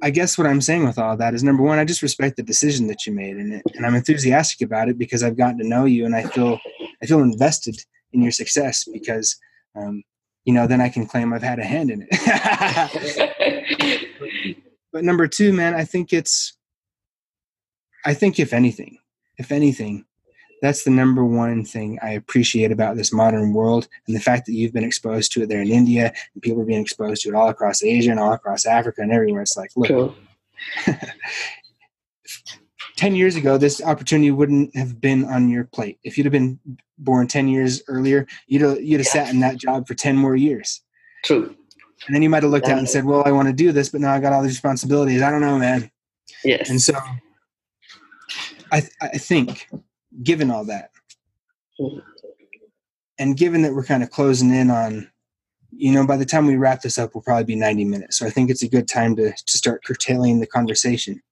I 0.03 0.11
guess 0.11 0.39
what 0.39 0.47
I'm 0.47 0.61
saying 0.61 0.85
with 0.85 0.99
all 0.99 1.17
that 1.17 1.35
is 1.35 1.43
number 1.43 1.63
one, 1.63 1.79
I 1.79 1.85
just 1.85 2.03
respect 2.03 2.37
the 2.37 2.43
decision 2.43 2.87
that 2.87 3.07
you 3.07 3.13
made, 3.13 3.37
and 3.37 3.63
and 3.75 3.87
I'm 3.87 3.95
enthusiastic 3.95 4.67
about 4.67 4.89
it 4.89 4.99
because 4.99 5.23
I've 5.23 5.37
gotten 5.37 5.59
to 5.59 5.69
know 5.69 5.85
you, 5.85 6.05
and 6.05 6.17
I 6.17 6.23
feel 6.23 6.59
I 7.03 7.07
feel 7.07 7.21
invested 7.21 7.85
in 8.13 8.23
your 8.23 8.33
success 8.33 8.85
because, 8.93 9.37
um, 9.77 10.03
you 10.45 10.53
know, 10.53 10.67
then 10.67 10.81
I 10.81 10.89
can 10.89 11.07
claim 11.07 11.33
I've 11.33 11.43
had 11.43 11.59
a 11.59 11.65
hand 11.65 11.91
in 11.91 12.07
it. 12.09 13.05
but 14.93 15.05
number 15.05 15.27
two, 15.27 15.53
man, 15.53 15.75
I 15.75 15.85
think 15.85 16.13
it's, 16.13 16.57
I 18.05 18.15
think 18.15 18.39
if 18.39 18.53
anything, 18.53 18.99
if 19.39 19.53
anything, 19.53 20.05
that's 20.61 20.85
the 20.85 20.91
number 20.91 21.25
one 21.25 21.65
thing 21.65 21.99
I 22.03 22.11
appreciate 22.11 22.73
about 22.73 22.97
this 22.97 23.13
modern 23.13 23.53
world 23.53 23.89
and 24.07 24.15
the 24.15 24.21
fact 24.21 24.47
that 24.47 24.53
you've 24.53 24.73
been 24.73 24.85
exposed 24.85 25.33
to 25.33 25.43
it 25.43 25.49
there 25.49 25.63
in 25.63 25.69
India 25.69 26.13
and 26.35 26.43
people 26.43 26.61
are 26.61 26.67
being 26.67 26.83
exposed 26.83 27.23
to 27.23 27.31
it 27.31 27.35
all 27.35 27.49
across 27.49 27.83
Asia 27.83 28.11
and 28.11 28.21
all 28.21 28.33
across 28.33 28.67
Africa 28.67 29.03
and 29.03 29.13
everywhere. 29.13 29.43
It's 29.43 29.57
like, 29.57 29.71
look, 29.77 29.89
cool. 29.89 30.15
10 32.97 33.15
years 33.15 33.35
ago, 33.37 33.57
this 33.57 33.83
opportunity 33.83 34.31
wouldn't 34.31 34.77
have 34.77 35.01
been 35.01 35.25
on 35.25 35.49
your 35.49 35.65
plate. 35.65 35.99
If 36.05 36.19
you'd 36.19 36.27
have 36.27 36.33
been 36.33 36.61
born 36.99 37.27
10 37.27 37.49
years 37.49 37.83
earlier, 37.89 38.27
you'd 38.47 38.63
have, 38.63 38.83
you'd 38.83 39.01
have 39.01 39.07
yeah. 39.07 39.25
sat 39.25 39.33
in 39.33 39.41
that 39.41 39.57
job 39.57 39.89
for 39.89 39.95
10 39.95 40.17
more 40.17 40.37
years. 40.37 40.83
True. 41.25 41.57
And 42.07 42.15
then 42.15 42.23
you 42.23 42.29
might 42.29 42.43
have 42.43 42.53
looked 42.53 42.69
out 42.69 42.79
and 42.79 42.89
said, 42.89 43.05
well, 43.05 43.23
I 43.25 43.33
want 43.33 43.49
to 43.49 43.55
do 43.55 43.73
this, 43.73 43.89
but 43.89 44.01
now 44.03 44.13
I 44.13 44.21
got 44.21 44.33
all 44.35 44.43
these 44.43 44.53
responsibilities. 44.53 45.23
I 45.23 45.31
don't 45.31 45.41
know, 45.41 45.59
man. 45.59 45.91
Yes. 46.45 46.69
And 46.69 46.81
so 46.81 46.95
I, 48.73 48.83
I 49.01 49.19
think 49.19 49.67
given 50.23 50.51
all 50.51 50.65
that. 50.65 50.91
And 53.19 53.37
given 53.37 53.63
that 53.63 53.75
we're 53.75 53.85
kind 53.85 54.03
of 54.03 54.11
closing 54.11 54.53
in 54.53 54.71
on 54.71 55.11
you 55.73 55.93
know 55.93 56.07
by 56.07 56.17
the 56.17 56.27
time 56.27 56.47
we 56.47 56.57
wrap 56.57 56.83
this 56.83 56.99
up 56.99 57.15
we'll 57.15 57.23
probably 57.23 57.45
be 57.45 57.57
90 57.57 57.85
minutes. 57.85 58.19
So 58.19 58.27
i 58.27 58.31
think 58.31 58.51
it's 58.51 58.63
a 58.63 58.69
good 58.69 58.89
time 58.89 59.15
to, 59.17 59.31
to 59.33 59.59
start 59.59 59.85
curtailing 59.85 60.41
the 60.41 60.47
conversation. 60.47 61.23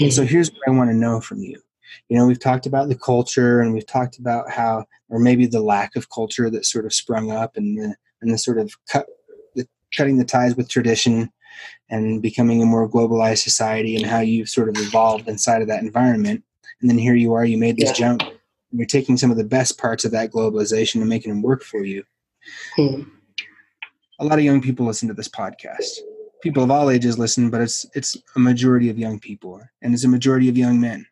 And 0.00 0.12
so 0.12 0.24
here's 0.24 0.50
what 0.50 0.62
i 0.66 0.70
want 0.70 0.90
to 0.90 0.96
know 0.96 1.20
from 1.20 1.40
you. 1.40 1.60
You 2.08 2.16
know 2.16 2.26
we've 2.26 2.40
talked 2.40 2.66
about 2.66 2.88
the 2.88 2.96
culture 2.96 3.60
and 3.60 3.74
we've 3.74 3.86
talked 3.86 4.18
about 4.18 4.50
how 4.50 4.86
or 5.08 5.18
maybe 5.18 5.46
the 5.46 5.60
lack 5.60 5.96
of 5.96 6.10
culture 6.10 6.50
that 6.50 6.66
sort 6.66 6.86
of 6.86 6.94
sprung 6.94 7.30
up 7.30 7.56
and 7.56 7.78
the 7.78 7.94
and 8.22 8.32
the 8.32 8.38
sort 8.38 8.58
of 8.58 8.72
cut 8.90 9.06
the 9.54 9.66
cutting 9.94 10.18
the 10.18 10.24
ties 10.24 10.56
with 10.56 10.68
tradition 10.68 11.30
and 11.90 12.22
becoming 12.22 12.62
a 12.62 12.66
more 12.66 12.88
globalized 12.88 13.42
society 13.42 13.96
and 13.96 14.06
how 14.06 14.20
you've 14.20 14.48
sort 14.48 14.68
of 14.68 14.76
evolved 14.78 15.28
inside 15.28 15.62
of 15.62 15.68
that 15.68 15.82
environment 15.82 16.42
and 16.80 16.90
then 16.90 16.98
here 16.98 17.14
you 17.14 17.34
are 17.34 17.44
you 17.44 17.58
made 17.58 17.76
this 17.76 17.88
yeah. 17.90 18.08
jump 18.08 18.22
you're 18.70 18.86
taking 18.86 19.16
some 19.16 19.30
of 19.30 19.36
the 19.36 19.44
best 19.44 19.78
parts 19.78 20.04
of 20.04 20.12
that 20.12 20.30
globalization 20.30 20.96
and 20.96 21.08
making 21.08 21.32
them 21.32 21.42
work 21.42 21.62
for 21.62 21.84
you 21.84 22.04
hmm. 22.76 23.02
a 24.20 24.24
lot 24.24 24.38
of 24.38 24.44
young 24.44 24.60
people 24.60 24.86
listen 24.86 25.08
to 25.08 25.14
this 25.14 25.28
podcast 25.28 25.98
people 26.42 26.62
of 26.62 26.70
all 26.70 26.90
ages 26.90 27.18
listen 27.18 27.50
but 27.50 27.60
it's 27.60 27.86
it's 27.94 28.16
a 28.36 28.38
majority 28.38 28.90
of 28.90 28.98
young 28.98 29.18
people 29.18 29.60
and 29.82 29.94
it's 29.94 30.04
a 30.04 30.08
majority 30.08 30.48
of 30.48 30.56
young 30.56 30.80
men 30.80 31.06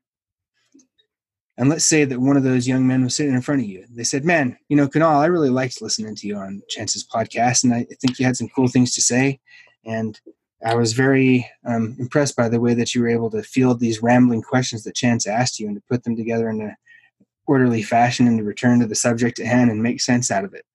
And 1.58 1.68
let's 1.68 1.84
say 1.84 2.04
that 2.04 2.20
one 2.20 2.36
of 2.36 2.42
those 2.42 2.68
young 2.68 2.86
men 2.86 3.02
was 3.02 3.16
sitting 3.16 3.34
in 3.34 3.40
front 3.40 3.62
of 3.62 3.66
you. 3.66 3.86
They 3.90 4.04
said, 4.04 4.24
Man, 4.24 4.58
you 4.68 4.76
know, 4.76 4.88
Kunal, 4.88 5.20
I 5.20 5.26
really 5.26 5.48
liked 5.48 5.80
listening 5.80 6.14
to 6.16 6.26
you 6.26 6.36
on 6.36 6.62
Chance's 6.68 7.06
podcast, 7.06 7.64
and 7.64 7.72
I 7.72 7.86
think 8.00 8.18
you 8.18 8.26
had 8.26 8.36
some 8.36 8.48
cool 8.54 8.68
things 8.68 8.94
to 8.94 9.00
say. 9.00 9.40
And 9.84 10.20
I 10.66 10.74
was 10.74 10.94
very 10.94 11.48
um, 11.64 11.94
impressed 12.00 12.34
by 12.34 12.48
the 12.48 12.60
way 12.60 12.74
that 12.74 12.92
you 12.92 13.00
were 13.00 13.08
able 13.08 13.30
to 13.30 13.42
field 13.44 13.78
these 13.78 14.02
rambling 14.02 14.42
questions 14.42 14.82
that 14.82 14.96
Chance 14.96 15.24
asked 15.24 15.60
you 15.60 15.68
and 15.68 15.76
to 15.76 15.82
put 15.88 16.02
them 16.02 16.16
together 16.16 16.50
in 16.50 16.60
a 16.60 16.76
orderly 17.46 17.82
fashion 17.82 18.26
and 18.26 18.36
to 18.38 18.44
return 18.44 18.80
to 18.80 18.86
the 18.86 18.96
subject 18.96 19.38
at 19.38 19.46
hand 19.46 19.70
and 19.70 19.80
make 19.80 20.00
sense 20.00 20.28
out 20.28 20.44
of 20.44 20.54
it. 20.54 20.66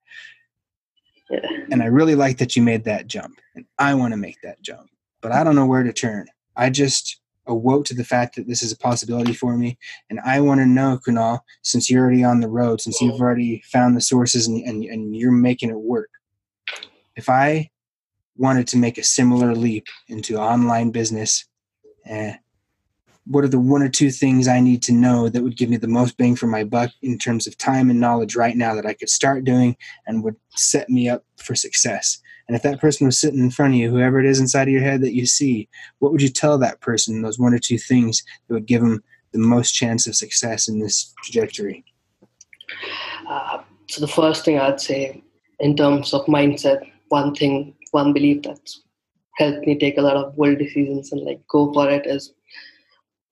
Yeah. 1.30 1.42
And 1.72 1.84
I 1.84 1.88
really 1.88 2.16
like 2.16 2.38
that 2.38 2.56
you 2.56 2.62
made 2.62 2.86
that 2.86 3.08
jump. 3.08 3.42
And 3.54 3.66
I 3.80 3.94
want 3.94 4.14
to 4.14 4.18
make 4.18 4.38
that 4.44 4.62
jump, 4.62 4.90
but 5.20 5.34
I 5.34 5.44
don't 5.44 5.58
know 5.58 5.66
where 5.66 5.84
to 5.84 5.92
turn. 5.92 6.28
I 6.56 6.70
just 6.70 7.20
awoke 7.46 7.84
to 7.86 7.94
the 7.94 8.06
fact 8.06 8.38
that 8.38 8.48
this 8.48 8.64
is 8.64 8.72
a 8.72 8.78
possibility 8.78 9.34
for 9.34 9.58
me. 9.58 9.78
And 10.10 10.22
I 10.22 10.40
want 10.40 10.62
to 10.62 10.66
know, 10.66 11.02
Kunal, 11.06 11.42
since 11.64 11.90
you're 11.90 12.02
already 12.02 12.24
on 12.24 12.40
the 12.40 12.48
road, 12.48 12.80
since 12.80 13.02
you've 13.02 13.20
already 13.20 13.62
found 13.66 13.98
the 13.98 14.02
sources 14.02 14.48
and, 14.48 14.66
and, 14.66 14.86
and 14.86 15.18
you're 15.18 15.32
making 15.32 15.70
it 15.70 15.80
work, 15.80 16.12
if 17.18 17.28
I 17.28 17.72
wanted 18.42 18.68
to 18.68 18.78
make 18.78 18.98
a 18.98 19.04
similar 19.04 19.56
leap 19.56 19.86
into 20.08 20.38
online 20.38 20.90
business, 20.92 21.46
eh, 22.08 22.34
what 23.28 23.44
are 23.44 23.50
the 23.50 23.60
one 23.60 23.84
or 23.84 23.90
two 23.90 24.10
things 24.10 24.48
I 24.48 24.60
need 24.60 24.82
to 24.84 24.92
know 24.92 25.30
that 25.30 25.44
would 25.44 25.56
give 25.56 25.70
me 25.70 25.78
the 25.78 25.88
most 25.88 26.18
bang 26.18 26.36
for 26.36 26.48
my 26.48 26.64
buck 26.64 26.90
in 27.04 27.20
terms 27.20 27.46
of 27.46 27.58
time 27.58 27.90
and 27.90 28.00
knowledge 28.00 28.36
right 28.36 28.58
now 28.58 28.74
that 28.74 28.86
I 28.86 28.94
could 28.94 29.10
start 29.10 29.44
doing 29.44 29.78
and 30.08 30.24
would 30.24 30.36
set 30.50 30.90
me 30.90 31.08
up 31.08 31.24
for 31.38 31.54
success? 31.54 32.18
And 32.48 32.56
if 32.56 32.64
that 32.64 32.82
person 32.82 33.06
was 33.06 33.20
sitting 33.20 33.40
in 33.40 33.52
front 33.52 33.76
of 33.76 33.80
you, 33.80 33.92
whoever 33.92 34.20
it 34.20 34.26
is 34.26 34.40
inside 34.40 34.68
of 34.68 34.74
your 34.74 34.82
head 34.82 35.02
that 35.02 35.14
you 35.14 35.26
see, 35.26 35.70
what 36.00 36.12
would 36.12 36.22
you 36.22 36.30
tell 36.30 36.58
that 36.58 36.82
person 36.82 37.22
those 37.22 37.40
one 37.40 37.54
or 37.54 37.60
two 37.60 37.78
things 37.78 38.24
that 38.48 38.56
would 38.56 38.66
give 38.66 38.82
them 38.82 39.04
the 39.32 39.40
most 39.40 39.74
chance 39.74 40.08
of 40.08 40.16
success 40.16 40.68
in 40.68 40.80
this 40.80 41.14
trajectory? 41.24 41.86
Uh, 43.30 43.62
so 43.88 44.02
the 44.02 44.08
first 44.08 44.44
thing 44.44 44.60
I'd 44.60 44.82
say 44.82 45.24
in 45.60 45.78
terms 45.78 46.14
of 46.14 46.26
mindset, 46.26 46.90
one 47.10 47.36
thing, 47.36 47.76
one 47.92 48.14
belief 48.14 48.42
that's 48.44 48.82
helped 49.38 49.66
me 49.66 49.78
take 49.78 49.98
a 49.98 50.02
lot 50.02 50.18
of 50.18 50.36
bold 50.36 50.58
decisions 50.58 51.12
and 51.12 51.22
like 51.22 51.42
go 51.48 51.72
for 51.74 51.90
it 51.90 52.06
is 52.06 52.34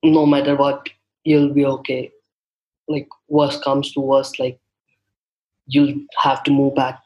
no 0.02 0.24
matter 0.24 0.56
what, 0.56 0.88
you'll 1.24 1.52
be 1.52 1.66
okay. 1.66 2.10
Like 2.88 3.08
worst 3.28 3.62
comes 3.62 3.92
to 3.92 4.00
worst, 4.00 4.40
like 4.40 4.58
you'll 5.66 5.94
have 6.22 6.42
to 6.44 6.50
move 6.50 6.74
back 6.74 7.00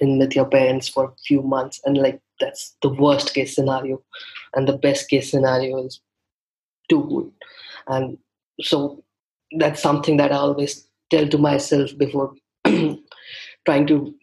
in 0.00 0.18
with 0.18 0.34
your 0.34 0.46
parents 0.46 0.88
for 0.88 1.04
a 1.04 1.14
few 1.26 1.42
months. 1.42 1.80
And 1.84 1.98
like 1.98 2.20
that's 2.40 2.76
the 2.82 2.88
worst 2.88 3.34
case 3.34 3.54
scenario. 3.54 4.02
And 4.54 4.68
the 4.68 4.78
best 4.78 5.08
case 5.08 5.30
scenario 5.30 5.84
is 5.84 6.00
too 6.88 7.04
good. 7.08 7.32
And 7.88 8.18
so 8.60 9.02
that's 9.58 9.80
something 9.80 10.16
that 10.16 10.32
i 10.32 10.36
always 10.36 10.88
tell 11.10 11.28
to 11.28 11.38
myself 11.38 11.96
before 11.98 12.34
trying 12.64 13.86
to 13.86 14.14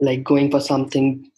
like 0.00 0.22
going 0.22 0.50
for 0.50 0.60
something 0.60 1.28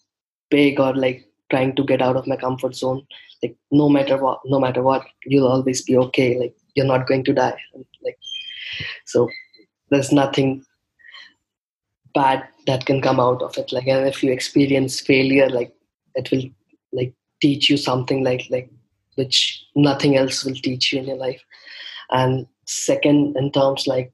big 0.51 0.81
or 0.81 0.95
like 0.95 1.25
trying 1.51 1.75
to 1.77 1.85
get 1.85 2.03
out 2.03 2.17
of 2.17 2.27
my 2.27 2.37
comfort 2.37 2.75
zone. 2.75 3.07
Like 3.43 3.57
no 3.71 3.89
matter 3.89 4.17
what 4.17 4.41
no 4.45 4.59
matter 4.59 4.83
what 4.83 5.07
you'll 5.25 5.49
always 5.49 5.83
be 5.83 5.97
okay. 5.97 6.39
Like 6.39 6.57
you're 6.75 6.87
not 6.87 7.07
going 7.07 7.25
to 7.25 7.33
die. 7.33 7.59
Like 8.05 8.19
so 9.05 9.29
there's 9.91 10.13
nothing 10.13 10.65
bad 12.15 12.49
that 12.67 12.87
can 12.87 13.01
come 13.01 13.21
out 13.21 13.43
of 13.43 13.57
it. 13.59 13.73
Like 13.73 13.87
and 13.87 14.07
if 14.07 14.23
you 14.23 14.33
experience 14.33 15.01
failure 15.01 15.49
like 15.49 15.75
it 16.15 16.31
will 16.31 16.45
like 16.93 17.15
teach 17.41 17.69
you 17.69 17.77
something 17.77 18.25
like 18.25 18.47
like 18.51 18.71
which 19.17 19.65
nothing 19.75 20.17
else 20.17 20.45
will 20.45 20.55
teach 20.55 20.93
you 20.93 21.01
in 21.01 21.07
your 21.07 21.17
life. 21.17 21.43
And 22.11 22.47
second 22.67 23.37
in 23.37 23.51
terms 23.53 23.87
like 23.87 24.13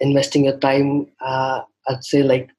investing 0.00 0.44
your 0.44 0.58
time 0.58 1.06
uh, 1.20 1.60
i'd 1.88 2.04
say 2.04 2.22
like 2.22 2.50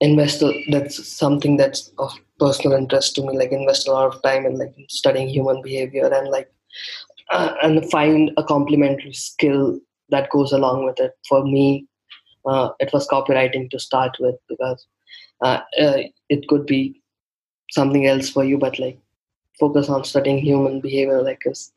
invest 0.00 0.42
that's 0.70 1.06
something 1.08 1.56
that's 1.56 1.90
of 1.98 2.12
personal 2.38 2.76
interest 2.76 3.14
to 3.14 3.22
me 3.22 3.36
like 3.36 3.50
invest 3.50 3.88
a 3.88 3.92
lot 3.92 4.14
of 4.14 4.22
time 4.22 4.46
in 4.46 4.56
like 4.56 4.74
studying 4.88 5.28
human 5.28 5.60
behavior 5.60 6.06
and 6.06 6.28
like 6.28 6.50
uh, 7.30 7.52
and 7.62 7.90
find 7.90 8.30
a 8.36 8.44
complementary 8.44 9.12
skill 9.12 9.78
that 10.08 10.30
goes 10.30 10.52
along 10.52 10.86
with 10.86 10.98
it. 11.00 11.12
For 11.28 11.44
me 11.44 11.86
uh, 12.46 12.70
it 12.78 12.92
was 12.92 13.08
copywriting 13.08 13.70
to 13.70 13.78
start 13.78 14.16
with 14.20 14.36
because 14.48 14.86
uh, 15.42 15.60
uh, 15.80 15.98
it 16.28 16.46
could 16.48 16.66
be 16.66 17.00
something 17.70 18.06
else 18.06 18.30
for 18.30 18.44
you 18.44 18.56
but 18.56 18.78
like 18.78 18.98
focus 19.58 19.88
on 19.88 20.04
studying 20.04 20.38
human 20.38 20.80
behavior 20.80 21.20
like 21.22 21.42
us 21.46 21.72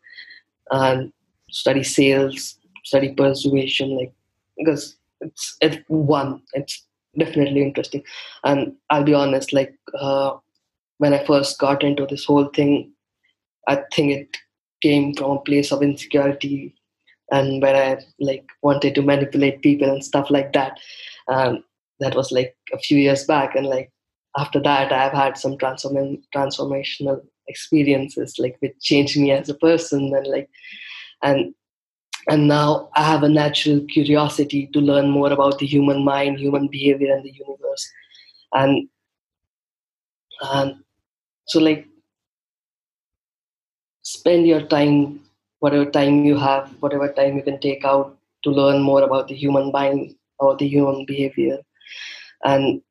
and 0.70 1.12
study 1.50 1.84
sales 1.84 2.58
study 2.86 3.14
persuasion 3.14 3.98
like 3.98 4.14
because 4.58 4.96
it's 5.22 5.58
it's 5.62 5.78
one 5.88 6.42
it's 6.54 6.86
definitely 7.18 7.62
interesting 7.62 8.04
and 8.44 8.74
i'll 8.90 9.04
be 9.04 9.14
honest 9.14 9.54
like 9.54 9.74
uh, 10.00 10.32
when 11.00 11.14
i 11.14 11.26
first 11.26 11.60
got 11.60 11.84
into 11.84 12.06
this 12.06 12.26
whole 12.26 12.50
thing 12.56 12.92
i 13.68 13.76
think 13.94 14.12
it 14.12 14.38
came 14.82 15.14
from 15.14 15.32
a 15.32 15.42
place 15.42 15.72
of 15.72 15.84
insecurity 15.84 16.74
and 17.32 17.62
where 17.62 17.76
I 17.76 18.04
like 18.20 18.46
wanted 18.62 18.94
to 18.96 19.02
manipulate 19.02 19.62
people 19.62 19.90
and 19.90 20.04
stuff 20.04 20.30
like 20.30 20.54
that. 20.54 20.80
Um, 21.28 21.64
that 22.00 22.16
was 22.16 22.32
like 22.32 22.56
a 22.74 22.80
few 22.80 22.98
years 22.98 23.24
back, 23.26 23.56
and 23.56 23.66
like 23.66 23.92
after 24.38 24.60
that, 24.62 24.92
I've 24.92 25.14
had 25.14 25.38
some 25.38 25.58
transform 25.58 26.18
transformational 26.36 27.22
experiences, 27.48 28.36
like 28.38 28.58
which 28.60 28.76
changed 28.82 29.20
me 29.20 29.32
as 29.32 29.50
a 29.50 29.56
person, 29.56 30.14
and 30.14 30.28
like 30.28 30.50
and 31.24 31.54
and 32.30 32.48
now 32.48 32.90
I 32.96 33.04
have 33.04 33.24
a 33.24 33.30
natural 33.30 33.82
curiosity 33.82 34.68
to 34.74 34.80
learn 34.80 35.10
more 35.10 35.32
about 35.32 35.60
the 35.60 35.66
human 35.66 36.04
mind, 36.04 36.40
human 36.40 36.68
behavior, 36.68 37.14
and 37.14 37.24
the 37.24 37.32
universe, 37.32 37.90
and 38.54 38.88
and 40.54 40.84
so 41.46 41.60
like 41.60 41.88
spend 44.04 44.48
your 44.48 44.62
time 44.62 45.20
whatever 45.60 45.90
time 45.90 46.26
you 46.26 46.38
have, 46.38 46.70
whatever 46.80 47.12
time 47.14 47.38
you 47.38 47.44
can 47.44 47.60
take 47.60 47.86
out 47.86 48.18
to 48.44 48.50
learn 48.50 48.82
more 48.82 49.04
about 49.04 49.28
the 49.28 49.36
human 49.36 49.72
mind 49.72 50.16
or 50.40 50.56
the 50.58 50.68
human 50.68 51.06
behavior, 51.06 51.60
and 52.44 52.82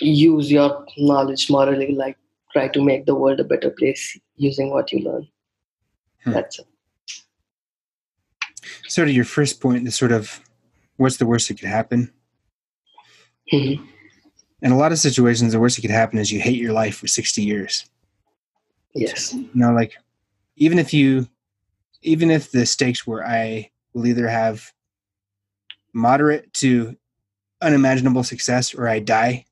use 0.00 0.50
your 0.50 0.86
knowledge 0.96 1.50
morally, 1.50 1.94
like 1.94 2.16
try 2.52 2.68
to 2.68 2.82
make 2.82 3.04
the 3.06 3.14
world 3.14 3.40
a 3.40 3.44
better 3.44 3.70
place 3.70 4.18
using 4.36 4.70
what 4.70 4.92
you 4.92 5.00
learn. 5.00 5.28
Hmm. 6.24 6.32
That's 6.32 6.58
it. 6.58 6.66
Sort 8.88 9.08
of 9.08 9.14
your 9.14 9.24
first 9.24 9.60
point, 9.60 9.84
the 9.84 9.90
sort 9.90 10.12
of 10.12 10.40
what's 10.96 11.16
the 11.16 11.26
worst 11.26 11.48
that 11.48 11.58
could 11.58 11.68
happen? 11.68 12.12
Mm-hmm. 13.52 13.84
In 14.62 14.72
a 14.72 14.76
lot 14.76 14.92
of 14.92 14.98
situations, 14.98 15.52
the 15.52 15.60
worst 15.60 15.76
that 15.76 15.82
could 15.82 15.90
happen 15.90 16.18
is 16.18 16.32
you 16.32 16.40
hate 16.40 16.60
your 16.60 16.72
life 16.72 16.96
for 16.96 17.06
60 17.06 17.42
years. 17.42 17.84
Yes. 18.94 19.34
You 19.34 19.48
know, 19.54 19.72
like 19.72 19.94
even 20.56 20.78
if 20.78 20.92
you 20.92 21.28
even 22.02 22.30
if 22.30 22.50
the 22.50 22.64
stakes 22.64 23.06
were 23.06 23.26
I 23.26 23.70
will 23.92 24.06
either 24.06 24.28
have 24.28 24.72
moderate 25.92 26.52
to 26.54 26.96
unimaginable 27.60 28.22
success 28.22 28.74
or 28.74 28.88
I 28.88 29.00
die. 29.00 29.44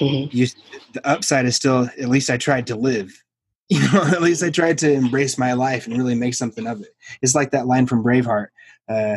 Mm-hmm. 0.00 0.36
You, 0.36 0.46
the 0.92 1.06
upside 1.06 1.46
is 1.46 1.56
still 1.56 1.88
at 1.98 2.08
least 2.08 2.30
I 2.30 2.36
tried 2.36 2.66
to 2.68 2.76
live. 2.76 3.22
You 3.70 3.80
know, 3.92 4.04
at 4.04 4.22
least 4.22 4.44
I 4.44 4.50
tried 4.50 4.78
to 4.78 4.92
embrace 4.92 5.38
my 5.38 5.54
life 5.54 5.86
and 5.86 5.98
really 5.98 6.14
make 6.14 6.34
something 6.34 6.68
of 6.68 6.82
it. 6.82 6.94
It's 7.20 7.34
like 7.34 7.50
that 7.50 7.66
line 7.66 7.86
from 7.86 8.04
Braveheart. 8.04 8.46
Uh, 8.88 9.16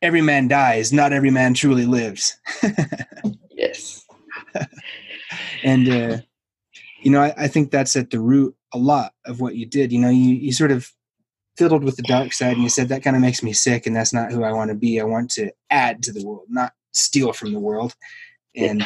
every 0.00 0.22
man 0.22 0.48
dies, 0.48 0.90
not 0.90 1.12
every 1.12 1.30
man 1.30 1.52
truly 1.52 1.84
lives. 1.84 2.38
yes. 3.50 4.06
and 5.62 5.86
uh, 5.86 6.18
you 7.02 7.10
know, 7.10 7.20
I, 7.20 7.34
I, 7.36 7.48
think 7.48 7.70
that's 7.70 7.94
at 7.94 8.10
the 8.10 8.20
root 8.20 8.56
a 8.72 8.78
lot 8.78 9.12
of 9.26 9.40
what 9.40 9.54
you 9.54 9.66
did. 9.66 9.92
You 9.92 10.00
know, 10.00 10.08
you, 10.08 10.34
you 10.34 10.52
sort 10.52 10.72
of 10.72 10.90
fiddled 11.56 11.84
with 11.84 11.96
the 11.96 12.02
dark 12.02 12.32
side 12.32 12.54
and 12.54 12.62
you 12.62 12.68
said 12.68 12.88
that 12.88 13.02
kind 13.02 13.16
of 13.16 13.22
makes 13.22 13.42
me 13.42 13.52
sick 13.52 13.86
and 13.86 13.94
that's 13.94 14.12
not 14.12 14.32
who 14.32 14.42
I 14.44 14.52
want 14.52 14.70
to 14.70 14.74
be. 14.74 15.00
I 15.00 15.04
want 15.04 15.30
to 15.32 15.50
add 15.70 16.02
to 16.04 16.12
the 16.12 16.24
world, 16.24 16.46
not 16.48 16.72
steal 16.92 17.32
from 17.32 17.52
the 17.52 17.60
world. 17.60 17.94
And 18.56 18.82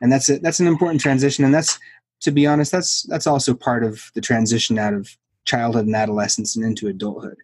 and 0.00 0.10
that's 0.10 0.28
a, 0.28 0.38
that's 0.38 0.60
an 0.60 0.66
important 0.66 1.00
transition 1.00 1.44
and 1.44 1.54
that's 1.54 1.78
to 2.22 2.30
be 2.30 2.46
honest, 2.46 2.72
that's 2.72 3.02
that's 3.04 3.26
also 3.26 3.54
part 3.54 3.84
of 3.84 4.10
the 4.14 4.20
transition 4.20 4.78
out 4.78 4.94
of 4.94 5.16
childhood 5.44 5.86
and 5.86 5.96
adolescence 5.96 6.56
and 6.56 6.64
into 6.64 6.88
adulthood. 6.88 7.36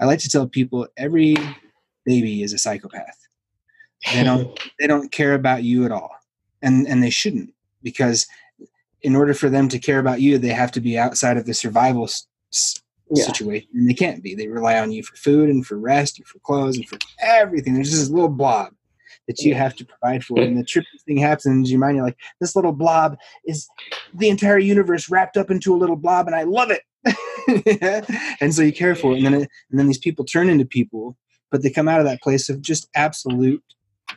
I 0.00 0.04
like 0.04 0.20
to 0.20 0.28
tell 0.28 0.48
people 0.48 0.88
every 0.96 1.36
baby 2.04 2.42
is 2.42 2.52
a 2.52 2.58
psychopath. 2.58 3.18
They 4.12 4.24
don't 4.24 4.58
they 4.78 4.86
don't 4.86 5.12
care 5.12 5.34
about 5.34 5.64
you 5.64 5.84
at 5.84 5.92
all. 5.92 6.10
And 6.62 6.86
and 6.86 7.02
they 7.02 7.10
shouldn't 7.10 7.52
because 7.82 8.26
in 9.02 9.16
order 9.16 9.34
for 9.34 9.48
them 9.48 9.68
to 9.68 9.78
care 9.78 9.98
about 9.98 10.20
you, 10.20 10.38
they 10.38 10.48
have 10.48 10.70
to 10.72 10.80
be 10.80 10.96
outside 10.96 11.36
of 11.36 11.44
the 11.44 11.54
survival 11.54 12.04
s- 12.04 12.26
yeah. 13.10 13.24
situation. 13.24 13.68
And 13.74 13.88
they 13.88 13.94
can't 13.94 14.22
be. 14.22 14.36
They 14.36 14.46
rely 14.46 14.78
on 14.78 14.92
you 14.92 15.02
for 15.02 15.16
food 15.16 15.50
and 15.50 15.66
for 15.66 15.76
rest 15.76 16.18
and 16.18 16.26
for 16.26 16.38
clothes 16.38 16.76
and 16.76 16.88
for 16.88 16.98
everything. 17.20 17.74
There's 17.74 17.90
just 17.90 18.02
this 18.02 18.10
little 18.10 18.28
blob. 18.28 18.72
That 19.28 19.40
you 19.40 19.54
have 19.54 19.74
to 19.76 19.84
provide 19.84 20.24
for. 20.24 20.40
And 20.40 20.56
the 20.56 20.64
trippy 20.64 21.00
thing 21.06 21.18
happens 21.18 21.46
in 21.46 21.64
your 21.64 21.78
mind. 21.78 21.96
You're 21.96 22.06
like, 22.06 22.18
this 22.40 22.56
little 22.56 22.72
blob 22.72 23.16
is 23.46 23.68
the 24.14 24.28
entire 24.28 24.58
universe 24.58 25.08
wrapped 25.10 25.36
up 25.36 25.50
into 25.50 25.74
a 25.74 25.78
little 25.78 25.96
blob, 25.96 26.26
and 26.26 26.34
I 26.34 26.42
love 26.42 26.70
it. 26.70 26.82
and 28.40 28.54
so 28.54 28.62
you 28.62 28.72
care 28.72 28.94
for 28.94 29.12
it, 29.12 29.16
and 29.18 29.26
then 29.26 29.34
it, 29.34 29.48
and 29.70 29.78
then 29.78 29.86
these 29.86 29.98
people 29.98 30.24
turn 30.24 30.48
into 30.48 30.64
people, 30.64 31.16
but 31.50 31.62
they 31.62 31.70
come 31.70 31.88
out 31.88 32.00
of 32.00 32.06
that 32.06 32.22
place 32.22 32.48
of 32.48 32.62
just 32.62 32.88
absolute 32.94 33.62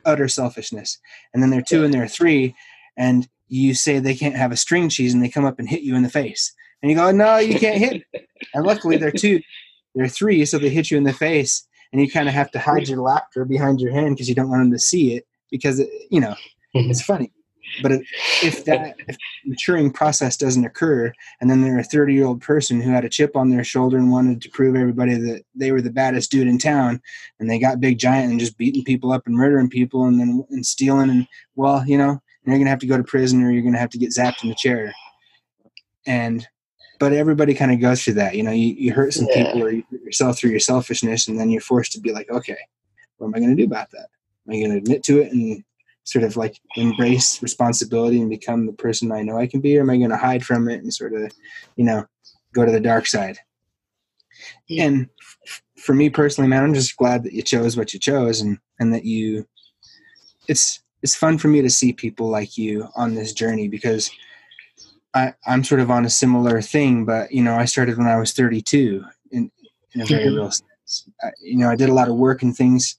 utter 0.06 0.28
selfishness. 0.28 1.00
And 1.34 1.42
then 1.42 1.50
they're 1.50 1.62
two 1.62 1.84
and 1.84 1.94
they're 1.94 2.08
three, 2.08 2.56
and 2.98 3.28
you 3.48 3.74
say 3.74 4.00
they 4.00 4.16
can't 4.16 4.36
have 4.36 4.52
a 4.52 4.58
string 4.58 4.90
cheese, 4.90 5.14
and 5.14 5.24
they 5.24 5.30
come 5.30 5.46
up 5.46 5.60
and 5.60 5.70
hit 5.70 5.82
you 5.82 5.96
in 5.96 6.04
the 6.04 6.10
face, 6.10 6.54
and 6.82 6.92
you 6.92 6.98
go, 6.98 7.12
no, 7.12 7.38
you 7.38 7.60
can't 7.60 7.78
hit. 7.78 8.04
and 8.54 8.66
luckily 8.66 8.98
they're 8.98 9.12
two, 9.12 9.42
they're 9.94 10.08
three, 10.08 10.46
so 10.46 10.58
they 10.58 10.70
hit 10.70 10.92
you 10.92 10.98
in 10.98 11.04
the 11.04 11.14
face, 11.14 11.68
and 11.96 12.02
you 12.02 12.12
kind 12.12 12.28
of 12.28 12.36
have 12.36 12.52
to 12.52 12.60
hide 12.60 12.90
your 12.90 13.02
laughter 13.02 13.46
behind 13.46 13.80
your 13.80 13.94
hand 13.94 14.16
because 14.16 14.28
you 14.28 14.36
don't 14.36 14.50
want 14.50 14.62
them 14.62 14.72
to 14.72 14.78
see 14.78 15.16
it 15.16 15.26
because 15.50 15.80
it, 15.80 15.88
you 16.10 16.20
know 16.20 16.36
mm-hmm. 16.76 16.92
it's 16.92 17.02
funny. 17.02 17.32
But 17.82 17.94
if 18.44 18.66
that 18.66 18.96
if 19.08 19.16
maturing 19.46 19.92
process 19.92 20.36
doesn't 20.36 20.66
occur, 20.66 21.14
and 21.40 21.50
then 21.50 21.62
they're 21.62 21.80
a 21.80 21.84
30 21.86 22.14
year 22.14 22.26
old 22.26 22.42
person 22.42 22.82
who 22.82 22.92
had 22.92 23.06
a 23.06 23.10
chip 23.10 23.38
on 23.38 23.50
their 23.50 23.64
shoulder 23.64 23.96
and 23.96 24.12
wanted 24.12 24.42
to 24.42 24.50
prove 24.50 24.76
everybody 24.76 25.16
that 25.16 25.44
they 25.56 25.72
were 25.72 25.82
the 25.82 25.90
baddest 25.90 26.32
dude 26.32 26.50
in 26.50 26.58
town, 26.58 27.02
and 27.40 27.50
they 27.50 27.60
got 27.60 27.80
big 27.80 27.98
giant 27.98 28.30
and 28.30 28.42
just 28.42 28.58
beating 28.58 28.84
people 28.84 29.14
up 29.14 29.26
and 29.26 29.36
murdering 29.36 29.70
people 29.70 30.04
and 30.04 30.20
then 30.20 30.46
and 30.50 30.66
stealing, 30.66 31.10
and 31.10 31.28
well, 31.56 31.88
you 31.88 31.98
know, 31.98 32.22
you're 32.44 32.58
gonna 32.58 32.70
have 32.70 32.80
to 32.80 32.88
go 32.88 32.98
to 32.98 33.04
prison 33.06 33.42
or 33.42 33.52
you're 33.52 33.64
gonna 33.64 33.80
have 33.80 33.90
to 33.92 33.98
get 33.98 34.10
zapped 34.10 34.44
in 34.44 34.50
the 34.50 34.56
chair. 34.56 34.94
And 36.06 36.46
but 37.00 37.14
everybody 37.14 37.54
kind 37.54 37.72
of 37.72 37.80
goes 37.80 38.04
through 38.04 38.16
that. 38.16 38.36
You 38.36 38.44
know, 38.44 38.52
you, 38.52 38.74
you 38.78 38.94
hurt 38.94 39.14
some 39.14 39.28
yeah. 39.30 39.46
people 39.46 39.64
or 39.64 39.72
you 39.72 39.84
yourself 40.16 40.38
through 40.38 40.52
your 40.52 40.60
selfishness, 40.60 41.28
and 41.28 41.40
then 41.40 41.50
you're 41.50 41.62
forced 41.62 41.92
to 41.94 42.00
be 42.00 42.12
like, 42.12 42.30
okay, 42.30 42.58
what 43.18 43.28
am 43.28 43.36
I 43.36 43.40
going 43.40 43.56
to 43.56 43.62
do 43.62 43.66
about 43.66 43.92
that? 43.92 44.08
Am 44.48 44.54
I 44.54 44.60
going 44.60 44.72
to 44.72 44.78
admit 44.78 45.04
to 45.04 45.20
it 45.20 45.32
and 45.32 45.64
sort 46.04 46.24
of 46.24 46.38
like 46.38 46.60
embrace 46.76 47.42
responsibility 47.42 48.22
and 48.22 48.30
become 48.30 48.66
the 48.66 48.74
person 48.74 49.12
I 49.12 49.24
know 49.24 49.38
I 49.38 49.48
can 49.48 49.60
be, 49.60 49.78
or 49.78 49.82
am 49.82 49.90
I 49.90 49.98
going 49.98 50.12
to 50.12 50.18
hide 50.18 50.46
from 50.46 50.70
it 50.70 50.82
and 50.82 50.94
sort 50.94 51.14
of, 51.14 51.32
you 51.76 51.84
know, 51.84 52.06
go 52.54 52.64
to 52.64 52.72
the 52.72 52.80
dark 52.80 53.08
side? 53.08 53.38
Yeah. 54.68 54.86
And 54.86 55.10
f- 55.22 55.62
for 55.78 55.94
me 55.94 56.10
personally, 56.10 56.50
man, 56.50 56.64
I'm 56.64 56.74
just 56.74 56.96
glad 56.98 57.24
that 57.24 57.34
you 57.34 57.42
chose 57.42 57.76
what 57.76 57.94
you 57.94 58.00
chose, 58.00 58.42
and 58.42 58.60
and 58.80 58.94
that 58.94 59.06
you, 59.06 59.48
it's 60.48 60.82
it's 61.02 61.16
fun 61.16 61.38
for 61.38 61.48
me 61.48 61.62
to 61.62 61.70
see 61.70 61.94
people 61.94 62.30
like 62.30 62.58
you 62.58 62.88
on 62.96 63.16
this 63.16 63.34
journey 63.34 63.68
because 63.68 64.10
I, 65.14 65.34
I'm 65.48 65.64
sort 65.64 65.82
of 65.82 65.90
on 65.90 66.06
a 66.06 66.10
similar 66.10 66.62
thing, 66.62 67.06
but 67.06 67.32
you 67.32 67.42
know, 67.42 67.56
I 67.56 67.66
started 67.66 67.98
when 67.98 68.08
I 68.08 68.18
was 68.18 68.34
32 68.34 69.04
in, 69.96 70.02
a 70.02 70.06
very 70.06 70.30
real 70.30 70.52
sense. 70.52 71.10
I, 71.24 71.32
you 71.42 71.58
know, 71.58 71.70
I 71.70 71.76
did 71.76 71.90
a 71.90 71.94
lot 71.94 72.10
of 72.10 72.16
work 72.16 72.44
and 72.44 72.56
things 72.56 72.98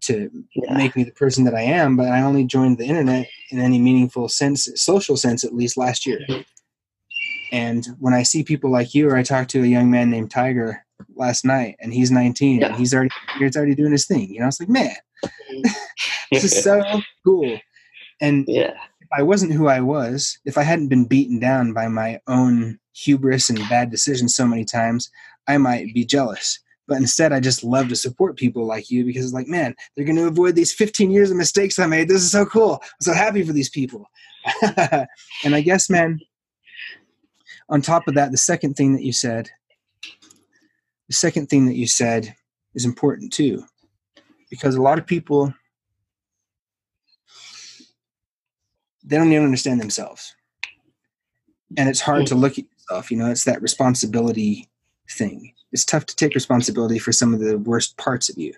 to 0.00 0.30
yeah. 0.54 0.76
make 0.76 0.96
me 0.96 1.04
the 1.04 1.12
person 1.12 1.44
that 1.44 1.54
I 1.54 1.62
am, 1.62 1.96
but 1.96 2.08
I 2.08 2.22
only 2.22 2.44
joined 2.44 2.78
the 2.78 2.86
internet 2.86 3.28
in 3.50 3.58
any 3.58 3.78
meaningful 3.78 4.28
sense, 4.28 4.68
social 4.76 5.16
sense, 5.16 5.44
at 5.44 5.54
least 5.54 5.76
last 5.76 6.06
year. 6.06 6.20
And 7.52 7.86
when 7.98 8.14
I 8.14 8.22
see 8.22 8.42
people 8.42 8.70
like 8.70 8.94
you, 8.94 9.08
or 9.08 9.16
I 9.16 9.22
talked 9.22 9.50
to 9.50 9.62
a 9.62 9.66
young 9.66 9.90
man 9.90 10.10
named 10.10 10.30
Tiger 10.30 10.84
last 11.16 11.44
night, 11.44 11.76
and 11.80 11.92
he's 11.92 12.10
19, 12.10 12.60
yeah. 12.60 12.66
and 12.66 12.76
he's 12.76 12.94
already 12.94 13.10
he's 13.38 13.56
already 13.56 13.74
doing 13.74 13.92
his 13.92 14.06
thing. 14.06 14.28
You 14.32 14.40
know, 14.40 14.46
it's 14.46 14.60
like, 14.60 14.68
man, 14.68 14.94
this 16.32 16.44
is 16.44 16.62
so 16.62 16.82
cool. 17.24 17.58
And 18.20 18.44
yeah. 18.48 18.74
if 19.00 19.08
I 19.16 19.22
wasn't 19.22 19.52
who 19.52 19.68
I 19.68 19.80
was, 19.80 20.38
if 20.44 20.58
I 20.58 20.62
hadn't 20.62 20.88
been 20.88 21.06
beaten 21.06 21.38
down 21.38 21.72
by 21.72 21.88
my 21.88 22.20
own 22.26 22.78
hubris 22.94 23.48
and 23.48 23.58
bad 23.68 23.90
decisions 23.90 24.34
so 24.34 24.46
many 24.46 24.64
times, 24.64 25.10
I 25.48 25.56
might 25.58 25.92
be 25.94 26.04
jealous. 26.04 26.60
But 26.86 26.98
instead, 26.98 27.32
I 27.32 27.40
just 27.40 27.64
love 27.64 27.88
to 27.88 27.96
support 27.96 28.38
people 28.38 28.64
like 28.66 28.90
you 28.90 29.04
because 29.04 29.24
it's 29.24 29.34
like, 29.34 29.46
man, 29.46 29.74
they're 29.94 30.06
going 30.06 30.16
to 30.16 30.26
avoid 30.26 30.54
these 30.54 30.72
15 30.72 31.10
years 31.10 31.30
of 31.30 31.36
mistakes 31.36 31.78
I 31.78 31.86
made. 31.86 32.08
This 32.08 32.22
is 32.22 32.30
so 32.30 32.46
cool. 32.46 32.80
I'm 32.82 33.00
so 33.00 33.12
happy 33.12 33.42
for 33.42 33.52
these 33.52 33.68
people. 33.68 34.06
and 35.44 35.54
I 35.54 35.60
guess, 35.60 35.90
man, 35.90 36.18
on 37.68 37.82
top 37.82 38.08
of 38.08 38.14
that, 38.14 38.30
the 38.30 38.38
second 38.38 38.74
thing 38.74 38.94
that 38.94 39.02
you 39.02 39.12
said, 39.12 39.50
the 41.08 41.14
second 41.14 41.48
thing 41.48 41.66
that 41.66 41.76
you 41.76 41.86
said 41.86 42.34
is 42.74 42.86
important 42.86 43.34
too. 43.34 43.64
Because 44.48 44.74
a 44.74 44.82
lot 44.82 44.98
of 44.98 45.06
people, 45.06 45.52
they 49.04 49.18
don't 49.18 49.30
even 49.30 49.44
understand 49.44 49.78
themselves. 49.78 50.34
And 51.76 51.86
it's 51.86 52.00
hard 52.00 52.26
to 52.28 52.34
look 52.34 52.58
at 52.58 52.64
yourself. 52.64 53.10
You 53.10 53.18
know, 53.18 53.30
it's 53.30 53.44
that 53.44 53.60
responsibility 53.60 54.70
thing 55.10 55.54
it's 55.72 55.84
tough 55.84 56.06
to 56.06 56.16
take 56.16 56.34
responsibility 56.34 56.98
for 56.98 57.12
some 57.12 57.34
of 57.34 57.40
the 57.40 57.58
worst 57.58 57.96
parts 57.96 58.28
of 58.28 58.38
you. 58.38 58.54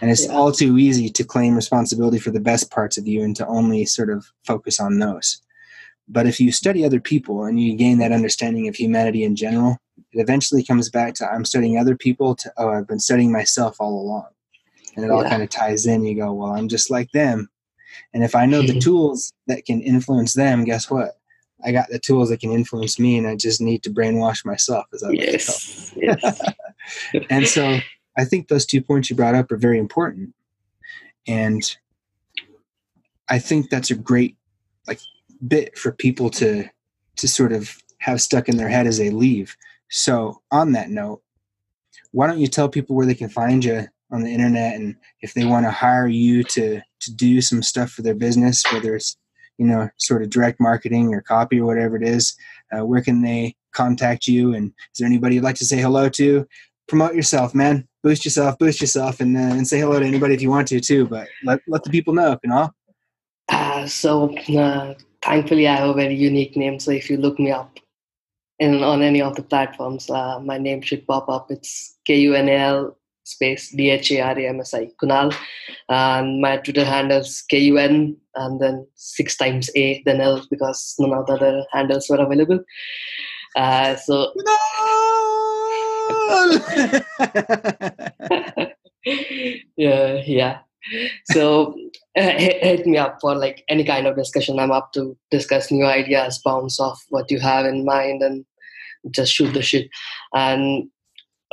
And 0.00 0.10
it's 0.10 0.26
yeah. 0.26 0.32
all 0.32 0.52
too 0.52 0.78
easy 0.78 1.08
to 1.10 1.24
claim 1.24 1.56
responsibility 1.56 2.18
for 2.18 2.30
the 2.30 2.40
best 2.40 2.70
parts 2.70 2.96
of 2.96 3.08
you 3.08 3.22
and 3.22 3.34
to 3.36 3.46
only 3.46 3.84
sort 3.84 4.10
of 4.10 4.26
focus 4.46 4.78
on 4.78 4.98
those. 4.98 5.40
But 6.06 6.26
if 6.26 6.38
you 6.38 6.52
study 6.52 6.84
other 6.84 7.00
people 7.00 7.44
and 7.44 7.58
you 7.58 7.76
gain 7.76 7.98
that 7.98 8.12
understanding 8.12 8.68
of 8.68 8.76
humanity 8.76 9.24
in 9.24 9.36
general, 9.36 9.78
it 10.12 10.20
eventually 10.20 10.62
comes 10.62 10.90
back 10.90 11.14
to 11.14 11.30
I'm 11.30 11.44
studying 11.44 11.78
other 11.78 11.96
people 11.96 12.34
to 12.36 12.52
oh, 12.56 12.68
I've 12.68 12.86
been 12.86 13.00
studying 13.00 13.32
myself 13.32 13.76
all 13.80 14.00
along. 14.00 14.28
And 14.96 15.04
it 15.04 15.10
all 15.10 15.24
kind 15.24 15.42
of 15.42 15.48
ties 15.48 15.86
in. 15.86 16.04
You 16.04 16.14
go, 16.14 16.32
well, 16.32 16.52
I'm 16.52 16.68
just 16.68 16.88
like 16.88 17.10
them. 17.10 17.48
And 18.12 18.22
if 18.22 18.36
I 18.36 18.46
know 18.46 18.62
the 18.62 18.78
tools 18.80 19.32
that 19.48 19.64
can 19.64 19.80
influence 19.80 20.34
them, 20.34 20.64
guess 20.64 20.88
what? 20.88 21.16
I 21.64 21.72
got 21.72 21.88
the 21.88 21.98
tools 21.98 22.28
that 22.28 22.40
can 22.40 22.52
influence 22.52 22.98
me, 22.98 23.16
and 23.16 23.26
I 23.26 23.36
just 23.36 23.60
need 23.60 23.82
to 23.84 23.90
brainwash 23.90 24.44
myself. 24.44 24.86
As 24.92 25.02
I 25.02 25.10
yes, 25.10 25.92
yes. 25.96 26.40
and 27.30 27.46
so 27.46 27.78
I 28.16 28.24
think 28.24 28.48
those 28.48 28.66
two 28.66 28.82
points 28.82 29.08
you 29.08 29.16
brought 29.16 29.34
up 29.34 29.50
are 29.50 29.56
very 29.56 29.78
important, 29.78 30.34
and 31.26 31.62
I 33.28 33.38
think 33.38 33.70
that's 33.70 33.90
a 33.90 33.94
great 33.94 34.36
like 34.86 35.00
bit 35.46 35.78
for 35.78 35.92
people 35.92 36.30
to 36.30 36.68
to 37.16 37.28
sort 37.28 37.52
of 37.52 37.76
have 37.98 38.20
stuck 38.20 38.48
in 38.48 38.56
their 38.56 38.68
head 38.68 38.86
as 38.86 38.98
they 38.98 39.10
leave. 39.10 39.56
So 39.88 40.42
on 40.50 40.72
that 40.72 40.90
note, 40.90 41.22
why 42.12 42.26
don't 42.26 42.40
you 42.40 42.48
tell 42.48 42.68
people 42.68 42.94
where 42.94 43.06
they 43.06 43.14
can 43.14 43.28
find 43.28 43.64
you 43.64 43.86
on 44.10 44.22
the 44.22 44.30
internet, 44.30 44.74
and 44.74 44.96
if 45.22 45.32
they 45.32 45.46
want 45.46 45.64
to 45.64 45.70
hire 45.70 46.08
you 46.08 46.44
to 46.44 46.82
to 47.00 47.14
do 47.14 47.40
some 47.40 47.62
stuff 47.62 47.90
for 47.90 48.02
their 48.02 48.14
business, 48.14 48.62
whether 48.70 48.94
it's 48.94 49.16
you 49.58 49.66
know, 49.66 49.88
sort 49.98 50.22
of 50.22 50.30
direct 50.30 50.60
marketing 50.60 51.14
or 51.14 51.20
copy 51.20 51.60
or 51.60 51.66
whatever 51.66 51.96
it 51.96 52.02
is, 52.02 52.36
uh, 52.72 52.84
where 52.84 53.02
can 53.02 53.22
they 53.22 53.54
contact 53.72 54.26
you? 54.26 54.54
And 54.54 54.72
is 54.92 54.98
there 54.98 55.06
anybody 55.06 55.36
you'd 55.36 55.44
like 55.44 55.56
to 55.56 55.64
say 55.64 55.80
hello 55.80 56.08
to? 56.10 56.46
Promote 56.86 57.14
yourself, 57.14 57.54
man. 57.54 57.88
Boost 58.02 58.24
yourself, 58.24 58.58
boost 58.58 58.80
yourself, 58.80 59.20
and 59.20 59.36
uh, 59.36 59.40
and 59.40 59.66
say 59.66 59.80
hello 59.80 59.98
to 59.98 60.04
anybody 60.04 60.34
if 60.34 60.42
you 60.42 60.50
want 60.50 60.68
to 60.68 60.80
too. 60.80 61.06
But 61.06 61.28
let 61.42 61.60
let 61.66 61.82
the 61.82 61.90
people 61.90 62.12
know, 62.12 62.38
you 62.42 62.50
know. 62.50 62.70
Uh, 63.48 63.86
so 63.86 64.36
uh, 64.58 64.94
thankfully, 65.22 65.66
I 65.66 65.76
have 65.76 65.88
a 65.88 65.94
very 65.94 66.14
unique 66.14 66.56
name. 66.56 66.78
So 66.78 66.90
if 66.90 67.08
you 67.08 67.16
look 67.16 67.38
me 67.38 67.50
up 67.50 67.78
in 68.58 68.82
on 68.82 69.02
any 69.02 69.22
of 69.22 69.36
the 69.36 69.42
platforms, 69.42 70.10
uh, 70.10 70.40
my 70.40 70.58
name 70.58 70.82
should 70.82 71.06
pop 71.06 71.28
up. 71.30 71.50
It's 71.50 71.96
K 72.04 72.16
U 72.20 72.34
N 72.34 72.50
L 72.50 72.96
space 73.24 73.70
D 73.70 73.90
H 73.90 74.12
A 74.12 74.20
R 74.20 74.38
A 74.38 74.48
M 74.48 74.60
S 74.60 74.74
I 74.74 74.88
Kunal, 75.02 75.34
and 75.88 76.40
my 76.40 76.58
Twitter 76.58 76.84
handle 76.84 77.20
is 77.20 77.42
K 77.42 77.58
U 77.58 77.78
N 77.78 78.16
and 78.36 78.60
then 78.60 78.86
six 78.94 79.36
times 79.36 79.70
A 79.76 80.02
then 80.04 80.20
L 80.20 80.44
because 80.50 80.94
none 80.98 81.12
of 81.12 81.26
the 81.26 81.34
other 81.34 81.64
handles 81.72 82.08
were 82.08 82.16
available. 82.16 82.60
Uh, 83.56 83.96
so. 83.96 84.32
yeah, 89.76 90.20
yeah. 90.26 90.58
So 91.32 91.74
uh, 92.16 92.22
hit, 92.22 92.62
hit, 92.62 92.86
me 92.86 92.98
up 92.98 93.18
for 93.20 93.34
like 93.34 93.64
any 93.68 93.84
kind 93.84 94.06
of 94.06 94.16
discussion. 94.16 94.58
I'm 94.58 94.72
up 94.72 94.92
to 94.92 95.16
discuss 95.30 95.70
new 95.70 95.84
ideas, 95.84 96.40
bounce 96.44 96.78
off 96.78 97.02
what 97.08 97.30
you 97.30 97.40
have 97.40 97.64
in 97.64 97.84
mind, 97.84 98.22
and 98.22 98.44
just 99.10 99.32
shoot 99.32 99.52
the 99.54 99.62
shit. 99.62 99.88
And 100.34 100.90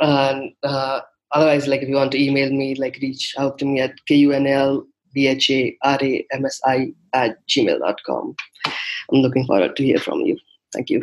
and 0.00 0.52
uh, 0.62 1.00
otherwise, 1.32 1.66
like 1.66 1.82
if 1.82 1.88
you 1.88 1.96
want 1.96 2.12
to 2.12 2.22
email 2.22 2.50
me, 2.50 2.74
like 2.74 2.98
reach 3.02 3.34
out 3.38 3.58
to 3.58 3.64
me 3.64 3.80
at 3.80 3.94
kunl 4.08 4.86
B-H-A-R-A-M-S-I 5.14 6.92
at 7.12 7.46
gmail.com. 7.46 8.34
I'm 8.64 9.18
looking 9.18 9.46
forward 9.46 9.76
to 9.76 9.84
hear 9.84 9.98
from 9.98 10.20
you. 10.20 10.38
Thank 10.72 10.88
you. 10.88 11.02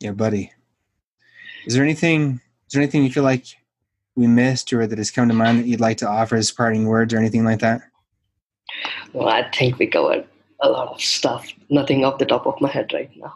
Yeah, 0.00 0.12
buddy. 0.12 0.52
Is 1.66 1.74
there 1.74 1.84
anything 1.84 2.40
is 2.66 2.74
there 2.74 2.82
anything 2.82 3.04
you 3.04 3.10
feel 3.10 3.22
like 3.22 3.46
we 4.14 4.26
missed 4.26 4.72
or 4.72 4.86
that 4.86 4.98
has 4.98 5.10
come 5.10 5.28
to 5.28 5.34
mind 5.34 5.60
that 5.60 5.66
you'd 5.66 5.80
like 5.80 5.96
to 5.98 6.08
offer 6.08 6.36
as 6.36 6.50
parting 6.50 6.86
words 6.86 7.14
or 7.14 7.18
anything 7.18 7.44
like 7.44 7.60
that? 7.60 7.80
Well, 9.12 9.28
I 9.28 9.50
think 9.50 9.78
we 9.78 9.86
covered 9.86 10.26
a 10.60 10.68
lot 10.68 10.88
of 10.88 11.00
stuff. 11.00 11.50
Nothing 11.70 12.04
off 12.04 12.18
the 12.18 12.26
top 12.26 12.46
of 12.46 12.60
my 12.60 12.68
head 12.68 12.92
right 12.92 13.10
now. 13.16 13.34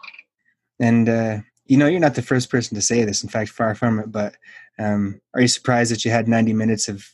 And 0.79 1.09
uh, 1.09 1.39
you 1.65 1.77
know, 1.77 1.87
you're 1.87 1.99
not 1.99 2.15
the 2.15 2.21
first 2.21 2.49
person 2.49 2.75
to 2.75 2.81
say 2.81 3.03
this. 3.03 3.23
In 3.23 3.29
fact, 3.29 3.49
far 3.49 3.73
from 3.75 3.99
it. 3.99 4.11
But 4.11 4.35
um, 4.79 5.21
are 5.33 5.41
you 5.41 5.47
surprised 5.47 5.91
that 5.91 6.03
you 6.03 6.11
had 6.11 6.27
90 6.27 6.53
minutes 6.53 6.87
of 6.87 7.07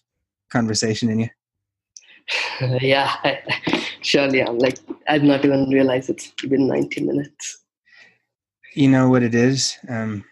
conversation 0.49 1.09
in 1.09 1.19
you? 1.19 1.29
yeah, 2.81 3.15
surely 4.01 4.43
I'm 4.43 4.59
like, 4.59 4.77
I've 5.07 5.23
not 5.23 5.43
even 5.43 5.69
realized 5.69 6.09
it's 6.09 6.31
been 6.47 6.67
90 6.67 7.01
minutes. 7.01 7.63
You 8.75 8.89
know 8.89 9.09
what 9.09 9.23
it 9.23 9.33
is? 9.33 9.77
Um, 9.87 10.23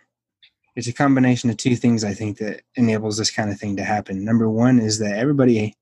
it's 0.75 0.87
a 0.87 0.93
combination 0.93 1.49
of 1.49 1.57
two 1.57 1.75
things 1.75 2.03
I 2.03 2.13
think 2.13 2.37
that 2.37 2.61
enables 2.75 3.17
this 3.17 3.31
kind 3.31 3.49
of 3.49 3.59
thing 3.59 3.75
to 3.77 3.83
happen. 3.83 4.23
Number 4.23 4.47
one 4.47 4.77
is 4.79 4.99
that 4.99 5.17
everybody 5.17 5.75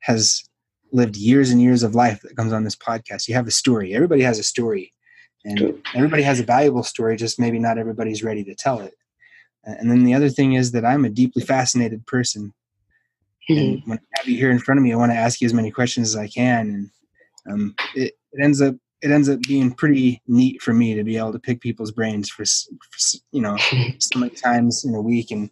has 0.00 0.44
lived 0.92 1.16
years 1.16 1.50
and 1.50 1.60
years 1.60 1.82
of 1.82 1.94
life 1.94 2.20
that 2.22 2.36
comes 2.36 2.52
on 2.52 2.64
this 2.64 2.76
podcast. 2.76 3.28
You 3.28 3.34
have 3.34 3.46
a 3.46 3.52
story. 3.52 3.94
Everybody 3.94 4.22
has 4.22 4.38
a 4.38 4.42
story, 4.42 4.92
and 5.44 5.82
everybody 5.94 6.22
has 6.22 6.38
a 6.38 6.44
valuable 6.44 6.82
story. 6.82 7.16
Just 7.16 7.40
maybe 7.40 7.58
not 7.58 7.78
everybody's 7.78 8.22
ready 8.22 8.44
to 8.44 8.54
tell 8.54 8.80
it. 8.80 8.92
And 9.64 9.90
then 9.90 10.04
the 10.04 10.14
other 10.14 10.28
thing 10.28 10.54
is 10.54 10.72
that 10.72 10.84
I'm 10.84 11.04
a 11.04 11.10
deeply 11.10 11.42
fascinated 11.42 12.06
person. 12.06 12.52
And 13.48 13.82
when 13.84 13.98
I 13.98 14.18
have 14.18 14.28
you 14.28 14.36
here 14.36 14.50
in 14.50 14.58
front 14.58 14.78
of 14.78 14.84
me, 14.84 14.92
I 14.92 14.96
want 14.96 15.12
to 15.12 15.16
ask 15.18 15.40
you 15.40 15.46
as 15.46 15.54
many 15.54 15.70
questions 15.70 16.08
as 16.08 16.16
I 16.16 16.28
can. 16.28 16.90
And 17.46 17.52
um, 17.52 17.74
it, 17.94 18.14
it 18.32 18.42
ends 18.42 18.62
up 18.62 18.76
it 19.02 19.10
ends 19.10 19.30
up 19.30 19.40
being 19.42 19.72
pretty 19.72 20.20
neat 20.26 20.60
for 20.60 20.74
me 20.74 20.94
to 20.94 21.02
be 21.02 21.16
able 21.16 21.32
to 21.32 21.38
pick 21.38 21.60
people's 21.60 21.90
brains 21.90 22.28
for, 22.28 22.44
for 22.44 23.18
you 23.32 23.40
know 23.40 23.56
so 23.98 24.18
many 24.18 24.34
times 24.34 24.84
in 24.84 24.94
a 24.94 25.00
week. 25.00 25.30
And 25.30 25.50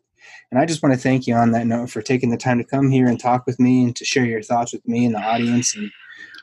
and 0.51 0.61
I 0.61 0.67
just 0.67 0.83
want 0.83 0.95
to 0.95 1.01
thank 1.01 1.27
you 1.27 1.35
on 1.35 1.53
that 1.53 1.67
note 1.67 1.91
for 1.91 2.03
taking 2.03 2.31
the 2.31 2.37
time 2.37 2.59
to 2.59 2.65
come 2.65 2.91
here 2.91 3.07
and 3.07 3.19
talk 3.19 3.47
with 3.47 3.59
me 3.59 3.85
and 3.85 3.97
to 3.97 4.05
share 4.05 4.25
your 4.25 4.43
thoughts 4.43 4.73
with 4.73 4.87
me 4.87 5.07
and 5.07 5.15
the 5.15 5.21
audience. 5.21 5.77
And 5.77 5.91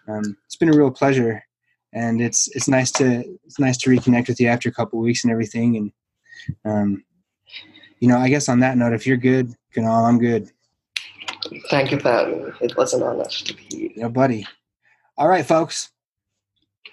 um, 0.08 0.38
it's 0.46 0.56
been 0.56 0.74
a 0.74 0.78
real 0.78 0.92
pleasure. 0.92 1.44
And 1.94 2.22
it's 2.22 2.50
it's 2.56 2.68
nice 2.68 2.92
to 2.94 3.24
it's 3.46 3.60
nice 3.60 3.78
to 3.78 3.90
reconnect 3.90 4.28
with 4.28 4.40
you 4.40 4.48
after 4.48 4.68
a 4.68 4.74
couple 4.74 5.00
of 5.00 5.06
weeks 5.06 5.24
and 5.24 5.32
everything. 5.32 5.78
And 5.78 5.92
um, 6.66 7.04
you 8.06 8.12
know, 8.12 8.20
I 8.20 8.30
guess 8.30 8.50
on 8.50 8.60
that 8.60 8.78
note, 8.78 8.94
if 8.94 9.08
you're 9.08 9.18
good, 9.18 9.52
Kunal, 9.76 10.08
I'm 10.08 10.20
good. 10.20 10.52
Thank 11.72 11.90
you 11.90 12.00
for 12.00 12.12
having 12.12 12.46
me. 12.46 12.52
It 12.62 12.78
was 12.78 12.94
an 12.94 13.02
honor 13.02 13.26
to 13.26 13.54
be 13.56 13.64
here. 13.72 13.90
Yeah, 13.96 14.10
buddy. 14.10 14.46
All 15.18 15.28
right, 15.28 15.44
folks. 15.44 15.90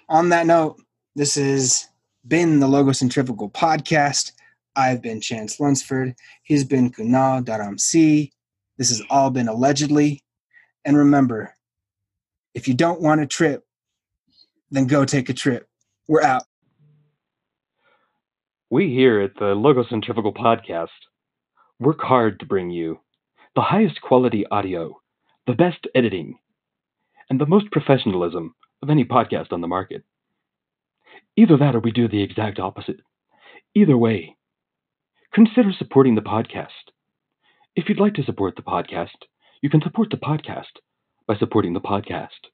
On 0.09 0.29
that 0.29 0.47
note, 0.47 0.81
this 1.15 1.35
has 1.35 1.87
been 2.27 2.59
the 2.59 2.67
Logo 2.67 2.93
Centrifugal 2.93 3.51
podcast. 3.51 4.31
I've 4.75 5.03
been 5.03 5.21
Chance 5.21 5.59
Lunsford. 5.59 6.15
He's 6.41 6.63
been 6.63 6.91
Kunal 6.91 7.43
Dharamsi. 7.43 8.31
This 8.79 8.89
has 8.89 9.03
all 9.11 9.29
been 9.29 9.47
allegedly. 9.47 10.23
And 10.83 10.97
remember, 10.97 11.53
if 12.55 12.67
you 12.67 12.73
don't 12.73 13.01
want 13.01 13.21
a 13.21 13.27
trip, 13.27 13.63
then 14.71 14.87
go 14.87 15.05
take 15.05 15.29
a 15.29 15.33
trip. 15.33 15.69
We're 16.07 16.23
out. 16.23 16.45
We 18.73 18.89
here 18.89 19.21
at 19.21 19.35
the 19.37 19.53
Logo 19.53 19.83
Centrifugal 19.87 20.33
Podcast 20.33 20.87
work 21.79 21.99
hard 22.01 22.39
to 22.39 22.47
bring 22.47 22.71
you 22.71 23.01
the 23.53 23.61
highest 23.61 24.01
quality 24.01 24.47
audio, 24.47 24.99
the 25.45 25.53
best 25.53 25.85
editing, 25.93 26.39
and 27.29 27.39
the 27.39 27.45
most 27.45 27.69
professionalism 27.71 28.55
of 28.81 28.89
any 28.89 29.05
podcast 29.05 29.53
on 29.53 29.61
the 29.61 29.67
market. 29.67 30.01
Either 31.37 31.55
that 31.55 31.75
or 31.75 31.81
we 31.81 31.91
do 31.91 32.07
the 32.07 32.23
exact 32.23 32.57
opposite. 32.57 33.01
Either 33.75 33.95
way, 33.95 34.37
consider 35.31 35.71
supporting 35.71 36.15
the 36.15 36.21
podcast. 36.21 36.89
If 37.75 37.87
you'd 37.87 37.99
like 37.99 38.15
to 38.15 38.23
support 38.23 38.55
the 38.55 38.63
podcast, 38.63 39.27
you 39.61 39.69
can 39.69 39.83
support 39.83 40.09
the 40.09 40.17
podcast 40.17 40.81
by 41.27 41.35
supporting 41.37 41.73
the 41.73 41.79
podcast. 41.79 42.49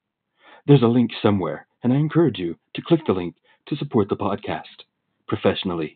There's 0.68 0.84
a 0.84 0.88
link 0.88 1.12
somewhere, 1.22 1.68
and 1.82 1.94
I 1.94 1.96
encourage 1.96 2.40
you 2.40 2.58
to 2.74 2.82
click 2.82 3.06
the 3.08 3.14
link 3.14 3.36
to 3.70 3.78
support 3.78 4.10
the 4.10 4.18
podcast 4.18 4.84
professionally. 5.26 5.96